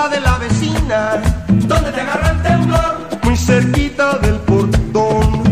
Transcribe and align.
casa 0.00 0.08
de 0.08 0.20
la 0.20 0.38
vecina, 0.38 1.20
¿Dónde 1.66 1.90
te 1.92 2.00
agarra 2.00 2.30
el 2.30 2.42
temblor? 2.42 2.96
muy 3.22 3.36
cerquita 3.36 4.16
del 4.18 4.40
portón. 4.40 5.42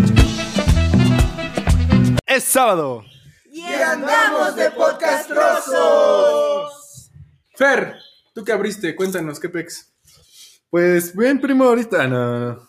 Es 2.26 2.44
sábado. 2.44 3.04
Y 3.52 3.62
andamos 3.62 4.56
de 4.56 4.70
podcastrosos. 4.70 7.10
Fer, 7.56 7.96
¿tú 8.34 8.42
qué 8.44 8.52
abriste? 8.52 8.96
Cuéntanos, 8.96 9.38
¿qué 9.38 9.50
pex? 9.50 9.92
Pues 10.70 11.14
bien, 11.14 11.38
primo, 11.40 11.64
ahorita 11.64 12.06
no. 12.06 12.54
no. 12.54 12.66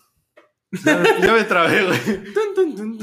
Ya, 0.84 1.02
ya 1.22 1.34
me 1.34 1.46
trabé, 1.46 1.86
güey. 1.86 2.34
Tun, 2.34 2.56
tun, 2.56 2.76
tun. 2.76 3.00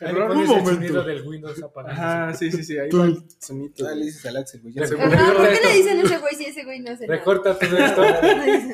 Error, 0.00 0.30
un 0.32 0.40
el 0.40 0.46
momento. 0.46 0.70
sonido 0.74 1.04
del 1.04 1.22
Windows 1.26 1.62
apagado. 1.62 1.94
Ajá, 1.94 2.34
sí, 2.34 2.50
sí, 2.50 2.64
sí, 2.64 2.76
ahí 2.78 2.90
va 2.90 3.04
el 3.04 3.22
sonito. 3.38 3.86
Ah, 3.86 3.94
le 3.94 4.06
dices 4.06 4.26
al 4.26 4.36
Axel, 4.38 4.60
güey. 4.62 4.74
se- 4.74 4.96
No, 4.96 5.08
¿por 5.36 5.48
qué 5.48 5.60
le 5.64 5.72
dicen 5.74 5.98
ese 6.00 6.18
güey 6.18 6.34
si 6.34 6.44
ese 6.46 6.64
güey 6.64 6.80
no 6.80 6.90
hace 6.92 7.06
nada? 7.06 7.18
Recorta 7.18 7.58
todo 7.58 7.76
esto. 7.78 8.02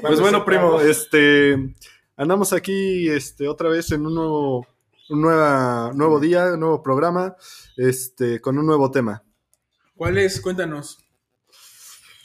Pues 0.02 0.20
bueno, 0.20 0.45
primo, 0.45 0.80
este. 0.80 1.74
Andamos 2.16 2.52
aquí 2.52 3.09
este, 3.09 3.48
otra 3.48 3.69
vez 3.69 3.93
en 3.93 4.05
un 4.06 4.15
nuevo, 4.15 4.66
un 5.10 5.20
nueva, 5.23 5.93
nuevo 5.95 6.20
día, 6.20 6.52
un 6.55 6.60
nuevo 6.60 6.83
programa, 6.83 7.34
este, 7.77 8.41
con 8.41 8.59
un 8.59 8.66
nuevo 8.66 8.91
tema. 8.91 9.23
¿Cuál 9.96 10.18
es? 10.18 10.41
Cuéntanos. 10.41 10.98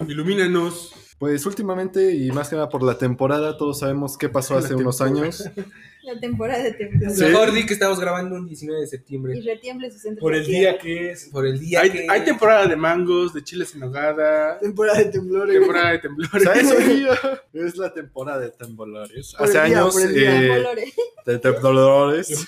Ilumínanos. 0.07 0.91
Pues 1.18 1.46
últimamente, 1.46 2.13
y 2.13 2.30
más 2.32 2.49
que 2.49 2.55
nada 2.57 2.68
por 2.68 2.84
la 2.84 2.98
temporada, 2.98 3.55
todos 3.57 3.80
sabemos 3.80 4.18
qué 4.18 4.27
pasó 4.27 4.57
hace 4.57 4.76
unos 4.76 4.99
años. 5.02 5.49
La 6.05 6.19
temporada 6.19 6.61
de 6.63 6.71
temblor. 6.73 7.11
Sí. 7.11 7.23
Mejor 7.23 7.51
di 7.51 7.65
que 7.65 7.73
estamos 7.73 7.99
grabando 7.99 8.35
un 8.35 8.45
19 8.45 8.79
de 8.81 8.85
Y 8.85 8.89
septiembre. 8.89 9.41
retiemble 9.43 9.89
su 9.91 9.97
centro. 9.99 10.21
Por 10.21 10.35
el 10.35 10.45
día 10.45 10.77
que 10.77 11.09
es. 11.12 11.29
Por 11.31 11.47
el 11.47 11.59
día 11.59 11.81
Hay, 11.81 11.89
que... 11.89 12.05
hay 12.09 12.23
temporada 12.23 12.67
de 12.67 12.75
mangos, 12.75 13.34
de 13.34 13.43
chiles 13.43 13.73
en 13.73 13.79
nogada, 13.81 14.59
Temporada 14.59 14.99
de 14.99 15.05
temblores. 15.05 15.57
temporada 15.57 15.91
de 15.91 15.99
temblores. 15.99 16.43
¿Sabes? 16.43 16.71
Es 17.53 17.77
la 17.77 17.91
temporada 17.93 18.39
de 18.39 18.51
temblores. 18.51 19.34
Por 19.37 19.47
Hace 19.47 19.57
el 19.59 19.65
día, 19.65 19.79
años 19.79 19.93
por 19.93 20.01
el 20.03 20.13
día. 20.13 20.41
eh, 20.43 20.93
de 21.25 21.39
temblores. 21.39 22.47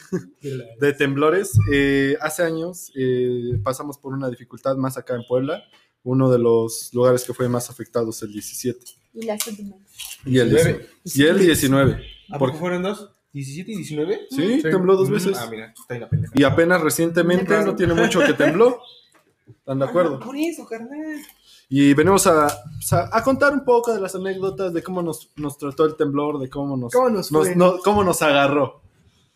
de 0.80 0.94
temblores. 0.94 1.52
eh, 1.74 2.18
hace 2.22 2.44
años 2.44 2.92
eh, 2.96 3.58
pasamos 3.64 3.98
por 3.98 4.14
una 4.14 4.30
dificultad 4.30 4.76
más 4.76 4.98
acá 4.98 5.16
en 5.16 5.24
Puebla, 5.28 5.64
uno 6.04 6.30
de 6.32 6.38
los 6.40 6.92
lugares 6.94 7.24
que 7.24 7.34
fue 7.34 7.50
más 7.50 7.70
afectados 7.70 8.22
el 8.22 8.32
17 8.32 8.80
Y 9.16 9.26
las 9.26 9.46
últimas. 9.48 9.80
y 10.26 10.38
el 10.40 10.50
19. 10.52 10.88
Y 11.06 11.24
el 11.24 11.40
19. 11.40 12.04
¿A 12.30 12.38
Por- 12.38 12.50
poco 12.50 12.60
fueron 12.60 12.84
dos? 12.84 13.10
¿17 13.38 13.68
y 13.68 13.76
19? 13.78 14.28
Sí, 14.30 14.62
tembló 14.64 14.96
dos 14.96 15.10
veces. 15.10 15.38
Ah, 15.38 15.48
mira, 15.50 15.74
está 15.80 15.94
ahí 15.94 16.00
la 16.00 16.10
pendeja. 16.10 16.34
Y 16.36 16.44
apenas 16.44 16.82
recientemente, 16.82 17.64
no 17.64 17.76
tiene 17.76 17.94
mucho 17.94 18.20
que 18.22 18.34
tembló. 18.34 18.82
¿Están 19.48 19.80
de 19.80 19.86
acuerdo? 19.86 20.20
Por 20.20 20.36
eso, 20.36 20.66
carnal. 20.66 21.22
Y 21.70 21.94
venimos 21.94 22.26
a, 22.28 22.48
a, 22.48 23.10
a 23.18 23.24
contar 23.24 23.54
un 23.54 23.64
poco 23.66 23.94
de 23.94 24.00
las 24.00 24.16
anécdotas 24.16 24.74
de 24.74 24.82
cómo 24.82 25.02
nos, 25.02 25.30
nos 25.36 25.58
trató 25.58 25.86
el 25.86 25.96
temblor, 25.96 26.40
de 26.40 26.50
cómo 26.50 26.78
nos, 26.78 26.94
¿Cómo 26.94 27.10
nos 27.10 27.30
fue? 27.30 27.56
no- 27.56 27.78
cómo 27.80 28.04
nos 28.04 28.22
agarró. 28.22 28.82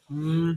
Mm, 0.08 0.52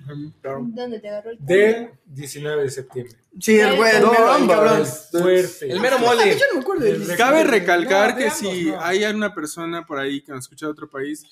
¿Dónde 0.75 0.99
te 1.01 1.09
agarró 1.09 1.31
el 1.31 1.39
Del 1.41 1.91
19 2.07 2.63
de 2.65 2.71
septiembre. 2.71 3.17
Sí, 3.41 3.59
el 3.59 3.77
güey, 3.77 3.97
el 3.97 4.03
No. 4.03 4.13
Fuerte. 4.13 5.71
El 5.71 5.81
mero 5.81 5.99
mole. 6.01 6.33
Yo 6.37 6.45
no 6.53 6.55
me 6.55 6.61
acuerdo 6.61 7.17
Cabe 7.17 7.45
recalcar 7.45 8.11
No, 8.13 8.17
que 8.19 8.31
si 8.31 8.73
hay 8.81 9.05
alguna 9.05 9.35
persona 9.35 9.87
por 9.87 9.99
ahí 9.99 10.23
que 10.23 10.33
nos 10.33 10.45
escucha 10.45 10.67
de 10.67 10.73
otro 10.73 10.89
país, 10.89 11.25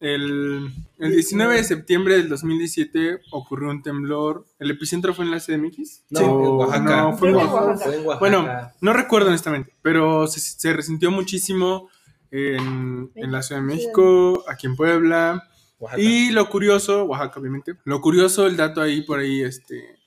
el, 0.00 0.70
el 0.98 1.10
19 1.12 1.54
de 1.56 1.64
septiembre 1.64 2.16
del 2.16 2.28
2017 2.28 3.20
ocurrió 3.30 3.70
un 3.70 3.82
temblor. 3.82 4.46
¿El 4.58 4.70
epicentro 4.70 5.14
fue 5.14 5.24
en 5.24 5.30
la 5.30 5.40
CDMX? 5.40 6.02
No, 6.10 6.18
Sí. 6.20 6.24
en 6.24 6.30
Oaxaca. 6.30 6.96
No, 7.02 7.16
fue 7.16 7.28
en 7.30 7.34
Oaxaca. 7.36 7.54
Oaxaca. 7.64 7.84
Fue 7.84 7.96
en 7.96 8.06
Oaxaca. 8.06 8.18
Bueno, 8.20 8.72
no 8.80 8.92
recuerdo 8.92 9.28
honestamente, 9.28 9.72
pero 9.82 10.26
se, 10.26 10.40
se 10.40 10.72
resintió 10.72 11.10
muchísimo 11.10 11.88
en, 12.30 13.10
en 13.14 13.32
la 13.32 13.42
Ciudad 13.42 13.60
de 13.62 13.66
México, 13.66 14.44
aquí 14.48 14.66
en 14.66 14.76
Puebla. 14.76 15.48
Oaxaca. 15.78 16.02
Y 16.02 16.30
lo 16.30 16.48
curioso, 16.48 17.04
Oaxaca 17.04 17.40
obviamente, 17.40 17.74
lo 17.84 18.00
curioso, 18.00 18.46
el 18.46 18.56
dato 18.56 18.80
ahí 18.82 19.02
por 19.02 19.18
ahí, 19.20 19.42
este, 19.42 19.98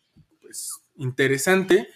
pues 0.42 0.80
interesante, 0.98 1.88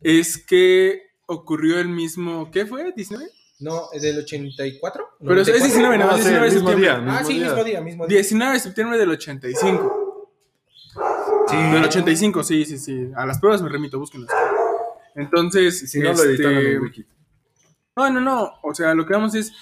es 0.00 0.38
que 0.38 1.02
ocurrió 1.26 1.78
el 1.78 1.88
mismo, 1.88 2.50
¿qué 2.50 2.66
fue? 2.66 2.94
¿19? 2.94 3.22
No, 3.64 3.88
¿es 3.92 4.02
del 4.02 4.18
84? 4.18 5.08
Pero 5.20 5.40
es 5.40 5.46
19, 5.46 5.98
no, 5.98 6.10
Ah, 6.10 6.16
es 6.18 6.24
sí, 6.24 6.30
19 6.30 6.40
de 6.40 6.46
el 6.46 6.54
mismo 6.54 6.68
septiembre. 6.68 6.80
día. 6.80 6.94
Ah, 6.94 7.00
mismo 7.00 7.26
sí, 7.26 7.34
día. 7.34 7.44
mismo 7.48 7.64
día, 7.64 7.80
mismo 7.80 8.06
día. 8.06 8.16
19 8.18 8.52
de 8.52 8.60
septiembre 8.60 8.98
del 8.98 9.10
85. 9.10 10.30
Sí. 11.48 11.56
Del 11.56 11.84
85, 11.84 12.44
sí, 12.44 12.64
sí, 12.64 12.78
sí. 12.78 13.10
A 13.16 13.26
las 13.26 13.38
pruebas 13.38 13.62
me 13.62 13.68
remito, 13.68 13.98
búsquenlas. 13.98 14.30
Entonces, 15.14 15.90
Si 15.90 15.98
no 16.00 16.12
lo 16.12 16.22
editaron 16.24 16.58
este, 16.58 16.72
en 16.74 16.82
Wiki. 16.82 17.06
No, 17.96 18.10
no, 18.10 18.20
no. 18.20 18.50
O 18.62 18.74
sea, 18.74 18.94
lo 18.94 19.06
que 19.06 19.14
vamos 19.14 19.34
es 19.34 19.52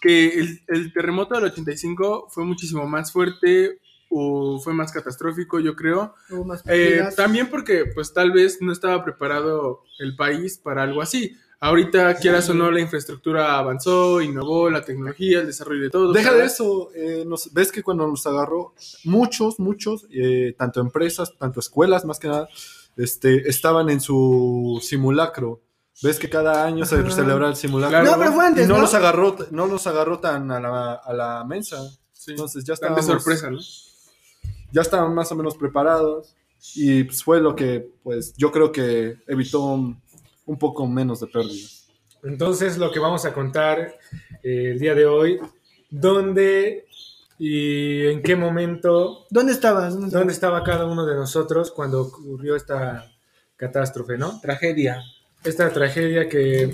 que 0.00 0.38
el, 0.38 0.60
el 0.68 0.92
terremoto 0.92 1.34
del 1.34 1.44
85 1.44 2.28
fue 2.30 2.44
muchísimo 2.44 2.86
más 2.86 3.10
fuerte 3.12 3.80
o 4.10 4.60
fue 4.62 4.72
más 4.74 4.92
catastrófico, 4.92 5.60
yo 5.60 5.74
creo. 5.74 6.14
Hubo 6.30 6.44
más 6.44 6.62
Eh, 6.66 7.02
también 7.16 7.48
porque, 7.48 7.86
pues, 7.94 8.12
tal 8.12 8.30
vez 8.32 8.58
no 8.60 8.72
estaba 8.72 9.04
preparado 9.04 9.82
el 9.98 10.16
país 10.16 10.58
para 10.58 10.82
algo 10.82 11.02
así. 11.02 11.36
Ahorita, 11.60 12.14
quieras 12.14 12.48
o 12.50 12.54
no, 12.54 12.70
la 12.70 12.80
infraestructura 12.80 13.58
avanzó, 13.58 14.20
innovó, 14.20 14.70
la 14.70 14.82
tecnología, 14.84 15.40
el 15.40 15.46
desarrollo 15.46 15.82
de 15.82 15.90
todo. 15.90 16.12
Deja 16.12 16.28
¿sabes? 16.30 16.40
de 16.40 16.46
eso, 16.46 16.90
eh, 16.94 17.24
nos- 17.26 17.52
ves 17.52 17.72
que 17.72 17.82
cuando 17.82 18.06
nos 18.06 18.24
agarró, 18.28 18.74
muchos, 19.04 19.58
muchos, 19.58 20.06
eh, 20.12 20.54
tanto 20.56 20.80
empresas, 20.80 21.32
tanto 21.36 21.58
escuelas, 21.58 22.04
más 22.04 22.20
que 22.20 22.28
nada, 22.28 22.48
este, 22.96 23.48
estaban 23.48 23.90
en 23.90 24.00
su 24.00 24.78
simulacro. 24.82 25.60
Ves 26.00 26.20
que 26.20 26.30
cada 26.30 26.64
año 26.64 26.86
se 26.86 26.94
Ajá. 26.94 27.10
celebra 27.10 27.48
el 27.48 27.56
simulacro. 27.56 27.98
Claro. 28.02 28.12
No, 28.12 28.18
pero 28.22 28.32
fue 28.32 28.46
antes, 28.46 28.64
y 28.64 28.68
no, 28.68 28.76
¿no? 28.76 28.82
nos 28.82 28.94
agarró, 28.94 29.36
no 29.50 29.66
nos 29.66 29.84
agarró 29.88 30.20
tan 30.20 30.48
a 30.52 30.60
la, 30.60 30.92
a 30.94 31.12
la 31.12 31.44
mensa. 31.44 31.90
Sí. 32.12 32.32
Entonces 32.32 32.62
ya 32.64 32.76
Tan 32.76 32.94
de 32.94 33.02
sorpresa, 33.02 33.50
¿no? 33.50 33.58
ya 34.70 34.82
estaban 34.82 35.12
más 35.12 35.32
o 35.32 35.34
menos 35.34 35.56
preparados. 35.56 36.36
Y 36.74 37.04
pues, 37.04 37.22
fue 37.24 37.40
lo 37.40 37.54
que, 37.56 37.88
pues, 38.02 38.32
yo 38.36 38.50
creo 38.52 38.70
que 38.70 39.16
evitó 39.26 39.96
un, 40.48 40.58
poco 40.58 40.86
menos 40.86 41.20
de 41.20 41.28
pérdidas. 41.28 41.88
Entonces, 42.24 42.78
lo 42.78 42.90
que 42.90 42.98
vamos 42.98 43.24
a 43.24 43.32
contar 43.32 43.94
eh, 44.42 44.72
el 44.72 44.78
día 44.78 44.94
de 44.94 45.06
hoy, 45.06 45.38
¿dónde 45.90 46.88
y 47.38 48.06
en 48.06 48.22
qué 48.22 48.34
momento, 48.34 49.26
¿Dónde 49.30 49.52
estabas? 49.52 49.94
¿Dónde 50.10 50.32
estaba 50.32 50.64
cada 50.64 50.86
uno 50.86 51.06
de 51.06 51.14
nosotros 51.14 51.70
cuando 51.70 52.02
ocurrió 52.02 52.56
esta 52.56 53.12
catástrofe, 53.56 54.18
¿no? 54.18 54.40
Tragedia. 54.40 55.02
Esta 55.44 55.72
tragedia 55.72 56.28
que 56.28 56.72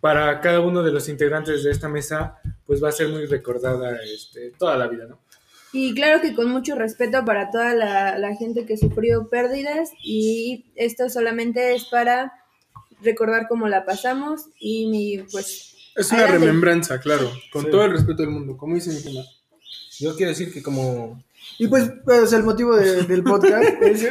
para 0.00 0.40
cada 0.40 0.60
uno 0.60 0.82
de 0.82 0.90
los 0.90 1.08
integrantes 1.08 1.62
de 1.62 1.70
esta 1.70 1.88
mesa, 1.88 2.40
pues 2.66 2.82
va 2.82 2.88
a 2.88 2.92
ser 2.92 3.08
muy 3.08 3.26
recordada 3.26 3.98
este, 4.02 4.50
toda 4.58 4.76
la 4.76 4.88
vida, 4.88 5.06
¿no? 5.06 5.20
Y 5.72 5.94
claro 5.94 6.20
que 6.20 6.34
con 6.34 6.50
mucho 6.50 6.74
respeto 6.74 7.24
para 7.24 7.50
toda 7.50 7.74
la, 7.74 8.18
la 8.18 8.34
gente 8.34 8.66
que 8.66 8.76
sufrió 8.76 9.28
pérdidas 9.28 9.90
y 10.02 10.72
esto 10.74 11.08
solamente 11.08 11.74
es 11.74 11.84
para 11.84 12.32
recordar 13.02 13.46
cómo 13.48 13.68
la 13.68 13.84
pasamos 13.84 14.46
y 14.58 14.86
mi, 14.88 15.18
pues 15.30 15.74
Es 15.96 16.10
una 16.12 16.20
Adelante. 16.22 16.46
remembranza, 16.46 17.00
claro. 17.00 17.30
Con 17.52 17.64
Sí. 17.64 17.70
todo 17.70 17.84
el 17.84 17.92
respeto 17.92 18.22
del 18.22 18.30
mundo, 18.30 18.56
como 18.56 18.74
dice 18.74 18.90
mi 18.90 19.00
prima. 19.00 19.22
Yo 19.98 20.16
quiero 20.16 20.30
decir 20.30 20.52
que 20.52 20.62
como... 20.62 21.22
Y 21.58 21.68
pues, 21.68 21.90
pues, 22.04 22.32
el 22.32 22.42
motivo 22.42 22.76
de- 22.76 23.02
del 23.02 23.22
podcast 23.22 23.64
es... 23.82 24.02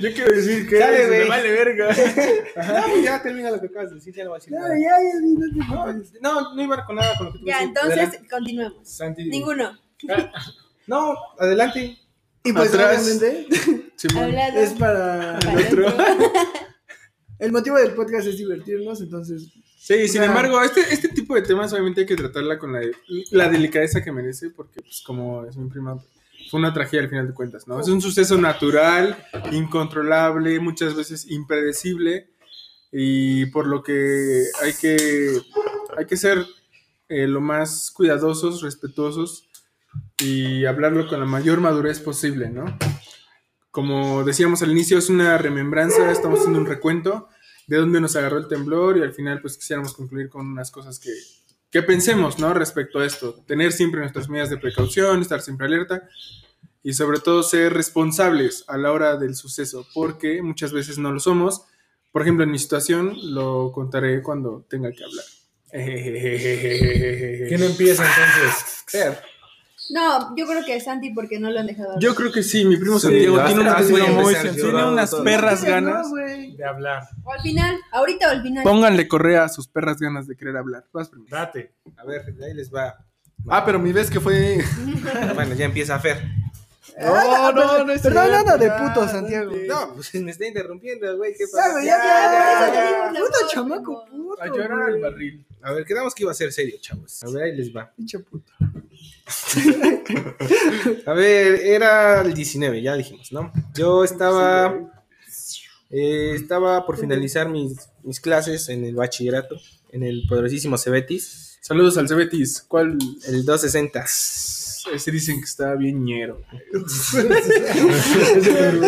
Yo 0.00 0.12
quiero 0.14 0.34
decir 0.34 0.68
que 0.68 0.78
Dale, 0.78 1.06
me 1.08 1.24
vale 1.24 1.50
verga. 1.50 1.88
No, 2.56 2.84
pues 2.92 3.04
ya 3.04 3.22
termina 3.22 3.50
lo 3.50 3.60
que 3.60 3.66
acabas 3.66 3.90
de 3.90 3.96
decir, 3.96 4.14
ya 4.14 4.24
no 4.24 4.30
va 4.30 4.36
a 4.36 4.38
decir 4.38 4.52
Ya, 4.54 4.60
nada. 4.60 4.74
ya, 4.78 4.90
ya, 5.02 5.68
no. 6.20 6.40
No, 6.40 6.54
no 6.54 6.62
iba 6.62 6.86
con 6.86 6.96
nada 6.96 7.14
con 7.18 7.26
lo 7.26 7.32
que 7.32 7.38
tú 7.40 7.46
ya, 7.46 7.62
entonces 7.62 7.92
Adelante. 7.92 8.28
continuemos. 8.30 8.88
Santi, 8.88 9.24
Ninguno. 9.28 9.78
No, 10.86 11.14
adelante. 11.38 11.98
Y 12.44 12.52
pues, 12.52 12.72
Atrás. 12.74 13.02
obviamente. 13.02 13.46
Hablado. 14.18 14.58
es 14.60 14.70
para... 14.74 15.38
para 15.40 15.52
adentro. 15.52 15.86
El 17.38 17.52
motivo 17.52 17.76
del 17.76 17.92
podcast 17.92 18.26
es 18.26 18.38
divertirnos, 18.38 19.00
entonces... 19.00 19.52
Sí, 19.76 20.08
sin 20.08 20.22
embargo, 20.22 20.62
este, 20.62 20.80
este 20.92 21.08
tipo 21.08 21.34
de 21.34 21.42
temas 21.42 21.72
obviamente 21.72 22.02
hay 22.02 22.06
que 22.06 22.16
tratarla 22.16 22.58
con 22.58 22.72
la, 22.72 22.80
la 23.32 23.48
delicadeza 23.50 24.02
que 24.02 24.12
merece, 24.12 24.50
porque 24.50 24.80
pues 24.80 25.02
como 25.04 25.44
es 25.44 25.56
mi 25.56 25.68
prima, 25.68 25.98
fue 26.50 26.60
una 26.60 26.72
tragedia 26.72 27.02
al 27.02 27.10
final 27.10 27.26
de 27.26 27.34
cuentas, 27.34 27.68
¿no? 27.68 27.78
Es 27.78 27.88
un 27.88 28.00
suceso 28.00 28.38
natural, 28.38 29.22
incontrolable, 29.52 30.58
muchas 30.60 30.94
veces 30.94 31.30
impredecible, 31.30 32.30
y 32.92 33.46
por 33.46 33.66
lo 33.66 33.82
que 33.82 34.44
hay 34.62 34.72
que, 34.72 35.40
hay 35.98 36.06
que 36.06 36.16
ser 36.16 36.46
eh, 37.08 37.26
lo 37.26 37.40
más 37.40 37.90
cuidadosos, 37.90 38.62
respetuosos, 38.62 39.48
y 40.18 40.64
hablarlo 40.64 41.08
con 41.08 41.20
la 41.20 41.26
mayor 41.26 41.60
madurez 41.60 42.00
posible, 42.00 42.48
¿no? 42.48 42.64
Como 43.74 44.22
decíamos 44.22 44.62
al 44.62 44.70
inicio, 44.70 44.98
es 44.98 45.10
una 45.10 45.36
remembranza, 45.36 46.08
estamos 46.12 46.38
haciendo 46.38 46.60
un 46.60 46.66
recuento 46.66 47.28
de 47.66 47.78
dónde 47.78 48.00
nos 48.00 48.14
agarró 48.14 48.38
el 48.38 48.46
temblor 48.46 48.98
y 48.98 49.02
al 49.02 49.12
final 49.12 49.40
pues 49.40 49.56
quisiéramos 49.56 49.94
concluir 49.94 50.28
con 50.28 50.46
unas 50.46 50.70
cosas 50.70 51.00
que, 51.00 51.10
que 51.72 51.82
pensemos, 51.82 52.38
¿no? 52.38 52.54
Respecto 52.54 53.00
a 53.00 53.04
esto. 53.04 53.34
Tener 53.48 53.72
siempre 53.72 53.98
nuestras 53.98 54.28
medidas 54.28 54.50
de 54.50 54.58
precaución, 54.58 55.22
estar 55.22 55.42
siempre 55.42 55.66
alerta 55.66 56.08
y 56.84 56.92
sobre 56.92 57.18
todo 57.18 57.42
ser 57.42 57.74
responsables 57.74 58.62
a 58.68 58.78
la 58.78 58.92
hora 58.92 59.16
del 59.16 59.34
suceso, 59.34 59.84
porque 59.92 60.40
muchas 60.40 60.72
veces 60.72 60.96
no 60.98 61.10
lo 61.10 61.18
somos. 61.18 61.62
Por 62.12 62.22
ejemplo, 62.22 62.44
en 62.44 62.52
mi 62.52 62.60
situación 62.60 63.16
lo 63.34 63.72
contaré 63.72 64.22
cuando 64.22 64.64
tenga 64.70 64.92
que 64.92 65.02
hablar. 65.02 65.24
¿Quién 67.48 67.64
empieza 67.64 68.04
entonces? 68.06 68.84
No, 69.90 70.34
yo 70.36 70.46
creo 70.46 70.64
que 70.64 70.76
es 70.76 70.84
Santi 70.84 71.10
porque 71.10 71.38
no 71.38 71.50
lo 71.50 71.60
han 71.60 71.66
dejado. 71.66 71.98
Yo 72.00 72.14
creo 72.14 72.32
que 72.32 72.42
sí, 72.42 72.64
mi 72.64 72.76
primo 72.76 72.98
Santiago 72.98 73.36
tiene 73.44 73.62
está, 73.62 73.74
unas, 73.76 73.86
sí, 73.86 73.92
voy 73.92 74.00
a 74.00 74.06
muy- 74.06 74.34
tiene 74.34 74.84
unas 74.86 75.14
perras 75.16 75.62
ganas. 75.64 76.06
De 76.56 76.64
hablar. 76.64 77.02
O 77.22 77.32
al 77.32 77.40
final, 77.42 77.76
ahorita 77.92 78.28
o 78.28 78.30
al 78.30 78.42
final. 78.42 78.64
Pónganle 78.64 79.06
correa 79.08 79.44
a 79.44 79.48
sus 79.48 79.68
perras 79.68 79.98
ganas 79.98 80.26
de 80.26 80.36
querer 80.36 80.56
hablar. 80.56 80.84
Vas 80.92 81.08
primero. 81.10 81.36
Date. 81.36 81.72
A 81.96 82.04
ver, 82.04 82.22
ahí 82.44 82.54
les 82.54 82.72
va. 82.72 82.96
Ah, 83.48 83.64
pero 83.64 83.78
mi 83.78 83.92
vez 83.92 84.10
que 84.10 84.20
fue. 84.20 84.64
Bueno, 85.34 85.54
ya 85.54 85.66
empieza 85.66 85.98
Fer. 85.98 86.22
No, 86.98 87.52
no, 87.52 87.84
no 87.84 87.92
es 87.92 88.02
Perdón, 88.02 88.30
nada 88.30 88.56
de 88.56 88.70
puto, 88.70 89.08
Santiago. 89.08 89.52
No, 89.66 89.94
pues 89.94 90.14
me 90.14 90.30
está 90.30 90.46
interrumpiendo, 90.46 91.16
güey. 91.16 91.34
¿Qué 91.36 91.44
pasa? 91.52 91.82
Ya, 91.82 91.86
ya, 91.86 91.96
ya, 91.98 92.32
ya, 92.32 92.74
ya, 92.74 92.74
ya. 92.74 93.12
ya. 93.12 93.20
Puto 93.20 93.38
chamaco, 93.52 94.04
puto. 94.06 94.40
A 94.42 94.46
llorar 94.46 94.82
al 94.82 95.00
barril. 95.00 95.44
A 95.60 95.72
ver, 95.72 95.84
quedamos 95.84 96.14
que 96.14 96.22
iba 96.22 96.30
a 96.30 96.34
ser 96.34 96.52
serio, 96.52 96.76
chavos. 96.80 97.22
A 97.24 97.30
ver, 97.30 97.42
ahí 97.44 97.56
les 97.56 97.74
va. 97.74 97.90
Pinche 97.96 98.18
puto. 98.20 98.52
A 101.06 101.12
ver, 101.12 101.60
era 101.62 102.20
el 102.22 102.34
19, 102.34 102.82
ya 102.82 102.96
dijimos, 102.96 103.32
¿no? 103.32 103.52
Yo 103.74 104.04
estaba. 104.04 104.74
eh, 105.90 106.32
estaba 106.34 106.84
por 106.86 106.98
finalizar 106.98 107.48
mis, 107.48 107.76
mis 108.02 108.20
clases 108.20 108.68
en 108.68 108.84
el 108.84 108.94
bachillerato, 108.94 109.56
en 109.92 110.02
el 110.02 110.24
poderosísimo 110.28 110.76
Cebetis, 110.78 111.54
Saludos 111.64 111.96
al 111.96 112.06
Cebetis. 112.06 112.62
¿Cuál? 112.68 112.98
el 113.26 113.44
260. 113.46 114.04
Ese 114.94 115.10
dicen 115.10 115.38
que 115.38 115.46
está 115.46 115.74
bien 115.76 116.04
ñero. 116.04 116.42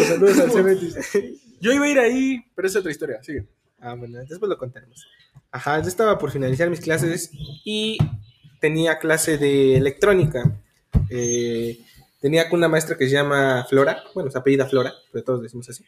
Saludos 0.07 0.39
al 0.41 0.53
Cebetis. 0.53 0.95
Yo 1.59 1.73
iba 1.73 1.87
a 1.87 1.89
ir 1.89 1.99
ahí, 1.99 2.45
pero 2.55 2.69
es 2.69 2.77
otra 2.77 2.91
historia. 2.91 3.23
Sigue. 3.23 3.47
Ah, 3.81 3.95
bueno, 3.95 4.19
después 4.29 4.51
lo 4.51 4.59
contaremos. 4.59 5.07
Ajá, 5.51 5.81
yo 5.81 5.89
estaba 5.89 6.19
por 6.19 6.31
finalizar 6.31 6.69
mis 6.69 6.81
clases 6.81 7.31
y 7.65 7.97
tenía 8.61 8.99
clase 8.99 9.39
de 9.39 9.77
electrónica. 9.77 10.59
Eh, 11.11 11.79
tenía 12.21 12.47
una 12.51 12.69
maestra 12.69 12.97
que 12.97 13.07
se 13.07 13.13
llama 13.13 13.67
Flora, 13.69 14.03
bueno, 14.15 14.31
se 14.31 14.39
apellida 14.39 14.67
Flora, 14.67 14.93
pero 15.13 15.25
todos 15.25 15.43
decimos 15.43 15.69
así. 15.69 15.85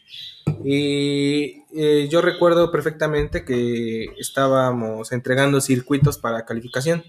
Y 0.64 1.64
eh, 1.74 2.08
yo 2.10 2.20
recuerdo 2.20 2.70
perfectamente 2.70 3.44
que 3.44 4.06
estábamos 4.18 5.12
entregando 5.12 5.60
circuitos 5.60 6.18
para 6.18 6.44
calificación. 6.44 7.04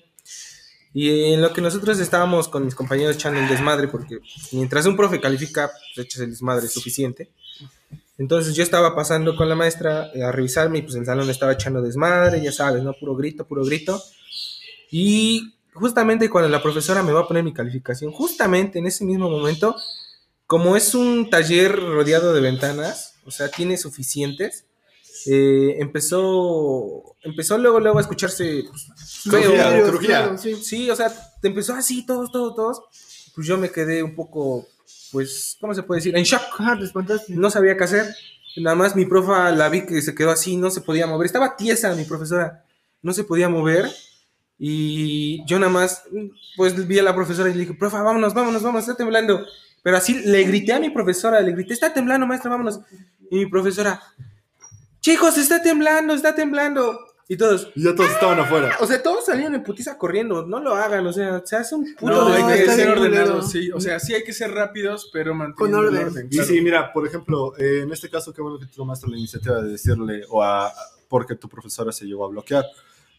Y 0.91 1.33
en 1.33 1.41
lo 1.41 1.53
que 1.53 1.61
nosotros 1.61 1.99
estábamos 1.99 2.47
con 2.47 2.65
mis 2.65 2.73
compañeros 2.73 3.15
echando 3.15 3.39
el 3.39 3.47
desmadre, 3.47 3.87
porque 3.87 4.19
mientras 4.51 4.87
un 4.87 4.97
profe 4.97 5.21
califica, 5.21 5.69
pues 5.95 6.07
echas 6.07 6.21
el 6.21 6.31
desmadre 6.31 6.67
suficiente. 6.67 7.29
Entonces 8.17 8.53
yo 8.53 8.63
estaba 8.63 8.95
pasando 8.95 9.35
con 9.35 9.47
la 9.47 9.55
maestra 9.55 10.11
a 10.25 10.31
revisarme 10.31 10.79
y 10.79 10.81
pues 10.81 10.95
el 10.95 11.05
salón 11.05 11.29
estaba 11.29 11.53
echando 11.53 11.81
desmadre, 11.81 12.41
ya 12.43 12.51
sabes, 12.51 12.83
¿no? 12.83 12.93
Puro 12.93 13.15
grito, 13.15 13.45
puro 13.47 13.63
grito. 13.63 14.01
Y 14.91 15.55
justamente 15.73 16.29
cuando 16.29 16.49
la 16.49 16.61
profesora 16.61 17.03
me 17.03 17.11
va 17.11 17.21
a 17.21 17.27
poner 17.27 17.43
mi 17.43 17.53
calificación, 17.53 18.11
justamente 18.11 18.79
en 18.79 18.87
ese 18.87 19.05
mismo 19.05 19.29
momento, 19.29 19.75
como 20.47 20.75
es 20.75 20.95
un 20.95 21.29
taller 21.29 21.75
rodeado 21.79 22.33
de 22.33 22.41
ventanas, 22.41 23.15
o 23.25 23.31
sea, 23.31 23.49
tiene 23.49 23.77
suficientes, 23.77 24.65
eh, 25.25 25.75
empezó, 25.79 27.15
empezó 27.21 27.57
luego, 27.57 27.79
luego 27.79 27.97
a 27.97 28.01
escucharse 28.01 28.63
pues, 28.69 28.87
feo. 29.23 29.51
Crujía, 29.51 29.83
crujía. 29.83 30.07
claro, 30.07 30.37
sí. 30.37 30.55
Sí, 30.55 30.89
o 30.89 30.95
sea, 30.95 31.11
te 31.41 31.49
empezó 31.49 31.73
así, 31.73 32.05
todos, 32.05 32.31
todos, 32.31 32.55
todos. 32.55 32.81
Pues 33.35 33.45
yo 33.45 33.57
me 33.57 33.69
quedé 33.69 34.01
un 34.01 34.15
poco, 34.15 34.67
pues, 35.11 35.57
¿cómo 35.59 35.73
se 35.73 35.83
puede 35.83 35.99
decir? 35.99 36.17
En 36.17 36.23
shock. 36.23 36.41
Espantaste. 36.81 37.33
No 37.35 37.49
sabía 37.49 37.77
qué 37.77 37.83
hacer. 37.83 38.15
Nada 38.57 38.75
más 38.75 38.95
mi 38.95 39.05
profa 39.05 39.51
la 39.51 39.69
vi 39.69 39.85
que 39.85 40.01
se 40.01 40.15
quedó 40.15 40.31
así, 40.31 40.57
no 40.57 40.71
se 40.71 40.81
podía 40.81 41.07
mover. 41.07 41.25
Estaba 41.25 41.55
tiesa 41.55 41.93
mi 41.95 42.05
profesora, 42.05 42.65
no 43.01 43.13
se 43.13 43.23
podía 43.23 43.49
mover. 43.49 43.89
Y 44.61 45.45
yo 45.45 45.57
nada 45.57 45.71
más, 45.71 46.03
pues 46.57 46.85
vi 46.85 46.99
a 46.99 47.03
la 47.03 47.15
profesora 47.15 47.49
y 47.49 47.53
le 47.53 47.59
dije, 47.61 47.73
profa, 47.73 48.03
vámonos, 48.03 48.33
vámonos, 48.33 48.61
vámonos, 48.61 48.83
está 48.87 48.97
temblando. 48.97 49.45
Pero 49.81 49.95
así 49.95 50.13
le 50.25 50.43
grité 50.43 50.73
a 50.73 50.79
mi 50.81 50.89
profesora, 50.89 51.39
le 51.39 51.53
grité, 51.53 51.73
está 51.73 51.93
temblando, 51.93 52.27
maestra, 52.27 52.51
vámonos. 52.51 52.81
Y 53.31 53.37
mi 53.37 53.45
profesora, 53.45 54.01
chicos, 54.99 55.37
está 55.37 55.61
temblando, 55.61 56.13
está 56.13 56.35
temblando. 56.35 56.99
Y 57.31 57.37
todos, 57.37 57.71
Y 57.75 57.83
ya 57.83 57.93
todos 57.95 58.09
estaban 58.09 58.39
afuera. 58.39 58.75
o 58.79 58.87
sea, 58.87 59.01
todos 59.03 59.27
salían 59.27 59.53
en 59.53 59.63
putiza 59.63 59.99
corriendo, 59.99 60.47
no 60.47 60.59
lo 60.59 60.73
hagan, 60.75 61.05
o 61.05 61.13
sea, 61.13 61.43
se 61.45 61.55
hace 61.55 61.75
un 61.75 61.93
puto 61.93 62.11
No, 62.11 62.27
hay 62.33 62.41
no, 62.41 62.47
que 62.49 62.65
ser 62.65 62.89
ordenados, 62.89 63.29
culero. 63.29 63.43
sí. 63.43 63.71
O 63.71 63.79
sea, 63.79 63.99
sí 63.99 64.15
hay 64.15 64.23
que 64.23 64.33
ser 64.33 64.51
rápidos, 64.51 65.11
pero 65.13 65.35
manteniendo 65.35 65.77
Con 65.77 65.87
orden. 65.93 66.07
orden. 66.07 66.25
Y 66.25 66.29
claro. 66.35 66.47
sí, 66.49 66.59
mira, 66.61 66.91
por 66.91 67.05
ejemplo, 67.05 67.53
eh, 67.59 67.81
en 67.83 67.91
este 67.93 68.09
caso, 68.09 68.33
qué 68.33 68.41
bueno 68.41 68.57
que 68.57 68.65
tú 68.65 68.77
tomaste 68.77 69.07
la 69.07 69.15
iniciativa 69.15 69.61
de 69.61 69.69
decirle, 69.69 70.23
o 70.27 70.41
a, 70.43 70.73
porque 71.07 71.35
tu 71.35 71.47
profesora 71.47 71.91
se 71.91 72.05
llegó 72.05 72.25
a 72.25 72.29
bloquear. 72.29 72.65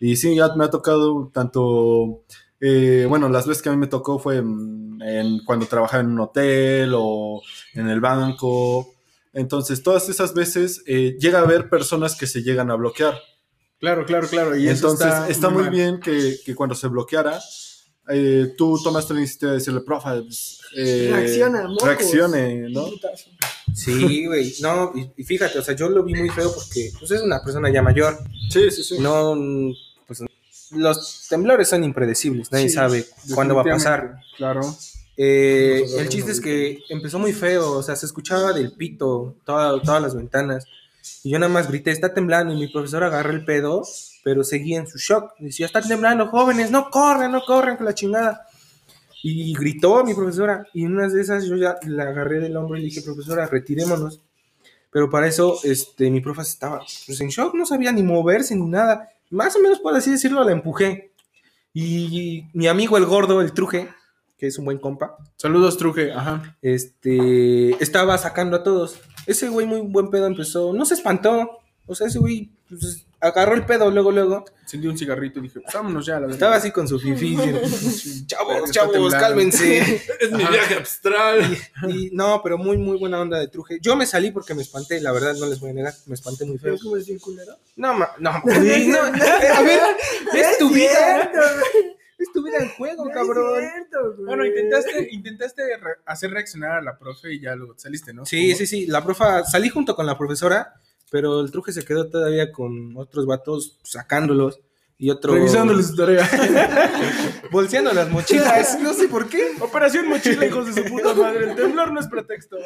Y 0.01 0.17
sí, 0.17 0.35
ya 0.35 0.55
me 0.57 0.65
ha 0.65 0.71
tocado 0.71 1.31
tanto, 1.33 2.25
eh, 2.61 3.07
bueno, 3.09 3.29
las 3.29 3.47
veces 3.47 3.63
que 3.63 3.69
a 3.69 3.73
mí 3.73 3.79
me 3.79 3.87
tocó 3.87 4.19
fue 4.19 4.39
en, 4.39 4.99
en 5.03 5.45
cuando 5.45 5.67
trabajaba 5.67 6.03
en 6.03 6.11
un 6.11 6.21
hotel 6.21 6.93
o 6.97 7.43
en 7.75 7.89
el 7.89 8.01
banco. 8.01 8.95
Entonces, 9.33 9.83
todas 9.83 10.09
esas 10.09 10.35
veces 10.35 10.83
eh, 10.87 11.17
llega 11.21 11.39
a 11.39 11.43
haber 11.43 11.69
personas 11.69 12.17
que 12.17 12.27
se 12.27 12.43
llegan 12.43 12.71
a 12.71 12.75
bloquear. 12.77 13.19
Claro, 13.79 14.05
claro, 14.05 14.27
claro. 14.27 14.57
Y 14.57 14.69
eso 14.69 14.91
Entonces, 14.91 15.13
está, 15.29 15.49
muy 15.51 15.63
mal. 15.65 15.71
bien 15.71 16.01
que, 16.01 16.37
que 16.45 16.55
cuando 16.55 16.75
se 16.75 16.89
bloqueara, 16.89 17.39
eh, 18.11 18.55
tú 18.59 18.79
tomaste 18.83 19.15
la 19.15 19.21
iniciativa 19.21 19.53
de 19.53 19.59
decirle, 19.59 19.81
profe, 19.83 20.23
pues, 20.23 20.61
eh, 20.77 21.11
Reacciona, 21.13 21.69
mocos. 21.69 21.87
reaccione, 21.89 22.69
¿no? 22.71 22.87
Sí, 23.73 24.27
güey, 24.27 24.53
no, 24.63 24.93
y, 24.95 25.13
y 25.17 25.25
fíjate, 25.25 25.59
o 25.59 25.63
sea, 25.63 25.77
yo 25.77 25.89
lo 25.89 26.03
vi 26.03 26.15
muy 26.15 26.29
feo 26.29 26.53
porque 26.53 26.91
pues, 26.99 27.11
es 27.13 27.23
una 27.23 27.41
persona 27.43 27.71
ya 27.73 27.83
mayor, 27.83 28.19
Sí, 28.51 28.69
sí, 28.71 28.83
sí. 28.83 28.99
no, 28.99 29.37
pues 30.19 30.25
los 30.73 31.27
temblores 31.29 31.69
son 31.69 31.85
impredecibles, 31.85 32.51
nadie 32.51 32.69
Sí, 32.69 32.75
sabe 32.75 33.07
cuándo 33.35 33.55
va 33.55 33.63
a 33.63 33.65
pasar. 33.65 34.17
Claro. 34.37 34.61
Eh, 35.17 35.85
el 35.99 36.09
chiste 36.09 36.33
es 36.33 36.41
que 36.41 36.79
empezó 36.89 37.19
muy 37.19 37.33
feo, 37.33 37.73
o 37.73 37.83
sea, 37.83 37.95
se 37.95 38.07
escuchaba 38.07 38.53
del 38.53 38.73
pito 38.73 39.37
toda- 39.45 39.81
todas 39.83 40.03
las 40.03 40.15
ventanas. 40.15 40.65
Y 41.23 41.31
yo 41.31 41.39
nada 41.39 41.53
más 41.53 41.69
grité, 41.69 41.91
está 41.91 42.13
temblando, 42.15 42.53
y 42.55 42.57
mi 42.57 42.69
profesor 42.69 43.05
agarró 43.05 43.31
el 43.31 43.45
pedo, 43.45 43.83
pero 44.25 44.43
seguía 44.45 44.79
en 44.79 44.87
su 44.89 44.99
shock. 44.99 45.33
Decía, 45.39 45.67
está 45.67 45.81
temblando, 45.83 46.27
jóvenes, 46.29 46.71
no 46.71 46.91
corran, 46.91 47.33
no 47.33 47.43
corran 47.45 47.77
con 47.77 47.87
la 47.87 47.95
chingada. 47.95 48.47
Y 49.23 49.53
gritó 49.55 50.03
mi 50.05 50.15
profesora, 50.15 50.67
y 50.73 50.85
en 50.85 50.95
una 50.97 51.09
de 51.09 51.21
esas 51.21 51.45
yo 51.45 51.57
ya 51.57 51.77
la 51.87 52.05
agarré 52.05 52.41
del 52.41 52.57
hombro 52.57 52.77
y 52.79 52.81
le 52.81 52.87
dije, 52.87 53.03
profesora, 53.03 53.47
retirémonos. 53.47 54.21
Pero 54.91 55.09
para 55.11 55.27
eso, 55.29 55.59
este, 55.63 56.11
mi 56.11 56.21
profe 56.21 56.43
estaba 56.43 56.81
pues, 57.07 57.21
en 57.21 57.29
shock, 57.29 57.55
no 57.55 57.67
sabía 57.67 57.93
ni 57.93 58.03
moverse 58.03 58.57
ni 58.57 58.67
nada. 58.67 59.09
Más 59.31 59.57
o 59.57 59.61
menos, 59.61 59.79
por 59.79 59.95
así 59.95 60.11
decirlo, 60.11 60.45
la 60.45 60.53
empujé. 60.53 61.13
Y 61.73 62.45
mi 62.53 62.67
amigo 62.67 62.97
el 62.97 63.07
gordo, 63.07 63.41
el 63.41 63.53
truje, 63.53 63.89
que 64.37 64.49
es 64.49 64.59
un 64.59 64.65
buen 64.65 64.79
compa, 64.79 65.17
Saludos, 65.37 65.77
Truje. 65.77 66.13
Ajá. 66.13 66.57
este, 66.63 67.71
estaba 67.83 68.19
sacando 68.19 68.57
a 68.57 68.63
todos. 68.63 68.99
Ese 69.27 69.49
güey 69.49 69.67
muy 69.67 69.81
buen 69.83 70.11
pedo 70.11 70.27
empezó, 70.27 70.73
no 70.73 70.85
se 70.85 70.95
espantó, 70.95 71.61
o 71.87 71.95
sea, 71.95 72.09
ese 72.09 72.19
güey 72.19 72.51
pues, 72.69 73.07
agarró 73.21 73.55
el 73.55 73.65
pedo 73.67 73.91
luego, 73.91 74.11
luego. 74.13 74.45
Encendí 74.63 74.87
un 74.87 74.97
cigarrito 74.97 75.39
y 75.41 75.43
dije, 75.43 75.61
pues 75.61 75.75
vámonos 75.75 76.07
ya. 76.07 76.15
La 76.15 76.21
verdad. 76.21 76.35
Estaba 76.35 76.57
así 76.57 76.71
con 76.71 76.87
su 76.89 76.99
fifi. 76.99 77.37
chavos, 78.27 78.71
chavos, 78.71 79.13
cálmense. 79.15 79.79
Es 80.21 80.31
mi 80.33 80.45
viaje 80.45 80.75
astral. 80.75 81.57
Y 81.89 82.11
no, 82.13 82.41
pero 82.43 82.59
muy, 82.59 82.77
muy 82.79 82.99
buena 82.99 83.21
onda 83.21 83.39
de 83.39 83.49
truje. 83.49 83.79
Yo 83.81 83.97
me 83.97 84.07
salí 84.07 84.31
porque 84.31 84.55
me 84.55 84.63
espanté, 84.63 85.01
la 85.01 85.13
verdad, 85.13 85.35
no 85.35 85.47
les 85.47 85.59
voy 85.61 85.71
a 85.71 85.73
negar, 85.75 85.95
me 86.07 86.15
espanté 86.15 86.45
muy 86.45 86.59
feo. 86.59 86.73
¿Pero 86.75 86.83
cómo 86.83 86.97
decir 86.97 87.21
culero? 87.21 87.57
No, 87.77 87.95
ma- 87.95 88.11
no, 88.19 88.41
güey, 88.43 88.87
no, 88.89 88.99
a 89.01 89.63
ver, 89.63 89.81
es 90.35 90.59
tu 90.59 90.69
vida, 90.71 91.31
es 92.19 92.33
tu 92.33 92.45
vida 92.45 92.59
en 92.61 92.69
juego, 92.71 93.09
cabrón. 93.13 93.65
Bueno, 94.27 94.45
intentaste, 94.45 95.09
intentaste 95.11 95.63
re- 95.79 95.97
hacer 96.05 96.31
reaccionar 96.31 96.73
a 96.79 96.83
la 96.83 96.99
profe 96.99 97.33
y 97.33 97.41
ya 97.41 97.55
luego 97.55 97.75
saliste, 97.79 98.13
¿no? 98.13 98.27
Sí, 98.27 98.55
sí, 98.55 98.67
sí. 98.67 98.87
La 98.87 99.03
profa, 99.03 99.43
salí 99.45 99.69
junto 99.71 99.97
con 99.97 100.05
la 100.07 100.19
profesora, 100.19 100.75
pero 101.11 101.41
el 101.41 101.51
truje 101.51 101.73
se 101.73 101.85
quedó 101.85 102.09
todavía 102.09 102.53
con 102.53 102.97
otros 102.97 103.27
vatos 103.27 103.79
sacándolos 103.85 104.61
y 104.99 105.11
otro. 105.11 105.35
Revisándoles 105.35 105.87
su 105.89 105.97
tarea. 105.97 106.29
Bolseando 107.51 107.93
las 107.93 108.11
mochilas. 108.11 108.79
no 108.83 108.93
sé 108.95 109.09
por 109.09 109.29
qué. 109.29 109.53
Operación 109.61 110.09
mochila, 110.09 110.47
hijos 110.47 110.75
de 110.75 110.83
su 110.83 110.89
puta 110.89 111.15
madre. 111.15 111.51
El 111.51 111.57
temblor 111.57 111.93
no 111.93 112.01
es 112.01 112.07
pretexto. 112.09 112.57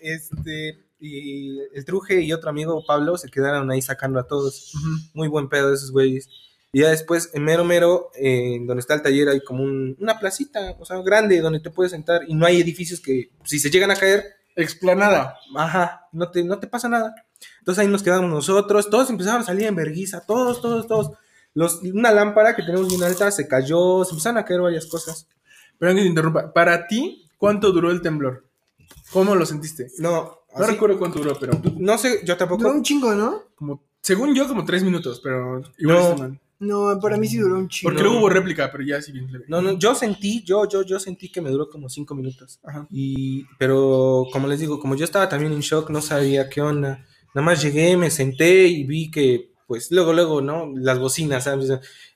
Este. 0.00 0.86
Y 1.02 1.58
el 1.74 1.84
truje 1.86 2.20
y 2.20 2.32
otro 2.34 2.50
amigo, 2.50 2.84
Pablo, 2.86 3.16
se 3.16 3.30
quedaron 3.30 3.70
ahí 3.70 3.80
sacando 3.80 4.20
a 4.20 4.26
todos. 4.26 4.72
Muy 5.14 5.28
buen 5.28 5.48
pedo 5.48 5.72
esos 5.72 5.92
güeyes. 5.92 6.28
Y 6.72 6.80
ya 6.82 6.90
después, 6.90 7.30
en 7.32 7.42
mero 7.42 7.64
mero, 7.64 8.10
eh, 8.14 8.58
donde 8.66 8.80
está 8.80 8.94
el 8.94 9.02
taller, 9.02 9.28
hay 9.30 9.40
como 9.42 9.64
un- 9.64 9.96
una 9.98 10.20
placita, 10.20 10.76
o 10.78 10.84
sea, 10.84 11.00
grande, 11.02 11.40
donde 11.40 11.58
te 11.58 11.70
puedes 11.70 11.90
sentar 11.90 12.20
y 12.28 12.34
no 12.34 12.46
hay 12.46 12.60
edificios 12.60 13.00
que, 13.00 13.30
si 13.44 13.58
se 13.58 13.70
llegan 13.70 13.90
a 13.90 13.96
caer, 13.96 14.24
Explanada. 14.56 15.36
Ajá, 15.56 16.08
no 16.12 16.30
te, 16.30 16.44
no 16.44 16.58
te 16.58 16.66
pasa 16.66 16.88
nada. 16.88 17.14
Entonces 17.60 17.82
ahí 17.82 17.88
nos 17.88 18.02
quedamos 18.02 18.30
nosotros, 18.30 18.90
todos 18.90 19.10
empezaron 19.10 19.42
a 19.42 19.44
salir 19.44 19.66
en 19.66 19.74
verguiza, 19.76 20.20
todos, 20.26 20.60
todos, 20.60 20.86
todos. 20.86 21.10
Los, 21.54 21.82
una 21.82 22.12
lámpara 22.12 22.54
que 22.54 22.62
tenemos 22.62 22.88
bien 22.88 23.02
alta 23.02 23.30
se 23.30 23.48
cayó, 23.48 24.04
se 24.04 24.10
empezaron 24.12 24.38
a 24.38 24.44
caer 24.44 24.60
varias 24.60 24.86
cosas. 24.86 25.26
Pero 25.78 25.94
que 25.94 26.00
te 26.02 26.06
interrumpa. 26.06 26.52
Para 26.52 26.86
ti, 26.86 27.26
¿cuánto 27.38 27.72
duró 27.72 27.90
el 27.90 28.02
temblor? 28.02 28.44
¿Cómo 29.12 29.34
lo 29.34 29.44
sentiste? 29.46 29.90
No, 29.98 30.38
No 30.56 30.64
así- 30.64 30.72
recuerdo 30.72 30.98
cuánto 30.98 31.18
duró, 31.18 31.36
pero 31.38 31.60
no 31.78 31.98
sé, 31.98 32.20
yo 32.24 32.36
tampoco. 32.36 32.62
Duró 32.62 32.74
un 32.74 32.82
chingo, 32.82 33.14
¿no? 33.14 33.42
como, 33.56 33.82
según 34.00 34.34
yo, 34.34 34.46
como 34.46 34.64
tres 34.64 34.82
minutos, 34.82 35.20
pero 35.22 35.62
igual 35.78 35.96
No. 35.98 36.02
está 36.10 36.16
mal. 36.16 36.40
No, 36.60 37.00
para 37.00 37.16
mí 37.16 37.26
sí 37.26 37.38
duró 37.38 37.56
un 37.56 37.68
chingo. 37.68 37.90
Porque 37.90 38.02
luego 38.02 38.18
hubo 38.20 38.28
réplica, 38.28 38.70
pero 38.70 38.84
ya 38.84 39.00
sí 39.00 39.12
bien 39.12 39.32
leve. 39.32 39.46
No, 39.48 39.62
no, 39.62 39.78
yo 39.78 39.94
sentí, 39.94 40.44
yo, 40.44 40.68
yo, 40.68 40.82
yo 40.82 41.00
sentí 41.00 41.32
que 41.32 41.40
me 41.40 41.48
duró 41.48 41.70
como 41.70 41.88
cinco 41.88 42.14
minutos. 42.14 42.58
Ajá. 42.62 42.86
Y, 42.90 43.46
pero 43.58 44.26
como 44.30 44.46
les 44.46 44.60
digo, 44.60 44.78
como 44.78 44.94
yo 44.94 45.04
estaba 45.06 45.26
también 45.28 45.52
en 45.54 45.60
shock, 45.60 45.88
no 45.88 46.02
sabía 46.02 46.50
qué 46.50 46.60
onda. 46.60 47.06
Nada 47.34 47.44
más 47.44 47.62
llegué, 47.62 47.96
me 47.96 48.10
senté 48.10 48.66
y 48.66 48.84
vi 48.84 49.10
que, 49.10 49.52
pues, 49.66 49.90
luego, 49.90 50.12
luego, 50.12 50.40
¿no? 50.40 50.72
Las 50.76 50.98
bocinas, 50.98 51.44
¿sabes? 51.44 51.70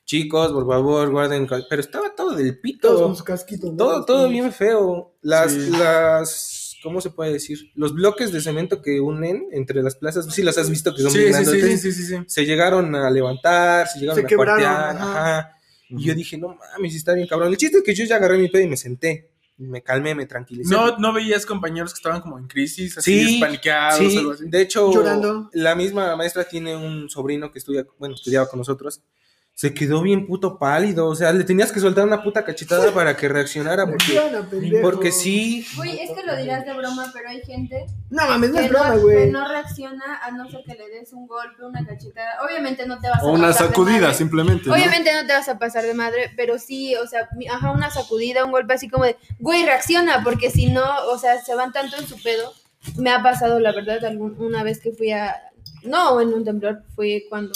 Chicos, 0.05 0.51
por 0.51 0.67
favor, 0.67 1.09
guarden. 1.11 1.47
ca-". 1.47 1.63
Pero 1.69 1.81
estaba 1.81 2.13
todo 2.15 2.35
del 2.35 2.59
pito. 2.59 2.89
Todos 2.89 3.01
con 3.01 3.15
su 3.15 3.23
casquito. 3.23 3.67
¿no? 3.71 3.77
Todo, 3.77 4.05
todo 4.05 4.29
bien 4.29 4.51
feo. 4.51 5.13
Las, 5.21 5.51
Sí. 5.53 5.69
las, 5.71 6.75
¿cómo 6.83 7.01
se 7.01 7.09
puede 7.09 7.33
decir? 7.33 7.71
Los 7.75 7.93
bloques 7.95 8.31
de 8.31 8.41
cemento 8.41 8.81
que 8.81 8.99
unen 8.99 9.47
entre 9.51 9.81
las 9.81 9.95
plazas, 9.95 10.27
sí 10.33 10.43
las 10.43 10.57
has 10.57 10.69
visto 10.69 10.93
que 10.93 11.01
son 11.01 11.11
Sí, 11.11 11.19
bien 11.19 11.33
sí, 11.33 11.39
sí, 11.39 11.45
sí, 11.45 11.57
grandotes. 11.57 11.81
sí, 11.81 11.91
sí, 11.93 12.03
sí. 12.05 12.15
Se 12.27 12.45
llegaron 12.45 12.93
a 12.93 13.09
levantar, 13.09 13.87
se 13.87 13.99
llegaron 13.99 14.19
Se 14.21 14.25
a 14.25 14.27
quebraron, 14.27 14.61
cuartear, 14.63 14.95
ajá. 14.97 15.35
ajá. 15.37 15.51
Y 15.89 16.03
yo 16.03 16.13
dije, 16.15 16.37
no 16.37 16.55
mames, 16.73 16.95
está 16.95 17.13
bien 17.13 17.27
cabrón. 17.27 17.49
El 17.49 17.57
chiste 17.57 17.77
es 17.77 17.83
que 17.83 17.93
yo 17.95 18.05
ya 18.05 18.17
agarré 18.17 18.37
mi 18.37 18.49
pedo 18.49 18.63
y 18.63 18.67
me 18.67 18.77
senté. 18.77 19.31
Me 19.57 19.81
calmé, 19.81 20.13
me 20.15 20.25
tranquilicé. 20.25 20.73
No, 20.73 20.97
no 20.97 21.13
veías 21.13 21.45
compañeros 21.45 21.93
que 21.93 21.97
estaban 21.99 22.21
como 22.21 22.37
en 22.37 22.47
crisis, 22.47 22.97
así 22.97 23.25
Sí, 23.25 23.39
paniqueados 23.39 23.99
Sí, 23.99 24.17
o 24.17 24.19
algo 24.19 24.31
así. 24.33 24.43
de 24.49 24.61
hecho, 24.61 24.91
Llorando. 24.91 25.49
la 25.53 25.75
misma 25.75 26.13
maestra 26.17 26.43
tiene 26.43 26.75
un 26.75 27.09
sobrino 27.09 27.51
que 27.51 27.59
estudia, 27.59 27.85
bueno, 27.97 28.15
estudiaba 28.15 28.47
con 28.49 28.59
nosotros. 28.59 29.01
Se 29.57 29.73
quedó 29.73 30.01
bien 30.01 30.27
puto 30.27 30.59
pálido, 30.59 31.07
o 31.07 31.15
sea, 31.15 31.31
le 31.31 31.45
tenías 31.45 31.71
que 31.71 31.79
soltar 31.79 32.03
una 32.05 32.21
puta 32.21 32.43
cachetada 32.43 32.93
para 32.93 33.15
que 33.15 33.29
reaccionara, 33.29 33.85
porque, 33.89 34.79
porque 34.81 35.11
sí, 35.13 35.65
Güey, 35.77 35.97
es 36.01 36.11
que 36.11 36.23
lo 36.23 36.35
dirás 36.35 36.65
de 36.65 36.73
broma, 36.73 37.09
pero 37.13 37.29
hay 37.29 37.39
gente 37.41 37.85
No 38.09 38.27
mames, 38.27 38.49
no 38.49 38.57
que 38.57 38.65
es 38.65 38.69
broma, 38.69 38.89
no, 38.89 38.95
que 38.95 39.01
güey. 39.01 39.31
no 39.31 39.47
reacciona 39.47 40.19
a 40.21 40.31
no 40.31 40.49
ser 40.51 40.61
que 40.65 40.73
le 40.75 40.89
des 40.89 41.13
un 41.13 41.25
golpe, 41.25 41.63
una 41.63 41.85
cachetada. 41.85 42.31
Obviamente 42.45 42.85
no 42.85 42.99
te 42.99 43.07
vas 43.07 43.21
a 43.21 43.25
O 43.25 43.29
una 43.31 43.47
pasar 43.47 43.61
de 43.61 43.67
sacudida, 43.69 44.01
madre. 44.01 44.13
simplemente. 44.15 44.67
¿no? 44.67 44.73
Obviamente 44.75 45.13
no 45.13 45.25
te 45.25 45.31
vas 45.31 45.47
a 45.47 45.57
pasar 45.57 45.85
de 45.85 45.93
madre, 45.93 46.31
pero 46.35 46.59
sí, 46.59 46.93
o 46.97 47.07
sea, 47.07 47.29
ajá, 47.49 47.71
una 47.71 47.89
sacudida, 47.89 48.43
un 48.43 48.51
golpe 48.51 48.73
así 48.73 48.89
como 48.89 49.05
de, 49.05 49.15
güey, 49.39 49.63
reacciona, 49.63 50.21
porque 50.21 50.51
si 50.51 50.69
no, 50.69 50.83
o 51.09 51.17
sea, 51.17 51.41
se 51.41 51.55
van 51.55 51.71
tanto 51.71 51.95
en 51.95 52.05
su 52.05 52.21
pedo. 52.21 52.51
Me 52.97 53.09
ha 53.09 53.23
pasado, 53.23 53.61
la 53.61 53.71
verdad, 53.71 54.03
algún, 54.03 54.35
una 54.37 54.63
vez 54.63 54.81
que 54.81 54.91
fui 54.91 55.11
a, 55.13 55.33
no, 55.83 56.19
en 56.19 56.33
un 56.33 56.43
temblor, 56.43 56.83
fue 56.93 57.23
cuando 57.29 57.53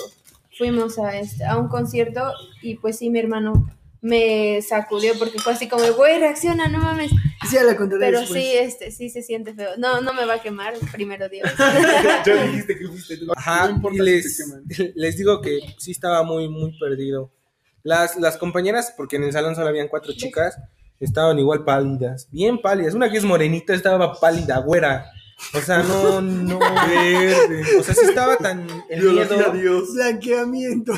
fuimos 0.59 0.99
a, 0.99 1.17
este, 1.17 1.45
a 1.45 1.57
un 1.57 1.69
concierto 1.69 2.21
y 2.61 2.75
pues 2.75 2.97
sí, 2.97 3.09
mi 3.09 3.19
hermano 3.19 3.65
me 4.01 4.61
sacudió 4.61 5.13
porque 5.17 5.39
fue 5.39 5.53
así 5.53 5.69
como, 5.69 5.83
güey, 5.93 6.19
reacciona, 6.19 6.67
no 6.67 6.79
mames. 6.79 7.11
Sí, 7.47 7.55
ya 7.55 7.63
la 7.63 7.77
Pero 7.77 8.19
después. 8.19 8.43
sí, 8.43 8.51
este, 8.53 8.91
sí 8.91 9.09
se 9.09 9.23
siente 9.23 9.53
feo. 9.53 9.71
No, 9.77 10.01
no 10.01 10.13
me 10.13 10.25
va 10.25 10.35
a 10.35 10.41
quemar, 10.41 10.73
primero 10.91 11.29
Dios. 11.29 11.49
Ya 12.25 12.43
dijiste 12.43 12.77
que 12.77 12.87
fuiste 12.87 13.17
tú. 13.17 13.31
Ajá, 13.35 13.69
No 13.69 13.89
y 13.89 13.95
si 13.95 14.01
les, 14.01 14.43
les 14.95 15.17
digo 15.17 15.41
que 15.41 15.59
sí 15.77 15.91
estaba 15.91 16.23
muy, 16.23 16.49
muy 16.49 16.77
perdido. 16.77 17.31
Las, 17.83 18.17
las 18.17 18.37
compañeras, 18.37 18.93
porque 18.95 19.15
en 19.15 19.23
el 19.23 19.31
salón 19.31 19.55
solo 19.55 19.69
habían 19.69 19.87
cuatro 19.87 20.11
chicas, 20.13 20.57
estaban 20.99 21.39
igual 21.39 21.63
pálidas, 21.63 22.27
bien 22.31 22.61
pálidas. 22.61 22.93
Una 22.93 23.09
que 23.09 23.17
es 23.17 23.23
morenita 23.23 23.73
estaba 23.73 24.19
pálida, 24.19 24.57
güera. 24.59 25.09
O 25.53 25.59
sea, 25.61 25.83
no, 25.83 26.21
no, 26.21 26.59
verde. 26.87 27.63
O 27.79 27.83
sea, 27.83 27.93
sí 27.95 28.05
estaba 28.05 28.37
tan 28.37 28.67
el 28.89 29.03
miedo 29.13 29.51
Dios. 29.53 29.93
Blanqueamiento. 29.93 30.93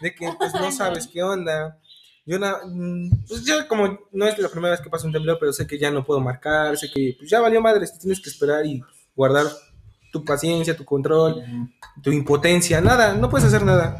de 0.00 0.14
que 0.14 0.32
pues 0.38 0.54
no 0.54 0.70
sabes 0.72 1.06
qué 1.12 1.22
onda. 1.22 1.78
Yo, 2.26 2.38
na- 2.38 2.58
mm, 2.64 3.24
pues 3.26 3.44
yo 3.44 3.66
como 3.66 3.98
no 4.12 4.26
es 4.26 4.38
la 4.38 4.48
primera 4.48 4.72
vez 4.72 4.80
que 4.80 4.90
pasa 4.90 5.06
un 5.06 5.12
temblor, 5.12 5.38
pero 5.40 5.52
sé 5.52 5.66
que 5.66 5.78
ya 5.78 5.90
no 5.90 6.04
puedo 6.04 6.20
marcar, 6.20 6.76
sé 6.76 6.88
que 6.92 7.16
pues 7.18 7.28
ya 7.30 7.40
valió 7.40 7.60
madre, 7.60 7.86
tienes 8.00 8.20
que 8.20 8.30
esperar 8.30 8.64
y 8.66 8.80
guardar 9.16 9.46
tu 10.12 10.24
paciencia, 10.24 10.76
tu 10.76 10.84
control, 10.84 11.42
tu 12.02 12.12
impotencia, 12.12 12.80
nada, 12.80 13.14
no 13.14 13.30
puedes 13.30 13.46
hacer 13.48 13.64
nada. 13.64 13.96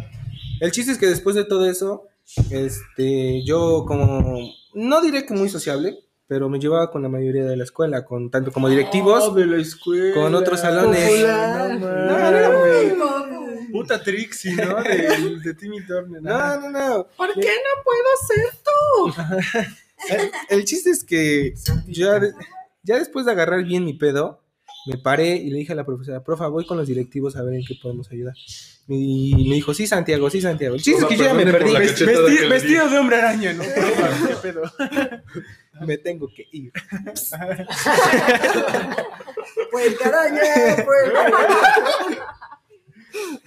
El 0.61 0.71
chiste 0.71 0.93
es 0.93 0.99
que 0.99 1.07
después 1.07 1.35
de 1.35 1.45
todo 1.45 1.69
eso, 1.69 2.05
este, 2.51 3.43
yo 3.45 3.85
como, 3.87 4.39
no 4.75 5.01
diré 5.01 5.25
que 5.27 5.35
muy 5.35 5.49
sociable, 5.49 5.99
pero 6.31 6.49
me 6.49 6.61
llevaba 6.61 6.93
con 6.93 7.03
la 7.03 7.09
mayoría 7.09 7.45
de 7.45 7.57
la 7.57 7.65
escuela, 7.65 8.05
con 8.05 8.31
tanto 8.31 8.53
como 8.53 8.69
directivos, 8.69 9.25
Oh, 9.25 9.35
de 9.35 9.47
la 9.47 9.57
escuela. 9.57 10.15
con 10.15 10.33
otros 10.37 10.61
salones. 10.61 11.05
Popular. 11.11 11.77
No, 11.81 12.97
No, 12.97 13.27
no 13.27 13.41
Puta 13.73 14.01
Trixie, 14.01 14.55
¿no? 14.55 14.81
De, 14.85 15.41
de 15.43 15.55
Timmy 15.55 15.85
Turner. 15.85 16.23
No, 16.23 16.61
no, 16.61 16.71
no. 16.71 17.07
¿Por 17.17 17.35
qué 17.35 17.49
no 17.49 17.83
puedo 17.83 18.09
ser 18.29 18.47
tú? 18.63 19.75
El, 20.09 20.31
el 20.59 20.65
chiste 20.65 20.91
es 20.91 21.03
que 21.03 21.55
yo 21.89 22.17
ya, 22.17 22.21
ya 22.85 22.99
después 23.01 23.27
de 23.27 23.33
agarrar 23.33 23.65
bien 23.65 23.85
mi 23.85 23.95
pedo, 23.95 24.41
me 24.87 24.99
paré 24.99 25.35
y 25.35 25.51
le 25.51 25.59
dije 25.59 25.73
a 25.73 25.77
la 25.77 25.85
profesora, 25.85 26.23
profa, 26.23 26.47
voy 26.47 26.65
con 26.65 26.77
los 26.77 26.87
directivos 26.87 27.35
a 27.35 27.43
ver 27.43 27.55
en 27.55 27.65
qué 27.67 27.75
podemos 27.83 28.09
ayudar. 28.13 28.35
Y 28.89 29.47
me 29.49 29.55
dijo, 29.55 29.73
sí, 29.73 29.87
Santiago, 29.87 30.29
sí, 30.31 30.41
Santiago. 30.41 30.75
El 30.75 30.83
chiste 30.83 31.03
es 31.03 31.07
que 31.09 31.17
yo 31.17 31.25
ya 31.25 31.35
me 31.35 31.45
perdí. 31.47 31.71
Vesti- 31.73 32.49
vestido 32.49 32.89
de 32.89 32.99
hombre 32.99 33.17
araña, 33.17 33.53
¿no? 33.53 33.63
¿Qué 34.29 34.35
pedo? 34.43 34.63
Me 35.87 35.97
tengo 35.97 36.29
que 36.35 36.47
ir. 36.53 36.73
Pues 39.71 39.97
caraña, 39.99 40.43
pues. 40.85 41.13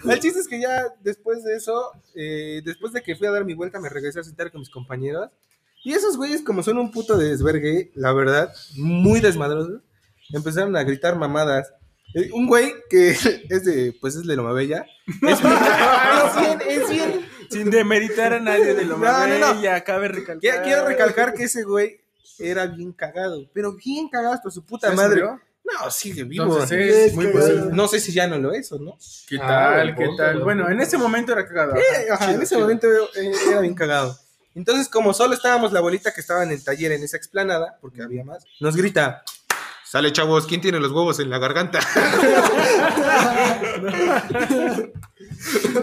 El 0.06 0.20
chiste 0.20 0.40
es 0.40 0.48
que 0.48 0.60
ya 0.60 0.86
después 1.02 1.44
de 1.44 1.56
eso, 1.56 1.92
eh, 2.16 2.62
después 2.66 2.92
de 2.94 3.02
que 3.02 3.16
fui 3.16 3.28
a 3.28 3.32
dar 3.32 3.46
mi 3.46 3.54
vuelta, 3.54 3.80
me 3.80 3.90
regresé 3.90 4.20
a 4.20 4.24
sentar 4.24 4.52
con 4.52 4.60
mis 4.62 4.70
compañeros. 4.70 5.30
Y 5.84 5.94
esos 5.94 6.18
güeyes, 6.18 6.42
como 6.42 6.64
son 6.64 6.78
un 6.78 6.92
puto 6.92 7.18
de 7.18 7.30
desvergue, 7.30 7.92
la 7.96 8.14
verdad, 8.14 8.54
muy 8.78 9.20
desmadrosos, 9.20 9.82
empezaron 10.34 10.76
a 10.76 10.84
gritar 10.84 11.18
mamadas. 11.18 11.72
Eh, 12.16 12.30
un 12.34 12.48
güey 12.48 12.74
que 12.90 13.10
es 13.50 13.66
de, 13.66 13.96
pues 14.00 14.16
es 14.16 14.26
de 14.26 14.36
Loma 14.36 14.54
Bella. 14.54 14.86
Es, 15.08 15.40
es 15.42 16.40
bien, 16.40 16.62
es 16.68 16.90
bien. 16.90 17.26
Sin 17.50 17.70
demeritar 17.70 18.34
a 18.34 18.40
nadie 18.40 18.74
de 18.74 18.86
lo 18.86 18.98
No, 18.98 19.28
no, 19.28 19.38
no. 19.40 19.56
bella, 19.56 19.84
cabe 19.84 20.08
recalcar. 20.08 20.40
Quiero, 20.40 20.64
quiero 20.64 20.86
recalcar 20.88 21.34
que 21.34 21.44
ese 21.44 21.64
güey 21.64 22.00
era 22.40 22.66
bien 22.66 22.92
cagado, 22.94 23.48
pero 23.54 23.74
bien 23.74 24.10
cagado 24.10 24.34
hasta 24.34 24.50
su 24.50 24.66
puta 24.66 24.90
¿Se 24.90 24.96
madre. 24.96 25.22
murió? 25.22 25.42
No, 25.66 25.90
sigue 25.92 26.24
vivo. 26.24 26.44
Entonces 26.46 26.96
es 26.96 27.14
muy 27.16 27.26
Es 27.28 27.32
posible. 27.32 27.56
cagado. 27.56 27.76
No 27.76 27.88
sé 27.88 28.00
si 28.00 28.12
ya 28.12 28.28
no 28.28 28.38
lo 28.38 28.52
es 28.54 28.72
o 28.72 28.80
no. 28.80 28.98
¿Qué 29.28 29.38
Ah, 29.42 29.76
tal? 29.78 29.96
¿Qué 29.96 30.08
tal? 30.18 30.34
buen 30.42 30.44
Bueno, 30.58 30.70
en 30.70 30.82
ese 30.82 30.98
momento 30.98 31.32
era 31.32 31.48
cagado. 31.48 31.76
Eh, 31.76 32.08
ajá, 32.12 32.26
chido, 32.26 32.36
en 32.38 32.42
ese 32.44 32.56
chido. 32.56 32.62
momento 32.62 32.88
eh, 33.16 33.32
era 33.50 33.62
bien 33.62 33.74
cagado. 33.76 34.18
Entonces, 34.56 34.88
como 34.90 35.14
solo 35.14 35.34
estábamos 35.34 35.72
la 35.72 35.80
bolita 35.80 36.14
que 36.14 36.22
estaba 36.22 36.44
en 36.44 36.52
el 36.52 36.64
taller 36.64 36.92
en 36.92 37.04
esa 37.04 37.18
explanada, 37.18 37.78
porque 37.82 38.04
había 38.04 38.24
más, 38.24 38.44
nos 38.60 38.76
grita, 38.76 39.24
sale 39.94 40.12
chavos, 40.12 40.48
¿quién 40.48 40.60
tiene 40.60 40.80
los 40.80 40.92
huevos 40.92 41.20
en 41.20 41.30
la 41.30 41.38
garganta? 41.38 41.80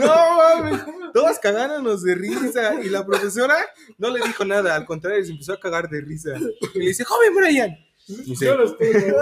no 0.01 0.37
mames, 0.37 0.81
todos 1.15 1.39
cagándonos 1.39 2.03
de 2.03 2.17
risa 2.17 2.75
y 2.83 2.89
la 2.89 3.07
profesora 3.07 3.57
no 3.99 4.11
le 4.11 4.21
dijo 4.27 4.45
nada, 4.45 4.75
al 4.75 4.85
contrario, 4.85 5.25
se 5.25 5.31
empezó 5.31 5.53
a 5.53 5.61
cagar 5.61 5.89
de 5.89 6.01
risa. 6.01 6.31
Y 6.75 6.79
le 6.81 6.87
dice, 6.87 7.05
joven 7.05 7.35
Brian. 7.37 7.77
Dice, 8.09 8.47
Yo 8.47 8.57
los 8.57 8.77
tengo. 8.77 9.17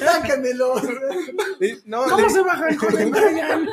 Sácamelos. 0.00 0.82
no, 1.84 2.02
¿Cómo 2.06 2.26
le- 2.26 2.30
se 2.30 2.40
baja 2.42 2.68
el 2.70 2.76
joven 2.76 3.10
Brian? 3.12 3.68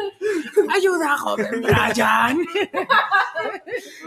Ayuda, 0.75 1.17
joven 1.17 1.61
Brian. 1.63 2.37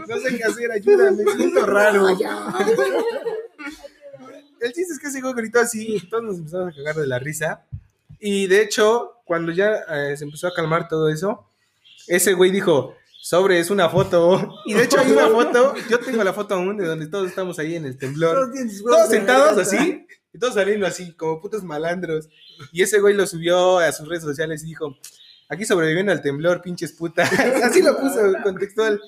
No 0.07 0.17
sé 0.19 0.37
qué 0.37 0.45
hacer, 0.45 0.71
ayúdame, 0.71 1.25
me 1.25 1.33
siento 1.33 1.67
raro. 1.67 2.07
El 4.61 4.73
chiste 4.73 4.93
es 4.93 4.99
que 4.99 5.09
ese 5.09 5.21
güey 5.21 5.35
gritó 5.35 5.61
así, 5.61 5.97
y 5.97 6.09
todos 6.09 6.23
nos 6.23 6.39
empezamos 6.39 6.73
a 6.73 6.77
cagar 6.77 6.97
de 6.97 7.07
la 7.07 7.19
risa. 7.19 7.65
Y 8.19 8.47
de 8.47 8.63
hecho, 8.63 9.15
cuando 9.25 9.53
ya 9.53 9.73
eh, 9.89 10.17
se 10.17 10.25
empezó 10.25 10.49
a 10.49 10.55
calmar 10.55 10.89
todo 10.89 11.09
eso, 11.09 11.47
ese 12.07 12.35
güey 12.35 12.51
dijo, 12.51 12.95
sobre, 13.21 13.59
es 13.59 13.71
una 13.71 13.89
foto. 13.89 14.55
Y 14.67 14.75
de 14.75 14.85
hecho 14.85 14.99
hay 15.01 15.13
una 15.13 15.29
foto, 15.29 15.75
yo 15.89 15.99
tengo 16.01 16.23
la 16.23 16.33
foto 16.33 16.55
aún 16.55 16.77
de 16.77 16.87
donde 16.87 17.07
todos 17.07 17.29
estamos 17.29 17.59
ahí 17.59 17.77
en 17.77 17.87
el 17.87 17.97
temblor. 17.97 18.53
Todos 18.85 19.09
sentados 19.09 19.59
así, 19.59 20.07
y 20.33 20.39
todos 20.39 20.55
saliendo 20.55 20.87
así, 20.87 21.13
como 21.15 21.41
putos 21.41 21.63
malandros. 21.65 22.29
Y 22.73 22.83
ese 22.83 23.01
güey 23.01 23.15
lo 23.15 23.27
subió 23.27 23.79
a 23.79 23.91
sus 23.93 24.09
redes 24.09 24.23
sociales 24.23 24.63
y 24.63 24.67
dijo, 24.67 24.97
aquí 25.49 25.65
sobreviviendo 25.65 26.13
al 26.13 26.23
temblor, 26.23 26.63
pinches 26.63 26.93
putas. 26.93 27.31
así 27.65 27.83
lo 27.83 27.97
puso 27.99 28.21
contextual. 28.43 29.01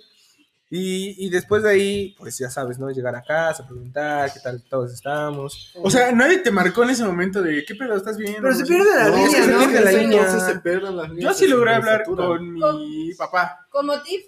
Y, 0.74 1.26
y 1.26 1.28
después 1.28 1.62
de 1.62 1.68
ahí, 1.70 2.14
pues 2.18 2.38
ya 2.38 2.48
sabes, 2.48 2.78
¿no? 2.78 2.90
Llegar 2.90 3.14
a 3.14 3.22
casa, 3.22 3.66
preguntar 3.66 4.32
qué 4.32 4.40
tal 4.40 4.62
todos 4.62 4.90
estamos. 4.90 5.70
O 5.82 5.90
sea, 5.90 6.10
nadie 6.12 6.38
te 6.38 6.50
marcó 6.50 6.82
en 6.82 6.88
ese 6.88 7.04
momento 7.04 7.42
de 7.42 7.62
¿qué 7.66 7.74
pedo 7.74 7.94
estás 7.94 8.16
viendo? 8.16 8.40
Pero 8.40 8.54
se 8.54 8.64
pierde 8.64 8.88
la 8.96 9.08
No, 9.10 9.16
línea, 9.16 9.30
se 9.30 9.48
pierde 9.48 9.80
la 9.82 9.92
línea. 9.92 10.20
Entonces 10.22 10.42
se 10.50 10.60
pierden 10.60 10.96
las 10.96 11.10
Yo 11.14 11.34
sí 11.34 11.46
logré 11.46 11.74
hablar 11.74 12.04
con 12.04 12.54
mi 12.54 13.12
papá. 13.12 13.66
Como 13.68 14.00
tip, 14.00 14.22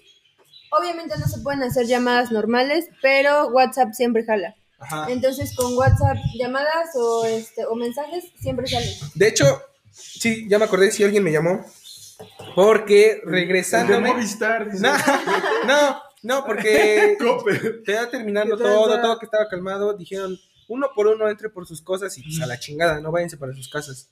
obviamente 0.78 1.14
no 1.18 1.26
se 1.26 1.40
pueden 1.40 1.62
hacer 1.62 1.86
llamadas 1.86 2.30
normales, 2.30 2.88
pero 3.00 3.46
WhatsApp 3.48 3.94
siempre 3.94 4.26
jala. 4.26 4.54
Ajá. 4.78 5.06
Entonces 5.08 5.56
con 5.56 5.74
WhatsApp 5.78 6.18
llamadas 6.38 6.90
o 6.94 7.24
este 7.24 7.64
o 7.64 7.74
mensajes 7.74 8.24
siempre 8.38 8.66
salen. 8.66 8.90
De 9.14 9.28
hecho, 9.28 9.62
sí, 9.90 10.46
ya 10.46 10.58
me 10.58 10.66
acordé 10.66 10.90
si 10.90 11.04
alguien 11.04 11.24
me 11.24 11.32
llamó. 11.32 11.64
Porque 12.54 13.22
De 13.24 13.30
regresándome. 13.30 14.12
Movistar. 14.12 14.70
dice. 14.70 14.86
No, 14.86 14.92
no, 15.66 16.02
no, 16.24 16.44
porque 16.44 17.16
te 17.84 18.06
terminando 18.06 18.56
¿Qué 18.56 18.62
tal, 18.62 18.72
todo, 18.72 19.00
todo 19.00 19.18
que 19.18 19.26
estaba 19.26 19.48
calmado. 19.48 19.96
Dijeron, 19.96 20.38
uno 20.68 20.88
por 20.94 21.06
uno 21.06 21.28
entre 21.28 21.50
por 21.50 21.66
sus 21.66 21.82
cosas 21.82 22.16
y 22.18 22.22
pues 22.22 22.40
a 22.40 22.46
la 22.46 22.58
chingada, 22.58 23.00
no 23.00 23.12
váyanse 23.12 23.36
para 23.36 23.54
sus 23.54 23.68
casas. 23.68 24.10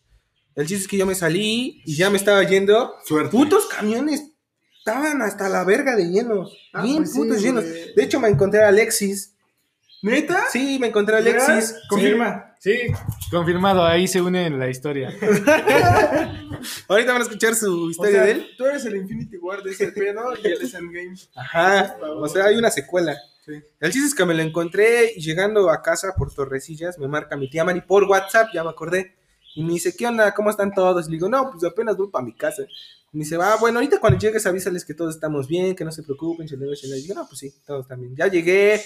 El 0.54 0.66
chiste 0.66 0.82
es 0.82 0.88
que 0.88 0.98
yo 0.98 1.06
me 1.06 1.14
salí 1.14 1.82
y 1.84 1.96
ya 1.96 2.10
me 2.10 2.18
estaba 2.18 2.42
yendo. 2.44 2.94
Suerte. 3.04 3.30
Putos 3.30 3.66
camiones 3.66 4.32
estaban 4.76 5.22
hasta 5.22 5.48
la 5.48 5.64
verga 5.64 5.96
de 5.96 6.10
llenos. 6.10 6.56
Ah, 6.72 6.82
bien 6.82 6.98
pues 6.98 7.12
sí, 7.12 7.18
putos 7.18 7.40
llenos. 7.40 7.64
De 7.64 8.02
hecho, 8.02 8.20
me 8.20 8.28
encontré 8.28 8.62
a 8.62 8.68
Alexis. 8.68 9.31
¿Neta? 10.02 10.44
Sí, 10.50 10.78
me 10.80 10.88
encontré 10.88 11.14
a 11.14 11.18
Alexis. 11.18 11.76
Confirma. 11.88 12.54
Sí, 12.58 12.78
confirmado, 13.30 13.84
ahí 13.84 14.06
se 14.06 14.20
une 14.20 14.46
en 14.46 14.58
la 14.58 14.68
historia. 14.68 15.08
Ahorita 16.88 17.12
van 17.12 17.22
a 17.22 17.24
escuchar 17.24 17.54
su 17.54 17.86
O 17.86 17.90
historia 17.90 18.12
sea, 18.12 18.24
de 18.24 18.30
él. 18.32 18.46
tú 18.56 18.66
eres 18.66 18.84
el 18.84 18.96
Infinity 18.96 19.36
War 19.38 19.62
de 19.62 19.70
ese 19.72 19.90
pedo 19.90 20.22
y 20.42 20.46
él 20.46 20.58
es 20.62 20.74
Endgame. 20.74 21.14
Ajá. 21.34 21.96
O 22.16 22.28
sea, 22.28 22.46
hay 22.46 22.56
una 22.56 22.70
secuela. 22.70 23.16
Sí. 23.44 23.52
El 23.80 23.92
chiste 23.92 24.06
es 24.08 24.14
que 24.14 24.24
me 24.24 24.34
lo 24.34 24.42
encontré 24.42 25.12
y 25.16 25.20
llegando 25.20 25.70
a 25.70 25.82
casa 25.82 26.14
por 26.16 26.32
Torrecillas, 26.32 26.98
me 26.98 27.08
marca 27.08 27.36
mi 27.36 27.50
tía 27.50 27.64
Mari 27.64 27.80
por 27.80 28.04
WhatsApp, 28.04 28.50
ya 28.54 28.62
me 28.62 28.70
acordé. 28.70 29.16
Y 29.54 29.62
me 29.64 29.72
dice, 29.72 29.94
¿qué 29.96 30.06
onda? 30.06 30.32
¿Cómo 30.32 30.48
están 30.48 30.72
todos? 30.72 31.06
Le 31.06 31.12
digo, 31.14 31.28
no, 31.28 31.50
pues 31.50 31.64
apenas 31.64 31.96
voy 31.96 32.08
para 32.10 32.24
mi 32.24 32.34
casa. 32.34 32.62
Y 33.12 33.18
me 33.18 33.24
dice, 33.24 33.36
ah, 33.40 33.56
bueno, 33.60 33.80
ahorita 33.80 33.98
cuando 33.98 34.18
llegues 34.18 34.46
avísales 34.46 34.84
que 34.84 34.94
todos 34.94 35.14
estamos 35.16 35.46
bien, 35.48 35.74
que 35.74 35.84
no 35.84 35.90
se 35.92 36.02
preocupen. 36.04 36.46
chelero, 36.46 36.74
chelero". 36.74 36.98
Y 36.98 37.02
digo, 37.02 37.14
no, 37.16 37.26
pues 37.26 37.40
sí, 37.40 37.52
todos 37.66 37.82
están 37.82 38.00
bien. 38.00 38.14
Ya 38.16 38.28
llegué. 38.28 38.80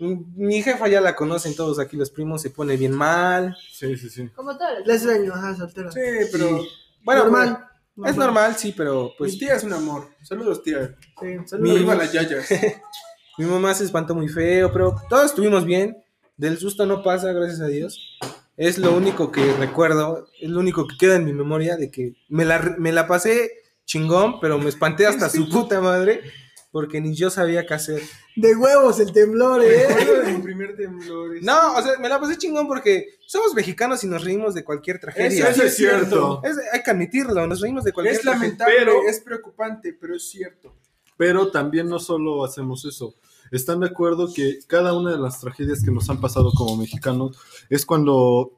Mi 0.00 0.62
jefa 0.62 0.86
ya 0.88 1.00
la 1.00 1.16
conocen 1.16 1.56
todos 1.56 1.78
aquí 1.78 1.96
los 1.96 2.10
primos, 2.10 2.40
se 2.42 2.50
pone 2.50 2.76
bien 2.76 2.92
mal. 2.92 3.56
Sí, 3.72 3.96
sí, 3.96 4.08
sí. 4.10 4.28
Como 4.34 4.56
todas 4.56 4.74
La 4.80 4.94
las 4.94 4.96
extraño, 5.04 5.34
ajá, 5.34 5.56
soltera. 5.56 5.90
Sí, 5.90 6.00
pero 6.30 6.60
Bueno, 7.02 7.24
normal. 7.24 7.66
pues, 7.96 8.10
es 8.12 8.16
normal, 8.16 8.54
sí, 8.56 8.74
pero 8.76 9.12
pues 9.18 9.32
pues 9.32 9.38
tía 9.38 9.54
es 9.54 9.64
un 9.64 9.72
amor. 9.72 10.08
Saludos, 10.22 10.62
tía. 10.62 10.96
Sí, 11.20 11.26
Mi- 11.26 11.48
saludos. 11.48 11.78
Viva 11.80 11.94
las 11.96 12.12
yayas. 12.12 12.48
Mi 13.38 13.44
mamá 13.44 13.74
se 13.74 13.84
espantó 13.84 14.14
muy 14.14 14.28
feo, 14.28 14.72
pero 14.72 14.94
todos 15.08 15.26
estuvimos 15.26 15.64
bien. 15.64 15.96
Del 16.36 16.58
susto 16.58 16.86
no 16.86 17.02
pasa, 17.02 17.32
gracias 17.32 17.60
a 17.60 17.66
Dios. 17.66 18.18
Es 18.56 18.78
lo 18.78 18.96
único 18.96 19.30
que 19.32 19.52
recuerdo, 19.54 20.28
es 20.40 20.48
lo 20.50 20.60
único 20.60 20.86
que 20.86 20.96
queda 20.96 21.16
en 21.16 21.24
mi 21.24 21.32
memoria 21.32 21.76
de 21.76 21.90
que 21.90 22.14
me 22.28 22.44
la, 22.44 22.74
me 22.78 22.90
la 22.92 23.06
pasé 23.06 23.50
chingón, 23.84 24.40
pero 24.40 24.58
me 24.58 24.68
espanté 24.68 25.06
hasta 25.06 25.28
su 25.30 25.48
puta 25.48 25.80
madre 25.80 26.22
porque 26.70 27.00
ni 27.00 27.14
yo 27.14 27.30
sabía 27.30 27.64
qué 27.66 27.74
hacer. 27.74 28.02
De 28.36 28.54
huevos 28.54 29.00
el 29.00 29.12
temblor, 29.12 29.62
eh. 29.64 29.86
Recuerdo 29.88 30.22
de 30.22 30.32
mi 30.32 30.42
primer 30.42 30.76
temblor. 30.76 31.42
No, 31.42 31.76
o 31.76 31.82
sea, 31.82 31.98
me 31.98 32.08
la 32.08 32.20
pasé 32.20 32.36
chingón 32.36 32.66
porque 32.68 33.06
somos 33.26 33.54
mexicanos 33.54 34.04
y 34.04 34.06
nos 34.06 34.22
reímos 34.24 34.54
de 34.54 34.64
cualquier 34.64 34.98
tragedia. 35.00 35.48
Eso 35.48 35.62
es 35.62 35.76
cierto. 35.76 36.40
Es- 36.44 36.58
hay 36.72 36.82
que 36.82 36.90
admitirlo, 36.90 37.46
nos 37.46 37.60
reímos 37.60 37.84
de 37.84 37.92
cualquier 37.92 38.16
Es 38.16 38.22
tragedia. 38.22 38.42
lamentable, 38.44 38.74
Pero- 38.78 39.08
es 39.08 39.20
preocupante, 39.20 39.96
pero 39.98 40.14
es 40.14 40.28
cierto. 40.28 40.74
Pero 41.16 41.50
también 41.50 41.88
no 41.88 41.98
solo 41.98 42.44
hacemos 42.44 42.84
eso. 42.84 43.14
¿Están 43.50 43.80
de 43.80 43.86
acuerdo 43.86 44.32
que 44.32 44.58
cada 44.66 44.92
una 44.92 45.10
de 45.12 45.18
las 45.18 45.40
tragedias 45.40 45.82
que 45.82 45.90
nos 45.90 46.08
han 46.10 46.20
pasado 46.20 46.52
como 46.56 46.76
mexicanos 46.76 47.36
es 47.70 47.84
cuando 47.86 48.52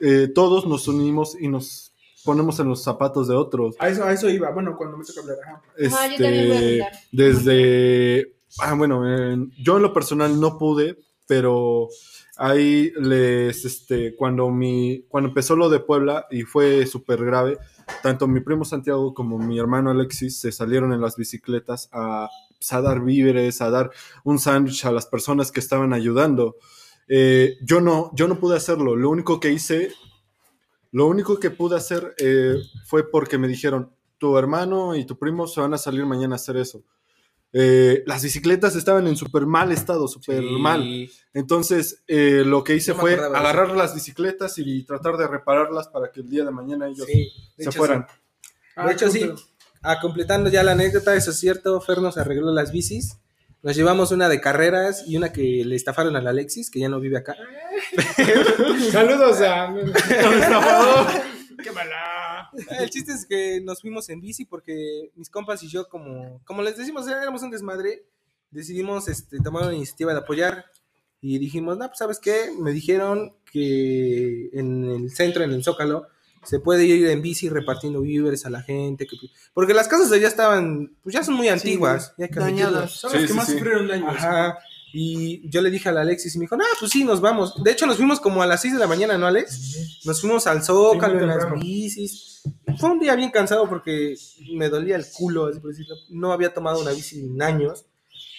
eh, 0.00 0.26
todos 0.34 0.66
nos 0.66 0.88
unimos 0.88 1.36
y 1.38 1.46
nos 1.46 1.91
ponemos 2.24 2.58
en 2.60 2.68
los 2.68 2.82
zapatos 2.82 3.28
de 3.28 3.34
otros? 3.34 3.76
A 3.78 3.88
eso, 3.88 4.04
a 4.04 4.12
eso 4.12 4.28
iba. 4.30 4.50
Bueno, 4.50 4.76
cuando 4.76 4.96
me 4.96 5.04
toca 5.04 5.20
hablar. 5.20 5.36
Ajá. 5.44 5.62
Ajá, 5.86 6.06
yo 6.08 6.22
también 6.22 6.48
voy 6.48 6.56
a 6.56 6.60
Este, 6.60 6.78
contar. 6.80 7.00
desde, 7.12 8.34
ah, 8.60 8.74
bueno, 8.74 9.06
en- 9.32 9.52
yo 9.62 9.76
en 9.76 9.82
lo 9.82 9.92
personal 9.92 10.40
no 10.40 10.58
pude, 10.58 10.98
pero 11.26 11.88
ahí 12.36 12.92
les, 13.00 13.64
este, 13.64 14.14
cuando 14.16 14.48
mi, 14.50 15.04
cuando 15.08 15.28
empezó 15.28 15.56
lo 15.56 15.68
de 15.68 15.80
Puebla 15.80 16.26
y 16.30 16.42
fue 16.42 16.86
súper 16.86 17.24
grave, 17.24 17.58
tanto 18.02 18.26
mi 18.26 18.40
primo 18.40 18.64
Santiago 18.64 19.12
como 19.14 19.38
mi 19.38 19.58
hermano 19.58 19.90
Alexis 19.90 20.38
se 20.38 20.52
salieron 20.52 20.92
en 20.92 21.00
las 21.00 21.16
bicicletas 21.16 21.88
a, 21.92 22.28
pues, 22.56 22.72
a 22.72 22.80
dar 22.80 23.00
víveres, 23.00 23.60
a 23.60 23.70
dar 23.70 23.90
un 24.24 24.38
sándwich 24.38 24.84
a 24.86 24.92
las 24.92 25.06
personas 25.06 25.50
que 25.52 25.60
estaban 25.60 25.92
ayudando. 25.92 26.56
Eh, 27.08 27.56
yo 27.62 27.80
no, 27.80 28.10
yo 28.14 28.28
no 28.28 28.38
pude 28.38 28.56
hacerlo. 28.56 28.96
Lo 28.96 29.10
único 29.10 29.40
que 29.40 29.50
hice, 29.52 29.92
lo 30.92 31.06
único 31.06 31.38
que 31.40 31.50
pude 31.50 31.76
hacer 31.76 32.14
eh, 32.18 32.56
fue 32.86 33.10
porque 33.10 33.38
me 33.38 33.48
dijeron, 33.48 33.92
tu 34.18 34.38
hermano 34.38 34.94
y 34.94 35.04
tu 35.04 35.18
primo 35.18 35.46
se 35.48 35.60
van 35.60 35.74
a 35.74 35.78
salir 35.78 36.06
mañana 36.06 36.34
a 36.34 36.36
hacer 36.36 36.56
eso. 36.56 36.84
Eh, 37.54 38.02
las 38.06 38.22
bicicletas 38.22 38.76
estaban 38.76 39.06
en 39.06 39.16
súper 39.16 39.44
mal 39.46 39.72
estado, 39.72 40.08
súper 40.08 40.40
Sí. 40.42 40.56
mal. 40.58 41.10
Entonces, 41.34 42.02
eh, 42.06 42.44
lo 42.46 42.64
que 42.64 42.74
hice 42.76 42.92
No 42.94 43.00
fue 43.00 43.14
agarrar 43.14 43.76
las 43.76 43.94
bicicletas 43.94 44.56
y 44.58 44.84
tratar 44.84 45.16
de 45.18 45.26
repararlas 45.26 45.88
para 45.88 46.10
que 46.10 46.20
el 46.20 46.28
día 46.30 46.44
de 46.44 46.50
mañana 46.50 46.88
ellos 46.88 47.06
Sí, 47.06 47.30
de 47.56 47.64
se 47.64 47.70
hecho, 47.70 47.78
fueran. 47.78 48.06
Ah, 48.76 48.86
De 48.86 48.92
hecho, 48.94 49.10
sí. 49.10 49.20
pero- 49.20 49.36
Ah, 49.84 49.98
completando 50.00 50.48
ya 50.48 50.62
la 50.62 50.72
anécdota, 50.72 51.14
eso 51.16 51.32
es 51.32 51.40
cierto. 51.40 51.80
Fer 51.80 51.98
nos 52.00 52.16
arregló 52.16 52.52
las 52.52 52.70
bicis. 52.70 53.18
Nos 53.62 53.76
llevamos 53.76 54.10
una 54.10 54.28
de 54.28 54.40
carreras 54.40 55.04
y 55.06 55.16
una 55.16 55.32
que 55.32 55.64
le 55.64 55.76
estafaron 55.76 56.16
al 56.16 56.26
Alexis, 56.26 56.68
que 56.68 56.80
ya 56.80 56.88
no 56.88 56.98
vive 56.98 57.18
acá. 57.18 57.36
Saludos 58.90 59.40
a. 59.40 59.72
¡Qué 61.62 61.70
mala! 61.70 62.50
El 62.80 62.90
chiste 62.90 63.12
es 63.12 63.24
que 63.24 63.60
nos 63.60 63.80
fuimos 63.80 64.08
en 64.08 64.20
bici 64.20 64.46
porque 64.46 65.12
mis 65.14 65.30
compas 65.30 65.62
y 65.62 65.68
yo, 65.68 65.88
como, 65.88 66.40
como 66.44 66.60
les 66.60 66.76
decimos, 66.76 67.06
éramos 67.06 67.44
un 67.44 67.52
desmadre, 67.52 68.04
decidimos 68.50 69.06
este, 69.06 69.38
tomar 69.38 69.62
una 69.62 69.74
iniciativa 69.74 70.12
de 70.12 70.18
apoyar. 70.18 70.64
Y 71.20 71.38
dijimos, 71.38 71.78
no, 71.78 71.86
pues 71.86 71.98
sabes 71.98 72.18
qué, 72.18 72.50
me 72.58 72.72
dijeron 72.72 73.36
que 73.52 74.50
en 74.54 74.90
el 74.90 75.10
centro, 75.12 75.44
en 75.44 75.52
el 75.52 75.62
Zócalo, 75.62 76.08
se 76.44 76.58
puede 76.60 76.84
ir 76.84 77.06
en 77.06 77.22
bici 77.22 77.48
repartiendo 77.48 78.00
víveres 78.00 78.44
a 78.46 78.50
la 78.50 78.62
gente. 78.62 79.06
que- 79.06 79.16
porque 79.54 79.74
las 79.74 79.88
casas 79.88 80.10
de 80.10 80.16
allá 80.16 80.28
estaban, 80.28 80.96
pues 81.02 81.14
ya 81.14 81.22
son 81.24 81.34
muy 81.34 81.48
antiguas. 81.48 82.12
y 82.18 82.22
hay 82.24 82.28
que 82.30 82.40
dañadas. 82.40 82.92
Son 82.92 83.10
Sí, 83.10 83.16
los 83.18 83.26
que 83.26 83.32
sí, 83.32 83.38
más 83.38 83.46
sí. 83.46 83.52
sufrieron 83.54 83.88
daños. 83.88 84.14
Ajá. 84.16 84.58
Y 84.94 85.48
yo 85.48 85.62
le 85.62 85.70
dije 85.70 85.88
al 85.88 85.96
Alexis 85.96 86.34
y 86.34 86.38
me 86.38 86.42
dijo, 86.44 86.56
no, 86.56 86.64
pues 86.78 86.90
sí, 86.90 87.02
nos 87.04 87.20
vamos. 87.22 87.54
De 87.64 87.70
hecho, 87.70 87.86
nos 87.86 87.96
fuimos 87.96 88.20
como 88.20 88.42
a 88.42 88.46
las 88.46 88.60
6 88.60 88.74
de 88.74 88.78
la 88.80 88.86
mañana, 88.86 89.16
¿no, 89.16 89.26
Alex? 89.26 90.02
Nos 90.04 90.20
fuimos 90.20 90.46
al 90.46 90.62
Zócalo 90.62 91.14
Sí, 91.18 91.22
en 91.22 91.28
las 91.28 91.50
bicis. 91.60 92.42
Fue 92.78 92.90
un 92.90 92.98
día 92.98 93.14
bien 93.14 93.30
cansado 93.30 93.66
porque 93.68 94.14
me 94.54 94.68
dolía 94.68 94.96
el 94.96 95.06
culo, 95.10 95.46
así 95.46 95.60
por 95.60 95.70
decirlo. 95.70 95.94
No 96.10 96.32
había 96.32 96.52
tomado 96.52 96.80
una 96.80 96.90
bici 96.90 97.20
en 97.20 97.40
años. 97.40 97.86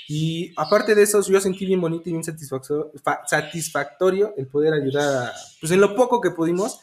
Y 0.07 0.51
aparte 0.57 0.93
de 0.93 1.03
eso, 1.03 1.21
yo 1.23 1.39
sentí 1.39 1.65
bien 1.65 1.79
bonito 1.81 2.09
y 2.09 2.11
bien 2.11 2.23
satisfacto- 2.23 2.91
fa- 3.03 3.21
satisfactorio 3.25 4.33
el 4.37 4.47
poder 4.47 4.73
ayudar, 4.73 5.27
a- 5.27 5.33
pues 5.59 5.71
en 5.71 5.79
lo 5.81 5.95
poco 5.95 6.19
que 6.21 6.31
pudimos. 6.31 6.79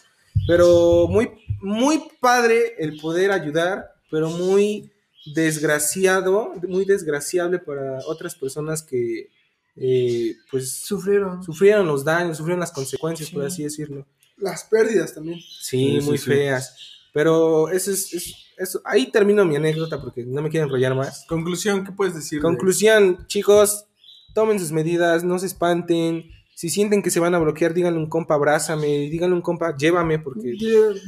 Pero 0.47 1.07
muy, 1.09 1.31
muy 1.61 2.03
padre 2.21 2.75
el 2.79 2.99
poder 2.99 3.31
ayudar, 3.31 3.91
pero 4.11 4.31
muy 4.31 4.91
desgraciado, 5.35 6.53
muy 6.67 6.85
desgraciable 6.85 7.59
para 7.59 7.99
otras 8.07 8.35
personas 8.35 8.83
que, 8.83 9.29
eh, 9.77 10.35
pues, 10.51 10.73
Sufrieron. 10.73 11.43
sufrieron 11.45 11.87
los 11.87 12.05
daños, 12.05 12.37
sufrieron 12.39 12.61
las 12.61 12.73
consecuencias, 12.73 13.31
por 13.31 13.45
así 13.45 13.63
decirlo. 13.63 14.07
Las 14.37 14.65
pérdidas 14.65 15.15
también. 15.15 15.39
Sí, 15.61 15.99
muy 16.03 16.17
sí. 16.19 16.25
feas. 16.27 16.75
Pero 17.13 17.69
eso 17.69 17.91
es, 17.91 18.13
es- 18.15 18.35
eso, 18.57 18.81
ahí 18.85 19.11
termino 19.11 19.45
mi 19.45 19.57
anécdota 19.57 20.01
porque 20.01 20.25
no 20.25 20.43
me 20.43 20.49
quiero 20.51 20.67
enrollar 20.67 20.95
más. 20.95 21.25
Conclusión, 21.29 21.85
¿qué 21.85 21.93
puedes 21.93 22.15
decir? 22.15 22.39
de- 22.39 22.43
Conclusión, 22.43 23.27
chicos, 23.27 23.87
tomen 24.35 24.59
sus 24.59 24.71
medidas, 24.73 25.25
no 25.25 25.39
se 25.39 25.47
espanten. 25.47 26.31
Si 26.61 26.69
sienten 26.69 27.01
que 27.03 27.09
se 27.11 27.21
van 27.21 27.35
a 27.35 27.39
bloquear, 27.39 27.73
díganle 27.73 27.99
un 27.99 28.07
compa, 28.11 28.35
abrázame, 28.35 28.87
díganle 29.09 29.35
un 29.35 29.41
compa, 29.41 29.75
llévame, 29.79 30.19
porque... 30.19 30.53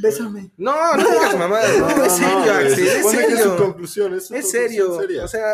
Bésame. 0.00 0.50
No, 0.56 0.96
no 0.96 1.04
digas 1.10 1.38
mamadas, 1.38 1.78
no, 1.78 2.04
es 2.06 2.12
serio, 2.12 2.52
Axel, 2.54 2.86
es 2.86 2.92
supone 3.02 3.18
que 3.18 3.24
es 3.24 3.28
su 3.30 3.36
serio. 3.50 3.56
conclusión. 3.58 4.14
Es, 4.14 4.28
su 4.28 4.34
Es 4.34 4.44
conclusión 4.46 4.70
serio, 4.70 4.98
seria. 4.98 5.24
o 5.26 5.28
sea, 5.28 5.44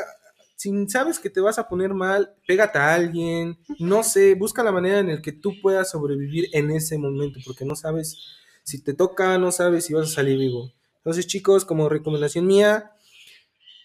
si 0.55 0.89
sabes 0.89 1.19
que 1.19 1.31
te 1.31 1.41
vas 1.41 1.59
a 1.59 1.69
poner 1.69 1.95
mal, 1.95 2.33
pégate 2.47 2.79
a 2.79 2.95
alguien, 2.95 3.59
no 3.81 4.05
sé, 4.05 4.37
busca 4.37 4.63
la 4.63 4.71
manera 4.71 5.01
en 5.01 5.17
la 5.17 5.21
que 5.21 5.33
tú 5.33 5.55
puedas 5.61 5.91
sobrevivir 5.91 6.47
en 6.53 6.71
ese 6.71 6.97
momento, 6.97 7.41
porque 7.45 7.65
no 7.65 7.75
sabes 7.75 8.19
si 8.63 8.81
te 8.81 8.95
toca, 8.95 9.37
no 9.37 9.51
sabes 9.51 9.85
si 9.87 9.95
vas 9.95 10.13
a 10.13 10.15
salir 10.15 10.39
vivo. 10.39 10.73
Entonces, 10.99 11.27
chicos, 11.27 11.65
como 11.65 11.89
recomendación 11.89 12.47
mía, 12.47 12.93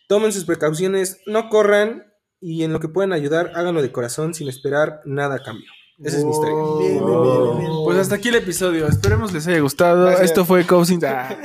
tomen 0.08 0.32
sus 0.32 0.46
precauciones, 0.46 1.22
no 1.26 1.50
corran 1.50 2.14
y 2.40 2.62
en 2.66 2.72
lo 2.72 2.80
que 2.80 2.88
puedan 2.88 3.14
ayudar, 3.14 3.52
háganlo 3.56 3.82
de 3.82 3.92
corazón 3.92 4.36
sin 4.36 4.48
esperar 4.48 5.02
nada 5.06 5.38
a 5.38 5.44
cambio. 5.44 5.72
Esa 6.00 6.18
es 6.18 6.24
mi 6.26 6.32
historia. 6.32 6.56
Bien, 6.80 7.06
bien, 7.06 7.22
bien, 7.24 7.58
bien. 7.60 7.72
Pues 7.86 7.98
hasta 7.98 8.16
aquí 8.16 8.30
el 8.30 8.36
episodio. 8.36 8.88
Esperemos 8.88 9.32
les 9.34 9.48
haya 9.48 9.60
gustado. 9.60 10.06
Gracias. 10.06 10.26
Esto 10.30 10.46
fue 10.46 10.66
Cousin. 10.66 11.00
Ah. 11.06 11.36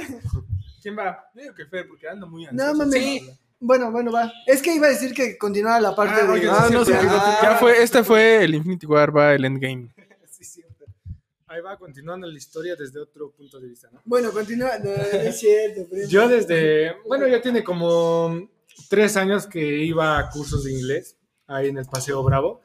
¿Quién 0.83 0.97
va? 0.97 1.29
Yo 1.35 1.43
digo 1.43 1.55
que 1.55 1.67
Fer, 1.67 1.87
porque 1.89 2.09
ando 2.09 2.27
muy 2.29 2.45
No 2.45 2.51
ansioso. 2.51 2.75
mames. 2.77 2.95
Sí. 3.03 3.31
Bueno, 3.61 3.91
bueno, 3.91 4.13
va. 4.13 4.33
Es 4.47 4.63
que 4.63 4.75
iba 4.75 4.87
a 4.87 4.91
decir 4.91 5.13
que 5.13 5.37
continuara 5.37 5.81
la 5.81 5.95
parte 5.95 6.21
Ah, 6.23 6.33
de. 6.33 6.49
Ah, 6.49 6.65
sí, 6.69 6.73
no, 6.73 6.85
cierto. 6.85 7.03
sí, 7.05 7.11
Ah. 7.21 7.39
Ya 7.43 7.57
fue, 7.57 7.83
este 7.83 8.05
fue 8.05 8.45
el 8.45 8.55
Infinity 8.55 8.87
War, 8.87 9.15
va 9.15 9.35
el 9.35 9.45
Endgame. 9.45 9.93
Ahí 11.51 11.61
va 11.63 11.77
continuando 11.79 12.27
la 12.27 12.37
historia 12.37 12.77
desde 12.77 13.01
otro 13.01 13.31
punto 13.33 13.59
de 13.59 13.69
vista, 13.69 13.89
¿no? 13.91 14.01
Bueno, 14.05 14.31
continúa. 14.33 14.79
No, 14.79 14.91
no 14.91 14.97
es 15.03 15.41
cierto. 15.41 15.89
primo. 15.89 16.07
Yo 16.09 16.29
desde, 16.29 16.93
bueno, 17.07 17.27
ya 17.27 17.41
tiene 17.43 17.65
como 17.65 18.49
tres 18.89 19.17
años 19.17 19.47
que 19.47 19.61
iba 19.83 20.19
a 20.19 20.29
cursos 20.31 20.65
de 20.65 20.73
inglés 20.73 21.17
ahí 21.47 21.69
en 21.69 21.79
el 21.79 21.87
Paseo 21.87 22.23
Bravo. 22.23 22.61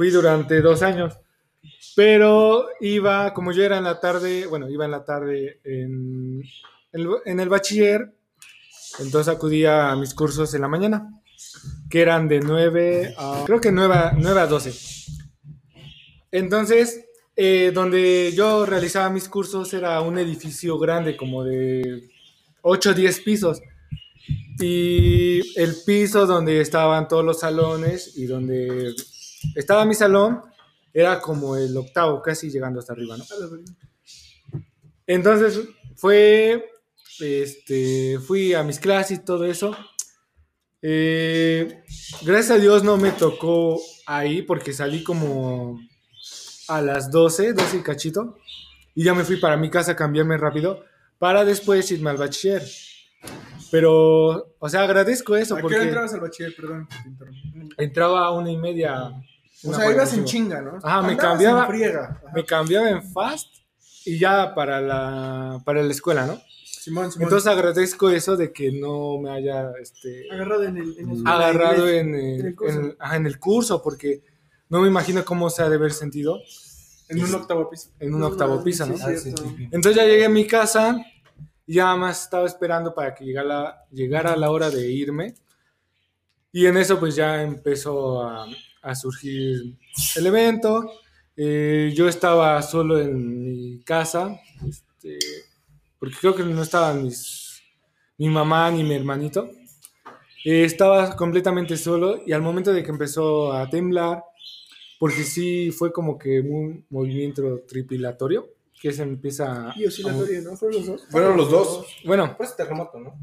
Fui 0.00 0.08
durante 0.08 0.62
dos 0.62 0.80
años, 0.80 1.12
pero 1.94 2.68
iba, 2.80 3.34
como 3.34 3.52
yo 3.52 3.62
era 3.62 3.76
en 3.76 3.84
la 3.84 4.00
tarde, 4.00 4.46
bueno, 4.46 4.66
iba 4.70 4.86
en 4.86 4.92
la 4.92 5.04
tarde 5.04 5.60
en, 5.62 6.42
en 7.26 7.40
el- 7.40 7.48
bachiller, 7.50 8.10
entonces 9.00 9.28
acudía 9.28 9.90
a 9.90 9.96
mis 9.96 10.14
cursos 10.14 10.54
en 10.54 10.62
la 10.62 10.68
mañana, 10.68 11.20
que 11.90 12.00
eran 12.00 12.28
de 12.28 12.40
9 12.40 13.14
a, 13.18 13.42
creo 13.44 13.60
que 13.60 13.72
9 13.72 13.94
a, 13.94 14.12
9 14.16 14.40
a 14.40 14.46
12. 14.46 14.72
Entonces, 16.32 17.04
eh, 17.36 17.70
donde 17.74 18.32
yo 18.34 18.64
realizaba 18.64 19.10
mis 19.10 19.28
cursos 19.28 19.70
era 19.74 20.00
un 20.00 20.18
edificio 20.18 20.78
grande, 20.78 21.14
como 21.14 21.44
de 21.44 22.08
8 22.62 22.88
o 22.88 22.94
10 22.94 23.20
pisos. 23.20 23.60
Y 24.58 25.40
el 25.60 25.74
piso 25.84 26.26
donde 26.26 26.62
estaban 26.62 27.06
todos 27.06 27.22
los 27.22 27.40
salones 27.40 28.16
y 28.16 28.24
donde 28.24 28.94
estaba 29.54 29.84
mi 29.84 29.94
salón 29.94 30.42
era 30.92 31.20
como 31.20 31.56
el 31.56 31.76
octavo, 31.76 32.20
casi 32.22 32.50
llegando 32.50 32.80
hasta 32.80 32.92
arriba, 32.92 33.16
¿no? 33.16 33.24
Entonces 35.06 35.60
fue, 35.96 36.70
este, 37.20 38.18
fui 38.18 38.54
a 38.54 38.62
mis 38.62 38.78
clases 38.78 39.18
y 39.18 39.24
todo 39.24 39.44
eso. 39.44 39.76
Eh, 40.82 41.82
gracias 42.22 42.50
a 42.52 42.60
Dios 42.60 42.82
no 42.82 42.96
me 42.96 43.12
tocó 43.12 43.80
ahí 44.06 44.42
porque 44.42 44.72
salí 44.72 45.02
como 45.02 45.78
a 46.68 46.80
las 46.80 47.10
12, 47.10 47.52
12 47.52 47.76
y 47.76 47.82
cachito. 47.82 48.38
Y 48.94 49.04
ya 49.04 49.14
me 49.14 49.24
fui 49.24 49.36
para 49.36 49.56
mi 49.56 49.70
casa 49.70 49.92
a 49.92 49.96
cambiarme 49.96 50.36
rápido 50.36 50.84
para 51.18 51.44
después 51.44 51.90
irme 51.92 52.10
al 52.10 52.16
bachiller. 52.16 52.62
Pero, 53.70 54.54
o 54.58 54.68
sea, 54.68 54.82
agradezco 54.82 55.36
eso 55.36 55.54
¿A 55.54 55.58
qué 55.58 55.62
porque 55.62 55.76
hora 55.76 55.84
entrabas 55.84 56.14
al 56.14 56.20
bachiller? 56.20 56.54
Perdón, 56.56 56.88
te 56.88 57.08
interrumpí. 57.08 57.74
entraba 57.78 58.24
a 58.24 58.32
una 58.32 58.50
y 58.50 58.56
media. 58.56 59.12
O 59.64 59.74
sea, 59.74 59.90
ibas 59.90 60.12
en 60.14 60.22
45. 60.24 60.24
chinga, 60.26 60.60
¿no? 60.62 60.78
Ajá, 60.82 61.02
me 61.02 61.16
cambiaba- 61.16 61.62
en 61.62 61.68
friega. 61.68 62.04
Ajá. 62.24 62.32
Me 62.34 62.44
cambiaba 62.44 62.90
en 62.90 63.02
fast 63.12 63.48
y 64.06 64.18
ya 64.18 64.54
para 64.54 64.80
la, 64.80 65.60
para 65.64 65.82
la 65.82 65.90
escuela, 65.90 66.26
¿no? 66.26 66.40
Simón, 66.64 67.12
Simón. 67.12 67.24
Entonces 67.24 67.46
agradezco 67.46 68.08
eso 68.08 68.36
de 68.38 68.52
que 68.52 68.72
no 68.72 69.18
me 69.18 69.30
haya 69.30 69.70
este, 69.80 70.26
Agarrado 70.32 70.64
en 70.64 70.78
el, 70.78 70.98
en 70.98 71.10
el- 71.10 71.26
agarrado 71.26 71.88
en 71.88 72.14
el, 72.14 72.40
en 72.46 72.84
el 72.84 72.96
ajá, 72.98 73.16
en 73.16 73.26
el 73.26 73.38
curso, 73.38 73.82
porque 73.82 74.22
no 74.70 74.80
me 74.80 74.88
imagino 74.88 75.22
cómo 75.24 75.50
se 75.50 75.62
ha 75.62 75.68
de 75.68 75.76
haber 75.76 75.92
sentido 75.92 76.38
en 77.10 77.22
un 77.22 77.34
octavo 77.34 77.68
piso. 77.68 77.90
en 77.98 78.14
un 78.14 78.22
octavo 78.22 78.62
piso, 78.64 78.86
¿no? 78.86 78.96
Sí, 78.96 79.16
cierto. 79.18 79.44
Entonces 79.72 79.94
ya 79.96 80.04
llegué 80.06 80.24
a 80.24 80.28
mi 80.30 80.46
casa 80.46 80.96
y 81.66 81.74
ya 81.74 81.94
más 81.96 82.22
estaba 82.22 82.46
esperando 82.46 82.94
para 82.94 83.14
que 83.14 83.24
llegara, 83.26 83.84
llegara 83.90 84.34
la 84.36 84.50
hora 84.50 84.70
de 84.70 84.88
irme. 84.90 85.34
Y 86.52 86.66
en 86.66 86.76
eso 86.78 86.98
pues 86.98 87.14
ya 87.14 87.42
empezó 87.42 88.22
a, 88.22 88.46
a 88.82 88.94
surgir 88.94 89.76
el 90.16 90.26
evento. 90.26 90.92
Eh, 91.36 91.92
yo 91.94 92.08
estaba 92.08 92.60
solo 92.62 93.00
en 93.00 93.42
mi 93.42 93.82
casa, 93.82 94.38
este, 94.68 95.18
porque 95.98 96.16
creo 96.20 96.34
que 96.34 96.42
no 96.42 96.62
estaban 96.62 97.02
mis, 97.02 97.62
mi 98.18 98.28
mamá 98.28 98.70
ni 98.70 98.82
mi 98.84 98.94
hermanito. 98.94 99.50
Eh, 100.44 100.64
estaba 100.64 101.16
completamente 101.16 101.76
solo 101.76 102.22
y 102.26 102.32
al 102.32 102.42
momento 102.42 102.72
de 102.72 102.82
que 102.82 102.90
empezó 102.90 103.52
a 103.52 103.68
temblar, 103.68 104.22
porque 104.98 105.22
sí 105.22 105.70
fue 105.70 105.92
como 105.92 106.18
que 106.18 106.40
un 106.40 106.84
movimiento 106.90 107.62
tripilatorio, 107.66 108.48
que 108.80 108.92
se 108.92 109.02
empieza... 109.02 109.72
Y 109.76 109.86
oscilatorio, 109.86 110.40
¿no? 110.42 110.56
Fueron 110.56 110.78
los 110.78 110.86
dos. 110.86 111.06
Fueron 111.10 111.36
los 111.36 111.50
dos. 111.50 111.86
Bueno, 112.04 112.34
Pues 112.36 112.56
terremoto, 112.56 112.98
¿no? 112.98 113.14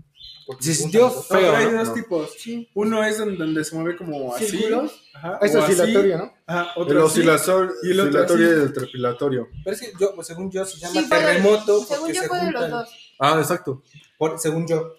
Porque 0.48 0.64
se 0.64 0.74
sintió 0.76 1.10
feo, 1.12 1.54
hay 1.56 1.66
¿no? 1.66 1.84
dos 1.84 1.94
tipos. 1.94 2.32
Uno 2.74 3.04
es 3.04 3.20
en 3.20 3.38
donde 3.38 3.66
se 3.66 3.76
mueve 3.76 3.98
como 3.98 4.34
así. 4.34 4.48
¿Círculos? 4.48 4.94
Ajá, 5.14 5.40
Es 5.42 5.54
oscilatorio, 5.54 6.18
¿no? 6.20 6.34
Ajá, 6.48 6.72
El 6.78 6.82
otro 6.84 7.06
oscilador, 7.06 7.74
y 7.84 7.92
el 7.92 8.00
oscilatorio 8.00 8.48
y 8.48 8.62
el 8.62 8.74
trepilatorio. 8.74 9.48
Pero 9.64 9.76
es 9.76 9.82
que 9.82 9.92
yo, 10.00 10.16
pues, 10.16 10.26
según 10.28 10.50
yo, 10.50 10.64
se 10.64 10.78
llama 10.80 11.10
terremoto. 11.10 11.84
según 11.84 12.14
yo 12.14 12.22
se 12.22 12.28
fue 12.30 12.40
de 12.46 12.52
los 12.52 12.70
dos. 12.70 12.90
Ah, 13.20 13.38
exacto. 13.40 13.84
por- 14.18 14.40
según 14.40 14.66
yo. 14.66 14.94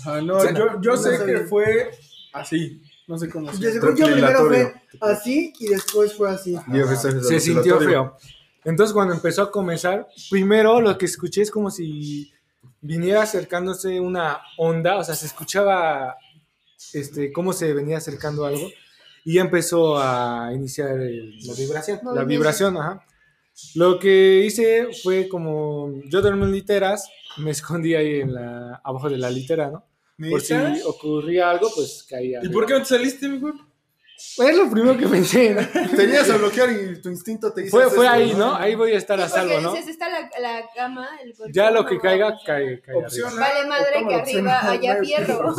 Ajá, 0.00 0.20
no, 0.20 0.36
O 0.36 0.40
sea, 0.40 0.52
yo, 0.52 0.80
yo 0.80 0.90
no 0.90 0.96
sé 0.96 1.24
que 1.24 1.38
fue 1.46 1.90
así. 2.32 2.82
No 3.06 3.16
sé 3.16 3.30
cómo 3.30 3.52
se 3.52 3.58
Yo, 3.60 3.70
según 3.70 3.96
yo, 3.96 4.06
primero 4.06 4.46
fue 4.48 4.74
así 5.00 5.52
y 5.60 5.68
después 5.68 6.12
fue 6.14 6.28
así. 6.30 6.58
Se 7.22 7.38
sintió 7.40 7.78
feo. 7.78 8.16
Entonces 8.64 8.92
cuando 8.92 9.14
empezó 9.14 9.42
a 9.42 9.50
comenzar, 9.52 10.08
primero 10.28 10.80
lo 10.80 10.98
que 10.98 11.06
escuché 11.06 11.42
es 11.42 11.50
como 11.50 11.70
si 11.70 12.32
viniera 12.80 13.22
acercándose 13.22 14.00
una 14.00 14.40
onda, 14.56 14.98
o 14.98 15.04
sea, 15.04 15.14
se 15.14 15.26
escuchaba 15.26 16.16
este, 16.92 17.32
cómo 17.32 17.52
se 17.52 17.74
venía 17.74 17.98
acercando 17.98 18.44
algo 18.46 18.68
y 19.24 19.34
ya 19.34 19.40
empezó 19.42 19.98
a 19.98 20.50
iniciar 20.54 20.90
el- 21.00 21.38
La 21.46 21.54
vibración. 21.54 22.00
la 22.14 22.24
vibración, 22.24 22.76
ajá. 22.76 23.04
Lo 23.74 23.98
que 23.98 24.44
hice 24.46 24.88
fue 25.02 25.28
como 25.28 26.00
yo 26.04 26.22
dormí 26.22 26.44
en 26.44 26.52
literas, 26.52 27.10
me 27.38 27.50
escondí 27.50 27.94
ahí 27.94 28.20
en 28.20 28.32
la, 28.34 28.80
abajo 28.84 29.10
de 29.10 29.18
la 29.18 29.30
litera, 29.30 29.70
¿no? 29.70 29.84
Por 30.30 30.40
si 30.40 30.54
ocurría 30.84 31.50
algo, 31.50 31.68
pues 31.74 32.04
caía. 32.08 32.40
¿Y 32.42 32.48
por 32.48 32.66
qué 32.66 32.74
no 32.74 32.80
te 32.80 32.86
saliste, 32.86 33.28
mejor? 33.28 33.54
Es 34.18 34.56
lo 34.56 34.68
primero 34.70 34.96
que 34.98 35.06
pensé. 35.06 35.54
¿no? 35.54 35.62
Tenías 35.96 36.28
a 36.28 36.36
bloquear 36.36 36.70
y 36.70 37.00
tu 37.00 37.08
instinto 37.08 37.52
te 37.52 37.62
dice. 37.62 37.70
Fue, 37.70 37.84
"Haz 37.84 37.94
fue 37.94 38.04
esto", 38.04 38.16
ahí, 38.16 38.34
¿no? 38.34 38.54
Ahí 38.56 38.74
voy 38.74 38.92
a 38.92 38.98
estar 38.98 39.20
a 39.20 39.28
salvo, 39.28 39.60
¿no? 39.60 39.72
dices, 39.72 39.88
está 39.88 40.08
la, 40.08 40.28
la 40.40 40.68
cama, 40.74 41.08
el 41.22 41.34
colchón, 41.34 41.52
Ya 41.52 41.70
lo 41.70 41.86
que 41.86 41.94
no, 41.96 42.00
caiga, 42.00 42.34
cae, 42.44 42.80
cae 42.80 42.96
Opción 42.96 43.28
arriba. 43.28 43.46
A, 43.46 43.48
Vale 43.48 43.68
madre 43.68 44.06
que 44.08 44.14
arriba 44.14 44.70
haya 44.70 44.96
fierro. 45.02 45.54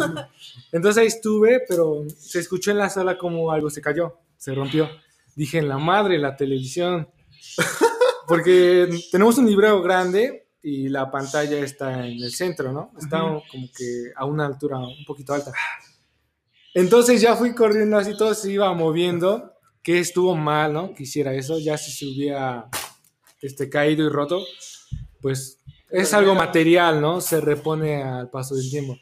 Entonces 0.74 1.02
ahí 1.02 1.08
estuve, 1.08 1.62
pero 1.68 2.04
se 2.18 2.40
escuchó 2.40 2.72
en 2.72 2.78
la 2.80 2.90
sala 2.90 3.18
como 3.18 3.52
algo 3.52 3.70
se 3.70 3.82
cayó, 3.82 4.20
se 4.38 4.54
rompió. 4.54 4.90
Dije, 5.36 5.60
en 5.60 5.70
la 5.70 5.78
madre, 5.78 6.18
la 6.18 6.36
televisión. 6.36 7.10
Porque 8.28 8.90
tenemos 9.12 9.38
un 9.38 9.48
librero 9.48 9.82
grande 9.82 10.50
y 10.62 10.90
la 10.90 11.10
pantalla 11.10 11.58
está 11.60 12.06
en 12.06 12.22
el 12.22 12.32
centro, 12.32 12.72
¿no? 12.72 12.92
Está 13.00 13.20
como 13.20 13.68
que 13.76 14.12
a 14.16 14.26
una 14.26 14.46
altura 14.46 14.78
un 14.78 15.06
poquito 15.06 15.34
alta. 15.34 15.52
Entonces 16.74 17.22
ya 17.22 17.36
fui 17.36 17.54
corriendo 17.54 17.98
así, 17.98 18.16
todo 18.16 18.34
se 18.34 18.52
iba 18.52 18.72
moviendo, 18.74 19.54
que 19.82 20.00
estuvo 20.00 20.36
mal, 20.36 20.74
¿no? 20.74 20.94
Que 20.94 21.04
hiciera 21.04 21.34
eso, 21.34 21.58
ya 21.58 21.78
si 21.78 21.92
se 21.92 22.06
hubiera 22.06 22.70
este, 23.42 23.70
caído 23.70 24.06
y 24.06 24.10
roto, 24.10 24.44
pues 25.22 25.60
es 25.90 26.14
algo 26.14 26.36
material, 26.36 27.02
¿no? 27.02 27.22
Se 27.22 27.42
repone 27.42 28.04
al 28.04 28.30
paso 28.30 28.56
del 28.56 28.70
tiempo. 28.70 28.98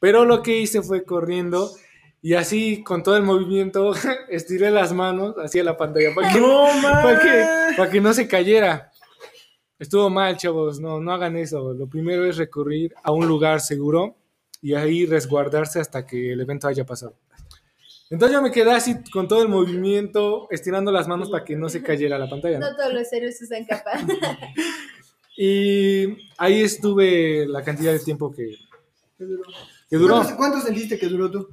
Pero 0.00 0.24
lo 0.24 0.42
que 0.42 0.58
hice 0.60 0.82
fue 0.82 1.04
corriendo 1.04 1.70
y 2.20 2.34
así 2.34 2.82
con 2.82 3.02
todo 3.02 3.16
el 3.16 3.22
movimiento 3.22 3.92
estiré 4.28 4.70
las 4.70 4.92
manos 4.92 5.36
hacia 5.38 5.64
la 5.64 5.76
pantalla 5.76 6.14
para 6.14 6.32
que, 6.32 6.40
para 6.82 7.20
que, 7.20 7.76
para 7.76 7.90
que 7.90 8.00
no 8.00 8.12
se 8.12 8.28
cayera. 8.28 8.92
Estuvo 9.78 10.10
mal, 10.10 10.36
chavos, 10.36 10.80
no, 10.80 11.00
no 11.00 11.12
hagan 11.12 11.36
eso. 11.36 11.72
Lo 11.72 11.86
primero 11.86 12.26
es 12.26 12.36
recurrir 12.36 12.92
a 13.02 13.12
un 13.12 13.26
lugar 13.26 13.60
seguro 13.60 14.17
y 14.60 14.74
ahí 14.74 15.06
resguardarse 15.06 15.80
hasta 15.80 16.06
que 16.06 16.32
el 16.32 16.40
evento 16.40 16.68
haya 16.68 16.84
pasado. 16.84 17.14
Entonces 18.10 18.34
yo 18.34 18.42
me 18.42 18.50
quedé 18.50 18.72
así 18.72 18.96
con 19.12 19.28
todo 19.28 19.42
el 19.42 19.48
movimiento, 19.48 20.48
estirando 20.50 20.90
las 20.90 21.06
manos 21.08 21.30
para 21.30 21.44
que 21.44 21.56
no 21.56 21.68
se 21.68 21.82
cayera 21.82 22.18
la 22.18 22.28
pantalla. 22.28 22.58
¿no? 22.58 22.70
No 22.70 22.76
todos 22.76 22.94
los 22.94 23.12
héroes 23.12 23.40
usan 23.42 23.64
capa. 23.64 23.92
Y 25.40 26.16
ahí 26.36 26.62
estuve 26.62 27.46
la 27.46 27.62
cantidad 27.62 27.92
de 27.92 28.00
tiempo 28.00 28.32
que, 28.32 28.56
que 29.88 29.96
duró. 29.96 30.16
¿Cuánto, 30.16 30.36
cuánto 30.36 30.60
sentiste 30.60 30.98
que 30.98 31.06
duró 31.06 31.30
tú? 31.30 31.48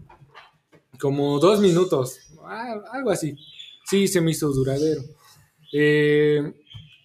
Como 1.00 1.38
dos 1.39 1.62
minutos, 1.62 2.20
ah, 2.44 2.82
algo 2.91 3.12
así. 3.12 3.38
Sí, 3.86 4.08
se 4.08 4.22
me 4.22 4.32
hizo 4.32 4.50
duradero. 4.50 5.04
Eh, 5.72 6.52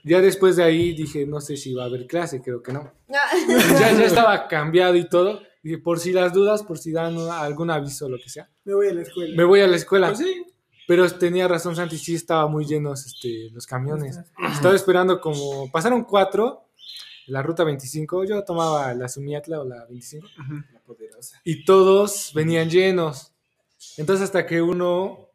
ya 0.05 0.23
después 0.23 0.57
de 0.57 0.65
ahí 0.65 0.95
dije, 0.95 1.27
no 1.27 1.43
sé 1.43 1.59
si 1.59 1.75
va 1.75 1.83
a 1.83 1.87
haber 1.87 2.07
clase, 2.07 2.41
creo 2.41 2.63
que 2.63 2.73
no. 2.73 2.91
Ya, 3.09 3.93
ya 3.93 4.05
estaba 4.07 4.49
cambiado 4.49 4.97
y 4.97 5.07
todo. 5.07 5.43
Dije, 5.63 5.79
por 5.79 5.99
si 6.01 6.13
las 6.13 6.33
dudas, 6.33 6.63
por 6.63 6.79
si 6.79 6.93
dan 6.93 7.17
algún 7.19 7.71
aviso 7.71 8.07
o 8.07 8.09
lo 8.09 8.19
que 8.19 8.31
sea. 8.31 8.51
Me 8.65 8.75
voy 8.75 8.89
a 8.89 8.95
la 8.95 9.03
escuela. 9.03 9.37
Me 9.37 9.45
voy 9.45 9.61
a 9.61 9.67
la 9.67 9.77
escuela. 9.77 10.09
Pues 10.09 10.19
sí. 10.19 10.45
Pero 10.87 11.09
tenía 11.09 11.47
razón 11.47 11.77
Santi, 11.77 11.99
sí 11.99 12.17
estaba 12.17 12.49
muy 12.49 12.65
llenos 12.65 13.07
este, 13.07 13.51
los 13.53 13.65
camiones. 13.67 14.19
Estaba 14.53 14.75
esperando 14.75 15.21
como... 15.21 15.71
Pasaron 15.71 16.03
cuatro, 16.03 16.71
la 17.27 17.43
ruta 17.43 17.63
25, 17.63 18.25
yo 18.25 18.43
tomaba 18.43 18.93
la 18.95 19.09
Sumiatla 19.09 19.61
o 19.61 19.65
la 19.65 19.85
25. 19.87 20.27
La 20.73 20.81
poderosa. 20.81 21.41
y 21.45 21.65
todos 21.65 22.33
venían 22.35 22.69
llenos. 22.69 23.33
Entonces 23.99 24.25
hasta 24.25 24.45
que 24.45 24.61
uno 24.61 25.31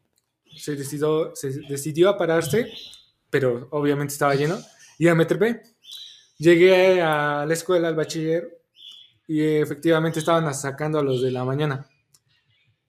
se 0.58 0.76
decidió, 0.76 1.34
se 1.36 1.50
decidió 1.70 2.10
a 2.10 2.18
pararse, 2.18 2.70
pero 3.30 3.70
obviamente 3.72 4.14
estaba 4.14 4.36
lleno, 4.36 4.58
y 4.98 5.06
ya 5.06 5.16
me 5.16 5.26
trepé. 5.26 5.62
Llegué 6.38 7.02
a 7.02 7.46
la 7.46 7.54
escuela, 7.54 7.88
al 7.88 7.96
bachiller, 7.96 8.55
y 9.28 9.42
efectivamente 9.42 10.20
estaban 10.20 10.54
sacando 10.54 11.00
a 11.00 11.04
los 11.04 11.22
de 11.22 11.32
la 11.32 11.44
mañana, 11.44 11.88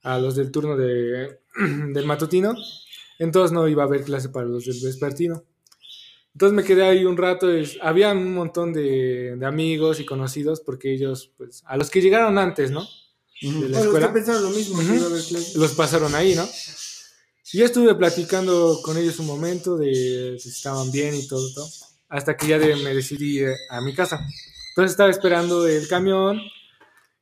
a 0.03 0.19
los 0.19 0.37
del 0.37 0.51
turno 0.51 0.77
de, 0.77 1.41
del 1.93 2.07
matutino, 2.07 2.55
entonces 3.19 3.53
no 3.53 3.67
iba 3.69 3.83
a 3.83 3.87
haber 3.87 4.05
clase 4.05 4.29
para 4.29 4.47
los 4.47 4.65
del 4.67 4.81
vespertino. 4.83 5.45
Entonces 6.35 6.55
me 6.55 6.65
quedé 6.65 6.85
ahí 6.85 7.05
un 7.07 7.17
rato, 7.17 7.51
es- 7.51 7.79
había 7.81 8.13
un 8.13 8.35
montón 8.35 8.73
de, 8.73 9.37
de 9.37 9.47
amigos 9.47 10.01
y 10.01 10.05
conocidos, 10.05 10.61
porque 10.61 10.93
ellos, 10.93 11.33
pues, 11.39 11.63
a 11.67 11.77
los 11.79 11.89
que 11.91 12.03
llegaron 12.03 12.37
antes, 12.39 12.71
¿no? 12.71 12.87
De 13.41 13.69
la 13.71 13.79
Bueno, 13.79 13.85
los 13.85 13.93
lo 14.43 14.51
mismo. 14.51 15.77
Pasaron 15.77 16.15
ahí, 16.15 16.35
¿no? 16.35 16.47
Y 17.53 17.59
yo 17.59 17.65
estuve 17.65 17.95
platicando 17.95 18.81
con 18.83 18.99
ellos 18.99 19.19
un 19.19 19.27
momento 19.27 19.77
de 19.79 20.37
si 20.39 20.51
estaban 20.51 20.91
bien 20.93 21.15
y 21.15 21.27
todo, 21.27 21.53
todo 21.55 21.69
hasta 22.09 22.37
que 22.37 22.47
ya 22.49 22.59
de- 22.59 22.77
me 22.77 22.95
decidí 22.95 23.39
ir 23.41 23.49
a 23.71 23.81
mi 23.81 23.95
casa. 23.95 24.21
Entonces 24.77 24.91
estaba 24.91 25.09
esperando 25.09 25.67
el 25.67 25.89
camión 25.89 26.39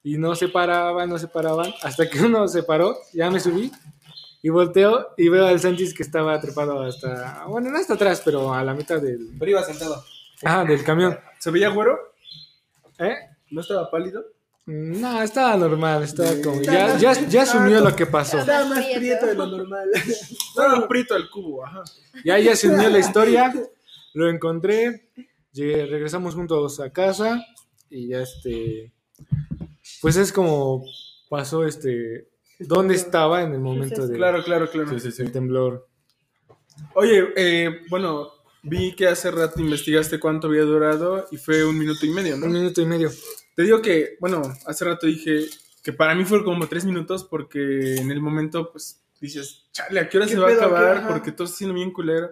y 0.03 0.19
no 0.19 0.35
se 0.35 0.49
paraban, 0.49 1.09
no 1.09 1.21
se 1.21 1.29
paraban, 1.29 1.73
hasta 1.85 2.11
que 2.11 2.21
uno 2.21 2.49
se 2.49 2.65
paró, 2.65 2.99
ya 3.13 3.31
me 3.31 3.39
subí 3.39 3.71
y 4.43 4.49
volteo 4.49 5.11
y 5.17 5.29
veo 5.29 5.47
al 5.47 5.61
Sánchez 5.61 5.95
que 5.95 6.03
estaba 6.03 6.41
trepado 6.41 6.83
hasta, 6.83 7.45
bueno, 7.47 7.71
no 7.71 7.79
hasta 7.79 7.95
atrás, 7.95 8.23
pero 8.25 8.53
a 8.53 8.65
la 8.65 8.75
mitad 8.75 9.01
del, 9.01 9.37
Pero 9.39 9.53
iba 9.53 9.63
sentado. 9.63 10.05
ah, 10.45 10.65
del 10.65 10.83
camión. 10.83 11.17
¿Se 11.39 11.53
veía 11.53 11.69
güero? 11.69 11.97
¿Eh? 12.99 13.15
¿No 13.53 13.61
estaba 13.61 13.89
pálido? 13.89 14.25
No, 14.67 15.23
estaba 15.23 15.57
normal, 15.57 16.03
estaba 16.03 16.31
como. 16.43 16.61
Ya, 16.61 16.99
ya, 16.99 17.13
ya 17.13 17.43
asumió 17.43 17.79
lo 17.81 17.95
que 17.95 18.07
pasó. 18.07 18.41
Estaba 18.41 18.65
más 18.65 18.85
Prieto. 18.85 19.27
de 19.27 19.35
lo 19.37 19.47
normal. 19.47 19.89
Estaba 19.95 20.89
prieto 20.89 21.15
al 21.15 21.31
cubo, 21.31 21.65
ajá. 21.65 21.85
Ya, 22.25 22.37
ya 22.41 22.57
se 22.57 22.69
unió 22.69 22.91
la 22.91 22.99
historia. 22.99 23.55
Lo 24.15 24.29
encontré. 24.29 25.09
Llegué- 25.55 25.87
regresamos 25.87 26.35
juntos 26.35 26.81
a 26.81 26.91
casa. 26.91 27.43
Y 27.89 28.09
ya 28.09 28.21
este. 28.23 28.93
Pues 30.03 30.17
es 30.17 30.33
como 30.33 30.85
pasó 31.31 31.65
este. 31.65 32.29
¿Dónde 32.59 32.95
estaba 32.95 33.43
en 33.43 33.53
el 33.55 33.61
momento 33.61 34.07
de- 34.07 34.17
Claro, 34.17 34.43
claro, 34.45 34.69
claro. 34.71 34.91
Sí, 34.91 35.01
sí, 35.01 35.13
sí. 35.13 35.23
del 35.23 35.33
temblor? 35.33 35.89
Oye, 36.95 37.25
eh, 37.37 37.81
bueno, 37.91 38.29
vi 38.63 38.95
que 38.95 39.07
hace 39.09 39.31
rato 39.31 39.61
investigaste 39.61 40.19
cuánto 40.21 40.47
había 40.49 40.63
durado 40.63 41.27
y 41.31 41.37
fue 41.37 41.65
un 41.65 41.79
minuto 41.79 42.05
y 42.07 42.11
medio, 42.11 42.35
Un 42.35 42.41
¿no? 42.41 42.47
minuto 42.49 42.81
y 42.81 42.87
medio. 42.87 43.11
Te 43.55 43.63
digo 43.63 43.81
que, 43.83 44.17
bueno, 44.21 44.43
hace 44.67 44.85
rato 44.85 45.07
dije 45.07 45.47
que 45.83 45.93
para 45.93 46.15
mí 46.15 46.25
fue 46.25 46.43
como 46.45 46.67
tres 46.69 46.85
minutos 46.85 47.25
porque 47.25 47.97
en 47.97 48.11
el 48.11 48.21
momento, 48.21 48.71
pues, 48.73 49.05
dices, 49.21 49.67
chale, 49.73 50.01
¿a 50.01 50.09
qué 50.09 50.17
hora 50.17 50.27
¿Qué 50.27 50.33
se 50.35 50.39
va 50.41 50.47
a 50.47 50.51
pedo, 50.51 50.63
acabar? 50.63 51.09
Porque 51.09 51.31
todo 51.33 51.45
está 51.45 51.59
siendo 51.59 51.75
bien 51.75 51.93
culero. 51.93 52.31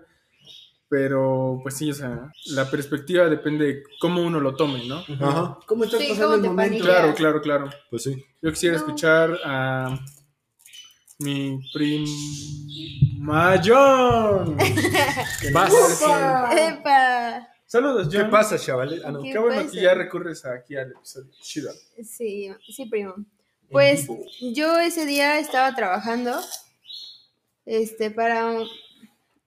Pero, 0.92 1.58
pues 1.62 1.78
sí, 1.78 1.90
o 1.90 1.94
sea, 1.94 2.30
la 2.48 2.70
perspectiva 2.70 3.26
depende 3.30 3.64
de 3.64 3.82
cómo 3.98 4.20
uno 4.20 4.38
lo 4.40 4.54
tome, 4.54 4.84
¿no? 4.86 4.98
Ajá, 4.98 5.58
¿Cómo 5.64 5.84
estás 5.84 5.98
Sí, 6.00 6.08
pasando 6.10 6.32
¿cómo 6.32 6.44
el 6.44 6.50
momento? 6.50 6.84
Claro, 6.84 7.14
claro, 7.14 7.40
claro. 7.40 7.70
pues 7.88 8.02
sí. 8.02 8.22
Yo 8.42 8.50
quisiera 8.50 8.74
No. 8.76 8.80
escuchar 8.84 9.38
a 9.42 9.98
mi 11.20 11.58
prima 11.72 13.58
John. 13.64 14.54
Vas. 15.54 15.72
¡Epa! 16.58 17.48
Saludos, 17.64 18.08
John. 18.12 18.24
¿Qué 18.26 18.30
pasa, 18.30 18.58
chavales? 18.58 19.00
Ah, 19.02 19.12
no. 19.12 19.22
¿Qué 19.22 19.32
Qué 19.32 19.38
bueno 19.38 19.62
pasa? 19.62 19.70
que 19.72 19.80
ya 19.80 19.94
recurres 19.94 20.44
aquí 20.44 20.76
al 20.76 20.90
episodio. 20.92 21.30
Chido. 21.40 21.72
Sí, 22.04 22.50
sí, 22.68 22.84
primo. 22.84 23.14
Pues 23.70 24.08
yo 24.54 24.78
ese 24.78 25.06
día 25.06 25.38
estaba 25.38 25.74
trabajando 25.74 26.38
este, 27.64 28.10
para 28.10 28.44
un, 28.48 28.68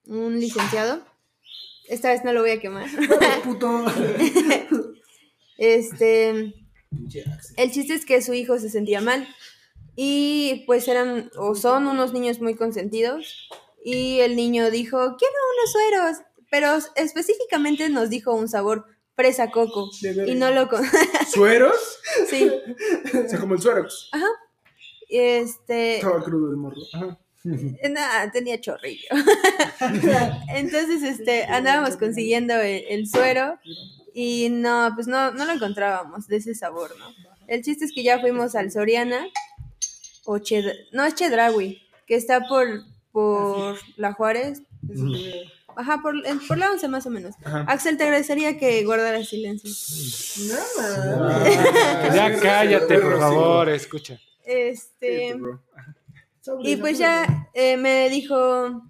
un 0.08 0.40
licenciado. 0.40 1.02
Esta 1.88 2.10
vez 2.10 2.24
no 2.24 2.34
lo 2.34 2.42
voy 2.42 2.52
a 2.52 2.60
quemar. 2.60 2.88
Puto. 3.44 3.86
Este, 5.58 6.30
el 7.58 7.72
chiste 7.72 7.94
es 7.94 8.06
que 8.06 8.22
su 8.22 8.34
hijo 8.34 8.60
se 8.60 8.70
sentía 8.70 9.02
mal 9.02 9.28
y 9.96 10.64
pues 10.66 10.88
eran 10.88 11.32
o 11.38 11.56
son 11.56 11.88
unos 11.88 12.14
niños 12.14 12.42
muy 12.42 12.56
consentidos 12.56 13.50
y 13.84 14.20
el 14.20 14.36
niño 14.36 14.70
dijo, 14.72 14.98
quiero 14.98 15.34
unos 15.54 15.72
sueros, 15.72 16.18
pero 16.50 16.78
específicamente 16.96 17.90
nos 17.90 18.10
dijo 18.10 18.34
un 18.34 18.50
sabor 18.50 18.86
fresa 19.16 19.52
coco 19.52 19.90
y 20.28 20.36
no 20.36 20.52
lo 20.52 20.68
con 20.68 20.84
¿Sueros? 21.34 22.00
sí, 22.28 22.52
O 23.26 23.30
sea, 23.30 23.40
como 23.40 23.56
el 23.56 23.62
suerox. 23.62 24.10
este 25.08 25.98
Estaba 25.98 26.22
crudo 26.24 26.50
el 26.52 26.58
morro. 26.58 26.82
Ajá. 26.94 27.20
Nada, 27.90 28.32
tenía 28.32 28.60
chorrillo. 28.60 29.08
Entonces, 30.50 31.04
este, 31.04 31.44
andábamos 31.46 31.98
consiguiendo 31.98 32.54
el, 32.56 32.84
el 32.90 33.08
suero 33.08 33.60
y 34.14 34.50
no, 34.50 34.92
pues 34.96 35.08
no, 35.08 35.32
no 35.32 35.46
lo 35.46 35.52
encontrábamos 35.54 36.28
de 36.28 36.38
ese 36.38 36.56
sabor, 36.56 36.96
¿no? 36.98 37.06
El 37.48 37.62
chiste 37.64 37.86
es 37.86 37.92
que 37.94 38.02
ya 38.04 38.20
fuimos 38.20 38.56
al 38.56 38.72
Soriana, 38.72 39.28
o 40.26 40.38
Ched- 40.38 40.88
no 40.92 41.06
es 41.06 41.14
Chedraui, 41.14 41.82
que 42.08 42.16
está 42.16 42.42
por, 42.48 42.82
por 43.12 43.78
La 43.98 44.14
Juárez. 44.14 44.64
Ajá, 45.78 46.00
por, 46.02 46.16
por 46.48 46.58
la 46.58 46.72
11 46.72 46.88
más 46.88 47.06
o 47.06 47.10
menos. 47.10 47.36
Ajá. 47.44 47.66
Axel, 47.68 47.98
te 47.98 48.04
agradecería 48.06 48.58
que 48.58 48.84
guardaras 48.86 49.28
silencio. 49.30 49.70
Nada. 50.48 51.44
Ya 52.16 52.40
cállate, 52.40 52.98
por 53.00 53.20
favor, 53.20 53.70
escucha. 53.70 54.18
Este. 54.46 55.36
Y 56.64 56.76
pues 56.78 56.98
ya 56.98 57.50
eh, 57.54 57.78
me 57.78 58.10
dijo, 58.10 58.84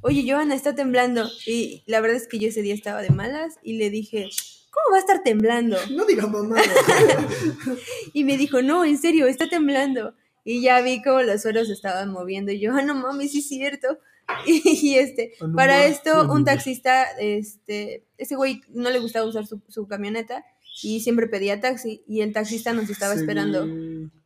oye, 0.00 0.24
Joana, 0.30 0.54
está 0.54 0.74
temblando. 0.74 1.28
Y 1.46 1.82
la 1.86 2.00
verdad 2.00 2.16
es 2.16 2.28
que 2.28 2.38
yo 2.38 2.48
ese 2.48 2.62
día 2.62 2.74
estaba 2.74 3.02
de 3.02 3.10
malas 3.10 3.54
y 3.62 3.74
le 3.78 3.90
dije, 3.90 4.28
¿cómo 4.70 4.92
va 4.92 4.96
a 4.96 5.00
estar 5.00 5.22
temblando? 5.22 5.76
No 5.90 6.04
digas 6.04 6.30
mamá. 6.30 6.56
Y 8.12 8.24
me 8.24 8.36
dijo, 8.36 8.62
no, 8.62 8.84
en 8.84 8.98
serio, 8.98 9.26
está 9.26 9.48
temblando. 9.48 10.14
Y 10.44 10.60
ya 10.60 10.80
vi 10.82 11.02
cómo 11.02 11.22
los 11.22 11.42
se 11.42 11.72
estaban 11.72 12.10
moviendo. 12.10 12.52
Y 12.52 12.60
yo, 12.60 12.72
ah, 12.74 12.82
no 12.82 12.94
mames, 12.94 13.32
sí 13.32 13.38
es 13.38 13.48
cierto. 13.48 13.98
Y, 14.46 14.94
este, 14.94 15.32
Ah, 15.40 15.46
no 15.48 15.54
para 15.54 15.84
esto, 15.86 16.32
un 16.32 16.44
taxista, 16.46 17.04
este, 17.18 18.04
ese 18.16 18.36
güey 18.36 18.62
no 18.70 18.88
le 18.90 18.98
gustaba 18.98 19.26
usar 19.26 19.46
su, 19.46 19.60
su 19.68 19.86
camioneta 19.86 20.44
y 20.82 21.00
siempre 21.00 21.26
pedía 21.28 21.60
taxi. 21.60 22.02
Y 22.08 22.22
el 22.22 22.32
taxista 22.32 22.72
nos 22.72 22.88
estaba 22.88 23.14
Sí. 23.14 23.20
esperando 23.20 23.66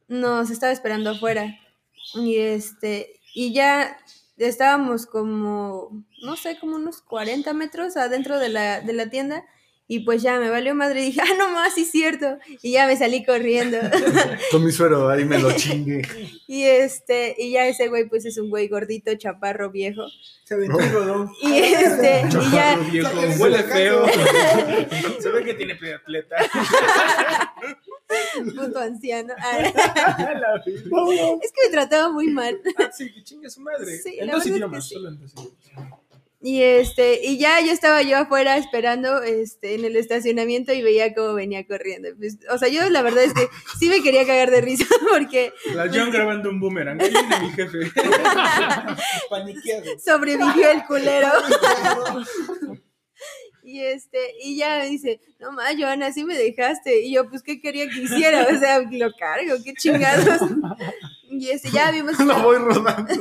nos 0.09 0.51
estaba 0.51 0.73
esperando 0.73 1.11
afuera. 1.11 1.59
Y 2.15 2.37
este, 2.39 3.21
y 3.35 3.53
ya 3.53 3.97
estábamos 4.37 5.07
como, 5.07 6.05
no 6.23 6.37
sé, 6.37 6.59
como 6.59 6.77
unos 6.77 7.03
40 7.03 7.53
metros 7.55 7.97
adentro 7.97 8.39
de 8.39 8.49
la, 8.49 8.81
de 8.81 8.93
la 8.93 9.11
tienda. 9.11 9.45
Y 9.91 10.01
pues 10.01 10.21
ya 10.21 10.39
me 10.39 10.51
valió 10.51 10.75
madre 10.75 11.01
y 11.01 11.07
dije, 11.07 11.23
ah, 11.23 11.35
no 11.39 11.51
más, 11.51 11.75
sí 11.75 11.81
es 11.81 11.91
cierto. 11.91 12.39
Y 12.61 12.73
ya 12.73 12.87
me 12.87 12.95
salí 12.95 13.25
corriendo. 13.25 13.79
Con 14.51 14.63
mi 14.63 14.71
suero 14.71 15.09
ahí 15.09 15.25
me 15.25 15.39
lo 15.39 15.51
chingue. 15.53 16.03
y 16.47 16.65
este, 16.65 17.35
y 17.39 17.53
ya 17.53 17.67
ese 17.67 17.89
güey, 17.89 18.07
pues 18.07 18.27
es 18.27 18.37
un 18.37 18.51
güey 18.51 18.69
gordito, 18.69 19.15
chaparro, 19.15 19.71
viejo. 19.71 20.03
Se 20.45 20.55
aventó 20.55 20.79
rodón. 20.79 21.31
Y 21.43 21.57
este, 21.57 22.23
y 22.29 22.53
ya, 22.53 22.77
viejo, 22.93 23.19
huele 23.39 23.63
feo. 23.63 24.05
Se 25.21 25.31
ve 25.31 25.45
que 25.45 25.55
tiene 25.55 25.73
atleta. 25.73 26.37
puto 28.55 28.79
anciano. 28.79 29.35
Es 31.41 31.53
que 31.53 31.67
me 31.67 31.71
trataba 31.71 32.11
muy 32.11 32.27
mal. 32.27 32.61
Ah, 32.77 32.91
sí, 32.93 33.11
que 33.11 33.25
chingue 33.25 33.49
su 33.49 33.63
madre. 33.63 33.97
Sí, 33.97 34.19
en 34.19 34.27
la 34.27 34.35
dos 34.35 34.45
verdad 34.45 34.47
es 34.47 34.53
que 34.53 34.59
idiomas, 34.59 34.87
sí. 34.87 34.95
solo 34.97 35.09
en 35.09 35.19
dos 35.19 35.33
idiomas. 35.33 36.08
Y 36.41 36.63
este, 36.63 37.27
y 37.27 37.37
ya 37.37 37.61
yo 37.61 37.73
estaba 37.73 38.03
yo 38.03 38.17
afuera 38.17 38.57
esperando 38.57 39.23
este 39.25 39.75
en 39.75 39.85
el 39.85 39.97
estacionamiento 39.97 40.73
y 40.73 40.83
veía 40.83 41.13
cómo 41.13 41.35
venía 41.35 41.67
corriendo. 41.67 42.11
Pues, 42.17 42.39
o 42.49 42.59
sea, 42.59 42.69
yo 42.69 42.89
la 42.91 43.03
verdad 43.03 43.25
es 43.25 43.35
que 43.35 43.49
sí 43.81 43.89
me 43.89 44.03
quería 44.03 44.25
cagar 44.25 44.51
de 44.53 44.61
risa 44.61 44.87
porque 45.11 45.53
La 45.75 45.91
John 45.93 46.13
grabando 46.13 46.49
un 46.51 46.61
boomerang. 46.61 46.99
Mi 46.99 47.51
jefe. 47.51 47.91
Paniqueado. 49.31 49.99
sobrevivió 49.99 50.71
el 50.71 50.85
culero. 50.85 51.29
Y 53.65 53.83
este, 53.85 54.19
y 54.43 54.57
ya 54.57 54.79
me 54.79 54.87
dice, 54.87 55.21
no 55.39 55.53
más, 55.53 55.75
Joana, 55.79 56.11
sí 56.11 56.25
me 56.25 56.39
dejaste. 56.39 57.03
Y 57.03 57.13
yo, 57.13 57.29
pues, 57.29 57.43
¿qué 57.43 57.61
quería 57.61 57.87
que 57.87 58.01
hiciera? 58.01 58.47
O 58.51 58.59
sea, 58.59 58.81
lo 58.81 59.13
cargo, 59.13 59.57
qué 59.63 59.75
chingados. 59.75 60.41
Y 61.29 61.51
este, 61.51 61.71
ya 61.71 61.91
vimos, 61.91 62.19
Lo 62.19 62.43
voy 62.43 62.57
rodando. 62.57 63.13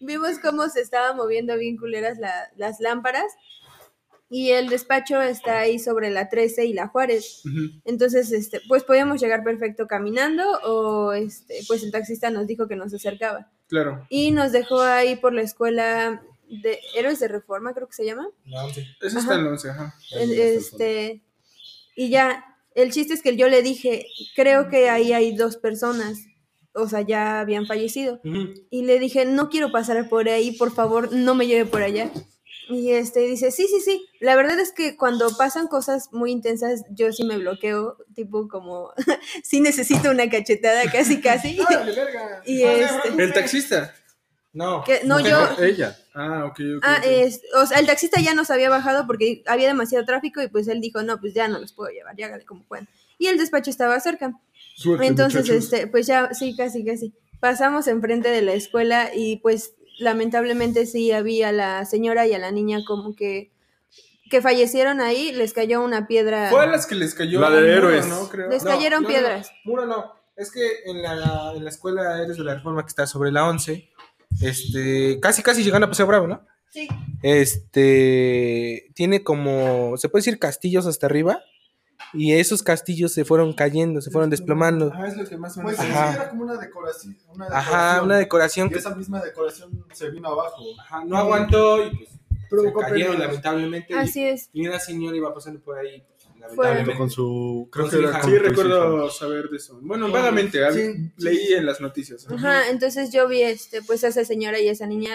Vimos 0.00 0.38
cómo 0.38 0.68
se 0.68 0.80
estaban 0.80 1.16
moviendo 1.16 1.56
bien 1.56 1.76
culeras 1.76 2.18
la- 2.18 2.50
las 2.56 2.80
lámparas. 2.80 3.26
Y 4.28 4.50
el 4.50 4.68
despacho 4.68 5.22
está 5.22 5.60
ahí 5.60 5.78
sobre 5.78 6.10
la 6.10 6.28
13 6.28 6.64
y 6.66 6.72
la 6.72 6.88
Juárez. 6.88 7.42
Ujú. 7.44 7.80
Entonces, 7.84 8.32
este, 8.32 8.60
pues 8.66 8.82
podíamos 8.82 9.20
llegar 9.20 9.44
perfecto 9.44 9.86
caminando 9.86 10.42
o 10.64 11.12
este, 11.12 11.60
pues 11.68 11.84
el 11.84 11.92
taxista 11.92 12.28
nos 12.30 12.48
dijo 12.48 12.66
que 12.66 12.74
nos 12.74 12.92
acercaba. 12.92 13.52
Claro. 13.68 14.04
Y 14.08 14.32
nos 14.32 14.50
dejó 14.50 14.80
ahí 14.80 15.14
por 15.14 15.32
la 15.32 15.42
escuela 15.42 16.22
de 16.48 16.80
Héroes 16.96 17.20
de 17.20 17.28
Reforma, 17.28 17.72
creo 17.72 17.86
que 17.86 17.94
se 17.94 18.04
llama. 18.04 18.28
Eso 19.00 19.18
está 19.20 19.34
en 19.34 19.40
el 19.42 19.46
11, 19.46 19.70
ajá. 19.70 19.94
En- 20.12 20.30
Este, 20.32 21.22
y 21.94 22.10
ya, 22.10 22.44
el 22.74 22.90
chiste 22.92 23.14
es 23.14 23.22
que 23.22 23.36
yo 23.36 23.48
le 23.48 23.62
dije, 23.62 24.06
creo 24.34 24.68
que 24.68 24.90
ahí 24.90 25.12
hay 25.12 25.36
dos 25.36 25.56
personas, 25.56 26.18
o 26.76 26.88
sea, 26.88 27.00
ya 27.00 27.40
habían 27.40 27.66
fallecido. 27.66 28.20
Y 28.70 28.82
le 28.82 28.98
dije, 28.98 29.24
no 29.24 29.48
quiero 29.48 29.72
pasar 29.72 30.08
por 30.08 30.28
ahí, 30.28 30.52
por 30.52 30.72
favor, 30.72 31.12
no 31.12 31.34
me 31.34 31.46
lleve 31.46 31.64
por 31.64 31.82
allá. 31.82 32.10
Y 32.68 32.90
este 32.90 33.20
dice, 33.20 33.50
sí, 33.52 33.66
sí, 33.68 33.80
sí. 33.80 34.08
La 34.20 34.34
verdad 34.34 34.58
es 34.58 34.72
que 34.72 34.96
cuando 34.96 35.36
pasan 35.36 35.68
cosas 35.68 36.12
muy 36.12 36.32
intensas, 36.32 36.82
yo 36.90 37.12
sí 37.12 37.24
me 37.24 37.38
bloqueo, 37.38 37.96
tipo 38.14 38.48
como, 38.48 38.92
sí 39.44 39.60
necesito 39.60 40.10
una 40.10 40.28
cachetada, 40.28 40.90
casi, 40.90 41.20
casi. 41.22 41.58
¡Órale, 41.60 41.92
verga! 41.94 42.42
y 42.44 42.62
este, 42.62 43.08
El 43.16 43.32
taxista. 43.32 43.94
No. 44.52 44.82
que, 44.84 45.02
no, 45.04 45.20
yo, 45.20 45.36
Ella. 45.62 45.96
Ah, 46.14 46.46
ok, 46.46 46.60
ok. 46.78 46.82
Ah, 46.82 47.02
es, 47.04 47.42
o 47.54 47.66
sea, 47.66 47.78
el 47.78 47.86
taxista 47.86 48.20
ya 48.22 48.32
nos 48.32 48.50
había 48.50 48.70
bajado 48.70 49.06
porque 49.06 49.42
había 49.46 49.68
demasiado 49.68 50.06
tráfico 50.06 50.42
y 50.42 50.48
pues 50.48 50.66
él 50.66 50.80
dijo, 50.80 51.02
no, 51.02 51.20
pues 51.20 51.34
ya 51.34 51.46
no 51.46 51.58
los 51.58 51.74
puedo 51.74 51.90
llevar, 51.90 52.16
ya 52.16 52.26
hágale 52.26 52.46
como 52.46 52.64
puedan. 52.64 52.88
Y 53.18 53.26
el 53.26 53.38
despacho 53.38 53.70
estaba 53.70 54.00
cerca. 54.00 54.40
Suerte, 54.76 55.06
Entonces, 55.06 55.40
muchachos. 55.42 55.64
este, 55.72 55.86
pues 55.86 56.06
ya, 56.06 56.32
sí, 56.34 56.54
casi, 56.54 56.84
casi. 56.84 57.14
Pasamos 57.40 57.86
enfrente 57.88 58.28
de 58.28 58.42
la 58.42 58.52
escuela 58.52 59.10
y 59.14 59.36
pues 59.38 59.74
lamentablemente 59.98 60.84
sí 60.86 61.10
había 61.12 61.48
a 61.48 61.52
la 61.52 61.84
señora 61.86 62.26
y 62.26 62.34
a 62.34 62.38
la 62.38 62.50
niña 62.50 62.80
como 62.86 63.14
que, 63.16 63.50
que 64.30 64.42
fallecieron 64.42 65.00
ahí, 65.00 65.32
les 65.32 65.54
cayó 65.54 65.82
una 65.82 66.06
piedra. 66.06 66.50
Fue 66.50 66.62
a 66.62 66.66
las 66.66 66.86
que 66.86 66.94
les 66.94 67.14
cayó. 67.14 67.40
La 67.40 67.50
de 67.50 67.60
muro, 67.62 67.72
héroes. 67.72 68.06
¿no? 68.06 68.28
Creo. 68.28 68.50
Les 68.50 68.64
No, 68.64 68.70
cayeron 68.70 69.02
no, 69.04 69.08
piedras. 69.08 69.50
No, 69.64 69.70
muro 69.70 69.86
no. 69.86 70.12
Es 70.36 70.50
que 70.52 70.60
en 70.84 71.00
la, 71.00 71.52
en 71.56 71.64
la 71.64 71.70
escuela 71.70 72.22
Eres 72.22 72.36
de 72.36 72.44
la 72.44 72.54
Reforma 72.56 72.82
que 72.82 72.88
está 72.88 73.06
sobre 73.06 73.32
la 73.32 73.48
11, 73.48 73.88
este, 74.42 75.18
casi 75.20 75.42
casi 75.42 75.64
llegando 75.64 75.86
a 75.86 75.90
Paseo 75.90 76.06
Bravo, 76.06 76.26
¿no? 76.26 76.44
Sí. 76.70 76.86
Este, 77.22 78.90
tiene 78.94 79.22
como, 79.22 79.96
se 79.96 80.08
puede 80.08 80.20
decir 80.20 80.38
castillos 80.38 80.86
hasta 80.86 81.06
arriba. 81.06 81.42
Y 82.16 82.32
esos 82.32 82.62
castillos 82.62 83.12
se 83.12 83.24
fueron 83.24 83.52
cayendo, 83.52 84.00
se 84.00 84.10
fueron 84.10 84.30
desplomando. 84.30 84.92
Ah, 84.94 85.06
es 85.06 85.16
lo 85.16 85.24
que 85.26 85.36
más 85.36 85.56
o 85.58 85.62
Pues 85.62 85.76
sí, 85.76 85.86
Ajá. 85.90 86.14
era 86.14 86.30
como 86.30 86.44
una 86.44 86.56
decoración. 86.56 87.16
Una 87.34 87.46
Ajá, 87.46 87.60
decoración. 87.70 88.04
una 88.06 88.16
decoración 88.18 88.66
Y 88.66 88.70
que 88.70 88.78
esa 88.78 88.94
misma 88.94 89.22
decoración 89.22 89.84
se 89.92 90.10
vino 90.10 90.28
abajo. 90.28 90.62
ajá, 90.80 91.04
no 91.04 91.16
aguantó 91.18 91.84
y 91.86 91.96
pues 91.96 92.10
Provocó 92.48 92.80
se 92.80 92.86
cayeron 92.90 93.12
pérdidas. 93.12 93.28
lamentablemente. 93.28 93.92
y- 93.92 93.96
Así 93.96 94.24
es. 94.24 94.50
Y 94.52 94.66
una 94.66 94.78
señora 94.78 95.16
iba 95.16 95.34
pasando 95.34 95.60
por 95.60 95.78
ahí, 95.78 96.02
pues, 96.06 96.28
lamentablemente. 96.40 96.96
con 96.96 97.10
su. 97.10 97.68
Creo 97.72 97.84
Con 97.86 97.90
que 97.90 97.96
su 97.96 98.02
era 98.08 98.22
Sí, 98.22 98.38
recuerdo 98.38 99.10
saber 99.10 99.48
de 99.50 99.56
eso. 99.56 99.78
Bueno, 99.82 100.10
vagamente, 100.10 100.60
Sí. 100.72 101.10
leí 101.18 101.52
en 101.54 101.66
las 101.66 101.80
noticias. 101.80 102.26
Ajá, 102.30 102.68
entonces 102.70 103.10
yo 103.12 103.26
vi 103.26 103.42
este, 103.42 103.82
pues 103.82 104.04
a 104.04 104.08
esa 104.08 104.24
señora 104.24 104.60
y 104.60 104.68
a 104.68 104.72
esa 104.72 104.86
niña, 104.86 105.12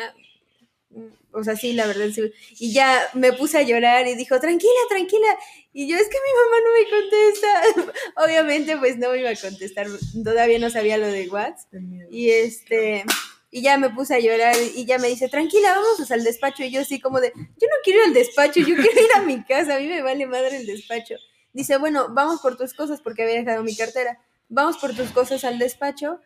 o 1.32 1.44
sea, 1.44 1.56
sí, 1.56 1.74
la 1.74 1.88
verdad, 1.88 2.10
sí. 2.14 2.32
Y 2.60 2.74
ya 2.74 3.10
me 3.14 3.34
puse 3.34 3.58
a 3.58 3.62
llorar 3.62 4.08
y 4.08 4.16
dijo, 4.16 4.40
tranquila, 4.40 4.74
tranquila. 4.90 5.38
Y 5.74 5.88
yo, 5.88 5.96
es 5.96 6.08
que 6.08 6.18
mi 6.18 6.34
mamá 6.42 6.58
no 6.66 6.72
me 6.78 7.02
contesta. 7.02 7.94
Obviamente, 8.26 8.78
pues 8.78 8.98
no 8.98 9.12
me 9.12 9.20
iba 9.20 9.30
a 9.30 9.36
contestar, 9.36 9.88
todavía 10.24 10.60
no 10.60 10.70
sabía 10.70 10.98
lo 10.98 11.08
de 11.08 11.30
WhatsApp. 11.30 11.74
Y 12.10 12.30
este, 12.32 13.06
y 13.50 13.62
ya 13.62 13.78
me 13.78 13.90
puse 13.90 14.16
a 14.16 14.20
llorar 14.20 14.56
y 14.76 14.86
ya 14.86 14.98
me 14.98 15.08
dice, 15.08 15.30
tranquila, 15.30 15.74
vamos 15.76 16.12
al 16.12 16.24
despacho. 16.24 16.64
Y 16.64 16.72
yo 16.72 16.82
así 16.82 17.00
como 17.00 17.20
de, 17.20 17.32
yo 17.36 17.68
no 17.68 17.76
quiero 17.84 18.00
ir 18.00 18.08
al 18.08 18.14
despacho, 18.14 18.60
yo 18.60 18.76
quiero 18.76 19.02
ir 19.02 19.14
a 19.16 19.22
mi 19.22 19.44
casa, 19.44 19.76
a 19.76 19.80
mí 19.80 19.88
me 19.88 20.02
vale 20.02 20.26
madre 20.26 20.58
el 20.58 20.66
despacho. 20.66 21.16
Dice, 21.54 21.78
bueno, 21.78 22.08
vamos 22.12 22.42
por 22.42 22.58
tus 22.58 22.74
cosas 22.74 23.02
porque 23.02 23.24
había 23.24 23.36
dejado 23.36 23.64
mi 23.64 23.76
cartera. 23.76 24.20
Vamos 24.50 24.78
por 24.78 24.94
tus 24.94 25.12
cosas 25.12 25.44
al 25.46 25.60
despacho 25.60 26.20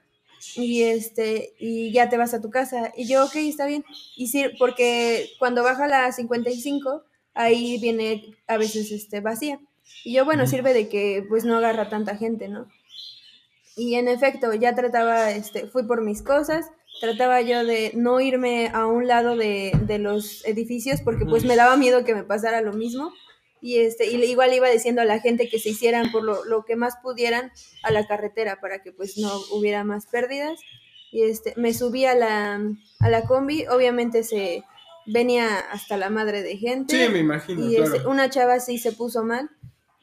y 0.55 0.83
este 0.83 1.53
y 1.59 1.91
ya 1.91 2.09
te 2.09 2.17
vas 2.17 2.33
a 2.33 2.41
tu 2.41 2.49
casa. 2.49 2.91
Y 2.95 3.07
yo, 3.07 3.25
ok, 3.25 3.35
está 3.35 3.65
bien. 3.65 3.83
Y 4.15 4.27
sí, 4.27 4.45
porque 4.59 5.29
cuando 5.39 5.63
baja 5.63 5.87
la 5.87 6.11
55, 6.11 7.03
ahí 7.33 7.77
viene 7.79 8.35
a 8.47 8.57
veces 8.57 8.91
este 8.91 9.21
vacía. 9.21 9.59
Y 10.03 10.13
yo, 10.13 10.25
bueno, 10.25 10.47
sirve 10.47 10.73
de 10.73 10.87
que 10.89 11.23
pues 11.27 11.45
no 11.45 11.57
agarra 11.57 11.89
tanta 11.89 12.17
gente, 12.17 12.47
¿no? 12.47 12.67
Y 13.75 13.95
en 13.95 14.07
efecto, 14.07 14.53
ya 14.53 14.73
trataba, 14.73 15.31
este, 15.31 15.67
fui 15.67 15.83
por 15.83 16.01
mis 16.01 16.21
cosas, 16.21 16.65
trataba 17.01 17.41
yo 17.41 17.65
de 17.65 17.91
no 17.93 18.21
irme 18.21 18.69
a 18.73 18.87
un 18.87 19.07
lado 19.07 19.35
de, 19.35 19.73
de 19.85 19.99
los 19.99 20.45
edificios 20.45 21.01
porque 21.01 21.25
pues 21.25 21.43
me 21.43 21.57
daba 21.57 21.75
miedo 21.75 22.05
que 22.05 22.15
me 22.15 22.23
pasara 22.23 22.61
lo 22.61 22.73
mismo. 22.73 23.11
Y, 23.65 23.79
este, 23.79 24.05
y 24.05 24.23
igual 24.23 24.53
iba 24.53 24.69
diciendo 24.69 25.01
a 25.01 25.05
la 25.05 25.19
gente 25.19 25.49
que 25.49 25.57
se 25.57 25.69
hicieran 25.69 26.11
por 26.11 26.21
lo, 26.21 26.45
lo 26.45 26.65
que 26.65 26.75
más 26.75 26.97
pudieran 27.01 27.51
a 27.81 27.89
la 27.89 28.05
carretera 28.05 28.61
para 28.61 28.83
que 28.83 28.91
pues 28.91 29.17
no 29.17 29.31
hubiera 29.53 29.83
más 29.83 30.05
pérdidas. 30.05 30.59
Y 31.11 31.23
este, 31.23 31.55
me 31.57 31.73
subí 31.73 32.05
a 32.05 32.13
la, 32.13 32.61
a 32.99 33.09
la 33.09 33.23
combi, 33.23 33.65
obviamente 33.65 34.23
se 34.23 34.63
venía 35.07 35.57
hasta 35.57 35.97
la 35.97 36.11
madre 36.11 36.43
de 36.43 36.57
gente. 36.57 37.07
Sí, 37.07 37.11
me 37.11 37.17
imagino, 37.17 37.67
Y 37.67 37.77
este, 37.77 37.89
claro. 37.89 38.11
una 38.11 38.29
chava 38.29 38.59
sí 38.59 38.77
se 38.77 38.91
puso 38.91 39.23
mal 39.23 39.49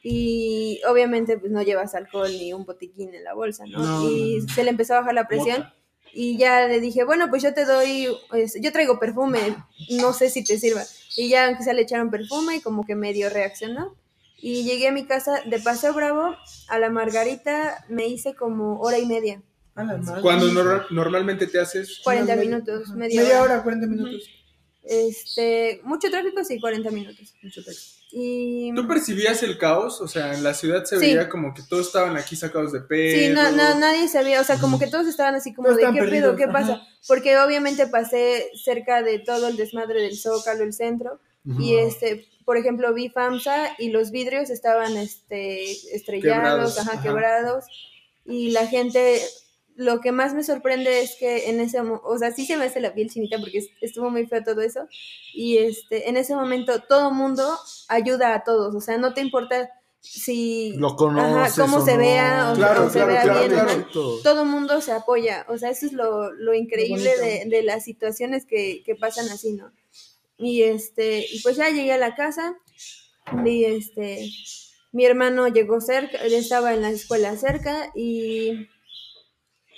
y 0.03 0.81
obviamente 0.85 1.37
pues 1.37 1.49
no 1.49 1.61
llevas 1.61 1.95
alcohol 1.95 2.31
ni 2.31 2.51
un 2.51 2.65
botiquín 2.65 3.15
en 3.15 3.23
la 3.23 3.33
bolsa, 3.33 3.63
¿no? 3.65 3.79
No, 3.79 4.09
y 4.11 4.41
se 4.53 4.65
le 4.65 4.71
empezó 4.71 4.95
a 4.95 4.99
bajar 4.99 5.13
la 5.13 5.29
presión 5.29 5.59
Mota. 5.59 5.75
y 6.11 6.37
ya 6.37 6.67
le 6.67 6.81
dije, 6.81 7.05
bueno, 7.05 7.29
pues 7.29 7.41
yo 7.41 7.53
te 7.53 7.63
doy, 7.63 8.09
pues, 8.29 8.57
yo 8.59 8.73
traigo 8.73 8.99
perfume, 8.99 9.55
no 9.91 10.11
sé 10.11 10.29
si 10.29 10.43
te 10.43 10.59
sirva. 10.59 10.83
Y 11.15 11.29
ya 11.29 11.47
aunque 11.47 11.63
sea 11.63 11.73
le 11.73 11.81
echaron 11.83 12.09
perfume 12.09 12.57
y 12.57 12.61
como 12.61 12.85
que 12.85 12.95
medio 12.95 13.29
reaccionó. 13.29 13.95
Y 14.37 14.63
llegué 14.63 14.87
a 14.89 14.91
mi 14.91 15.05
casa 15.05 15.41
de 15.45 15.59
Paseo 15.59 15.93
Bravo 15.93 16.35
a 16.67 16.79
la 16.79 16.89
Margarita, 16.89 17.85
me 17.87 18.07
hice 18.07 18.33
como 18.35 18.79
hora 18.81 18.99
y 18.99 19.05
media, 19.05 19.41
A 19.75 19.83
la 19.85 19.97
madre. 19.97 20.21
Cuando 20.21 20.47
nor- 20.51 20.85
normalmente 20.91 21.47
te 21.47 21.59
haces. 21.59 22.01
40 22.03 22.35
media- 22.35 22.49
minutos, 22.49 22.89
media, 22.89 23.21
Media 23.21 23.41
hora. 23.41 23.53
hora, 23.55 23.63
40 23.63 23.87
minutos. 23.87 24.29
Este, 24.83 25.79
mucho 25.85 26.09
tráfico, 26.09 26.43
sí, 26.43 26.59
40 26.59 26.91
minutos. 26.91 27.33
Mucho 27.41 27.63
texto. 27.63 28.02
Y 28.15 28.71
¿Tú 28.75 28.87
percibías 28.87 29.41
el 29.41 29.57
caos? 29.57 29.99
O 29.99 30.07
sea, 30.07 30.35
en 30.35 30.43
la 30.43 30.53
ciudad 30.53 30.83
se 30.85 30.99
Sí. 30.99 31.05
veía 31.07 31.27
como 31.29 31.53
que 31.55 31.63
todos 31.63 31.87
estaban 31.87 32.15
aquí 32.15 32.35
sacados 32.35 32.71
de 32.71 32.81
pedo. 32.81 33.17
Sí, 33.17 33.29
no, 33.33 33.51
no, 33.51 33.79
nadie 33.79 34.07
sabía, 34.07 34.39
o 34.39 34.43
sea, 34.43 34.59
como 34.59 34.77
que 34.77 34.85
todos 34.85 35.07
estaban 35.07 35.33
así 35.33 35.51
como 35.51 35.69
Todos 35.69 35.79
de 35.81 35.99
qué 35.99 36.07
pedo, 36.07 36.35
qué 36.35 36.47
pasa, 36.47 36.73
ajá. 36.73 36.87
porque 37.07 37.37
obviamente 37.39 37.87
pasé 37.87 38.51
cerca 38.63 39.01
de 39.01 39.17
todo 39.17 39.47
el 39.47 39.57
desmadre 39.57 40.01
del 40.03 40.15
Zócalo, 40.15 40.63
el 40.63 40.73
centro, 40.73 41.19
y 41.59 41.75
este, 41.75 42.27
por 42.45 42.57
ejemplo, 42.57 42.93
vi 42.93 43.09
FAMSA 43.09 43.75
y 43.79 43.89
los 43.89 44.11
vidrios 44.11 44.49
estaban 44.51 44.95
este 44.95 45.71
estrellados, 45.95 46.21
Quebrados, 46.21 46.77
ajá, 46.79 46.91
ajá. 46.93 47.01
quebrados, 47.01 47.65
y 48.25 48.51
la 48.51 48.67
gente 48.67 49.21
lo 49.75 50.01
que 50.01 50.11
más 50.11 50.33
me 50.33 50.43
sorprende 50.43 51.01
es 51.01 51.15
que 51.19 51.49
en 51.49 51.59
ese, 51.59 51.81
mo- 51.83 52.01
o 52.03 52.17
sea, 52.17 52.31
sí 52.31 52.45
se 52.45 52.57
me 52.57 52.65
hace 52.65 52.79
la 52.79 52.93
piel 52.93 53.09
chinita 53.09 53.39
porque 53.39 53.57
es- 53.59 53.69
estuvo 53.81 54.09
muy 54.09 54.25
feo 54.27 54.43
todo 54.43 54.61
eso, 54.61 54.87
y 55.33 55.57
este, 55.57 56.09
en 56.09 56.17
ese 56.17 56.35
momento 56.35 56.81
todo 56.87 57.11
mundo 57.11 57.57
ayuda 57.87 58.33
a 58.35 58.43
todos, 58.43 58.75
o 58.75 58.81
sea, 58.81 58.97
no 58.97 59.13
te 59.13 59.21
importa 59.21 59.69
si 59.99 60.73
Lo 60.77 60.95
conoces. 60.97 61.55
cómo 61.57 61.77
o 61.77 61.85
se 61.85 61.93
no. 61.93 61.97
vea 61.99 62.51
o, 62.51 62.55
Claro, 62.55 62.85
o 62.85 62.89
se 62.89 63.05
vea 63.05 63.21
claro, 63.23 63.39
bien, 63.47 63.85
todo 64.21 64.43
mundo 64.45 64.81
se 64.81 64.91
apoya, 64.91 65.45
o 65.47 65.57
sea, 65.57 65.69
eso 65.69 65.85
es 65.85 65.93
lo, 65.93 66.31
lo 66.33 66.53
increíble 66.53 67.15
de, 67.17 67.45
de 67.49 67.63
las 67.63 67.83
situaciones 67.85 68.45
que, 68.45 68.83
que 68.85 68.95
pasan 68.95 69.29
así, 69.29 69.53
¿no? 69.53 69.71
Y 70.37 70.63
este, 70.63 71.25
y 71.31 71.39
pues 71.41 71.55
ya 71.55 71.69
llegué 71.69 71.93
a 71.93 71.97
la 71.97 72.15
casa, 72.15 72.53
vi 73.43 73.63
este, 73.65 74.29
mi 74.91 75.05
hermano 75.05 75.47
llegó 75.47 75.79
cerca, 75.79 76.17
él 76.17 76.33
estaba 76.33 76.73
en 76.73 76.81
la 76.81 76.89
escuela 76.89 77.37
cerca 77.37 77.91
y 77.95 78.67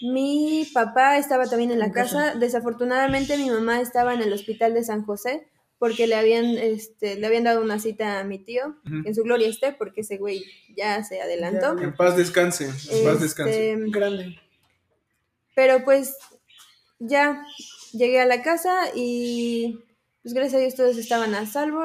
mi 0.01 0.67
papá 0.73 1.17
estaba 1.17 1.45
también 1.45 1.71
en 1.71 1.79
la 1.79 1.91
casa. 1.91 2.35
Desafortunadamente 2.35 3.37
mi 3.37 3.49
mamá 3.49 3.81
estaba 3.81 4.13
en 4.13 4.21
el 4.21 4.33
hospital 4.33 4.73
de 4.73 4.83
San 4.83 5.03
José 5.03 5.47
porque 5.77 6.07
le 6.07 6.15
habían, 6.15 6.45
este, 6.57 7.15
le 7.15 7.27
habían 7.27 7.43
dado 7.43 7.61
una 7.61 7.79
cita 7.79 8.19
a 8.19 8.23
mi 8.23 8.39
tío, 8.39 8.77
que 9.03 9.09
en 9.09 9.15
su 9.15 9.23
gloria 9.23 9.49
esté, 9.49 9.73
porque 9.73 10.01
ese 10.01 10.17
güey 10.17 10.43
ya 10.75 11.03
se 11.03 11.21
adelantó. 11.21 11.77
En 11.77 11.93
paz 11.95 12.15
descanse. 12.15 12.65
En 12.65 13.05
paz 13.05 13.19
descanse. 13.19 13.73
Este, 13.73 13.91
Grande. 13.91 14.39
pero 15.53 15.83
pues 15.83 16.17
ya 16.99 17.43
llegué 17.91 18.21
a 18.21 18.25
la 18.25 18.41
casa 18.41 18.73
y 18.95 19.79
pues 20.23 20.33
gracias 20.33 20.55
a 20.55 20.59
Dios 20.59 20.75
todos 20.75 20.97
estaban 20.97 21.35
a 21.35 21.45
salvo. 21.45 21.83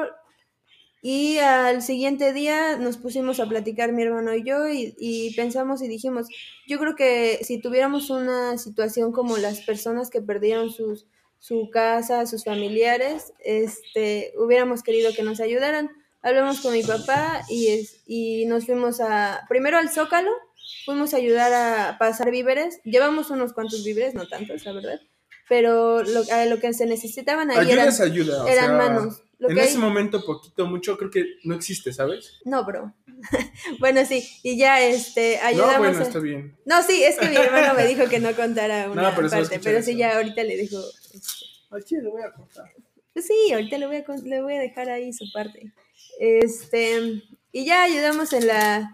Y 1.01 1.39
al 1.39 1.81
siguiente 1.81 2.31
día 2.31 2.77
nos 2.77 2.97
pusimos 2.97 3.39
a 3.39 3.47
platicar 3.47 3.91
mi 3.91 4.03
hermano 4.03 4.35
y 4.35 4.43
yo 4.43 4.69
y, 4.69 4.95
y 4.99 5.33
pensamos 5.35 5.81
y 5.81 5.87
dijimos, 5.87 6.27
yo 6.67 6.77
creo 6.77 6.95
que 6.95 7.39
si 7.43 7.59
tuviéramos 7.59 8.11
una 8.11 8.57
situación 8.59 9.11
como 9.11 9.37
las 9.37 9.61
personas 9.61 10.11
que 10.11 10.21
perdieron 10.21 10.69
sus, 10.69 11.07
su 11.41 11.71
casa, 11.71 12.27
sus 12.27 12.43
familiares, 12.43 13.33
este, 13.43 14.31
hubiéramos 14.37 14.83
querido 14.83 15.11
que 15.11 15.23
nos 15.23 15.39
ayudaran. 15.39 15.89
Hablamos 16.21 16.61
con 16.61 16.73
mi 16.73 16.83
papá 16.83 17.41
y, 17.49 17.69
es, 17.69 18.03
y 18.05 18.45
nos 18.45 18.67
fuimos 18.67 19.01
a, 19.01 19.41
primero 19.49 19.79
al 19.79 19.89
Zócalo, 19.89 20.29
fuimos 20.85 21.15
a 21.15 21.17
ayudar 21.17 21.51
a 21.51 21.97
pasar 21.97 22.29
víveres. 22.29 22.79
Llevamos 22.83 23.31
unos 23.31 23.53
cuantos 23.53 23.83
víveres, 23.83 24.13
no 24.13 24.27
tantos, 24.27 24.63
la 24.65 24.73
verdad. 24.73 25.01
Pero 25.49 26.03
lo, 26.03 26.21
a 26.31 26.45
lo 26.45 26.59
que 26.59 26.73
se 26.73 26.85
necesitaban 26.85 27.49
ahí 27.49 27.71
eran, 27.71 27.89
ayuda. 27.89 28.47
eran 28.47 28.67
sea, 28.67 28.77
manos. 28.77 29.23
Lo 29.41 29.49
en 29.49 29.55
que 29.55 29.61
ese 29.63 29.73
hay- 29.73 29.77
momento, 29.79 30.23
poquito, 30.23 30.65
mucho, 30.67 30.97
creo 30.97 31.11
que 31.11 31.25
no 31.43 31.55
existe, 31.55 31.91
¿sabes? 31.91 32.39
No, 32.45 32.63
bro. 32.63 32.93
bueno, 33.79 34.05
sí, 34.05 34.25
y 34.43 34.55
ya 34.57 34.79
este, 34.81 35.37
No, 35.41 35.47
ayudamos. 35.47 35.77
bueno, 35.79 35.99
a- 35.99 36.03
está 36.03 36.19
bien. 36.19 36.55
No, 36.65 36.81
sí, 36.83 37.03
es 37.03 37.17
que 37.17 37.27
mi 37.27 37.35
hermano 37.35 37.73
me 37.73 37.85
dijo 37.85 38.07
que 38.07 38.19
no 38.19 38.33
contara 38.35 38.87
una 38.91 39.01
No, 39.01 39.15
pero 39.15 39.29
parte, 39.29 39.59
pero 39.63 39.81
sí, 39.83 39.95
ya 39.97 40.15
ahorita 40.15 40.43
le 40.43 40.55
dijo. 40.57 40.77
Al 41.71 41.83
chile 41.83 42.07
voy 42.09 42.21
a. 42.21 42.31
Pues 43.13 43.25
sí, 43.27 43.51
ahorita 43.51 43.77
le 43.77 43.87
voy 43.87 43.95
a, 43.97 44.05
con- 44.05 44.23
le 44.23 44.41
voy 44.41 44.53
a 44.53 44.59
dejar 44.59 44.89
ahí 44.89 45.11
su 45.11 45.25
parte. 45.33 45.73
Este, 46.19 47.23
y 47.51 47.65
ya 47.65 47.83
ayudamos 47.83 48.31
en 48.33 48.47
la, 48.47 48.93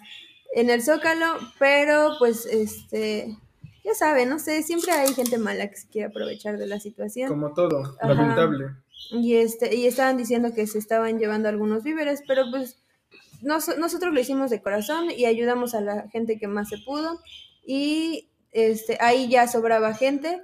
en 0.53 0.69
el 0.69 0.81
Zócalo, 0.81 1.37
pero 1.59 2.13
pues, 2.19 2.45
este, 2.45 3.37
ya 3.83 3.93
saben, 3.93 4.29
no 4.29 4.39
sé, 4.39 4.63
siempre 4.63 4.91
hay 4.93 5.13
gente 5.13 5.37
mala 5.37 5.69
que 5.69 5.75
se 5.77 5.87
quiere 5.89 6.07
aprovechar 6.07 6.57
de 6.57 6.67
la 6.67 6.79
situación. 6.79 7.29
Como 7.29 7.53
todo, 7.53 7.95
Ajá. 8.01 8.13
lamentable. 8.13 8.65
Y 9.11 9.35
este, 9.35 9.75
y 9.75 9.87
estaban 9.87 10.17
diciendo 10.17 10.53
que 10.53 10.67
se 10.67 10.79
estaban 10.79 11.19
llevando 11.19 11.49
algunos 11.49 11.83
víveres, 11.83 12.23
pero 12.27 12.45
pues 12.51 12.77
nos- 13.41 13.77
nosotros 13.77 14.13
lo 14.13 14.19
hicimos 14.19 14.49
de 14.49 14.61
corazón 14.61 15.09
y 15.11 15.25
ayudamos 15.25 15.73
a 15.75 15.81
la 15.81 16.09
gente 16.09 16.37
que 16.37 16.47
más 16.47 16.69
se 16.69 16.77
pudo. 16.79 17.19
Y 17.65 18.29
este, 18.51 18.97
ahí 18.99 19.29
ya 19.29 19.47
sobraba 19.47 19.93
gente, 19.93 20.41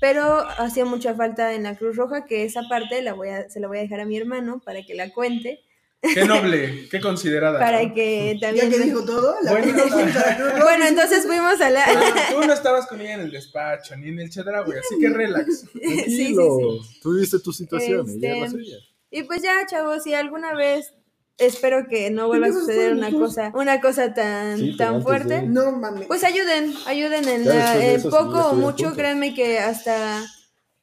pero 0.00 0.22
hacía 0.58 0.84
mucha 0.84 1.14
falta 1.14 1.54
en 1.54 1.64
la 1.64 1.76
Cruz 1.76 1.96
Roja, 1.96 2.24
que 2.26 2.44
esa 2.44 2.62
parte 2.68 3.02
la 3.02 3.14
voy 3.14 3.30
a, 3.30 3.48
se 3.48 3.60
la 3.60 3.68
voy 3.68 3.78
a 3.78 3.82
dejar 3.82 4.00
a 4.00 4.06
mi 4.06 4.16
hermano 4.16 4.60
para 4.64 4.82
que 4.82 4.94
la 4.94 5.10
cuente, 5.12 5.63
Qué 6.12 6.24
noble, 6.24 6.88
qué 6.90 7.00
considerada. 7.00 7.58
para 7.58 7.82
¿no? 7.82 7.94
que 7.94 8.36
Ya 8.40 8.48
también... 8.48 8.70
que 8.70 8.78
dijo 8.80 9.04
todo, 9.04 9.36
la 9.42 9.52
Bueno. 9.52 9.72
Bueno, 10.62 10.86
entonces 10.86 11.24
fuimos 11.26 11.60
a 11.60 11.70
la... 11.70 11.84
Ah, 11.86 12.14
tú 12.32 12.40
no 12.46 12.52
estabas 12.52 12.86
con 12.86 13.00
ella 13.00 13.14
en 13.14 13.20
el 13.22 13.30
despacho, 13.30 13.96
ni 13.96 14.08
en 14.08 14.20
el 14.20 14.30
Chedraui, 14.30 14.72
así 14.78 14.98
que 15.00 15.08
relax. 15.08 15.60
sí, 15.72 15.78
sí, 15.80 16.34
Tranquilo. 16.34 16.58
sí. 16.82 17.00
Tú 17.02 17.14
viste 17.18 17.38
tu 17.38 17.52
situación, 17.52 18.06
Este, 18.08 18.30
ella 18.32 18.44
la 18.44 18.50
suya. 18.50 18.76
Y 19.10 19.22
pues 19.22 19.42
ya, 19.42 19.64
chavos, 19.66 20.02
si 20.02 20.12
alguna 20.14 20.54
vez 20.54 20.92
espero 21.38 21.86
que 21.88 22.10
no 22.10 22.26
vuelva 22.28 22.48
a 22.48 22.52
suceder 22.52 22.92
una 22.92 23.10
cosa, 23.10 23.50
una 23.54 23.80
cosa 23.80 24.12
tan, 24.14 24.58
Sí, 24.58 24.76
tan 24.76 25.02
fuerte. 25.02 25.34
de- 25.34 25.42
No 25.42 25.72
mames. 25.72 26.06
Pues 26.06 26.22
ayuden, 26.24 26.72
ayuden 26.86 27.28
en, 27.28 27.44
Ya 27.44 27.54
la- 27.54 27.76
en 27.76 27.82
eso, 27.96 28.10
sí, 28.10 28.16
poco 28.16 28.34
ya 28.36 28.46
o 28.48 28.54
mucho, 28.54 28.92
créanme 28.94 29.34
que 29.34 29.58
hasta 29.58 30.22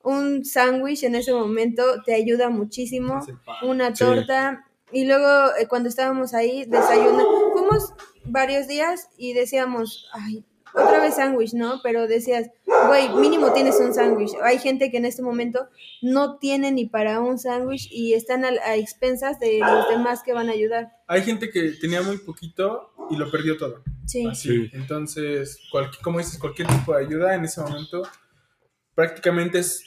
un 0.04 0.44
sándwich 0.44 1.04
en 1.04 1.16
ese 1.16 1.32
momento 1.32 1.84
te 2.06 2.14
ayuda 2.16 2.50
muchísimo, 2.50 3.26
una 3.62 3.96
Sí. 3.96 4.04
torta. 4.04 4.66
Y 4.92 5.06
luego 5.06 5.56
eh, 5.60 5.68
cuando 5.68 5.90
estábamos 5.90 6.34
ahí, 6.34 6.66
desayunamos, 6.66 7.26
fuimos 7.54 7.94
varios 8.26 8.68
días 8.68 9.10
y 9.18 9.34
decíamos, 9.34 10.08
ay, 10.14 10.44
otra 10.74 11.02
vez 11.02 11.16
sándwich, 11.16 11.54
¿no? 11.54 11.82
Pero 11.84 12.08
decías, 12.08 12.50
güey, 12.88 13.10
mínimo 13.16 13.52
tienes 13.52 13.78
un 13.80 13.94
sándwich. 13.94 14.32
Hay 14.42 14.58
gente 14.58 14.90
que 14.90 14.98
en 14.98 15.06
este 15.06 15.22
momento 15.22 15.68
no 16.02 16.38
tiene 16.38 16.72
ni 16.72 16.86
para 16.86 17.20
un 17.20 17.38
sándwich 17.40 17.90
y 17.92 18.14
están 18.14 18.46
a, 18.46 18.50
a 18.66 18.76
expensas 18.76 19.38
de 19.40 19.60
los 19.60 19.90
demás 19.90 20.22
que 20.24 20.34
van 20.34 20.48
a 20.50 20.54
ayudar. 20.54 20.92
Hay 21.08 21.24
gente 21.24 21.50
que 21.50 21.72
tenía 21.82 22.02
muy 22.02 22.18
poquito 22.20 22.94
y 23.10 23.18
lo 23.18 23.30
perdió 23.30 23.58
todo. 23.58 23.84
Sí. 24.06 24.26
Así. 24.28 24.70
Entonces, 24.74 25.60
cual- 25.72 25.92
como 26.02 26.20
dices, 26.20 26.38
cualquier 26.40 26.70
tipo 26.70 26.94
de 26.96 27.06
ayuda 27.06 27.36
en 27.36 27.44
ese 27.44 27.60
momento 27.62 28.04
prácticamente 28.96 29.60
es 29.60 29.84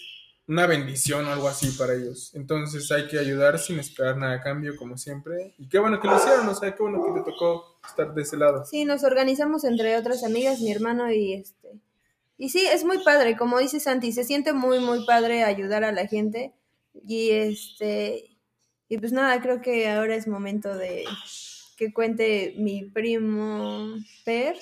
una 0.47 0.67
bendición 0.67 1.27
o 1.27 1.33
algo 1.33 1.49
así 1.49 1.71
para 1.79 1.95
ellos. 1.95 2.35
Entonces 2.35 2.91
hay 2.93 3.07
que 3.09 3.19
ayudar 3.19 3.59
sin 3.59 3.79
esperar 3.79 4.17
nada 4.17 4.35
a 4.35 4.41
cambio, 4.41 4.77
como 4.77 4.99
siempre. 4.99 5.55
Y 5.59 5.69
qué 5.69 5.79
bueno 5.79 6.01
que 6.01 6.09
lo 6.09 6.17
hicieron, 6.17 6.49
o 6.49 6.55
sea, 6.55 6.75
qué 6.75 6.83
bueno 6.83 7.03
que 7.05 7.21
te 7.21 7.31
tocó 7.31 7.79
estar 7.87 8.13
de 8.13 8.23
ese 8.23 8.37
lado. 8.37 8.65
Sí, 8.67 8.85
nos 8.85 9.05
organizamos 9.05 9.65
entre 9.65 9.97
otras 9.97 10.23
amigas, 10.25 10.61
mi 10.61 10.71
hermano 10.71 11.11
y 11.11 11.35
este. 11.35 11.81
Y 12.37 12.51
sí, 12.51 12.67
es 12.67 12.85
muy 12.85 13.03
padre, 13.05 13.37
como 13.37 13.59
dice 13.59 13.81
Santi, 13.81 14.13
se 14.13 14.25
siente 14.25 14.53
muy, 14.53 14.81
muy 14.81 15.07
padre 15.07 15.45
ayudar 15.45 15.85
a 15.85 15.93
la 15.93 16.07
gente. 16.07 16.53
Y 17.07 17.31
este. 17.31 18.37
Y 18.89 18.99
pues 18.99 19.13
nada, 19.13 19.41
creo 19.41 19.63
que 19.63 19.89
ahora 19.89 20.15
es 20.15 20.29
momento 20.29 20.77
de 20.77 21.05
que 21.77 21.93
cuente 21.93 22.55
mi 22.59 22.85
primo 22.85 23.95
Per. 24.25 24.57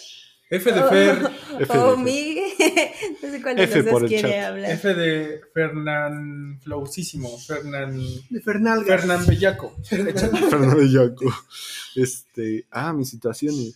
F 0.54 0.70
de 0.72 0.82
Fer, 0.82 1.30
F 1.60 1.72
de 1.72 1.78
o 1.78 1.94
Fer. 1.96 2.04
mi. 2.04 2.36
no 3.22 3.30
sé 3.30 3.42
cuál 3.42 3.56
de 3.56 3.62
F 3.64 3.82
los 3.82 3.90
dos 4.00 4.02
quiere 4.08 4.28
chat. 4.30 4.44
hablar. 4.44 4.70
F 4.72 4.94
de 4.94 5.40
Fernan 5.54 6.60
Flowsísimo, 6.62 7.38
Fernan, 7.38 7.98
De 8.30 8.40
Fernalga. 8.40 8.98
Fernan 8.98 9.26
Bellaco. 9.26 9.74
Fernando 9.84 10.82
Yaco. 10.82 11.24
Este, 11.96 12.66
ah, 12.70 12.92
mi 12.92 13.04
situación. 13.04 13.54
y- 13.54 13.74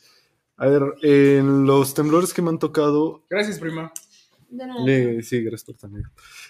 A 0.58 0.66
ver, 0.68 0.82
en 1.02 1.64
los 1.66 1.94
temblores 1.94 2.32
que 2.32 2.42
me 2.42 2.50
han 2.50 2.58
tocado, 2.58 3.22
Gracias, 3.28 3.58
prima. 3.58 3.92
De 4.48 4.66
nada. 4.66 4.80
Eh, 4.86 5.22
sí, 5.22 5.40
gracias 5.42 5.64
por 5.64 5.76
también. 5.76 6.04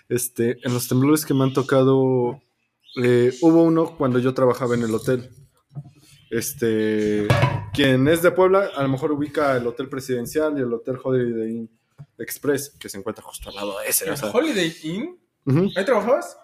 Este, 0.08 0.58
en 0.62 0.74
los 0.74 0.86
temblores 0.86 1.24
que 1.24 1.34
me 1.34 1.44
han 1.44 1.52
tocado, 1.52 2.40
eh, 3.02 3.32
hubo 3.42 3.62
uno 3.62 3.96
cuando 3.96 4.18
yo 4.18 4.34
trabajaba 4.34 4.74
en 4.74 4.82
el 4.82 4.94
hotel. 4.94 5.30
Este, 6.30 7.26
quien 7.72 8.08
es 8.08 8.22
de 8.22 8.30
Puebla, 8.32 8.70
a 8.76 8.82
lo 8.82 8.88
mejor 8.88 9.12
ubica 9.12 9.56
el 9.56 9.66
Hotel 9.66 9.88
Presidencial 9.88 10.58
y 10.58 10.62
el 10.62 10.72
Hotel 10.72 10.96
Holiday 11.02 11.50
Inn 11.50 11.70
Express, 12.18 12.70
que 12.78 12.88
se 12.88 12.98
encuentra 12.98 13.22
justo 13.24 13.48
al 13.50 13.54
lado 13.56 13.78
de 13.78 13.88
ese. 13.88 14.10
o 14.10 14.16
sea. 14.16 14.30
Holiday 14.30 14.74
Inn, 14.84 15.18
¿ahí 15.76 15.84
trabajabas? 15.84 16.36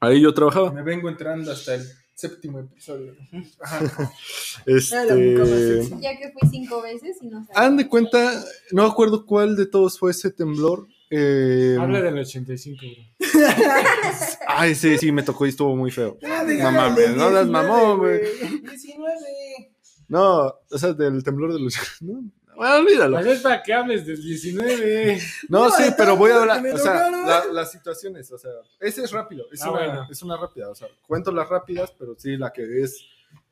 Ahí 0.00 0.20
yo 0.20 0.32
trabajaba. 0.34 0.70
Me 0.72 0.82
vengo 0.82 1.08
entrando 1.08 1.50
hasta 1.50 1.74
el 1.74 1.82
séptimo 2.14 2.60
episodio. 2.60 3.14
Ajá. 3.60 4.10
Este, 4.66 5.82
Ya 6.00 6.16
que 6.16 6.32
fui 6.32 6.48
cinco 6.50 6.80
veces 6.80 7.18
y 7.20 7.26
no 7.26 7.44
sabía. 7.44 7.60
han 7.66 7.76
de 7.76 7.88
cuenta, 7.88 8.42
no 8.70 8.84
me 8.84 8.88
acuerdo 8.88 9.26
cuál 9.26 9.56
de 9.56 9.66
todos 9.66 9.98
fue 9.98 10.12
ese 10.12 10.30
temblor. 10.30 10.86
Eh, 11.16 11.76
Habla 11.80 12.00
del 12.02 12.18
85, 12.18 12.82
bro. 12.86 13.40
Ay, 14.48 14.74
sí, 14.74 14.98
sí, 14.98 15.12
me 15.12 15.22
tocó 15.22 15.46
y 15.46 15.50
estuvo 15.50 15.74
muy 15.76 15.90
feo. 15.90 16.18
Ah, 16.24 16.44
No 16.46 16.70
mames, 16.72 17.16
no 17.16 17.30
las 17.30 17.46
19, 17.46 17.50
mamó, 17.50 17.96
güey. 17.98 18.20
19. 18.62 19.72
No, 20.08 20.46
o 20.70 20.78
sea, 20.78 20.92
del 20.92 21.22
temblor 21.24 21.52
de 21.52 21.60
los... 21.60 21.74
No, 22.00 22.22
bueno, 22.56 22.76
olvídalo. 22.76 23.16
Pues 23.16 23.26
es 23.26 23.40
para 23.40 23.62
que 23.62 23.72
hables 23.74 24.06
del 24.06 24.22
19. 24.22 25.18
No, 25.48 25.64
No, 25.64 25.70
sí, 25.70 25.82
pero 25.96 26.16
voy 26.16 26.30
a 26.30 26.36
hablar, 26.40 26.64
o 26.72 26.78
sea, 26.78 27.10
la- 27.10 27.46
las 27.52 27.72
situaciones, 27.72 28.30
o 28.30 28.38
sea, 28.38 28.50
ese 28.78 29.02
es 29.02 29.10
rápido, 29.10 29.46
es, 29.52 29.60
Ah, 29.62 29.70
una, 29.72 29.80
bueno. 29.86 30.06
es 30.08 30.22
una 30.22 30.36
rápida, 30.36 30.68
o 30.70 30.74
sea, 30.76 30.86
cuento 31.06 31.32
las 31.32 31.48
rápidas, 31.48 31.92
pero 31.98 32.14
sí, 32.16 32.36
la 32.36 32.52
que 32.52 32.82
es 32.82 33.04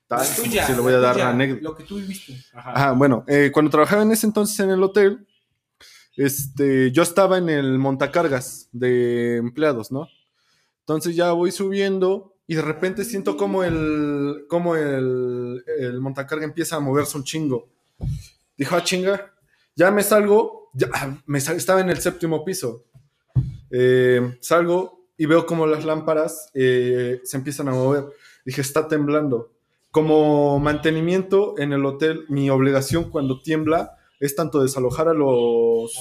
tal, 0.06 0.20
La 0.20 0.36
tuya, 0.36 0.66
sí 0.66 0.72
le 0.74 0.78
voy 0.80 0.92
a 0.92 0.98
dar 0.98 1.14
tuya, 1.14 1.24
la 1.24 1.30
anécdota. 1.32 1.62
Lo 1.62 1.74
que 1.74 1.82
tú 1.82 1.96
viviste. 1.96 2.36
Ajá. 2.52 2.70
Ajá, 2.74 2.92
bueno, 2.92 3.24
eh, 3.26 3.50
cuando 3.52 3.72
trabajaba 3.72 4.02
en 4.02 4.12
ese 4.12 4.26
entonces 4.26 4.60
en 4.60 4.70
el 4.70 4.80
hotel, 4.84 5.26
este, 6.16 6.92
yo 6.92 7.02
estaba 7.02 7.38
en 7.38 7.48
el 7.48 7.78
montacargas 7.78 8.68
de 8.72 9.36
empleados, 9.36 9.90
¿no? 9.90 10.08
Entonces 10.80 11.16
ya 11.16 11.32
voy 11.32 11.52
subiendo 11.52 12.34
y 12.46 12.54
de 12.56 12.62
repente 12.62 13.04
siento 13.04 13.36
como 13.36 13.64
el, 13.64 14.44
como 14.48 14.76
el, 14.76 15.62
montacarga 16.00 16.44
empieza 16.44 16.76
a 16.76 16.80
moverse 16.80 17.16
un 17.16 17.24
chingo. 17.24 17.68
Dijo, 18.56 18.76
ah, 18.76 18.82
chinga, 18.82 19.32
ya 19.74 19.90
me 19.90 20.02
salgo, 20.02 20.70
ya, 20.74 20.88
ah, 20.92 21.16
me 21.26 21.38
estaba 21.38 21.80
en 21.80 21.90
el 21.90 21.98
séptimo 21.98 22.44
piso. 22.44 22.84
Eh, 23.70 24.36
salgo 24.40 25.06
y 25.16 25.26
veo 25.26 25.46
como 25.46 25.66
las 25.66 25.84
lámparas 25.84 26.50
eh, 26.52 27.20
se 27.24 27.36
empiezan 27.36 27.68
a 27.68 27.72
mover. 27.72 28.04
Dije, 28.44 28.60
está 28.60 28.88
temblando. 28.88 29.52
Como 29.90 30.58
mantenimiento 30.58 31.54
en 31.58 31.72
el 31.72 31.86
hotel, 31.86 32.24
mi 32.28 32.50
obligación 32.50 33.10
cuando 33.10 33.40
tiembla 33.40 33.98
es 34.24 34.34
tanto 34.36 34.62
desalojar 34.62 35.08
a 35.08 35.14
los, 35.14 35.94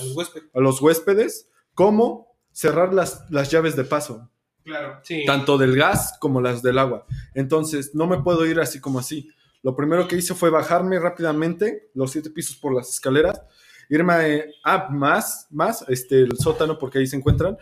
a 0.53 0.59
los 0.59 0.81
huéspedes 0.81 1.49
como 1.73 2.27
cerrar 2.51 2.93
las, 2.93 3.25
las 3.29 3.49
llaves 3.51 3.75
de 3.75 3.83
paso, 3.83 4.29
Claro. 4.63 4.99
Sí. 5.03 5.23
tanto 5.25 5.57
del 5.57 5.75
gas 5.75 6.17
como 6.19 6.39
las 6.41 6.61
del 6.61 6.77
agua. 6.77 7.05
Entonces, 7.33 7.95
no 7.95 8.05
me 8.07 8.21
puedo 8.21 8.45
ir 8.45 8.59
así 8.59 8.79
como 8.79 8.99
así. 8.99 9.29
Lo 9.63 9.75
primero 9.75 10.07
que 10.07 10.15
hice 10.17 10.35
fue 10.35 10.49
bajarme 10.49 10.99
rápidamente 10.99 11.89
los 11.93 12.11
siete 12.11 12.29
pisos 12.29 12.57
por 12.57 12.73
las 12.75 12.89
escaleras, 12.89 13.41
irme 13.89 14.13
a, 14.13 14.73
ah, 14.75 14.87
más, 14.91 15.47
más, 15.49 15.83
este, 15.87 16.21
el 16.21 16.37
sótano, 16.37 16.77
porque 16.77 16.99
ahí 16.99 17.07
se 17.07 17.15
encuentran. 17.15 17.57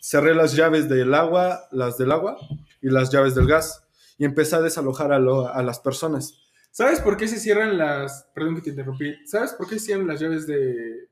Cerré 0.00 0.34
las 0.34 0.54
llaves 0.54 0.88
del 0.88 1.14
agua, 1.14 1.66
las 1.70 1.96
del 1.96 2.12
agua 2.12 2.36
y 2.82 2.88
las 2.90 3.10
llaves 3.10 3.34
del 3.34 3.46
gas. 3.46 3.84
Y 4.18 4.24
empecé 4.24 4.56
a 4.56 4.60
desalojar 4.60 5.12
a, 5.12 5.18
lo- 5.18 5.48
a 5.48 5.62
las 5.62 5.80
personas. 5.80 6.34
¿Sabes 6.76 6.98
por 6.98 7.16
qué 7.16 7.28
se 7.28 7.38
cierran 7.38 7.78
las. 7.78 8.26
Perdón 8.34 8.56
que 8.56 8.62
te 8.62 8.70
interrumpí. 8.70 9.14
¿Sabes 9.26 9.52
por 9.52 9.68
qué 9.68 9.78
se 9.78 9.86
cierran 9.86 10.08
las 10.08 10.18
llaves 10.18 10.44
de 10.44 11.06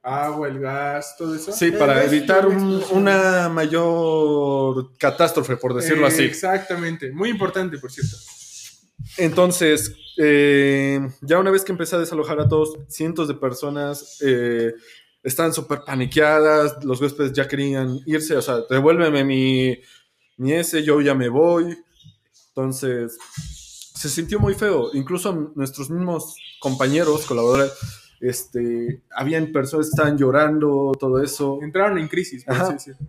agua, 0.00 0.46
el 0.46 0.60
gas, 0.60 1.16
todo 1.18 1.34
eso? 1.34 1.50
Sí, 1.50 1.72
para 1.72 2.04
evitar 2.04 2.46
una 2.46 2.56
un- 2.58 2.84
una 2.92 3.48
mayor 3.48 4.96
catástrofe, 4.96 5.56
por 5.56 5.74
decirlo 5.74 6.04
Eh, 6.04 6.08
así. 6.08 6.22
Exactamente. 6.22 7.10
Muy 7.10 7.30
importante, 7.30 7.78
por 7.78 7.90
cierto. 7.90 8.14
Entonces, 9.16 9.92
eh, 10.18 11.00
ya 11.22 11.40
una 11.40 11.50
vez 11.50 11.64
que 11.64 11.72
empecé 11.72 11.96
a 11.96 11.98
desalojar 11.98 12.38
a 12.38 12.48
todos, 12.48 12.78
cientos 12.88 13.26
de 13.26 13.34
personas 13.34 14.18
eh, 14.24 14.72
estaban 15.24 15.52
súper 15.52 15.80
paniqueadas, 15.84 16.84
los 16.84 17.00
huéspedes 17.00 17.32
ya 17.32 17.48
querían 17.48 17.98
irse, 18.06 18.36
o 18.36 18.42
sea, 18.42 18.60
devuélveme 18.70 19.24
mi, 19.24 19.76
mi 20.36 20.52
ese, 20.52 20.84
yo 20.84 21.00
ya 21.00 21.14
me 21.16 21.28
voy. 21.28 21.76
Entonces, 22.50 23.18
se 23.98 24.08
sintió 24.08 24.38
muy 24.40 24.54
feo. 24.54 24.90
Incluso 24.94 25.52
nuestros 25.54 25.90
mismos 25.90 26.36
compañeros, 26.60 27.26
colaboradores, 27.26 27.72
este, 28.20 29.02
habían 29.10 29.52
personas 29.52 29.86
que 29.86 29.90
estaban 29.90 30.18
llorando, 30.18 30.92
todo 30.98 31.22
eso. 31.22 31.58
Entraron 31.62 31.98
en 31.98 32.08
crisis, 32.08 32.44
por 32.44 32.56
así 32.56 32.72
decirlo. 32.74 33.06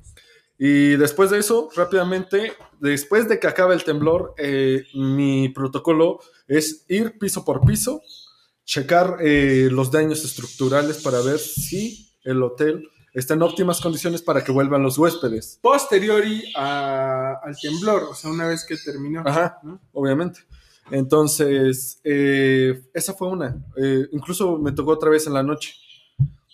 Y 0.57 0.97
después 0.97 1.29
de 1.29 1.39
eso, 1.39 1.69
rápidamente, 1.75 2.51
después 2.81 3.29
de 3.29 3.39
que 3.39 3.47
acabe 3.47 3.73
el 3.73 3.83
temblor, 3.83 4.33
eh, 4.37 4.83
mi 4.93 5.49
protocolo 5.49 6.19
es 6.47 6.83
ir 6.89 7.17
piso 7.17 7.45
por 7.45 7.61
piso, 7.65 8.01
checar 8.65 9.17
eh, 9.21 9.69
los 9.71 9.89
daños 9.89 10.23
estructurales 10.25 10.97
para 11.01 11.21
ver 11.21 11.39
si 11.39 12.11
el 12.23 12.43
hotel 12.43 12.87
está 13.13 13.33
en 13.35 13.41
óptimas 13.41 13.79
condiciones 13.81 14.21
para 14.21 14.43
que 14.43 14.51
vuelvan 14.51 14.83
los 14.83 14.97
huéspedes. 14.97 15.59
Posteriori 15.61 16.43
a- 16.55 17.39
al 17.41 17.55
temblor, 17.59 18.03
o 18.03 18.13
sea, 18.13 18.29
una 18.29 18.45
vez 18.47 18.65
que 18.67 18.75
terminó. 18.77 19.23
Ajá, 19.25 19.59
¿no? 19.63 19.79
obviamente. 19.93 20.41
Entonces, 20.91 21.99
eh, 22.03 22.81
esa 22.93 23.13
fue 23.13 23.27
una. 23.29 23.63
Eh, 23.77 24.07
incluso 24.11 24.57
me 24.57 24.71
tocó 24.71 24.91
otra 24.91 25.09
vez 25.09 25.27
en 25.27 25.33
la 25.33 25.43
noche. 25.43 25.73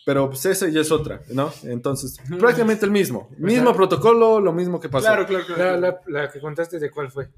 Pero 0.05 0.29
pues 0.29 0.45
esa 0.45 0.67
ya 0.69 0.81
es 0.81 0.91
otra, 0.91 1.21
¿no? 1.31 1.51
Entonces, 1.63 2.17
prácticamente 2.39 2.85
el 2.85 2.91
mismo. 2.91 3.27
Mismo 3.39 3.73
protocolo, 3.73 4.39
lo 4.39 4.53
mismo 4.53 4.79
que 4.79 4.87
pasó. 4.87 5.07
Claro, 5.07 5.25
claro, 5.25 5.45
claro. 5.47 5.63
La, 5.63 5.77
la- 5.77 6.01
la 6.07 6.31
que 6.31 6.39
contaste 6.39 6.77
de 6.77 6.91
cuál 6.91 7.09
fue. 7.09 7.29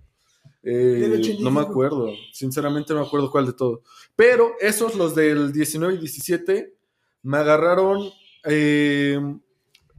Eh, 0.63 0.73
Del 0.73 1.13
85. 1.13 1.43
no 1.43 1.51
me 1.51 1.61
acuerdo, 1.61 2.09
sinceramente 2.33 2.93
no 2.93 2.99
me 3.01 3.07
acuerdo 3.07 3.31
cuál 3.31 3.45
de 3.45 3.53
todo. 3.53 3.83
Pero 4.17 4.51
esos, 4.59 4.95
los 4.95 5.15
del 5.15 5.53
19 5.53 5.93
y 5.93 5.97
17, 5.99 6.73
me 7.23 7.37
agarraron. 7.37 8.09
eh, 8.43 9.17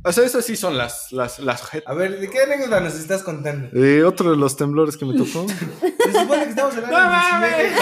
o 0.04 0.12
sea, 0.12 0.24
esas 0.24 0.44
sí 0.44 0.56
son 0.56 0.76
las, 0.78 1.10
las, 1.12 1.38
las 1.40 1.62
A 1.86 1.94
ver, 1.94 2.18
¿de 2.20 2.30
qué 2.30 2.40
anécdota 2.42 2.80
nos 2.80 2.94
estás 2.94 3.22
contando? 3.22 3.68
Eh, 3.78 4.04
otro 4.04 4.30
de 4.30 4.36
los 4.36 4.56
temblores 4.56 4.96
que 4.96 5.04
me 5.04 5.14
tocó. 5.14 5.46
Se 5.48 6.12
supone 6.12 6.44
que 6.44 6.50
estamos 6.50 6.74
hablando 6.76 7.46
del 7.46 7.70
19. 7.70 7.78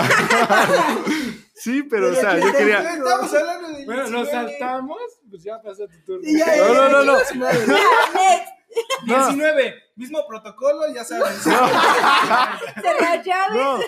sí, 1.54 1.82
pero 1.84 2.10
o 2.10 2.14
sea, 2.14 2.38
yo 2.38 2.52
quería. 2.52 2.94
Estamos 2.94 3.34
hablando 3.34 3.68
del 3.68 3.86
Bueno, 3.86 4.02
nos 4.02 4.22
19. 4.30 4.30
saltamos, 4.32 4.98
pues 5.30 5.42
ya 5.42 5.60
pasó 5.62 5.86
tu 5.88 5.98
turno. 6.04 6.22
Ya, 6.24 6.56
No, 6.56 6.74
no, 6.74 6.88
no, 6.90 7.04
no. 7.04 7.18
Ya, 7.18 7.52
next. 7.52 8.52
No. 9.06 9.28
19, 9.28 9.74
mismo 9.94 10.26
protocolo, 10.28 10.82
ya 10.92 11.02
saben. 11.02 11.32
Se 11.40 11.50
la 11.50 13.22
llave. 13.22 13.54
No, 13.54 13.80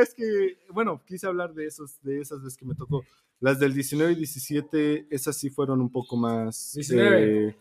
es 0.00 0.14
que, 0.14 0.56
bueno, 0.70 1.02
quise 1.04 1.26
hablar 1.26 1.52
de 1.52 1.66
esos, 1.66 2.00
de 2.02 2.22
esas 2.22 2.42
veces 2.42 2.56
que 2.56 2.64
me 2.64 2.74
tocó. 2.74 3.02
Las 3.40 3.58
del 3.58 3.74
19 3.74 4.12
y 4.12 4.16
17, 4.16 5.06
esas 5.10 5.36
sí 5.36 5.50
fueron 5.50 5.80
un 5.80 5.90
poco 5.92 6.16
más. 6.16 6.72
19. 6.74 7.48
eh, 7.48 7.56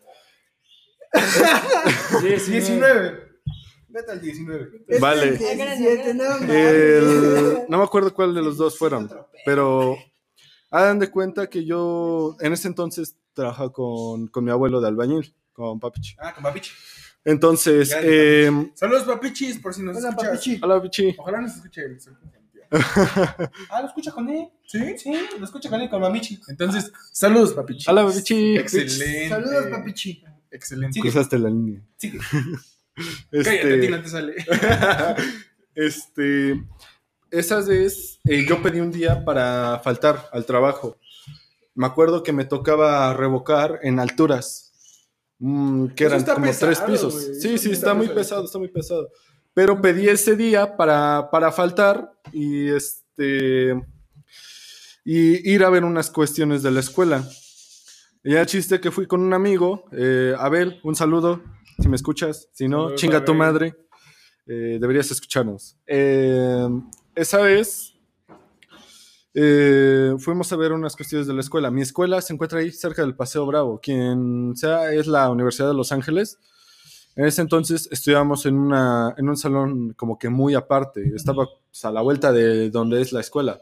Sí, 2.21 2.39
sí, 2.39 2.51
19. 2.51 3.23
Vete 3.89 4.11
al 4.11 4.21
19. 4.21 4.85
Es 4.87 4.99
Vale. 4.99 5.27
el 5.29 5.37
17, 5.37 6.13
no. 6.13 6.37
El- 6.53 7.59
no 7.69 7.77
me 7.77 7.83
acuerdo 7.83 8.13
cuál 8.13 8.33
de 8.33 8.41
los 8.41 8.57
dos 8.57 8.77
fueron, 8.77 9.09
pero 9.45 9.95
hagan 10.71 10.99
de 10.99 11.09
cuenta 11.09 11.47
que 11.49 11.63
yo 11.65 12.35
en 12.41 12.51
ese 12.53 12.67
entonces 12.67 13.15
trabajaba 13.33 13.71
con, 13.71 14.27
con 14.27 14.43
mi 14.43 14.51
abuelo 14.51 14.81
de 14.81 14.87
albañil, 14.89 15.33
con 15.53 15.79
Papichi. 15.79 16.15
Ah, 16.19 16.33
con 16.33 16.43
Papichi. 16.43 16.71
Entonces, 17.23 17.91
eh, 18.01 18.51
Saludos, 18.75 19.03
Papichis, 19.03 19.57
por 19.59 19.73
si 19.73 19.81
nos 19.81 19.97
Hola, 19.97 20.09
escuchas. 20.09 20.29
papichi. 20.31 20.59
hola 20.61 20.75
Papichi. 20.75 21.15
Ojalá 21.17 21.41
nos 21.41 21.55
escuche 21.55 21.81
él. 21.81 21.97
ah, 23.69 23.81
lo 23.81 23.87
escucha 23.87 24.11
con 24.11 24.29
él. 24.29 24.49
¿Sí? 24.65 24.97
Sí, 24.97 25.13
lo 25.37 25.45
escucha 25.45 25.69
con 25.69 25.81
él, 25.81 25.89
con 25.89 26.01
Mamichi. 26.01 26.39
Entonces, 26.47 26.91
saludos, 27.11 27.53
Papichi. 27.53 27.89
Hola 27.89 28.05
Papichi. 28.05 28.57
Excelente. 28.57 29.29
Saludos, 29.29 29.65
papichi. 29.71 30.23
Excelente. 30.51 30.99
Pues 30.99 31.13
Cruzaste 31.13 31.39
la 31.39 31.49
línea. 31.49 31.81
Sigue. 31.97 32.19
Este, 33.29 33.43
Cállate, 33.43 33.73
a 33.73 33.81
ti 33.81 33.87
no 33.89 34.01
te 34.01 34.07
sale. 34.07 34.35
este, 35.75 36.63
esa 37.29 37.59
vez 37.59 38.21
eh, 38.23 38.45
yo 38.47 38.61
pedí 38.61 38.79
un 38.79 38.91
día 38.91 39.25
para 39.25 39.79
faltar 39.79 40.29
al 40.31 40.45
trabajo. 40.45 40.97
Me 41.73 41.85
acuerdo 41.85 42.23
que 42.23 42.31
me 42.31 42.45
tocaba 42.45 43.13
revocar 43.13 43.79
en 43.83 43.99
alturas, 43.99 44.71
mm, 45.39 45.87
que 45.87 46.05
eran 46.05 46.23
como 46.23 46.45
pesado, 46.45 46.71
tres 46.71 46.79
pisos. 46.89 47.13
Sí, 47.41 47.57
sí, 47.57 47.71
está 47.71 47.91
está 47.91 47.93
muy 47.93 48.07
pesado, 48.07 48.45
está 48.45 48.57
muy 48.59 48.69
pesado. 48.69 49.09
Pero 49.55 49.81
pedí 49.81 50.07
ese 50.07 50.35
día 50.35 50.77
para, 50.77 51.29
para 51.31 51.51
faltar 51.51 52.11
y 52.31 52.67
este 52.67 53.73
y 55.05 55.53
ir 55.53 55.63
a 55.63 55.69
ver 55.69 55.85
unas 55.85 56.09
cuestiones 56.11 56.61
de 56.61 56.71
la 56.71 56.81
escuela. 56.81 57.23
Y 58.23 58.33
ya 58.33 58.45
chiste 58.45 58.81
que 58.81 58.91
fui 58.91 59.05
con 59.07 59.21
un 59.21 59.33
amigo, 59.33 59.85
eh, 59.91 60.35
Abel, 60.37 60.79
un 60.83 60.95
saludo, 60.95 61.41
si 61.79 61.87
me 61.87 61.95
escuchas, 61.95 62.49
si 62.53 62.67
no, 62.67 62.79
Saludos, 62.79 63.01
chinga 63.01 63.23
tu 63.23 63.33
madre, 63.33 63.75
Eh, 64.47 64.77
deberías 64.79 65.09
escucharnos. 65.09 65.75
Eh, 65.87 66.67
esa 67.15 67.39
vez 67.39 67.93
fuimos 70.19 70.53
a 70.53 70.55
ver 70.55 70.71
unas 70.71 70.95
cuestiones 70.95 71.27
de 71.27 71.33
la 71.33 71.41
escuela. 71.41 71.71
Mi 71.71 71.81
escuela 71.81 72.21
se 72.21 72.33
encuentra 72.33 72.59
ahí 72.59 72.71
cerca 72.71 73.01
del 73.01 73.15
Paseo 73.15 73.45
Bravo, 73.45 73.79
quien 73.81 74.53
sea 74.55 74.93
es 74.93 75.07
la 75.07 75.29
Universidad 75.29 75.69
de 75.69 75.73
Los 75.73 75.91
Ángeles. 75.91 76.39
En 77.15 77.25
ese 77.25 77.41
entonces 77.41 77.87
estudiábamos 77.91 78.45
en, 78.45 78.55
una, 78.55 79.13
en 79.17 79.29
un 79.29 79.37
salón 79.37 79.93
como 79.93 80.19
que 80.19 80.29
muy 80.29 80.53
aparte, 80.53 81.13
estaba 81.15 81.45
pues, 81.45 81.85
a 81.85 81.91
la 81.91 82.01
vuelta 82.01 82.31
de 82.31 82.69
donde 82.69 83.01
es 83.01 83.13
la 83.13 83.21
escuela. 83.21 83.61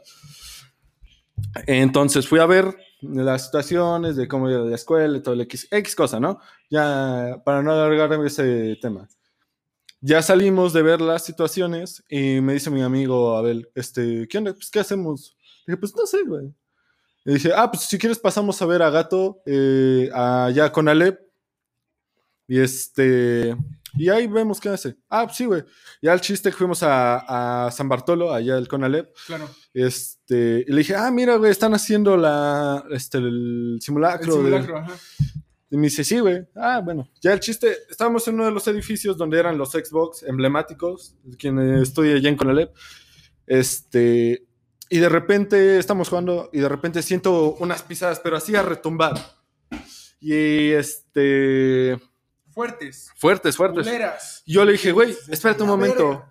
Entonces 1.66 2.26
fui 2.28 2.40
a 2.40 2.46
ver 2.46 2.76
las 3.00 3.46
situaciones 3.46 4.16
de 4.16 4.26
cómo 4.26 4.48
era 4.48 4.60
la 4.60 4.74
escuela 4.74 5.16
y 5.16 5.20
todo 5.20 5.34
el 5.34 5.42
X, 5.42 5.68
X 5.70 5.94
cosa, 5.94 6.18
¿no? 6.18 6.40
Ya 6.70 7.40
para 7.44 7.62
no 7.62 7.72
alargar 7.72 8.12
ese 8.24 8.76
tema. 8.80 9.08
Ya 10.00 10.20
salimos 10.20 10.72
de 10.72 10.82
ver 10.82 11.00
las 11.00 11.24
situaciones 11.24 12.04
y 12.08 12.40
me 12.40 12.54
dice 12.54 12.70
mi 12.70 12.82
amigo 12.82 13.36
Abel, 13.36 13.70
este, 13.74 14.28
¿qué 14.28 14.38
onda? 14.38 14.52
Pues, 14.52 14.70
¿qué 14.70 14.80
hacemos? 14.80 15.36
Dije, 15.66 15.76
pues 15.76 15.94
no 15.96 16.06
sé, 16.06 16.24
güey. 16.24 16.52
Y 17.24 17.34
dije, 17.34 17.52
ah, 17.56 17.70
pues 17.70 17.84
si 17.84 17.98
quieres 17.98 18.18
pasamos 18.18 18.60
a 18.60 18.66
ver 18.66 18.82
a 18.82 18.90
Gato 18.90 19.42
eh, 19.46 20.10
allá 20.12 20.70
con 20.72 20.88
Alep. 20.88 21.23
Y 22.46 22.60
este, 22.60 23.56
y 23.94 24.08
ahí 24.10 24.26
vemos 24.26 24.60
qué 24.60 24.68
hace. 24.68 24.96
Ah, 25.08 25.24
pues 25.24 25.36
sí, 25.36 25.46
güey. 25.46 25.64
Ya 26.02 26.12
el 26.12 26.20
chiste 26.20 26.50
que 26.50 26.56
fuimos 26.56 26.82
a, 26.82 27.66
a 27.66 27.70
San 27.70 27.88
Bartolo, 27.88 28.32
allá 28.32 28.58
el 28.58 28.68
Conalep. 28.68 29.14
Claro. 29.26 29.48
Este, 29.72 30.64
y 30.66 30.70
le 30.70 30.78
dije, 30.78 30.94
ah, 30.94 31.10
mira, 31.10 31.36
güey, 31.36 31.50
están 31.50 31.72
haciendo 31.74 32.16
la, 32.16 32.84
este, 32.90 33.18
el 33.18 33.74
El 33.74 33.78
simulacro. 33.80 34.36
de- 34.42 34.42
simulacro, 34.42 34.78
ajá. 34.78 34.92
y 35.70 35.76
me 35.78 35.84
dice, 35.84 36.04
sí, 36.04 36.18
güey. 36.20 36.46
Ah, 36.54 36.80
bueno. 36.84 37.08
Ya 37.22 37.32
el 37.32 37.40
chiste, 37.40 37.74
estábamos 37.88 38.28
en 38.28 38.34
uno 38.34 38.44
de 38.44 38.50
los 38.52 38.66
edificios 38.68 39.16
donde 39.16 39.38
eran 39.38 39.56
los 39.56 39.72
Xbox 39.72 40.22
emblemáticos, 40.24 41.16
quien 41.38 41.58
estudia 41.80 42.16
allá 42.16 42.28
en 42.28 42.36
Conalep. 42.36 42.74
Este, 43.46 44.46
y 44.90 44.98
de 44.98 45.08
repente 45.08 45.78
estamos 45.78 46.08
jugando 46.08 46.50
y 46.52 46.60
de 46.60 46.68
repente 46.68 47.02
siento 47.02 47.54
unas 47.54 47.82
pisadas, 47.82 48.20
pero 48.20 48.36
así 48.36 48.54
a 48.54 48.62
retumbar. 48.62 49.14
Y 50.20 50.70
este, 50.70 51.98
Fuertes. 52.54 53.10
fuertes, 53.16 53.56
fuertes. 53.56 53.84
Culeras. 53.84 54.42
Y 54.46 54.54
yo 54.54 54.64
le 54.64 54.72
dije, 54.72 54.92
güey, 54.92 55.16
espérate 55.28 55.62
un 55.62 55.68
momento. 55.70 56.24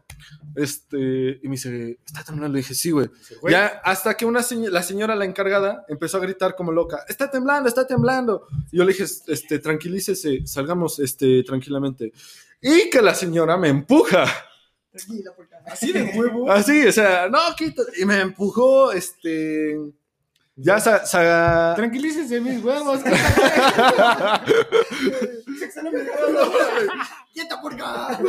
Este, 0.55 1.39
y 1.41 1.47
me 1.47 1.51
dice, 1.55 1.99
¿está 2.05 2.23
temblando? 2.23 2.53
Le 2.53 2.59
dije, 2.59 2.75
sí, 2.75 2.91
güey. 2.91 3.09
güey. 3.41 3.51
Ya, 3.53 3.81
hasta 3.83 4.15
que 4.15 4.25
una 4.25 4.41
señ- 4.41 4.69
la 4.69 4.83
señora, 4.83 5.15
la 5.15 5.25
encargada, 5.25 5.83
empezó 5.89 6.17
a 6.17 6.21
gritar 6.21 6.55
como 6.55 6.71
loca, 6.71 7.03
está 7.09 7.29
temblando, 7.29 7.67
está 7.67 7.85
temblando. 7.87 8.47
Y 8.71 8.77
yo 8.77 8.83
le 8.85 8.93
dije, 8.93 9.05
este, 9.27 9.59
tranquilícese, 9.59 10.45
salgamos, 10.45 10.99
este, 10.99 11.43
tranquilamente. 11.43 12.13
Y 12.61 12.89
que 12.89 13.01
la 13.01 13.15
señora 13.15 13.57
me 13.57 13.69
empuja. 13.69 14.25
Tranquila, 14.91 15.31
por 15.35 15.47
favor. 15.49 15.69
Así 15.71 15.91
de 15.91 16.03
huevo. 16.15 16.51
Así, 16.51 16.85
o 16.85 16.91
sea, 16.91 17.27
no, 17.29 17.39
quita. 17.57 17.81
Y 17.99 18.05
me 18.05 18.21
empujó, 18.21 18.91
este, 18.91 19.75
ya 20.55 20.79
sa, 20.79 21.03
sa- 21.05 21.73
Tranquilícense 21.75 22.39
mis 22.39 22.63
huevos. 22.63 23.01
¡Quieta, 27.33 27.61
porca! 27.61 28.19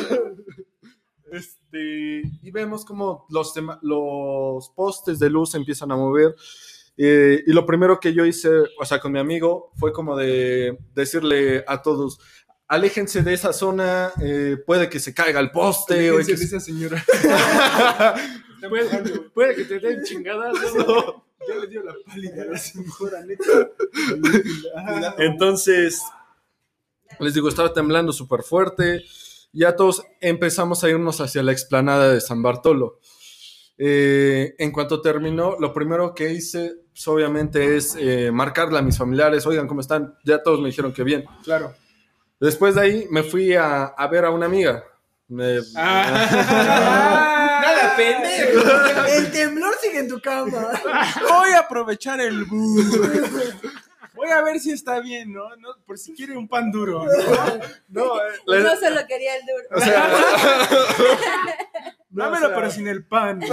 Este, 1.33 2.22
y 2.43 2.51
vemos 2.51 2.85
como 2.85 3.27
los, 3.31 3.53
los 3.83 4.68
postes 4.70 5.18
de 5.18 5.31
luz 5.31 5.55
empiezan 5.55 5.91
a 5.93 5.97
mover. 5.97 6.35
eh, 6.97 7.43
y 7.47 7.53
lo 7.53 7.66
primero 7.66 7.99
que 7.99 8.12
yo 8.14 8.25
hice, 8.25 8.49
o 8.79 8.85
sea, 8.85 9.01
con 9.01 9.11
mi 9.12 9.18
amigo, 9.18 9.72
fue 9.77 9.93
como 9.93 10.16
de 10.16 10.79
decirle 10.95 11.64
a 11.66 11.83
todos, 11.83 12.20
aléjense 12.68 13.22
de 13.22 13.35
esa 13.35 13.53
zona, 13.53 14.12
eh, 14.22 14.57
puede 14.64 14.89
que 14.89 15.01
se 15.01 15.12
caiga 15.12 15.41
el 15.41 15.51
poste. 15.51 16.12
o 16.12 16.18
Fíjense 16.18 16.33
X". 16.33 16.39
de 16.51 16.57
esa 16.57 16.61
señora. 16.64 17.05
puede, 18.68 19.20
puede 19.35 19.55
que 19.57 19.64
te 19.64 19.81
den 19.81 20.03
chingadas. 20.05 20.55
Ya 21.47 21.57
le 21.57 21.66
dio 21.66 21.83
la 21.83 21.93
pálida 22.07 22.41
a 22.43 22.47
la 22.47 22.57
señora, 22.59 23.20
neta. 23.27 23.70
Entonces, 25.18 26.01
les 27.21 27.35
digo, 27.35 27.49
estaba 27.49 27.73
temblando 27.73 28.12
súper 28.12 28.43
fuerte. 28.43 29.05
Ya 29.53 29.77
todos 29.77 30.03
empezamos 30.21 30.83
a 30.83 30.89
irnos 30.89 31.21
hacia 31.21 31.43
la 31.43 31.53
explanada 31.53 32.12
de 32.12 32.21
San 32.21 32.43
Bartolo. 32.43 32.99
Eh, 33.79 34.55
en 34.59 34.71
cuanto 34.73 35.01
terminó, 35.01 35.57
lo 35.59 35.73
primero 35.73 36.15
que 36.15 36.33
hice, 36.33 36.75
pues, 36.93 37.07
obviamente, 37.09 37.77
es 37.77 37.97
eh, 37.99 38.31
marcarle 38.33 38.79
a 38.79 38.83
mis 38.83 38.97
familiares. 38.99 39.47
Oigan, 39.47 39.67
¿cómo 39.67 39.81
están? 39.81 40.15
Ya 40.25 40.43
todos 40.43 40.61
me 40.61 40.69
dijeron 40.69 40.93
que 40.93 41.03
bien. 41.05 41.25
Claro. 41.45 41.75
Después 42.41 42.75
de 42.75 42.81
ahí, 42.81 43.07
me 43.11 43.23
fui 43.23 43.55
a, 43.55 43.85
a 43.85 44.07
ver 44.09 44.25
a 44.25 44.31
una 44.31 44.47
amiga. 44.47 44.85
Me- 45.29 45.59
Ah. 45.77 47.61
Nada, 47.65 47.97
pendejo. 47.97 49.07
El 49.09 49.31
temblor 49.33 49.75
sigue 49.81 50.01
en 50.01 50.09
tu 50.09 50.21
cama. 50.21 50.71
Voy 51.29 51.51
a 51.51 51.61
aprovechar 51.61 52.21
el 52.21 52.45
bus. 52.45 53.01
Voy 54.15 54.31
a 54.31 54.43
ver 54.43 54.61
si 54.61 54.71
está 54.71 55.01
bien, 55.01 55.33
¿no? 55.33 55.57
no 55.57 55.71
por 55.87 55.99
si 55.99 56.15
quiere 56.15 56.37
un 56.37 56.47
pan 56.49 56.71
duro. 56.71 57.05
¿no? 57.05 57.11
no, 57.89 58.17
eh, 58.17 58.21
le- 58.47 58.61
No 58.62 58.77
solo 58.77 59.01
quería 59.09 59.37
el 59.37 59.43
duro. 59.43 59.77
o 59.77 59.81
sea, 59.81 60.09
Dámelo, 62.11 62.47
o 62.47 62.49
sea- 62.49 62.55
pero 62.57 62.71
sin 62.71 62.89
el 62.89 63.07
pan. 63.07 63.41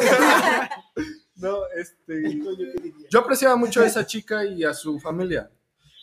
No, 1.36 1.58
este. 1.76 2.40
Yo 3.10 3.20
apreciaba 3.22 3.56
mucho 3.56 3.82
a 3.82 3.88
esa 3.88 4.06
chica 4.06 4.46
y 4.46 4.64
a 4.64 4.76
su 4.76 5.00
familia. 5.00 5.50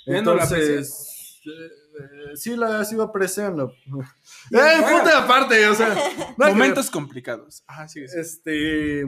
¿Ya 0.05 0.21
no 0.21 0.35
la 0.35 0.43
Entonces. 0.43 1.41
eh, 1.47 2.35
sí, 2.35 2.57
la 2.57 2.85
sigo 2.85 3.05
apreciando. 3.05 3.73
¡Eh, 4.51 4.83
puta 4.83 5.19
aparte! 5.23 5.69
O 5.69 5.75
sea, 5.77 5.95
que. 5.95 6.45
Momentos 6.49 6.91
complicados. 6.91 7.63
Ah, 7.69 7.87
sí, 7.87 8.09
sí. 8.09 8.19
Este. 8.19 9.05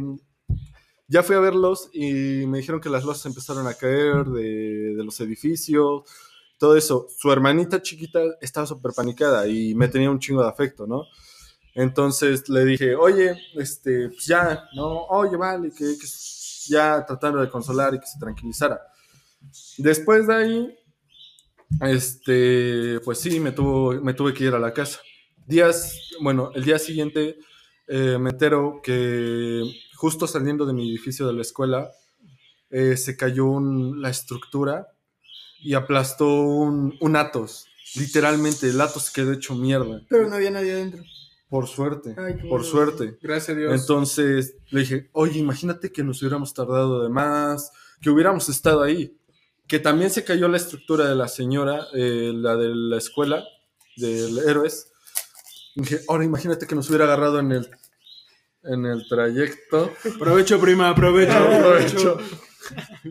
Ya 1.10 1.24
fui 1.24 1.34
a 1.34 1.40
verlos 1.40 1.90
y 1.92 2.46
me 2.46 2.58
dijeron 2.58 2.80
que 2.80 2.88
las 2.88 3.04
losas 3.04 3.26
empezaron 3.26 3.66
a 3.66 3.74
caer 3.74 4.26
de, 4.26 4.94
los 5.04 5.20
edificios, 5.20 6.04
todo 6.56 6.76
eso. 6.76 7.08
Su 7.18 7.32
hermanita 7.32 7.82
chiquita 7.82 8.20
estaba 8.40 8.64
súper 8.64 8.92
panicada 8.92 9.48
y 9.48 9.74
me 9.74 9.88
tenía 9.88 10.08
un 10.08 10.20
chingo 10.20 10.40
de 10.40 10.48
afecto, 10.48 10.86
¿no? 10.86 11.06
Entonces 11.74 12.48
le 12.48 12.64
dije, 12.64 12.94
oye, 12.94 13.36
este, 13.56 14.10
pues 14.10 14.24
ya, 14.24 14.68
¿no? 14.76 15.06
Oye, 15.06 15.36
vale, 15.36 15.72
que, 15.72 15.98
que 15.98 16.06
ya 16.68 17.04
tratando 17.04 17.40
de 17.40 17.50
consolar 17.50 17.92
y 17.92 17.98
que 17.98 18.06
se 18.06 18.20
tranquilizara. 18.20 18.80
Después 19.78 20.28
de 20.28 20.34
ahí, 20.34 20.78
este, 21.80 23.00
pues 23.00 23.18
sí, 23.18 23.40
me, 23.40 23.50
tuvo, 23.50 24.00
me 24.00 24.14
tuve 24.14 24.32
que 24.32 24.44
ir 24.44 24.54
a 24.54 24.60
la 24.60 24.72
casa. 24.72 25.00
Días, 25.44 26.12
bueno, 26.20 26.52
el 26.54 26.62
día 26.62 26.78
siguiente 26.78 27.36
eh, 27.90 28.16
me 28.18 28.30
entero 28.30 28.80
que 28.82 29.62
justo 29.96 30.26
saliendo 30.26 30.64
de 30.64 30.72
mi 30.72 30.88
edificio 30.88 31.26
de 31.26 31.32
la 31.34 31.42
escuela, 31.42 31.90
eh, 32.70 32.96
se 32.96 33.16
cayó 33.16 33.46
un- 33.46 34.00
la 34.00 34.10
estructura 34.10 34.86
y 35.60 35.74
aplastó 35.74 36.26
un, 36.42 36.96
un 37.00 37.16
Atos. 37.16 37.66
Literalmente, 37.96 38.68
el 38.68 38.80
Atos 38.80 39.10
quedó 39.10 39.32
hecho 39.32 39.54
mierda. 39.54 40.00
Pero 40.08 40.28
no 40.28 40.36
había 40.36 40.50
nadie 40.50 40.72
adentro. 40.72 41.02
Por 41.48 41.66
suerte, 41.66 42.14
Ay, 42.16 42.34
por 42.48 42.62
suerte. 42.64 43.18
Gracias 43.20 43.56
a 43.56 43.58
Dios. 43.58 43.80
Entonces 43.80 44.54
le 44.70 44.80
dije, 44.80 45.10
oye, 45.12 45.40
imagínate 45.40 45.90
que 45.90 46.04
nos 46.04 46.22
hubiéramos 46.22 46.54
tardado 46.54 47.02
de 47.02 47.08
más, 47.08 47.72
que 48.00 48.08
hubiéramos 48.08 48.48
estado 48.48 48.82
ahí. 48.82 49.16
Que 49.66 49.80
también 49.80 50.10
se 50.10 50.22
cayó 50.22 50.46
la 50.48 50.56
estructura 50.58 51.08
de 51.08 51.16
la 51.16 51.26
señora, 51.26 51.86
eh, 51.92 52.30
la 52.34 52.54
de 52.56 52.68
la 52.72 52.98
escuela, 52.98 53.42
del 53.96 54.38
Héroes. 54.48 54.92
Dije, 55.74 56.00
ahora 56.08 56.24
imagínate 56.24 56.66
que 56.68 56.74
nos 56.76 56.88
hubiera 56.88 57.04
agarrado 57.04 57.40
en 57.40 57.50
el, 57.52 57.68
en 58.64 58.86
el 58.86 59.06
trayecto. 59.08 59.92
Provecho, 60.18 60.60
prima, 60.60 60.94
provecho, 60.94 61.32
Aprovecho. 61.32 62.16
provecho. 62.16 62.36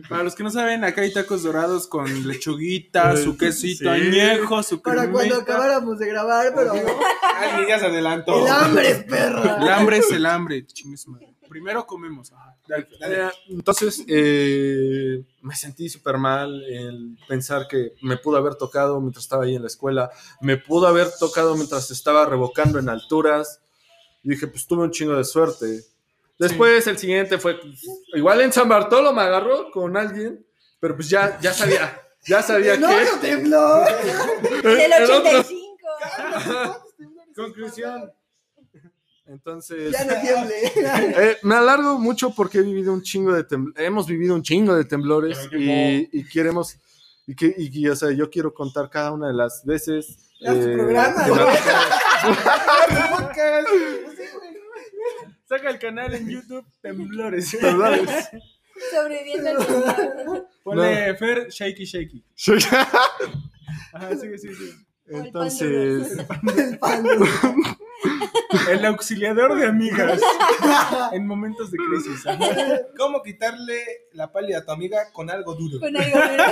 Para 0.08 0.22
los 0.22 0.34
que 0.34 0.42
no 0.44 0.50
saben, 0.50 0.84
acá 0.84 1.02
hay 1.02 1.12
tacos 1.12 1.42
dorados 1.42 1.86
con 1.86 2.26
lechuguita, 2.26 3.16
su 3.16 3.36
quesito 3.36 3.84
Sí. 3.84 3.88
añejo, 3.88 4.62
su 4.62 4.80
Para 4.80 5.10
cuando 5.10 5.18
cremita. 5.18 5.42
acabáramos 5.42 5.98
de 5.98 6.06
grabar, 6.06 6.52
pero 6.54 6.72
Alguien 6.72 7.68
ya 7.68 7.78
se 7.78 7.86
adelantó. 7.86 8.46
el 8.46 8.52
hambre 8.52 8.90
es 8.90 9.04
perra. 9.04 9.58
El 9.60 9.68
hambre 9.68 9.96
es 9.98 10.10
el 10.12 10.24
hambre, 10.26 10.66
chingue 10.66 10.96
su 10.96 11.10
madre. 11.10 11.34
Primero 11.48 11.84
comemos. 11.84 12.32
Ajá. 12.32 12.56
Dale, 12.68 12.86
dale. 13.00 13.24
Eh, 13.26 13.30
Entonces, 13.48 14.04
eh, 14.06 15.24
me 15.42 15.56
sentí 15.56 15.88
súper 15.88 16.16
mal 16.16 16.62
el 16.62 17.18
pensar 17.28 17.66
que 17.68 17.94
me 18.02 18.16
pudo 18.18 18.36
haber 18.36 18.54
tocado 18.54 19.00
mientras 19.00 19.24
estaba 19.24 19.44
ahí 19.44 19.56
en 19.56 19.62
la 19.62 19.66
escuela, 19.68 20.10
me 20.40 20.58
pudo 20.58 20.86
haber 20.86 21.08
tocado 21.18 21.56
mientras 21.56 21.90
estaba 21.90 22.24
revocando 22.24 22.78
en 22.78 22.88
alturas. 22.88 23.60
Y 24.22 24.30
dije, 24.30 24.46
pues 24.46 24.66
tuve 24.66 24.82
un 24.84 24.90
chingo 24.90 25.14
de 25.16 25.24
suerte. 25.24 25.82
Después 26.38 26.86
el 26.86 26.96
siguiente 26.98 27.38
fue, 27.38 27.58
pues, 27.60 27.80
igual 28.14 28.40
en 28.40 28.52
San 28.52 28.68
Bartolo 28.68 29.12
me 29.12 29.22
agarró 29.22 29.70
con 29.70 29.96
alguien, 29.96 30.44
pero 30.78 30.96
pues 30.96 31.08
ya, 31.10 31.38
ya 31.40 31.52
sabía, 31.52 32.00
ya 32.26 32.42
sabía 32.42 32.76
No, 32.78 32.88
que... 32.88 33.04
no 33.04 33.18
tembló. 33.20 33.84
Del 34.62 34.92
el 34.92 35.02
otro- 35.10 35.40
85. 35.40 36.86
Conclusión. 37.36 38.12
Entonces... 39.26 39.92
Ya 39.92 40.04
no 40.04 40.20
tiemble. 40.20 40.54
Eh, 40.74 41.36
me 41.42 41.54
alargo 41.54 41.98
mucho 41.98 42.30
porque 42.34 42.58
he 42.58 42.62
vivido 42.62 42.92
un 42.92 43.02
chingo 43.02 43.32
de 43.32 43.46
tem- 43.46 43.72
hemos 43.76 44.06
vivido 44.06 44.34
un 44.34 44.42
chingo 44.42 44.74
de 44.74 44.84
temblores 44.84 45.38
y, 45.52 46.08
y 46.18 46.24
queremos 46.28 46.76
y 47.26 47.34
que 47.36 47.54
y, 47.56 47.80
y, 47.80 47.88
o 47.88 47.94
sea, 47.94 48.10
yo 48.10 48.28
quiero 48.28 48.52
contar 48.52 48.90
cada 48.90 49.12
una 49.12 49.28
de 49.28 49.34
las 49.34 49.64
veces 49.64 50.18
eh, 50.40 50.72
programa, 50.74 51.24
de 51.24 51.30
güey. 52.22 52.34
la- 52.34 53.64
Saca 55.48 55.70
el 55.70 55.78
canal 55.80 56.14
en 56.14 56.28
YouTube 56.28 56.64
Temblores. 56.80 57.50
temblores. 57.58 58.28
Sobreviviendo 58.92 59.50
al 59.50 59.66
temblor. 59.66 60.48
Ponle 60.62 61.14
Fer, 61.16 61.48
shaky, 61.48 61.84
shaky. 61.84 62.24
Ajá, 63.92 64.16
sigue, 64.16 64.38
sigue, 64.38 64.54
sigue. 64.54 64.74
Entonces, 65.08 66.16
El 68.70 68.84
auxiliador 68.86 69.56
de 69.58 69.66
amigas 69.66 70.20
en 71.12 71.26
momentos 71.26 71.70
de 71.72 71.78
crisis. 71.78 72.24
ajá. 72.26 72.46
¿Cómo 72.96 73.20
quitarle 73.22 73.82
la 74.12 74.30
pálida 74.32 74.58
a 74.58 74.64
tu 74.64 74.70
amiga 74.70 75.10
con 75.12 75.28
algo 75.30 75.54
duro? 75.56 75.80
Con 75.80 75.96
algo 75.96 76.18
duro. 76.18 76.44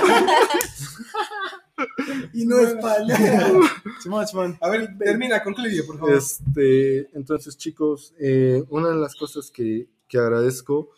Y 2.33 2.45
no 2.45 2.59
es 2.59 2.75
Simón. 4.29 4.57
A 4.61 4.69
ver, 4.69 4.97
termina, 4.97 5.41
concluye, 5.43 5.83
por 5.83 5.97
favor. 5.99 6.15
este, 6.15 7.09
entonces 7.17 7.57
chicos, 7.57 8.13
eh, 8.19 8.63
una 8.69 8.89
de 8.89 8.95
las 8.95 9.15
cosas 9.15 9.51
que, 9.51 9.87
que 10.07 10.17
agradezco 10.17 10.89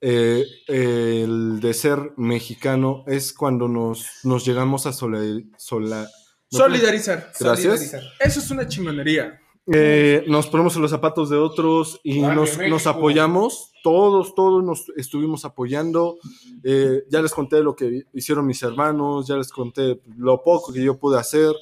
eh, 0.00 0.44
el 0.68 1.60
de 1.60 1.72
ser 1.74 2.12
mexicano 2.16 3.04
es 3.06 3.32
cuando 3.32 3.68
nos, 3.68 4.06
nos 4.24 4.44
llegamos 4.44 4.86
a 4.86 4.92
sola, 4.92 5.18
sola- 5.56 6.08
Solidarizar. 6.50 7.32
Gracias. 7.40 7.62
Solidarizar. 7.80 8.02
Eso 8.20 8.40
es 8.40 8.50
una 8.50 8.68
chingonería. 8.68 9.40
Eh, 9.72 10.24
nos 10.28 10.46
ponemos 10.48 10.76
en 10.76 10.82
los 10.82 10.90
zapatos 10.90 11.30
de 11.30 11.36
otros 11.36 12.00
y 12.02 12.20
nos, 12.20 12.58
nos 12.58 12.86
apoyamos. 12.86 13.72
Todos, 13.82 14.34
todos 14.34 14.62
nos 14.62 14.90
estuvimos 14.96 15.44
apoyando. 15.44 16.18
Eh, 16.62 17.04
ya 17.08 17.22
les 17.22 17.32
conté 17.32 17.62
lo 17.62 17.74
que 17.74 18.04
hicieron 18.12 18.46
mis 18.46 18.62
hermanos, 18.62 19.26
ya 19.26 19.36
les 19.36 19.50
conté 19.50 20.00
lo 20.16 20.42
poco 20.42 20.72
que 20.72 20.82
yo 20.82 20.98
pude 20.98 21.18
hacer. 21.18 21.54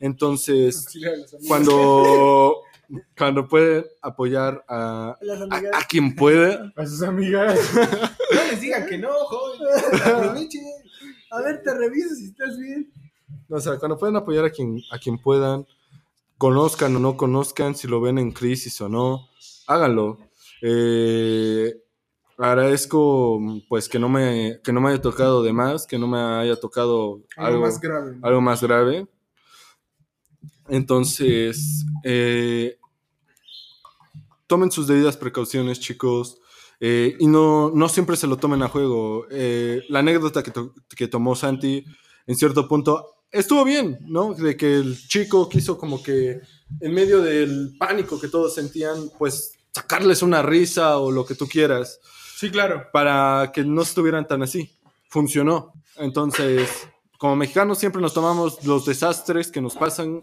Entonces, 0.00 0.86
cuando, 1.48 2.62
cuando 3.16 3.48
pueden 3.48 3.86
apoyar 4.02 4.62
a, 4.68 5.16
a, 5.50 5.78
a 5.78 5.84
quien 5.88 6.14
puede, 6.14 6.58
A 6.76 6.86
sus 6.86 7.02
amigas. 7.02 7.58
No 8.28 8.50
les 8.50 8.60
digan 8.60 8.86
que 8.86 8.98
no, 8.98 9.08
joven. 9.08 9.60
A 11.30 11.40
ver, 11.40 11.62
te 11.62 11.74
reviso 11.74 12.14
si 12.16 12.26
estás 12.26 12.58
bien. 12.58 12.92
o 13.48 13.60
sea, 13.60 13.78
cuando 13.78 13.96
pueden 13.96 14.16
apoyar 14.16 14.44
a 14.44 14.50
quien, 14.50 14.80
a 14.90 14.98
quien 14.98 15.16
puedan, 15.16 15.64
conozcan 16.38 16.94
o 16.96 16.98
no 16.98 17.16
conozcan, 17.16 17.74
si 17.74 17.88
lo 17.88 18.00
ven 18.00 18.18
en 18.18 18.32
crisis 18.32 18.80
o 18.80 18.88
no, 18.88 19.28
háganlo. 19.66 20.18
Eh, 20.62 21.74
agradezco 22.38 23.40
pues 23.68 23.88
que 23.88 23.98
no 23.98 24.08
me 24.08 24.60
que 24.62 24.72
no 24.72 24.80
me 24.80 24.90
haya 24.90 25.00
tocado 25.00 25.42
de 25.42 25.52
más, 25.52 25.86
que 25.86 25.98
no 25.98 26.06
me 26.06 26.18
haya 26.18 26.56
tocado 26.60 27.22
Algo 27.36 27.46
algo, 27.48 27.60
más 27.62 27.80
grave. 27.80 28.16
algo 28.22 28.40
más 28.40 28.62
grave. 28.62 29.06
Entonces, 30.68 31.84
eh, 32.02 32.78
tomen 34.46 34.70
sus 34.70 34.86
debidas 34.86 35.16
precauciones, 35.16 35.80
chicos. 35.80 36.40
eh, 36.80 37.16
y 37.18 37.26
no, 37.26 37.70
no 37.70 37.88
siempre 37.88 38.16
se 38.16 38.26
lo 38.26 38.36
tomen 38.36 38.62
a 38.62 38.68
juego. 38.68 39.26
Eh, 39.30 39.82
la 39.88 40.00
anécdota 40.00 40.42
que, 40.42 40.50
to- 40.50 40.74
que 40.94 41.08
tomó 41.08 41.34
Santi, 41.34 41.84
en 42.26 42.36
cierto 42.36 42.68
punto, 42.68 43.15
estuvo 43.38 43.64
bien, 43.64 43.98
¿no? 44.02 44.34
De 44.34 44.56
que 44.56 44.76
el 44.76 44.96
chico 45.08 45.48
quiso 45.48 45.78
como 45.78 46.02
que, 46.02 46.40
en 46.80 46.92
medio 46.94 47.20
del 47.20 47.74
pánico 47.78 48.20
que 48.20 48.28
todos 48.28 48.54
sentían, 48.54 49.10
pues 49.18 49.52
sacarles 49.72 50.22
una 50.22 50.42
risa 50.42 50.98
o 50.98 51.10
lo 51.12 51.24
que 51.26 51.34
tú 51.34 51.46
quieras 51.46 52.00
Sí, 52.36 52.50
claro. 52.50 52.86
para 52.92 53.50
que 53.54 53.62
no 53.64 53.82
estuvieran 53.82 54.26
tan 54.26 54.42
así. 54.42 54.70
Funcionó. 55.08 55.72
Entonces, 55.96 56.68
como 57.18 57.36
mexicanos 57.36 57.78
siempre 57.78 58.02
nos 58.02 58.12
tomamos 58.14 58.64
los 58.64 58.84
desastres 58.84 59.50
que 59.50 59.60
nos 59.60 59.74
pasan 59.76 60.22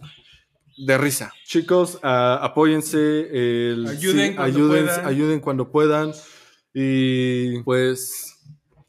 de 0.77 0.97
risa. 0.97 1.31
Chicos, 1.45 1.99
ah, 2.03 2.39
apóyense, 2.41 2.97
el- 3.31 3.87
Ayuden 3.87 4.35
cuando 4.35 4.57
ayuden, 4.59 4.89
ayuden 5.05 5.39
cuando 5.39 5.71
puedan. 5.71 6.13
Y 6.73 7.61
pues 7.61 8.32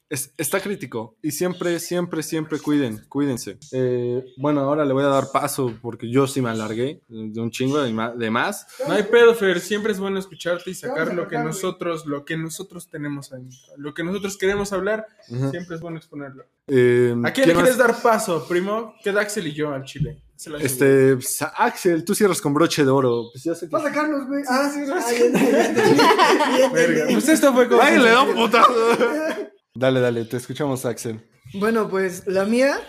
es- 0.08 0.32
está 0.36 0.60
crítico. 0.60 1.16
Y 1.22 1.30
siempre, 1.30 1.78
siempre, 1.80 2.22
siempre 2.22 2.58
cuiden, 2.58 3.04
cuídense. 3.08 3.58
Eh, 3.72 4.24
bueno, 4.36 4.60
ahora 4.60 4.84
le 4.84 4.92
voy 4.92 5.04
a 5.04 5.08
dar 5.08 5.30
paso 5.32 5.74
porque 5.82 6.10
yo 6.10 6.26
sí 6.26 6.40
me 6.40 6.50
alargué 6.50 7.00
de 7.08 7.40
un 7.40 7.50
chingo 7.50 7.82
de, 7.82 8.30
más. 8.30 8.66
No 8.86 8.94
hay 8.94 9.02
pedo, 9.04 9.34
Fer. 9.34 9.60
Siempre 9.60 9.92
es 9.92 9.98
bueno 9.98 10.18
escucharte 10.18 10.70
y 10.70 10.74
sacar 10.74 11.10
a 11.10 11.14
lo 11.14 11.28
que 11.28 11.38
nosotros, 11.38 12.06
lo 12.06 12.24
que 12.24 12.36
nosotros 12.36 12.88
tenemos 12.88 13.32
adentro. 13.32 13.58
Lo 13.76 13.94
que 13.94 14.04
nosotros 14.04 14.36
queremos 14.36 14.72
hablar, 14.72 15.06
siempre 15.26 15.76
es 15.76 15.80
bueno 15.80 15.96
exponerlo. 15.98 16.44
Eh, 16.66 17.14
¿A 17.24 17.32
quién 17.32 17.48
le 17.48 17.54
más? 17.54 17.62
quieres 17.62 17.78
dar 17.78 18.00
paso, 18.00 18.46
primo? 18.48 18.94
Queda 19.02 19.20
Axel 19.20 19.46
y 19.46 19.52
yo 19.52 19.70
al 19.72 19.84
Chile. 19.84 20.22
Este, 20.60 21.14
pues, 21.14 21.42
Axel, 21.56 22.04
tú 22.04 22.14
cierras 22.14 22.40
con 22.40 22.52
broche 22.52 22.84
de 22.84 22.90
oro. 22.90 23.28
Pues 23.32 23.44
ya 23.44 23.54
sé 23.54 23.66
que... 23.66 23.70
Pasa 23.70 23.92
Carlos, 23.92 24.26
güey. 24.26 24.42
Ah, 24.48 24.70
sí, 24.72 24.80
entendí. 25.22 25.50
Pues 27.12 27.28
esto 27.28 27.52
fue 27.52 27.68
como. 27.68 27.80
¡Ay, 27.80 27.98
le 27.98 28.10
da 28.10 28.22
un 28.22 28.34
putazo! 28.34 28.72
dale, 29.74 30.00
dale, 30.00 30.24
te 30.24 30.36
escuchamos, 30.36 30.84
Axel. 30.84 31.20
Bueno, 31.54 31.88
pues 31.88 32.26
la 32.26 32.44
mía. 32.44 32.80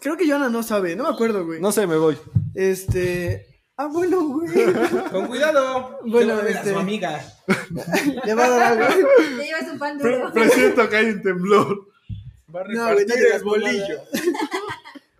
Creo 0.00 0.16
que 0.16 0.28
Joana 0.28 0.48
no 0.48 0.62
sabe, 0.62 0.94
no 0.94 1.04
me 1.04 1.10
acuerdo, 1.10 1.44
güey. 1.44 1.60
No 1.60 1.72
sé, 1.72 1.86
me 1.86 1.96
voy. 1.96 2.16
Este. 2.54 3.46
Ah, 3.76 3.86
bueno, 3.86 4.22
güey. 4.26 4.48
Con 5.12 5.26
cuidado. 5.26 6.00
Bueno, 6.04 6.40
este- 6.40 6.72
su 6.72 6.78
amiga. 6.78 7.20
Le 8.24 8.34
va 8.34 8.44
a 8.44 8.48
dar 8.48 8.82
algo. 8.82 9.08
Te 9.38 9.44
llevas 9.44 9.72
un 9.72 9.78
pan 9.78 9.98
duro. 9.98 10.32
Presiento 10.32 10.88
que 10.88 10.96
hay 10.96 11.06
un 11.06 11.22
temblor. 11.22 11.88
Va 12.54 12.60
a 12.60 12.64
No, 12.64 12.92
güey, 12.94 13.42
bolillo. 13.42 14.00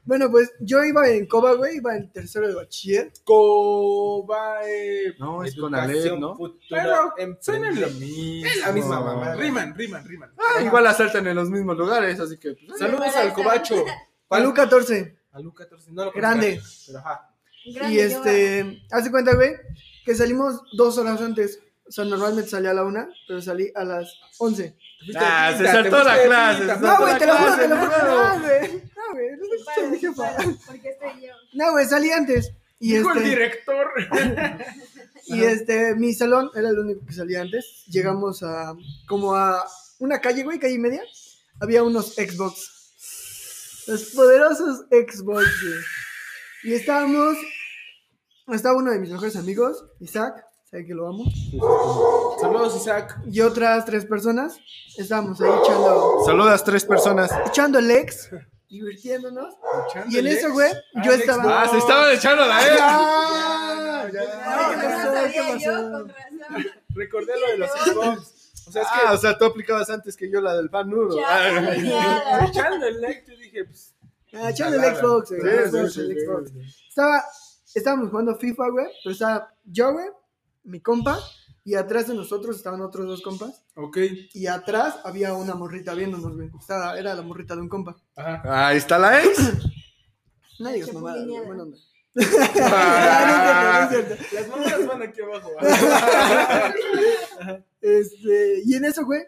Bueno, 0.09 0.31
pues 0.31 0.51
yo 0.61 0.83
iba 0.83 1.07
en 1.07 1.27
Coba, 1.27 1.53
güey. 1.53 1.77
Iba 1.77 1.95
en 1.95 2.11
tercero 2.11 2.49
de 2.49 2.55
bachiller. 2.55 3.13
Cobae. 3.25 5.15
No, 5.19 5.45
es 5.45 5.55
con 5.55 5.75
Alep, 5.75 6.19
¿no? 6.19 6.35
futura 6.35 6.63
Pero 6.71 7.37
suenan 7.43 7.79
lo 7.79 7.89
mismo. 7.91 8.47
Es 8.49 8.61
la 8.63 8.73
misma 8.73 9.01
mamá. 9.03 9.35
Riman, 9.35 9.75
riman, 9.77 10.09
riman. 10.09 10.33
Ah, 10.39 10.63
igual 10.63 10.87
asaltan 10.87 11.27
en 11.27 11.37
los 11.37 11.51
mismos 11.51 11.77
lugares, 11.77 12.19
así 12.19 12.39
que... 12.39 12.55
pues, 12.55 12.79
Saludos 12.79 13.15
al 13.17 13.35
cobacho. 13.35 13.85
Palú 14.29 14.55
14. 14.55 15.19
A 15.33 15.41
Luca 15.41 15.65
14, 15.65 15.93
no 15.93 16.07
lo 16.07 16.13
Grande. 16.13 16.59
Pero 16.87 16.99
ajá. 17.01 17.31
Grande, 17.75 17.95
Y 17.95 17.99
este. 17.99 18.83
Hace 18.91 19.11
cuenta, 19.11 19.35
güey, 19.35 19.57
que 20.07 20.15
salimos 20.15 20.63
dos 20.73 20.97
horas 20.97 21.21
antes. 21.21 21.61
O 21.87 21.93
sea, 21.93 22.05
normalmente 22.07 22.49
salía 22.49 22.71
a 22.71 22.75
la 22.75 22.85
una, 22.85 23.11
pero 23.27 23.43
salí 23.43 23.71
a 23.75 23.85
las 23.85 24.11
11. 24.39 24.75
Ah, 25.17 25.53
se 25.57 25.65
Te 25.65 25.71
saltó 25.71 25.91
fuiste 25.91 26.05
la 26.09 26.17
de 26.17 26.27
clase. 26.27 26.59
pinta. 26.61 26.75
se 26.75 26.81
No, 26.81 26.87
saltó 26.89 27.03
güey, 27.03 27.13
la 27.13 27.19
te 27.19 27.27
lo 27.27 27.35
juro, 27.35 27.47
clase, 27.47 27.63
te 27.63 27.69
lo 27.69 27.77
juro. 27.77 27.99
No, 27.99 28.41
güey. 28.41 28.83
No, 29.09 29.15
güey. 29.15 29.31
No. 29.37 30.57
Porque 30.67 30.89
estoy 30.89 31.27
yo. 31.27 31.33
No, 31.55 31.73
güey, 31.73 31.87
salí 31.87 32.11
antes. 32.11 32.53
Y 32.81 32.95
Dijo 32.95 33.11
el 33.13 33.19
este, 33.19 33.29
director. 33.31 33.89
y 35.27 35.43
este, 35.43 35.95
mi 35.97 36.15
salón 36.15 36.51
era 36.55 36.69
el 36.69 36.79
único 36.79 37.05
que 37.05 37.13
salía 37.13 37.41
antes. 37.41 37.85
Llegamos 37.87 38.43
a 38.43 38.75
como 39.07 39.35
a 39.35 39.65
una 39.99 40.21
calle, 40.21 40.45
güey, 40.45 40.59
calle 40.59 40.75
y 40.75 40.79
media. 40.79 41.03
Había 41.61 41.83
unos 41.83 42.15
Xbox. 42.15 43.85
Los 43.89 44.05
poderosos 44.11 44.87
Xbox, 44.91 45.63
güey. 45.63 45.81
Y 46.65 46.75
estábamos. 46.75 47.37
Estaba 48.49 48.77
uno 48.77 48.93
de 48.93 48.99
mis 48.99 49.11
mejores 49.11 49.37
amigos, 49.37 49.85
Isaac. 50.01 50.45
Sabe 50.71 50.87
que 50.87 50.95
lo 50.95 51.09
amo. 51.09 51.25
Saludos, 52.41 52.77
Isaac. 52.77 53.21
Y 53.31 53.41
otras 53.41 53.87
tres 53.87 54.05
personas. 54.05 54.59
Estábamos 54.97 55.41
ahí 55.41 55.51
echando, 55.63 56.23
Saludas 56.27 56.63
tres 56.63 56.85
personas. 56.85 57.31
echando 57.47 57.81
legs, 57.81 58.31
divirtiéndonos. 58.69 59.55
Y 60.09 60.19
en 60.19 60.27
eso, 60.27 60.53
güey, 60.53 60.71
yo 61.05 61.13
Alex, 61.13 61.21
estaba. 61.21 61.63
Ah, 61.63 61.69
se 61.69 61.79
estaban 61.79 62.15
echando 62.15 62.47
la 62.47 62.63
E. 62.67 62.71
¡Ah! 62.81 64.09
ya, 64.13 64.23
ya. 64.25 64.43
Ah, 64.45 64.71
¿qué 64.81 64.87
pasó? 64.87 65.13
sabía 65.13 65.33
¿Qué 65.57 65.65
yo, 65.65 65.73
razón. 65.73 66.13
Recordé 66.91 67.33
lo 67.41 67.47
de 67.49 67.59
los 67.59 67.71
Xbox. 67.71 68.35
O 68.69 68.71
sea, 68.73 68.83
es 68.83 68.89
que 68.89 68.99
Ah, 69.07 69.13
o 69.13 69.17
sea, 69.17 69.39
tú 69.39 69.45
aplicabas 69.47 69.89
antes 69.91 70.17
que 70.17 70.31
yo 70.31 70.41
la 70.41 70.55
del 70.55 70.69
pan 70.71 70.91
nudo. 70.91 71.17
Ya, 71.19 71.27
Ah, 71.29 71.75
ya. 71.77 72.45
echando 72.47 72.87
el 72.87 73.01
like, 73.01 73.25
yo 73.27 73.37
dije, 73.39 73.65
pues. 73.65 73.95
Ah, 74.35 74.51
echando 74.51 74.77
el. 74.83 74.95
Xbox, 74.97 75.31
güey. 75.31 75.41
Sí, 75.41 75.49
el 75.49 75.65
sí, 75.65 75.71
Xbox, 75.71 75.93
sí, 75.95 76.01
el 76.01 76.09
sí, 76.19 76.27
Xbox. 76.27 76.51
sí. 76.51 76.87
Estaba, 76.89 77.25
estábamos 77.75 78.11
jugando 78.11 78.37
FIFA, 78.37 78.69
güey, 78.71 78.87
pero 79.03 79.13
estaba 79.13 79.55
yo, 79.65 79.93
güey, 79.93 80.07
mi 80.65 80.81
compa, 80.81 81.19
y 81.69 81.75
atrás 81.75 82.09
de 82.09 82.15
nosotros 82.15 82.57
estaban 82.57 82.81
otros 82.81 83.07
dos 83.07 83.21
compas, 83.23 83.63
Ok. 83.75 83.99
y 84.33 84.47
atrás 84.47 84.97
había 85.05 85.35
una 85.35 85.55
morrita 85.55 85.95
viéndonos, 85.95 86.35
güey. 86.35 86.51
Estaba, 86.59 86.99
era 86.99 87.15
la 87.15 87.23
morrita 87.23 87.55
de 87.55 87.61
un 87.63 87.69
compa. 87.69 87.97
Ajá. 88.17 88.69
Ahí 88.69 88.79
está 88.79 88.99
la 88.99 89.23
ex. 89.23 89.39
No 90.61 90.73
digas 90.73 90.91
güey, 90.91 91.61
onda. 91.61 91.77
Ah. 92.63 93.91
No. 93.93 94.39
Las 94.39 94.49
mamadas 94.49 94.87
van 94.87 95.03
aquí 95.03 95.21
abajo. 95.21 95.51
Este, 97.81 98.63
y 98.65 98.75
en 98.75 98.85
eso, 98.85 99.05
güey, 99.05 99.21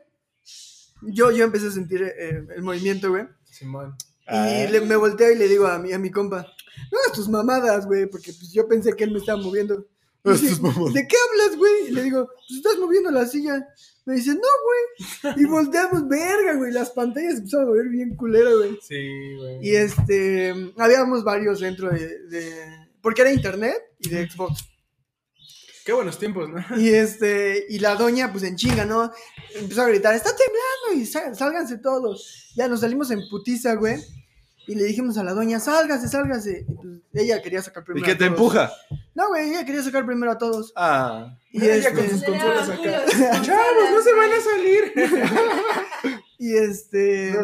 yo, 1.03 1.31
yo 1.31 1.45
empecé 1.45 1.69
a 1.69 1.71
sentir 1.71 2.03
eh, 2.03 2.47
el 2.57 2.63
movimiento, 2.63 3.11
güey. 3.11 3.25
Simón. 3.45 3.95
Y 4.29 4.67
le- 4.69 4.81
me 4.81 4.97
volteo 4.97 5.31
y 5.31 5.37
le 5.37 5.49
digo 5.49 5.67
a 5.67 5.79
mi, 5.79 5.93
a 5.93 5.99
mi 5.99 6.11
compa, 6.11 6.47
no 6.91 6.99
hagas 6.99 7.13
tus 7.13 7.29
mamadas, 7.29 7.87
güey, 7.87 8.07
porque 8.07 8.33
pues, 8.33 8.53
yo 8.53 8.67
pensé 8.69 8.95
que 8.95 9.05
él 9.05 9.13
me 9.13 9.19
estaba 9.19 9.41
moviendo. 9.41 9.87
Dice. 10.25 10.61
¿De 10.95 11.09
qué 11.09 11.17
hablas, 11.31 11.57
güey? 11.57 11.89
Y 11.89 11.91
le 11.93 12.03
digo, 12.03 12.27
pues 12.27 12.59
estás 12.59 12.79
moviendo 12.79 13.11
la 13.11 13.27
silla. 13.27 13.67
Me 14.05 14.15
dice, 14.17 14.31
no, 14.35 14.41
güey. 14.41 15.35
Y 15.43 15.45
volteamos, 15.47 16.09
verga, 16.09 16.55
güey. 16.57 16.73
Las 16.73 16.91
pantallas 16.91 17.39
empezaron 17.39 17.67
a 17.67 17.69
mover 17.71 17.89
bien 17.89 18.17
culera, 18.17 18.51
güey. 18.55 18.79
Sí, 18.83 19.35
güey. 19.39 19.59
Y 19.67 19.75
este, 19.77 20.73
habíamos 20.77 21.25
varios 21.25 21.61
dentro 21.61 21.91
de, 21.91 22.19
de- 22.29 22.67
porque 23.03 23.23
era 23.23 23.33
internet 23.33 23.77
y 23.99 24.09
de 24.11 24.29
Xbox. 24.31 24.65
Qué 25.85 25.93
buenos 25.95 26.19
tiempos, 26.19 26.49
¿no? 26.51 26.63
Y 26.79 26.91
este, 26.91 27.65
y 27.71 27.79
la 27.79 27.95
doña, 27.97 28.31
pues 28.31 28.45
en 28.45 28.57
chinga, 28.57 28.85
¿no? 28.85 29.11
Empezó 29.55 29.83
a 29.83 29.89
gritar, 29.89 30.15
está 30.15 30.31
temblando 30.37 31.03
y 31.03 31.07
sá- 31.07 31.35
sálganse 31.35 31.79
todos. 31.79 32.53
Ya 32.57 32.69
nos 32.69 32.81
salimos 32.81 33.11
en 33.11 33.21
putiza, 33.31 33.75
güey. 33.75 33.97
Y 34.71 34.75
le 34.77 34.85
dijimos 34.85 35.19
a 35.19 35.25
la 35.25 35.35
doña, 35.35 35.59
sálgase, 35.59 36.07
sálgase. 36.09 36.65
Y, 36.69 36.73
pues, 36.75 36.89
ella 37.13 37.43
quería 37.43 37.61
sacar 37.61 37.83
¿Y 37.83 37.87
primero. 37.87 38.07
qué 38.07 38.13
a 38.13 38.15
te 38.19 38.25
todos. 38.27 38.39
empuja? 38.39 38.73
No, 39.15 39.29
güey, 39.29 39.51
ella 39.51 39.65
quería 39.65 39.83
sacar 39.83 40.07
primero 40.07 40.31
a 40.31 40.39
todos. 40.39 40.73
Ah. 40.77 41.37
Y 41.53 41.65
Ella 41.65 41.91
con 41.93 42.05
este, 42.05 42.17
sus 42.17 42.25
consolas 42.25 42.69
acá. 42.69 43.05
Chavos, 43.11 43.47
Chavos, 43.47 43.91
no 43.91 44.03
se 44.03 44.13
van 44.15 44.31
a 44.33 44.41
salir. 44.41 46.21
y 46.39 46.57
este, 46.57 47.35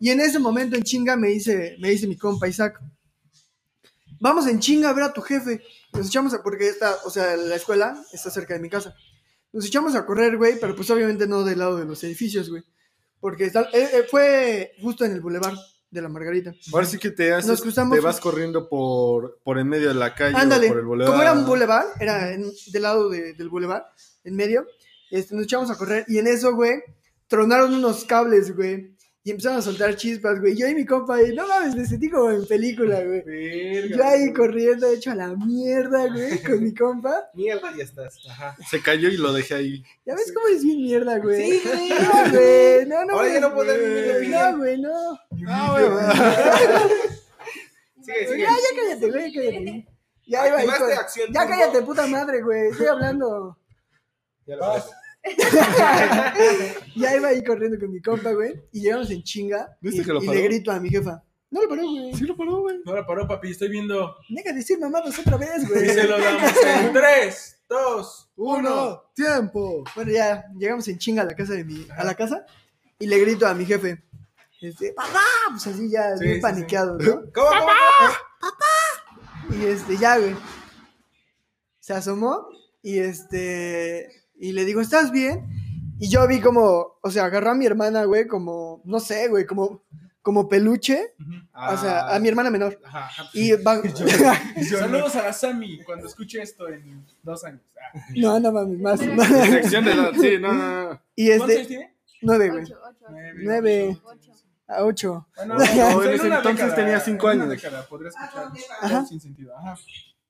y 0.00 0.10
en 0.10 0.20
ese 0.20 0.38
momento 0.38 0.76
en 0.76 0.82
chinga 0.82 1.14
me 1.16 1.28
dice, 1.28 1.76
me 1.78 1.90
dice 1.90 2.06
mi 2.06 2.16
compa 2.16 2.48
Isaac, 2.48 2.80
vamos 4.20 4.46
en 4.46 4.58
chinga 4.60 4.88
a 4.90 4.92
ver 4.94 5.04
a 5.04 5.12
tu 5.12 5.20
jefe. 5.20 5.62
Nos 5.92 6.06
echamos 6.08 6.32
a, 6.34 6.42
porque 6.42 6.68
está, 6.68 6.96
o 7.04 7.10
sea, 7.10 7.36
la 7.36 7.56
escuela 7.56 8.02
está 8.12 8.30
cerca 8.30 8.54
de 8.54 8.60
mi 8.60 8.70
casa. 8.70 8.94
Nos 9.52 9.66
echamos 9.66 9.94
a 9.94 10.04
correr, 10.06 10.36
güey, 10.36 10.58
pero 10.60 10.74
pues 10.74 10.90
obviamente 10.90 11.26
no 11.26 11.44
del 11.44 11.58
lado 11.58 11.76
de 11.76 11.84
los 11.84 12.02
edificios, 12.04 12.48
güey. 12.50 12.62
Porque 13.20 13.44
está- 13.44 13.68
eh, 13.72 13.88
eh, 13.92 14.06
fue 14.10 14.72
justo 14.82 15.04
en 15.04 15.12
el 15.12 15.20
bulevar 15.20 15.54
de 15.96 16.02
la 16.02 16.08
Margarita. 16.08 16.54
Ahora 16.72 16.86
sí 16.86 16.98
que 16.98 17.10
te 17.10 17.32
haces, 17.32 17.48
Nos 17.50 17.62
cruzamos- 17.62 17.96
te 17.98 18.00
vas 18.04 18.20
corriendo 18.20 18.68
por, 18.68 19.38
por 19.42 19.58
en 19.58 19.68
medio 19.68 19.88
de 19.88 19.94
la 19.94 20.14
calle 20.14 20.36
Ándale, 20.36 20.66
o 20.66 20.70
por 20.70 20.78
el 20.78 20.84
boulevard. 20.86 21.10
como 21.12 21.22
era 21.22 21.32
un 21.32 21.46
bulevar, 21.46 21.84
era 22.00 22.32
en- 22.32 22.52
del 22.72 22.82
lado 22.82 23.08
de- 23.08 23.34
del 23.34 23.48
bulevar, 23.48 23.84
en 24.24 24.36
medio, 24.36 24.66
este, 25.10 25.34
nos 25.34 25.44
echamos 25.44 25.70
a 25.70 25.76
correr 25.76 26.04
y 26.08 26.18
en 26.18 26.26
eso, 26.26 26.54
güey, 26.54 26.82
tronaron 27.28 27.74
unos 27.74 28.04
cables, 28.04 28.54
güey, 28.54 28.95
y 29.26 29.32
empezaron 29.32 29.58
a 29.58 29.62
soltar 29.62 29.96
chispas, 29.96 30.38
güey. 30.38 30.54
Yo 30.54 30.68
y 30.68 30.74
mi 30.76 30.86
compa 30.86 31.16
ahí, 31.16 31.34
no 31.34 31.48
mames, 31.48 31.74
me 31.74 31.84
sentí 31.84 32.08
como 32.08 32.30
en 32.30 32.46
película, 32.46 33.02
güey. 33.02 33.22
Verga. 33.22 33.96
Yo 33.96 34.04
ahí 34.04 34.32
corriendo, 34.32 34.88
hecho 34.88 35.10
a 35.10 35.16
la 35.16 35.34
mierda, 35.34 36.06
güey, 36.06 36.40
con 36.44 36.62
mi 36.62 36.72
compa. 36.72 37.28
Mierda, 37.34 37.76
ya 37.76 37.82
estás. 37.82 38.20
Ajá. 38.30 38.56
Se 38.70 38.80
cayó 38.80 39.08
y 39.08 39.16
lo 39.16 39.32
dejé 39.32 39.54
ahí. 39.56 39.84
¿Ya 40.04 40.14
ves 40.14 40.32
cómo 40.32 40.46
es 40.46 40.62
bien 40.62 40.76
mierda, 40.76 41.18
güey? 41.18 41.58
Sí, 41.58 41.62
güey. 41.66 41.88
No, 41.88 42.30
güey, 42.30 42.86
no, 42.86 43.04
no. 43.04 43.14
Ahora 43.14 43.32
ya 43.32 43.40
no 43.40 43.50
güey. 43.52 43.66
puedo 43.66 43.78
mi 43.78 44.10
opinión. 44.12 44.52
No, 44.52 44.58
güey, 44.58 44.80
no. 44.80 45.20
Ah, 45.48 45.76
güey. 45.80 46.96
Sigue, 48.04 48.28
sigue. 48.28 48.42
Ya, 48.42 48.50
ya 48.50 48.80
cállate, 48.80 49.10
güey, 49.10 49.34
cállate. 49.34 49.88
Ya 50.24 50.46
iba 50.46 50.62
Ya 51.32 51.48
cállate, 51.48 51.82
puta 51.82 52.06
madre, 52.06 52.42
güey. 52.42 52.68
Estoy 52.68 52.86
hablando. 52.86 53.58
Ya 54.46 54.54
lo 54.54 54.72
ves. 54.74 54.84
Ya 56.96 57.16
iba 57.16 57.28
ahí 57.28 57.42
corriendo 57.44 57.78
con 57.78 57.92
mi 57.92 58.00
compa, 58.00 58.32
güey. 58.32 58.54
Y 58.72 58.80
llegamos 58.82 59.10
en 59.10 59.22
chinga. 59.22 59.76
¿Viste 59.80 60.02
y, 60.02 60.04
que 60.04 60.12
lo 60.12 60.22
y 60.22 60.26
paró? 60.26 60.38
le 60.38 60.44
grito 60.46 60.70
a 60.72 60.80
mi 60.80 60.88
jefa. 60.88 61.22
No 61.50 61.62
lo 61.62 61.68
paró, 61.68 61.82
güey. 61.82 62.14
Sí 62.14 62.24
lo 62.24 62.36
paró, 62.36 62.60
güey. 62.60 62.78
No 62.84 62.94
la 62.94 63.06
paró, 63.06 63.26
papi. 63.26 63.50
Estoy 63.50 63.68
viendo. 63.68 64.16
De 64.28 64.52
decir 64.52 64.78
mamadas 64.78 65.18
otra 65.18 65.36
vez, 65.36 65.62
Y 65.62 65.66
güey. 65.66 65.88
se 65.88 66.04
lo 66.04 66.18
damos 66.18 66.52
en 66.64 66.92
3, 66.92 67.58
2, 67.68 68.30
Uno, 68.36 69.02
tiempo. 69.14 69.84
Bueno, 69.94 70.10
ya 70.12 70.44
llegamos 70.58 70.86
en 70.88 70.98
chinga 70.98 71.22
a 71.22 71.26
la 71.26 71.34
casa 71.34 71.52
de 71.54 71.64
mi. 71.64 71.86
A 71.96 72.04
la 72.04 72.14
casa. 72.14 72.44
Y 72.98 73.06
le 73.06 73.18
grito 73.18 73.46
a 73.46 73.54
mi 73.54 73.64
jefe. 73.66 74.02
Este, 74.60 74.92
papá, 74.94 75.20
pues 75.50 75.66
así 75.66 75.90
ya, 75.90 76.16
Sí, 76.16 76.24
bien 76.24 76.36
sí, 76.36 76.40
paniqueado, 76.40 76.96
¿no? 76.98 77.12
¿Cómo, 77.34 77.48
cómo, 77.50 77.72
cómo? 78.40 79.56
Y 79.62 79.66
este, 79.66 79.96
ya, 79.98 80.18
güey. 80.18 80.34
Se 81.78 81.92
asomó 81.92 82.48
y 82.82 82.98
este. 82.98 84.24
Y 84.38 84.52
le 84.52 84.64
digo, 84.64 84.80
¿estás 84.80 85.10
bien? 85.10 85.46
Y 85.98 86.08
yo 86.08 86.26
vi 86.28 86.40
como, 86.40 86.98
o 87.02 87.10
sea, 87.10 87.24
agarró 87.24 87.50
a 87.50 87.54
mi 87.54 87.64
hermana, 87.66 88.04
güey, 88.04 88.26
como, 88.26 88.82
no 88.84 89.00
sé, 89.00 89.28
güey, 89.28 89.46
como, 89.46 89.82
como 90.20 90.48
peluche. 90.48 91.14
O 91.70 91.76
sea, 91.78 92.14
a 92.14 92.18
mi 92.18 92.28
hermana 92.28 92.50
menor. 92.50 92.78
Ajá, 92.84 93.06
ajá. 93.06 93.30
Y 93.32 93.52
va. 93.52 93.80
Saludos 94.78 95.16
a 95.16 95.22
la 95.22 95.32
Sami 95.32 95.82
cuando 95.84 96.06
escuche 96.06 96.42
esto 96.42 96.68
en 96.68 97.04
dos 97.22 97.44
años. 97.44 97.62
Ah. 97.80 97.98
no, 98.16 98.38
no 98.40 98.52
mames, 98.52 98.78
más. 98.80 99.00
Sección 99.00 99.84
de 99.86 99.92
sí, 100.20 100.38
no, 100.40 100.52
no, 100.52 100.90
no. 100.90 101.02
y 101.14 101.28
¿Cuántos 101.28 101.48
años 101.48 101.60
este, 101.60 101.66
tiene? 101.66 101.94
nueve, 102.22 102.50
güey. 102.50 102.62
Ocho, 102.64 102.74
ocho, 102.84 103.06
ocho. 103.08 103.34
Nueve. 103.42 103.98
Ocho. 104.04 104.32
A 104.68 104.84
ocho. 104.84 105.28
Bueno, 105.36 105.54
No, 105.76 106.02
en 106.02 106.14
ese 106.14 106.26
entonces 106.26 106.56
década, 106.56 106.74
tenía 106.74 107.00
cinco 107.00 107.28
años. 107.28 107.48
década 107.48 107.86
podría 107.86 108.08
escuchar 108.10 108.50
Ajá. 108.82 109.06
sin 109.06 109.20
sentido. 109.20 109.56
Ajá. 109.56 109.78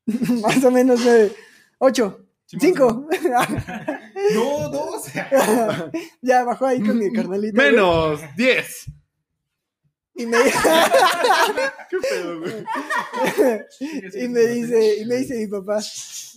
Más 0.42 0.62
o 0.62 0.70
menos 0.70 1.00
nueve. 1.02 1.32
Ocho. 1.78 2.25
Cinco. 2.46 3.08
No, 4.34 4.68
dos. 4.70 5.04
ya 6.22 6.42
bajó 6.44 6.66
ahí 6.66 6.80
con 6.80 6.98
mi 6.98 7.12
carnalita. 7.12 7.54
güey. 7.62 7.72
Menos 7.72 8.20
10. 8.36 8.86
Y 10.16 10.26
me, 10.26 10.38
¿Qué 11.90 11.96
pedo, 11.98 12.40
güey? 12.40 12.64
y 14.14 14.28
me 14.28 14.40
dice, 14.46 14.96
y 14.98 15.04
me 15.04 15.16
dice 15.16 15.34
mi 15.36 15.46
papá, 15.46 15.80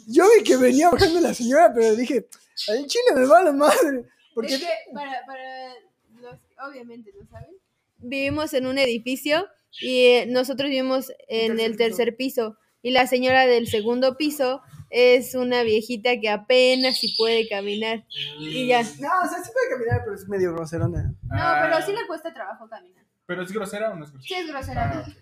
yo 0.07 0.25
vi 0.35 0.43
que 0.43 0.57
venía 0.57 0.89
bajando 0.89 1.21
la 1.21 1.33
señora, 1.33 1.71
pero 1.73 1.95
dije, 1.95 2.27
al 2.67 2.85
chile 2.85 3.05
me 3.15 3.25
va 3.25 3.41
la 3.41 3.53
madre. 3.53 4.03
Porque 4.35 4.55
Es 4.55 4.59
que 4.59 4.67
para, 4.93 5.25
para 5.25 5.73
los, 6.21 6.35
obviamente, 6.69 7.11
¿lo 7.17 7.25
saben? 7.27 7.55
Vivimos 7.99 8.53
en 8.53 8.67
un 8.67 8.77
edificio 8.77 9.47
y 9.81 10.25
nosotros 10.27 10.69
vivimos 10.69 11.11
en 11.27 11.59
el 11.59 11.77
tercer 11.77 12.15
piso. 12.17 12.57
Y 12.81 12.91
la 12.91 13.07
señora 13.07 13.47
del 13.47 13.67
segundo 13.67 14.15
piso 14.17 14.61
es 14.89 15.35
una 15.35 15.63
viejita 15.63 16.19
que 16.19 16.29
apenas 16.29 16.97
si 16.97 17.15
puede 17.15 17.47
caminar. 17.47 18.05
Y 18.39 18.67
ya. 18.67 18.81
No, 18.81 18.87
o 19.23 19.29
sea, 19.29 19.43
sí 19.43 19.51
puede 19.53 19.69
caminar, 19.71 20.01
pero 20.03 20.15
es 20.15 20.27
medio 20.27 20.53
groserona. 20.53 21.13
No, 21.23 21.53
pero 21.61 21.85
sí 21.85 21.91
le 21.91 22.07
cuesta 22.07 22.33
trabajo 22.33 22.67
caminar. 22.69 23.05
¿Pero 23.25 23.43
es 23.43 23.51
grosera 23.51 23.91
o 23.91 23.95
no 23.95 24.05
es 24.05 24.11
Sí 24.11 24.15
grosera? 24.17 24.41
es 24.41 24.47
grosera. 24.47 25.05
Ah, 25.05 25.13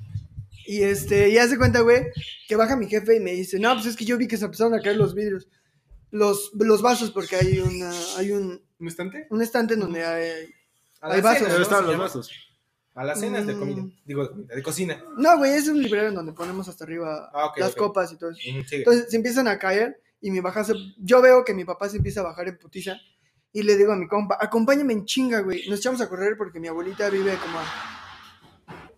Y 0.66 0.84
este, 0.84 1.30
y 1.30 1.38
hace 1.38 1.58
cuenta, 1.58 1.82
güey, 1.82 2.06
que 2.48 2.56
baja 2.56 2.76
mi 2.78 2.88
jefe 2.88 3.16
y 3.18 3.20
me 3.20 3.32
dice, 3.34 3.60
no, 3.60 3.74
pues 3.74 3.86
es 3.88 3.96
que 3.98 4.06
yo 4.06 4.18
vi 4.18 4.28
que 4.28 4.38
se 4.38 4.46
empezaron 4.46 4.74
a 4.74 4.82
caer 4.82 4.96
los 4.98 5.14
vidrios. 5.14 5.48
Los, 6.10 6.52
los 6.54 6.82
vasos, 6.82 7.12
porque 7.12 7.36
hay 7.36 7.60
una, 7.60 7.92
hay 8.18 8.32
un, 8.32 8.62
¿Un 8.80 8.88
estante? 8.88 9.28
un 9.30 9.42
estante 9.42 9.74
en 9.74 9.82
donde 9.82 10.06
hay. 10.06 10.50
Hay 11.02 11.22
las 11.22 11.24
vasos. 11.24 11.70
los 11.86 11.98
vasos. 11.98 12.47
A 12.98 13.04
las 13.06 13.20
cenas 13.20 13.46
de 13.46 13.54
Mm. 13.56 13.60
comida. 13.60 13.84
Digo, 14.06 14.24
de 14.24 14.30
comida, 14.30 14.56
de 14.56 14.64
cocina. 14.64 15.04
No, 15.18 15.38
güey, 15.38 15.54
es 15.54 15.68
un 15.68 15.82
librero 15.82 16.08
en 16.10 16.16
donde 16.16 16.34
ponemos 16.34 16.68
hasta 16.68 16.84
arriba 16.84 17.30
Ah, 17.34 17.52
las 17.58 17.76
copas 17.76 18.12
y 18.12 18.18
todo 18.18 18.32
eso. 18.32 18.40
Sigue. 18.42 18.66
Entonces 18.72 19.06
se 19.10 19.16
empiezan 19.18 19.48
a 19.48 19.58
caer 19.60 20.02
y 20.20 20.32
mi 20.32 20.42
papá 20.42 20.64
se... 20.64 20.74
Yo 20.98 21.22
veo 21.22 21.46
que 21.46 21.54
mi 21.54 21.64
papá 21.64 21.88
se 21.90 21.98
empieza 21.98 22.22
a 22.22 22.24
bajar 22.24 22.48
en 22.48 22.58
putiza 22.58 22.98
y 23.54 23.62
le 23.64 23.78
digo 23.78 23.92
a 23.94 23.96
mi 23.96 24.08
compa, 24.08 24.38
acompáñame 24.40 24.94
en 24.94 25.06
chinga, 25.06 25.40
güey. 25.42 25.68
Nos 25.70 25.80
echamos 25.80 26.02
a 26.02 26.10
correr 26.10 26.36
porque 26.38 26.60
mi 26.60 26.68
abuelita 26.68 27.10
vive 27.10 27.36
como... 27.38 27.60
a- 27.60 27.94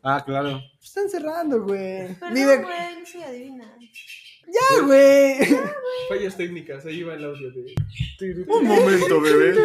Ah, 0.02 0.24
claro. 0.26 0.62
Están 0.82 1.10
cerrando, 1.10 1.62
güey. 1.62 2.16
Pero 2.20 2.34
Vive... 2.34 2.58
no, 2.60 2.68
güey, 2.68 3.00
no 3.02 3.06
soy 3.06 3.22
adivina. 3.22 3.78
Ya, 4.52 4.82
güey. 4.86 5.38
Fallas 6.10 6.36
técnicas, 6.38 6.86
ahí 6.86 7.04
va 7.04 7.14
el 7.16 7.24
audio 7.24 7.52
de. 7.52 7.76
Un 8.48 8.66
momento, 8.66 9.22
bebé. 9.22 9.56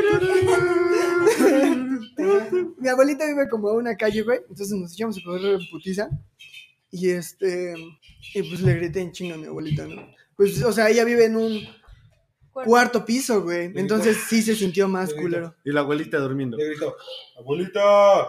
mi 2.78 2.89
abuelita 2.89 3.26
vive 3.26 3.49
como 3.49 3.68
a 3.68 3.74
una 3.74 3.97
calle, 3.97 4.22
güey. 4.22 4.41
Entonces 4.49 4.70
nos 4.76 4.93
echamos 4.93 5.18
a 5.18 5.20
correr 5.24 5.61
en 5.61 5.70
putiza. 5.70 6.09
Y 6.91 7.11
este... 7.11 7.74
Y 8.35 8.43
pues 8.43 8.61
le 8.61 8.74
grité 8.74 9.01
en 9.01 9.12
chinga 9.12 9.35
a 9.35 9.39
mi 9.39 9.47
abuelita, 9.47 9.87
¿no? 9.87 10.07
Pues, 10.37 10.62
o 10.62 10.72
sea, 10.72 10.89
ella 10.89 11.05
vive 11.05 11.24
en 11.26 11.37
un 11.37 11.61
cuarto 12.53 13.05
piso, 13.05 13.43
güey. 13.43 13.72
Entonces 13.74 14.16
sí 14.28 14.43
se 14.43 14.55
sintió 14.55 14.89
más 14.89 15.12
culero. 15.12 15.55
Y 15.64 15.72
la 15.72 15.80
abuelita 15.80 16.18
durmiendo. 16.18 16.57
Le 16.57 16.66
gritó, 16.66 16.97
abuelita, 17.39 18.28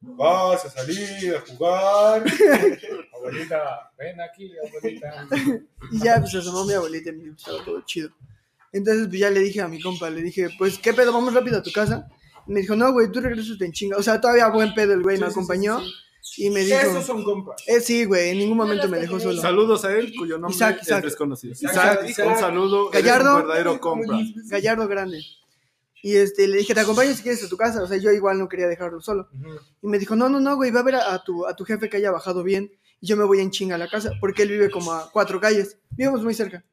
vas 0.00 0.64
a 0.64 0.70
salir 0.70 1.34
a 1.34 1.40
jugar. 1.40 2.24
Abuelita, 3.18 3.90
ven 3.98 4.20
aquí, 4.20 4.52
abuelita. 4.66 5.26
Y 5.92 6.00
ya 6.00 6.18
pues 6.20 6.32
se 6.32 6.38
asomó 6.38 6.64
mi 6.64 6.74
abuelita 6.74 7.10
y 7.10 7.12
me 7.12 7.24
dijo, 7.24 7.36
estaba 7.36 7.64
todo 7.64 7.80
chido. 7.82 8.10
Entonces 8.72 9.08
pues 9.08 9.18
ya 9.20 9.30
le 9.30 9.40
dije 9.40 9.60
a 9.60 9.68
mi 9.68 9.80
compa, 9.80 10.10
le 10.10 10.22
dije, 10.22 10.48
pues 10.58 10.78
qué 10.78 10.92
pedo, 10.92 11.12
vamos 11.12 11.32
rápido 11.34 11.58
a 11.58 11.62
tu 11.62 11.72
casa. 11.72 12.08
Y 12.46 12.52
me 12.52 12.60
dijo, 12.60 12.76
no, 12.76 12.92
güey, 12.92 13.10
tú 13.12 13.20
regresas 13.20 13.60
en 13.60 13.72
chinga. 13.72 13.96
O 13.96 14.02
sea, 14.02 14.20
todavía 14.20 14.48
buen 14.48 14.72
pedo 14.74 14.94
el 14.94 15.02
güey, 15.02 15.16
Sí, 15.16 15.22
me 15.22 15.28
sí, 15.28 15.32
sí, 15.32 15.38
acompañó. 15.38 15.80
sí. 16.20 16.44
Y 16.46 16.50
me 16.50 16.60
dijo, 16.60 16.78
Esos 16.78 17.04
son 17.06 17.24
compas. 17.24 17.62
eh, 17.66 17.80
sí, 17.80 18.04
güey, 18.04 18.30
en 18.30 18.38
ningún 18.38 18.56
momento 18.56 18.88
me 18.88 18.98
dejó 18.98 19.18
solo. 19.18 19.40
Saludos 19.40 19.84
a 19.84 19.92
él, 19.92 20.12
cuyo 20.16 20.38
nombre 20.38 20.54
Isaac, 20.54 20.78
Isaac. 20.82 20.98
es 20.98 21.04
desconocido. 21.04 21.52
Isaac, 21.52 22.04
Isaac, 22.08 22.26
un 22.28 22.36
saludo. 22.38 22.90
eres 22.92 23.04
Gallardo. 23.04 23.34
un 23.36 23.42
verdadero 23.42 23.80
compra. 23.80 24.18
Gallardo 24.48 24.86
grande. 24.88 25.20
Y 26.02 26.14
este, 26.16 26.46
le 26.46 26.58
dije, 26.58 26.74
te 26.74 26.80
acompaño 26.80 27.12
si 27.12 27.22
quieres 27.22 27.42
a 27.44 27.48
tu 27.48 27.56
casa. 27.56 27.82
O 27.82 27.86
sea, 27.88 27.96
yo 27.96 28.12
igual 28.12 28.38
no 28.38 28.48
quería 28.48 28.68
dejarlo 28.68 29.00
solo. 29.00 29.28
Y 29.82 29.86
me 29.88 29.98
dijo, 29.98 30.14
no, 30.14 30.28
no, 30.28 30.38
no, 30.38 30.54
güey, 30.56 30.70
va 30.70 30.80
a 30.80 30.84
ver 30.84 30.94
a, 30.94 31.12
a 31.14 31.24
tu, 31.24 31.44
a 31.46 31.56
tu 31.56 31.64
jefe 31.64 31.88
que 31.88 31.96
haya 31.96 32.10
bajado 32.12 32.42
bien. 32.44 32.70
Yo 33.00 33.16
me 33.16 33.24
voy 33.24 33.40
en 33.40 33.50
chinga 33.50 33.76
a 33.76 33.78
la 33.78 33.88
casa, 33.88 34.12
porque 34.20 34.42
él 34.42 34.50
vive 34.50 34.70
como 34.70 34.92
a 34.92 35.10
cuatro 35.12 35.40
calles. 35.40 35.78
Vivimos 35.90 36.22
muy 36.22 36.34
cerca. 36.34 36.64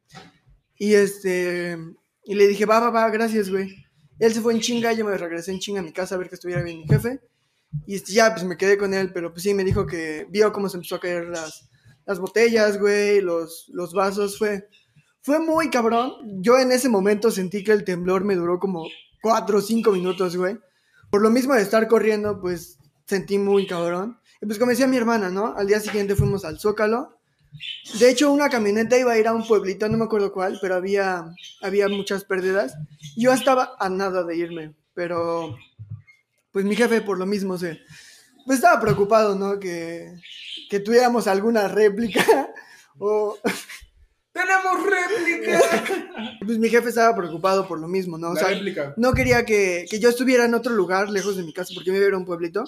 Y 0.77 0.93
este, 0.93 1.77
y 2.23 2.35
le 2.35 2.47
dije, 2.47 2.65
va, 2.65 2.79
va, 2.79 2.89
va, 2.89 3.09
gracias, 3.09 3.49
güey. 3.49 3.85
Él 4.19 4.33
se 4.33 4.41
fue 4.41 4.53
en 4.53 4.61
chinga, 4.61 4.93
yo 4.93 5.05
me 5.05 5.17
regresé 5.17 5.51
en 5.51 5.59
chinga 5.59 5.81
a 5.81 5.83
mi 5.83 5.91
casa 5.91 6.15
a 6.15 6.17
ver 6.17 6.29
que 6.29 6.35
estuviera 6.35 6.63
bien 6.63 6.79
mi 6.79 6.87
jefe. 6.87 7.19
Y 7.85 7.95
este, 7.95 8.13
ya, 8.13 8.33
pues 8.33 8.45
me 8.45 8.57
quedé 8.57 8.77
con 8.77 8.93
él, 8.93 9.11
pero 9.13 9.31
pues 9.31 9.43
sí, 9.43 9.53
me 9.53 9.63
dijo 9.63 9.85
que 9.85 10.25
vio 10.29 10.51
cómo 10.51 10.69
se 10.69 10.77
empezó 10.77 10.95
a 10.95 10.99
caer 10.99 11.25
las, 11.25 11.69
las 12.05 12.19
botellas, 12.19 12.79
güey, 12.79 13.21
los, 13.21 13.69
los 13.73 13.93
vasos. 13.93 14.37
Fue, 14.37 14.67
fue 15.21 15.39
muy 15.39 15.69
cabrón. 15.69 16.13
Yo 16.41 16.57
en 16.57 16.71
ese 16.71 16.89
momento 16.89 17.31
sentí 17.31 17.63
que 17.63 17.71
el 17.71 17.83
temblor 17.83 18.23
me 18.23 18.35
duró 18.35 18.59
como 18.59 18.85
cuatro 19.21 19.57
o 19.57 19.61
cinco 19.61 19.91
minutos, 19.91 20.35
güey. 20.37 20.57
Por 21.11 21.21
lo 21.21 21.29
mismo 21.29 21.53
de 21.53 21.61
estar 21.61 21.87
corriendo, 21.87 22.39
pues 22.39 22.79
sentí 23.05 23.37
muy 23.37 23.67
cabrón. 23.67 24.19
Y 24.45 24.47
pues 24.47 24.59
como 24.59 24.69
decía 24.69 24.85
mi 24.85 24.95
hermana, 24.95 25.31
¿no? 25.31 25.55
Al 25.57 25.65
día 25.65 25.79
siguiente 25.79 26.15
fuimos 26.15 26.45
al 26.45 26.59
Zócalo. 26.59 27.17
De 27.99 28.11
hecho, 28.11 28.31
una 28.31 28.47
camioneta 28.47 28.95
iba 28.95 29.11
a 29.11 29.17
ir 29.17 29.27
a 29.27 29.33
un 29.33 29.47
pueblito, 29.47 29.89
no 29.89 29.97
me 29.97 30.05
acuerdo 30.05 30.31
cuál, 30.31 30.59
pero 30.61 30.75
había, 30.75 31.25
había 31.63 31.87
muchas 31.89 32.25
pérdidas. 32.25 32.75
Yo 33.17 33.33
estaba 33.33 33.75
a 33.79 33.89
nada 33.89 34.23
de 34.23 34.37
irme, 34.37 34.75
pero 34.93 35.57
pues 36.51 36.63
mi 36.63 36.75
jefe 36.75 37.01
por 37.01 37.17
lo 37.17 37.25
mismo 37.25 37.57
se... 37.57 37.79
Pues 38.45 38.59
estaba 38.59 38.79
preocupado, 38.79 39.33
¿no? 39.33 39.59
Que, 39.59 40.13
que 40.69 40.79
tuviéramos 40.79 41.25
alguna 41.25 41.67
réplica 41.67 42.23
o... 42.99 43.39
¡Tenemos 44.31 44.85
réplica! 44.85 45.59
Pues 46.45 46.59
mi 46.59 46.69
jefe 46.69 46.89
estaba 46.89 47.15
preocupado 47.15 47.67
por 47.67 47.79
lo 47.79 47.87
mismo, 47.87 48.19
¿no? 48.19 48.29
O 48.29 48.33
La 48.35 48.41
sea, 48.41 48.49
réplica. 48.49 48.93
no 48.97 49.13
quería 49.13 49.43
que, 49.43 49.87
que 49.89 49.99
yo 49.99 50.09
estuviera 50.09 50.45
en 50.45 50.53
otro 50.53 50.71
lugar 50.75 51.09
lejos 51.09 51.35
de 51.35 51.41
mi 51.41 51.51
casa, 51.51 51.73
porque 51.73 51.87
yo 51.87 51.93
vivía 51.93 52.09
en 52.09 52.15
un 52.15 52.25
pueblito, 52.25 52.63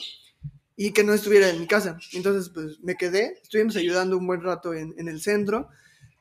y 0.78 0.92
que 0.94 1.04
no 1.04 1.14
estuviera 1.14 1.50
en 1.50 1.60
mi 1.60 1.68
casa. 1.68 1.98
Entonces, 2.14 2.50
pues 2.54 2.80
me 2.82 2.96
quedé, 2.96 3.40
estuvimos 3.44 3.76
ayudando 3.76 4.18
un 4.18 4.26
buen 4.28 4.42
rato 4.42 4.74
en, 4.74 4.94
en 4.98 5.10
el 5.10 5.20
centro, 5.20 5.68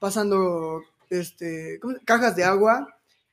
pasando 0.00 0.80
este, 1.10 1.78
¿cómo 1.80 1.94
se- 1.94 2.04
cajas 2.04 2.34
de 2.36 2.44
agua 2.44 2.88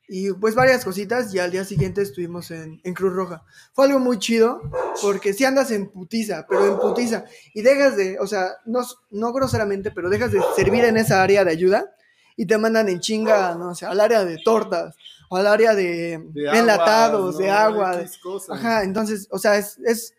y 0.07 0.32
pues 0.34 0.53
varias 0.53 0.84
cositas, 0.84 1.34
y 1.34 1.39
al 1.39 1.49
día 1.51 1.63
siguiente 1.63 2.01
estuvimos 2.01 2.51
en, 2.51 2.82
en 2.84 2.93
Cruz 2.93 3.13
Roja. 3.13 3.43
Fue 3.74 3.86
algo 3.86 3.99
muy 3.99 4.19
chido, 4.19 4.61
porque 5.01 5.34
si 5.34 5.45
andas 5.45 5.71
en 5.71 5.88
putiza, 5.89 6.45
pero 6.47 6.67
en 6.74 6.78
putiza, 6.78 7.24
y 7.53 7.61
dejas 7.61 7.95
de, 7.95 8.19
o 8.19 8.28
sea, 8.28 8.49
no, 8.65 8.82
no 9.11 9.32
groseramente, 9.32 9.91
pero 9.91 10.09
dejas 10.09 10.34
de 10.34 10.41
servir 10.57 10.84
en 10.84 10.97
esa 10.97 11.24
área 11.24 11.45
de 11.45 11.51
ayuda, 11.51 11.95
y 12.36 12.45
te 12.45 12.57
mandan 12.57 12.89
en 12.89 12.99
chinga, 12.99 13.55
no 13.55 13.74
sé, 13.76 13.86
al 13.86 14.01
área 14.01 14.26
de 14.26 14.39
tortas, 14.43 14.93
o 15.30 15.38
al 15.38 15.47
área 15.47 15.74
de, 15.74 16.19
De 16.34 16.49
enlatados, 16.59 17.36
aguas, 17.36 17.38
de 17.38 17.47
¿no? 17.47 17.53
agua. 17.53 17.95
de- 17.97 18.09
cosas. 18.21 18.57
Ajá, 18.59 18.84
entonces, 18.84 19.28
o 19.32 19.39
sea, 19.39 19.57
es, 19.57 19.80
es 19.86 20.13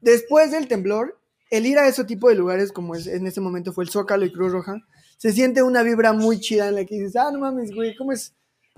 después 0.00 0.50
del 0.50 0.68
temblor, 0.68 1.18
el 1.50 1.66
ir 1.66 1.78
a 1.78 1.88
ese 1.88 2.04
tipo 2.04 2.28
de 2.28 2.34
lugares, 2.34 2.72
como 2.72 2.94
es, 2.94 3.06
en 3.06 3.26
ese 3.26 3.40
momento 3.40 3.72
fue 3.72 3.84
el 3.84 3.90
Zócalo 3.90 4.24
y 4.24 4.32
Cruz 4.32 4.52
Roja, 4.52 4.76
se 5.16 5.32
siente 5.32 5.62
una 5.62 5.82
vibra 5.82 6.12
muy 6.12 6.38
chida 6.40 6.68
en 6.68 6.76
la 6.76 6.84
que 6.84 6.94
dices, 6.94 7.16
ah, 7.16 7.30
no 7.32 7.40
mames, 7.40 7.74
güey, 7.74 7.96
¿cómo 7.96 8.12
es? 8.12 8.34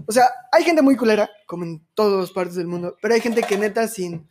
O 0.06 0.12
sea, 0.12 0.24
hay 0.52 0.64
gente 0.64 0.82
muy 0.82 0.96
culera, 0.96 1.28
como 1.46 1.64
en 1.64 1.84
todas 1.94 2.30
partes 2.30 2.54
del 2.54 2.66
mundo, 2.66 2.96
pero 3.02 3.14
hay 3.14 3.20
gente 3.20 3.42
que 3.42 3.58
neta 3.58 3.86
sin, 3.88 4.28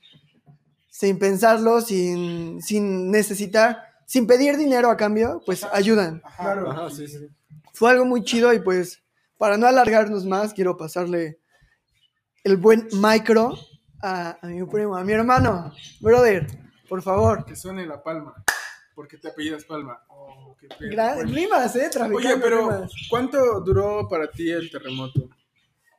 sin 0.90 1.20
pensarlo, 1.20 1.82
sin, 1.82 2.62
sin 2.62 3.12
necesitar, 3.12 3.84
sin 4.08 4.26
pedir 4.26 4.58
dinero 4.58 4.90
a 4.90 4.98
cambio, 4.98 5.42
pues 5.46 5.64
ayudan. 5.72 6.22
Claro. 6.38 6.72
Ajá, 6.72 6.90
sí, 6.90 7.08
sí. 7.08 7.28
Fue 7.74 7.92
algo 7.92 8.06
muy 8.06 8.24
chido 8.24 8.52
y 8.54 8.60
pues, 8.60 9.04
para 9.38 9.58
no 9.58 9.68
alargarnos 9.68 10.26
más, 10.26 10.54
quiero 10.54 10.76
pasarle 10.76 11.40
el 12.44 12.58
buen 12.58 12.88
micro 12.94 13.54
a, 14.02 14.40
a 14.42 14.48
mi 14.48 14.66
primo, 14.66 14.96
a 14.96 15.04
mi 15.04 15.14
hermano. 15.14 15.72
Brother, 16.02 16.48
por 16.90 17.02
favor. 17.02 17.46
Que 17.46 17.56
suene 17.56 17.86
la 17.86 18.02
palma. 18.04 18.34
Porque 18.96 19.18
te 19.18 19.30
apellidas 19.30 19.64
Palma. 19.64 20.04
Oh, 20.10 20.58
qué. 20.60 20.68
Gra- 20.90 21.16
Bueno. 21.16 21.32
rimas, 21.34 21.74
eh, 21.78 21.90
traficando 21.90 22.18
Oye, 22.18 22.38
pero 22.42 22.60
rimas. 22.70 22.92
¿cuánto 23.10 23.62
duró 23.62 24.10
para 24.10 24.30
ti 24.30 24.50
el 24.52 24.70
terremoto? 24.70 25.30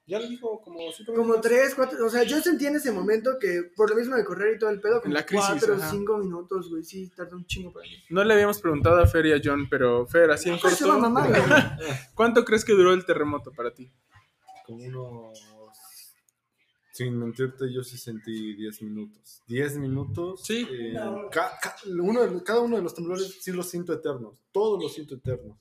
Ya 0.07 0.18
lo 0.18 0.26
dijo 0.26 0.61
como 0.61 0.80
cinco 0.93 1.12
Como 1.12 1.22
minutos. 1.28 1.43
tres, 1.43 1.74
cuatro, 1.76 2.05
o 2.05 2.11
sea, 2.11 2.24
yo 2.24 2.41
sentí 2.41 2.66
en 2.66 2.74
ese 2.76 2.91
momento 2.91 3.38
que 3.41 3.70
por 3.76 3.88
lo 3.91 3.97
mismo 3.97 4.16
de 4.16 4.24
correr 4.24 4.57
y 4.57 4.59
todo 4.59 4.68
el 4.70 4.80
pedo, 4.80 5.01
como 5.01 5.07
En 5.07 5.14
la 5.14 5.24
crisis, 5.24 5.47
cuatro 5.49 5.76
o 5.76 5.78
cinco 5.78 6.18
minutos, 6.18 6.68
güey, 6.68 6.82
sí, 6.82 7.09
tardó 7.16 7.36
un 7.36 7.47
chingo 7.47 7.72
para 7.72 7.86
mí. 7.86 7.93
No 8.11 8.22
le 8.24 8.34
habíamos 8.34 8.61
preguntado 8.61 8.99
a 9.01 9.07
Fer 9.07 9.24
y 9.26 9.32
a 9.32 9.41
John, 9.43 9.68
pero 9.70 10.07
Fer, 10.09 10.30
así 10.32 10.49
en 10.51 10.57
Ay, 10.57 10.70
se 10.72 10.84
va 10.84 10.95
a 10.95 10.99
corto, 10.99 11.11
mamar, 11.11 11.30
güey. 11.78 11.91
¿cuánto 12.14 12.45
crees 12.45 12.64
que 12.64 12.72
duró 12.72 12.93
el 12.93 13.07
terremoto 13.07 13.53
para 13.53 13.72
ti? 13.72 13.91
Como 14.66 14.84
unos. 14.84 15.50
Sin 16.93 17.16
mentirte, 17.18 17.72
yo 17.72 17.82
sí 17.84 17.97
sentí 17.97 18.55
10 18.55 18.82
minutos. 18.82 19.43
10 19.47 19.78
minutos. 19.78 20.43
Sí. 20.45 20.66
eh, 20.70 20.95
ca- 21.30 21.53
ca- 21.62 21.76
uno 22.01 22.22
de- 22.26 22.43
cada 22.43 22.61
uno 22.61 22.76
de 22.76 22.82
los 22.82 22.95
temblores 22.95 23.38
sí 23.41 23.53
los 23.53 23.68
siento 23.70 23.93
eternos. 23.93 24.34
Todos 24.53 24.82
los 24.82 24.93
siento 24.95 25.14
eternos. 25.14 25.57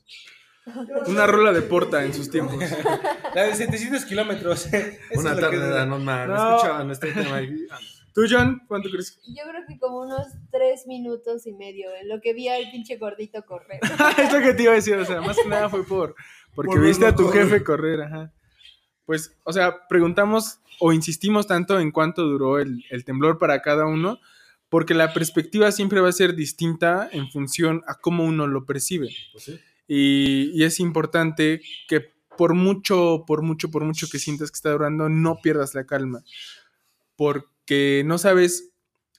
Una 1.07 1.25
rola 1.27 1.51
de 1.53 1.61
porta 1.61 2.03
en 2.03 2.13
sus 2.13 2.30
tiempos. 2.30 2.55
La 3.36 3.43
de 3.43 3.55
700 3.55 4.05
kilómetros. 4.05 4.67
Una 5.15 5.36
tarde 5.36 5.59
de 5.69 5.80
anormal. 5.80 6.27
No. 6.30 6.55
Escuchaban 6.55 6.91
este 6.91 7.11
tema 7.11 7.36
ahí. 7.38 7.65
¿Tú, 8.13 8.23
John, 8.30 8.61
cuánto 8.67 8.89
crees? 8.89 9.19
Yo 9.27 9.43
creo 9.49 9.63
que 9.67 9.77
como 9.80 10.01
unos 10.01 10.27
tres 10.51 10.88
minutos 10.88 11.45
y 11.45 11.53
medio, 11.53 11.89
en 11.95 12.09
lo 12.09 12.19
que 12.21 12.34
vi 12.34 12.47
al 12.49 12.69
pinche 12.71 12.97
gordito 12.97 13.43
correr. 13.45 13.80
es 14.17 14.34
lo 14.34 14.39
que 14.41 14.53
te 14.55 14.63
iba 14.63 14.71
a 14.71 14.75
decir, 14.75 14.95
o 14.95 15.05
sea, 15.05 15.21
más 15.21 15.38
que 15.38 15.47
nada 15.47 15.69
fue 15.69 15.84
por 15.86 16.15
porque 16.55 16.71
Por 16.75 16.82
viste 16.82 17.05
a 17.05 17.15
tu 17.15 17.25
correr. 17.27 17.43
jefe 17.47 17.63
correr, 17.63 18.01
ajá. 18.01 18.34
Pues, 19.10 19.36
o 19.43 19.51
sea, 19.51 19.88
preguntamos 19.88 20.60
o 20.80 20.93
insistimos 20.93 21.47
tanto 21.47 21.80
en 21.80 21.89
cuánto 21.89 22.28
duró 22.28 22.60
el, 22.60 22.86
el 22.91 23.03
temblor 23.03 23.39
para 23.39 23.64
cada 23.64 23.88
uno, 23.88 24.20
porque 24.70 24.93
la 24.93 25.16
perspectiva 25.16 25.72
siempre 25.72 25.99
va 25.99 26.10
a 26.10 26.12
ser 26.12 26.36
distinta 26.36 27.10
en 27.12 27.28
función 27.32 27.82
a 27.88 27.95
cómo 27.95 28.24
uno 28.24 28.45
lo 28.45 28.68
percibe. 28.68 29.10
Pues 29.32 29.45
sí. 29.45 29.60
Y, 29.88 30.51
y 30.53 30.64
es 30.64 30.80
importante 30.80 31.60
que 31.88 32.14
por 32.38 32.53
mucho, 32.53 33.24
por 33.26 33.41
mucho, 33.41 33.72
por 33.72 33.84
mucho 33.84 34.07
que 34.12 34.20
sientas 34.20 34.51
que 34.51 34.57
está 34.57 34.74
durando, 34.74 35.10
no 35.10 35.39
pierdas 35.41 35.74
la 35.74 35.88
calma. 35.88 36.24
Porque 37.16 38.03
no 38.05 38.20
sabes 38.20 38.74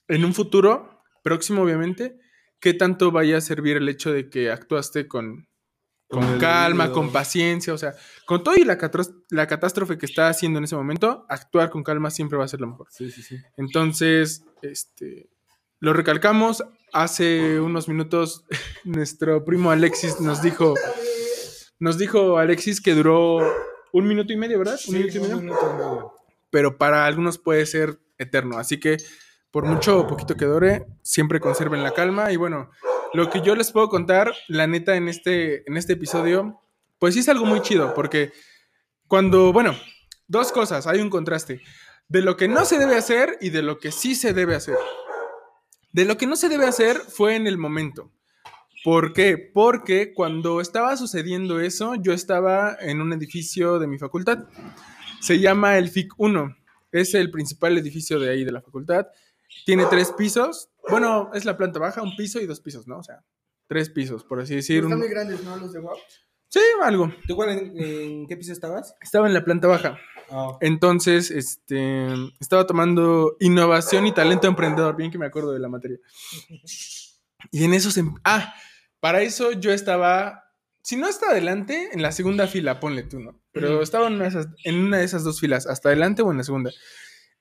en 0.07 0.23
un 0.23 0.33
futuro, 0.33 1.03
próximo 1.21 1.63
obviamente, 1.63 2.17
qué 2.61 2.73
tanto 2.73 3.11
vaya 3.11 3.39
a 3.39 3.41
servir 3.41 3.75
el 3.75 3.89
hecho 3.89 4.13
de 4.13 4.29
que 4.29 4.51
actuaste 4.51 5.09
con, 5.09 5.49
con 6.11 6.23
el 6.23 6.39
calma, 6.39 6.91
con 6.91 7.11
paciencia, 7.11 7.73
o 7.73 7.77
sea, 7.77 7.95
con 8.25 8.43
todo 8.43 8.55
y 8.55 8.65
la, 8.65 8.77
catástrofe 8.77 9.97
que 9.97 10.05
está 10.05 10.27
haciendo 10.27 10.59
en 10.59 10.65
ese 10.65 10.75
momento, 10.75 11.25
actuar 11.29 11.69
con 11.69 11.83
calma 11.83 12.11
siempre 12.11 12.37
va 12.37 12.43
a 12.43 12.49
ser 12.49 12.59
lo 12.59 12.67
mejor. 12.67 12.87
Sí, 12.91 13.09
sí, 13.09 13.23
sí. 13.23 13.37
Entonces, 13.57 14.43
este, 14.61 15.29
lo 15.79 15.93
recalcamos. 15.93 16.63
Hace 16.93 17.61
unos 17.61 17.87
minutos, 17.87 18.43
nuestro 18.83 19.45
primo 19.45 19.71
Alexis 19.71 20.19
nos 20.19 20.41
dijo, 20.41 20.75
nos 21.79 21.97
dijo 21.97 22.37
Alexis 22.37 22.81
que 22.81 22.93
duró 22.93 23.39
un 23.93 24.07
minuto 24.07 24.33
y 24.33 24.37
medio, 24.37 24.59
¿verdad? 24.59 24.77
Un 24.89 24.95
minuto 24.95 25.17
y 25.17 25.21
medio. 25.21 26.13
Pero 26.49 26.77
para 26.77 27.05
algunos 27.05 27.37
puede 27.37 27.65
ser 27.65 27.99
eterno. 28.17 28.57
Así 28.57 28.81
que, 28.81 28.97
por 29.49 29.65
mucho 29.65 29.99
o 29.99 30.07
poquito 30.07 30.35
que 30.35 30.43
dure, 30.43 30.85
siempre 31.01 31.39
conserven 31.39 31.83
la 31.83 31.93
calma. 31.93 32.33
Y 32.33 32.35
bueno, 32.35 32.69
lo 33.13 33.29
que 33.29 33.41
yo 33.41 33.55
les 33.55 33.71
puedo 33.71 33.89
contar, 33.89 34.33
la 34.47 34.67
neta, 34.67 34.95
en 34.95 35.07
este, 35.09 35.67
en 35.67 35.77
este 35.77 35.93
episodio, 35.93 36.61
pues 36.99 37.13
sí 37.13 37.19
es 37.19 37.29
algo 37.29 37.45
muy 37.45 37.61
chido, 37.61 37.93
porque 37.93 38.31
cuando, 39.07 39.51
bueno, 39.51 39.75
dos 40.27 40.51
cosas, 40.51 40.87
hay 40.87 40.99
un 40.99 41.09
contraste 41.09 41.61
de 42.07 42.21
lo 42.21 42.37
que 42.37 42.47
no 42.47 42.65
se 42.65 42.77
debe 42.77 42.95
hacer 42.95 43.37
y 43.41 43.49
de 43.49 43.61
lo 43.61 43.79
que 43.79 43.91
sí 43.91 44.15
se 44.15 44.33
debe 44.33 44.55
hacer. 44.55 44.77
De 45.93 46.05
lo 46.05 46.17
que 46.17 46.27
no 46.27 46.35
se 46.35 46.49
debe 46.49 46.65
hacer 46.65 46.97
fue 46.97 47.35
en 47.35 47.47
el 47.47 47.57
momento. 47.57 48.11
¿Por 48.83 49.13
qué? 49.13 49.37
Porque 49.37 50.13
cuando 50.13 50.59
estaba 50.59 50.97
sucediendo 50.97 51.59
eso, 51.59 51.95
yo 51.95 52.13
estaba 52.13 52.75
en 52.79 52.99
un 52.99 53.13
edificio 53.13 53.79
de 53.79 53.87
mi 53.87 53.97
facultad. 53.97 54.47
Se 55.21 55.39
llama 55.39 55.77
el 55.77 55.89
FIC 55.89 56.13
1. 56.17 56.57
Es 56.91 57.13
el 57.13 57.31
principal 57.31 57.77
edificio 57.77 58.19
de 58.19 58.29
ahí 58.29 58.43
de 58.43 58.51
la 58.51 58.61
facultad. 58.61 59.07
Tiene 59.65 59.85
tres 59.85 60.11
pisos. 60.11 60.69
Bueno, 60.89 61.29
es 61.33 61.45
la 61.45 61.57
planta 61.57 61.79
baja, 61.79 62.01
un 62.01 62.15
piso 62.15 62.39
y 62.39 62.45
dos 62.47 62.59
pisos, 62.61 62.87
¿no? 62.87 62.97
O 62.99 63.03
sea, 63.03 63.23
tres 63.67 63.89
pisos, 63.89 64.23
por 64.23 64.39
así 64.41 64.55
decir. 64.55 64.77
Están 64.77 64.93
un- 64.93 64.99
muy 64.99 65.07
grandes, 65.09 65.43
¿no? 65.43 65.55
Los 65.57 65.73
de 65.73 65.79
WAP. 65.79 65.97
Sí, 66.49 66.59
algo. 66.81 67.13
¿Tú 67.27 67.35
cuál, 67.35 67.49
en, 67.49 67.77
en 67.81 68.27
qué 68.27 68.35
piso 68.35 68.51
estabas? 68.51 68.93
Estaba 69.01 69.27
en 69.27 69.33
la 69.33 69.45
planta 69.45 69.67
baja. 69.67 69.97
Ah, 70.29 70.57
Entonces, 70.61 71.31
este, 71.31 72.07
estaba 72.39 72.65
tomando 72.67 73.37
innovación 73.39 74.05
y 74.07 74.13
talento 74.13 74.47
emprendedor, 74.47 74.95
bien 74.97 75.11
que 75.11 75.17
me 75.17 75.25
acuerdo 75.27 75.51
de 75.53 75.59
la 75.59 75.69
materia. 75.69 75.97
Y 77.51 77.63
en 77.63 77.73
eso 77.73 77.91
se... 77.91 78.01
em- 78.01 78.15
Ah, 78.23 78.53
Para 78.99 79.21
eso 79.21 79.51
yo 79.53 79.71
estaba, 79.71 80.43
si 80.83 80.95
no 80.97 81.07
hasta 81.07 81.29
adelante, 81.31 81.89
en 81.93 82.01
la 82.01 82.11
segunda 82.11 82.47
fila, 82.47 82.79
ponle 82.79 83.03
tú, 83.03 83.19
¿no? 83.19 83.39
Pero 83.51 83.81
estaba 83.81 84.07
en 84.07 84.13
una, 84.13 84.23
de 84.25 84.29
esas, 84.29 84.47
en 84.63 84.75
una 84.75 84.97
de 84.97 85.03
esas 85.05 85.23
dos 85.23 85.39
filas, 85.39 85.67
hasta 85.67 85.89
adelante 85.89 86.21
o 86.21 86.31
en 86.31 86.37
la 86.37 86.43
segunda. 86.43 86.71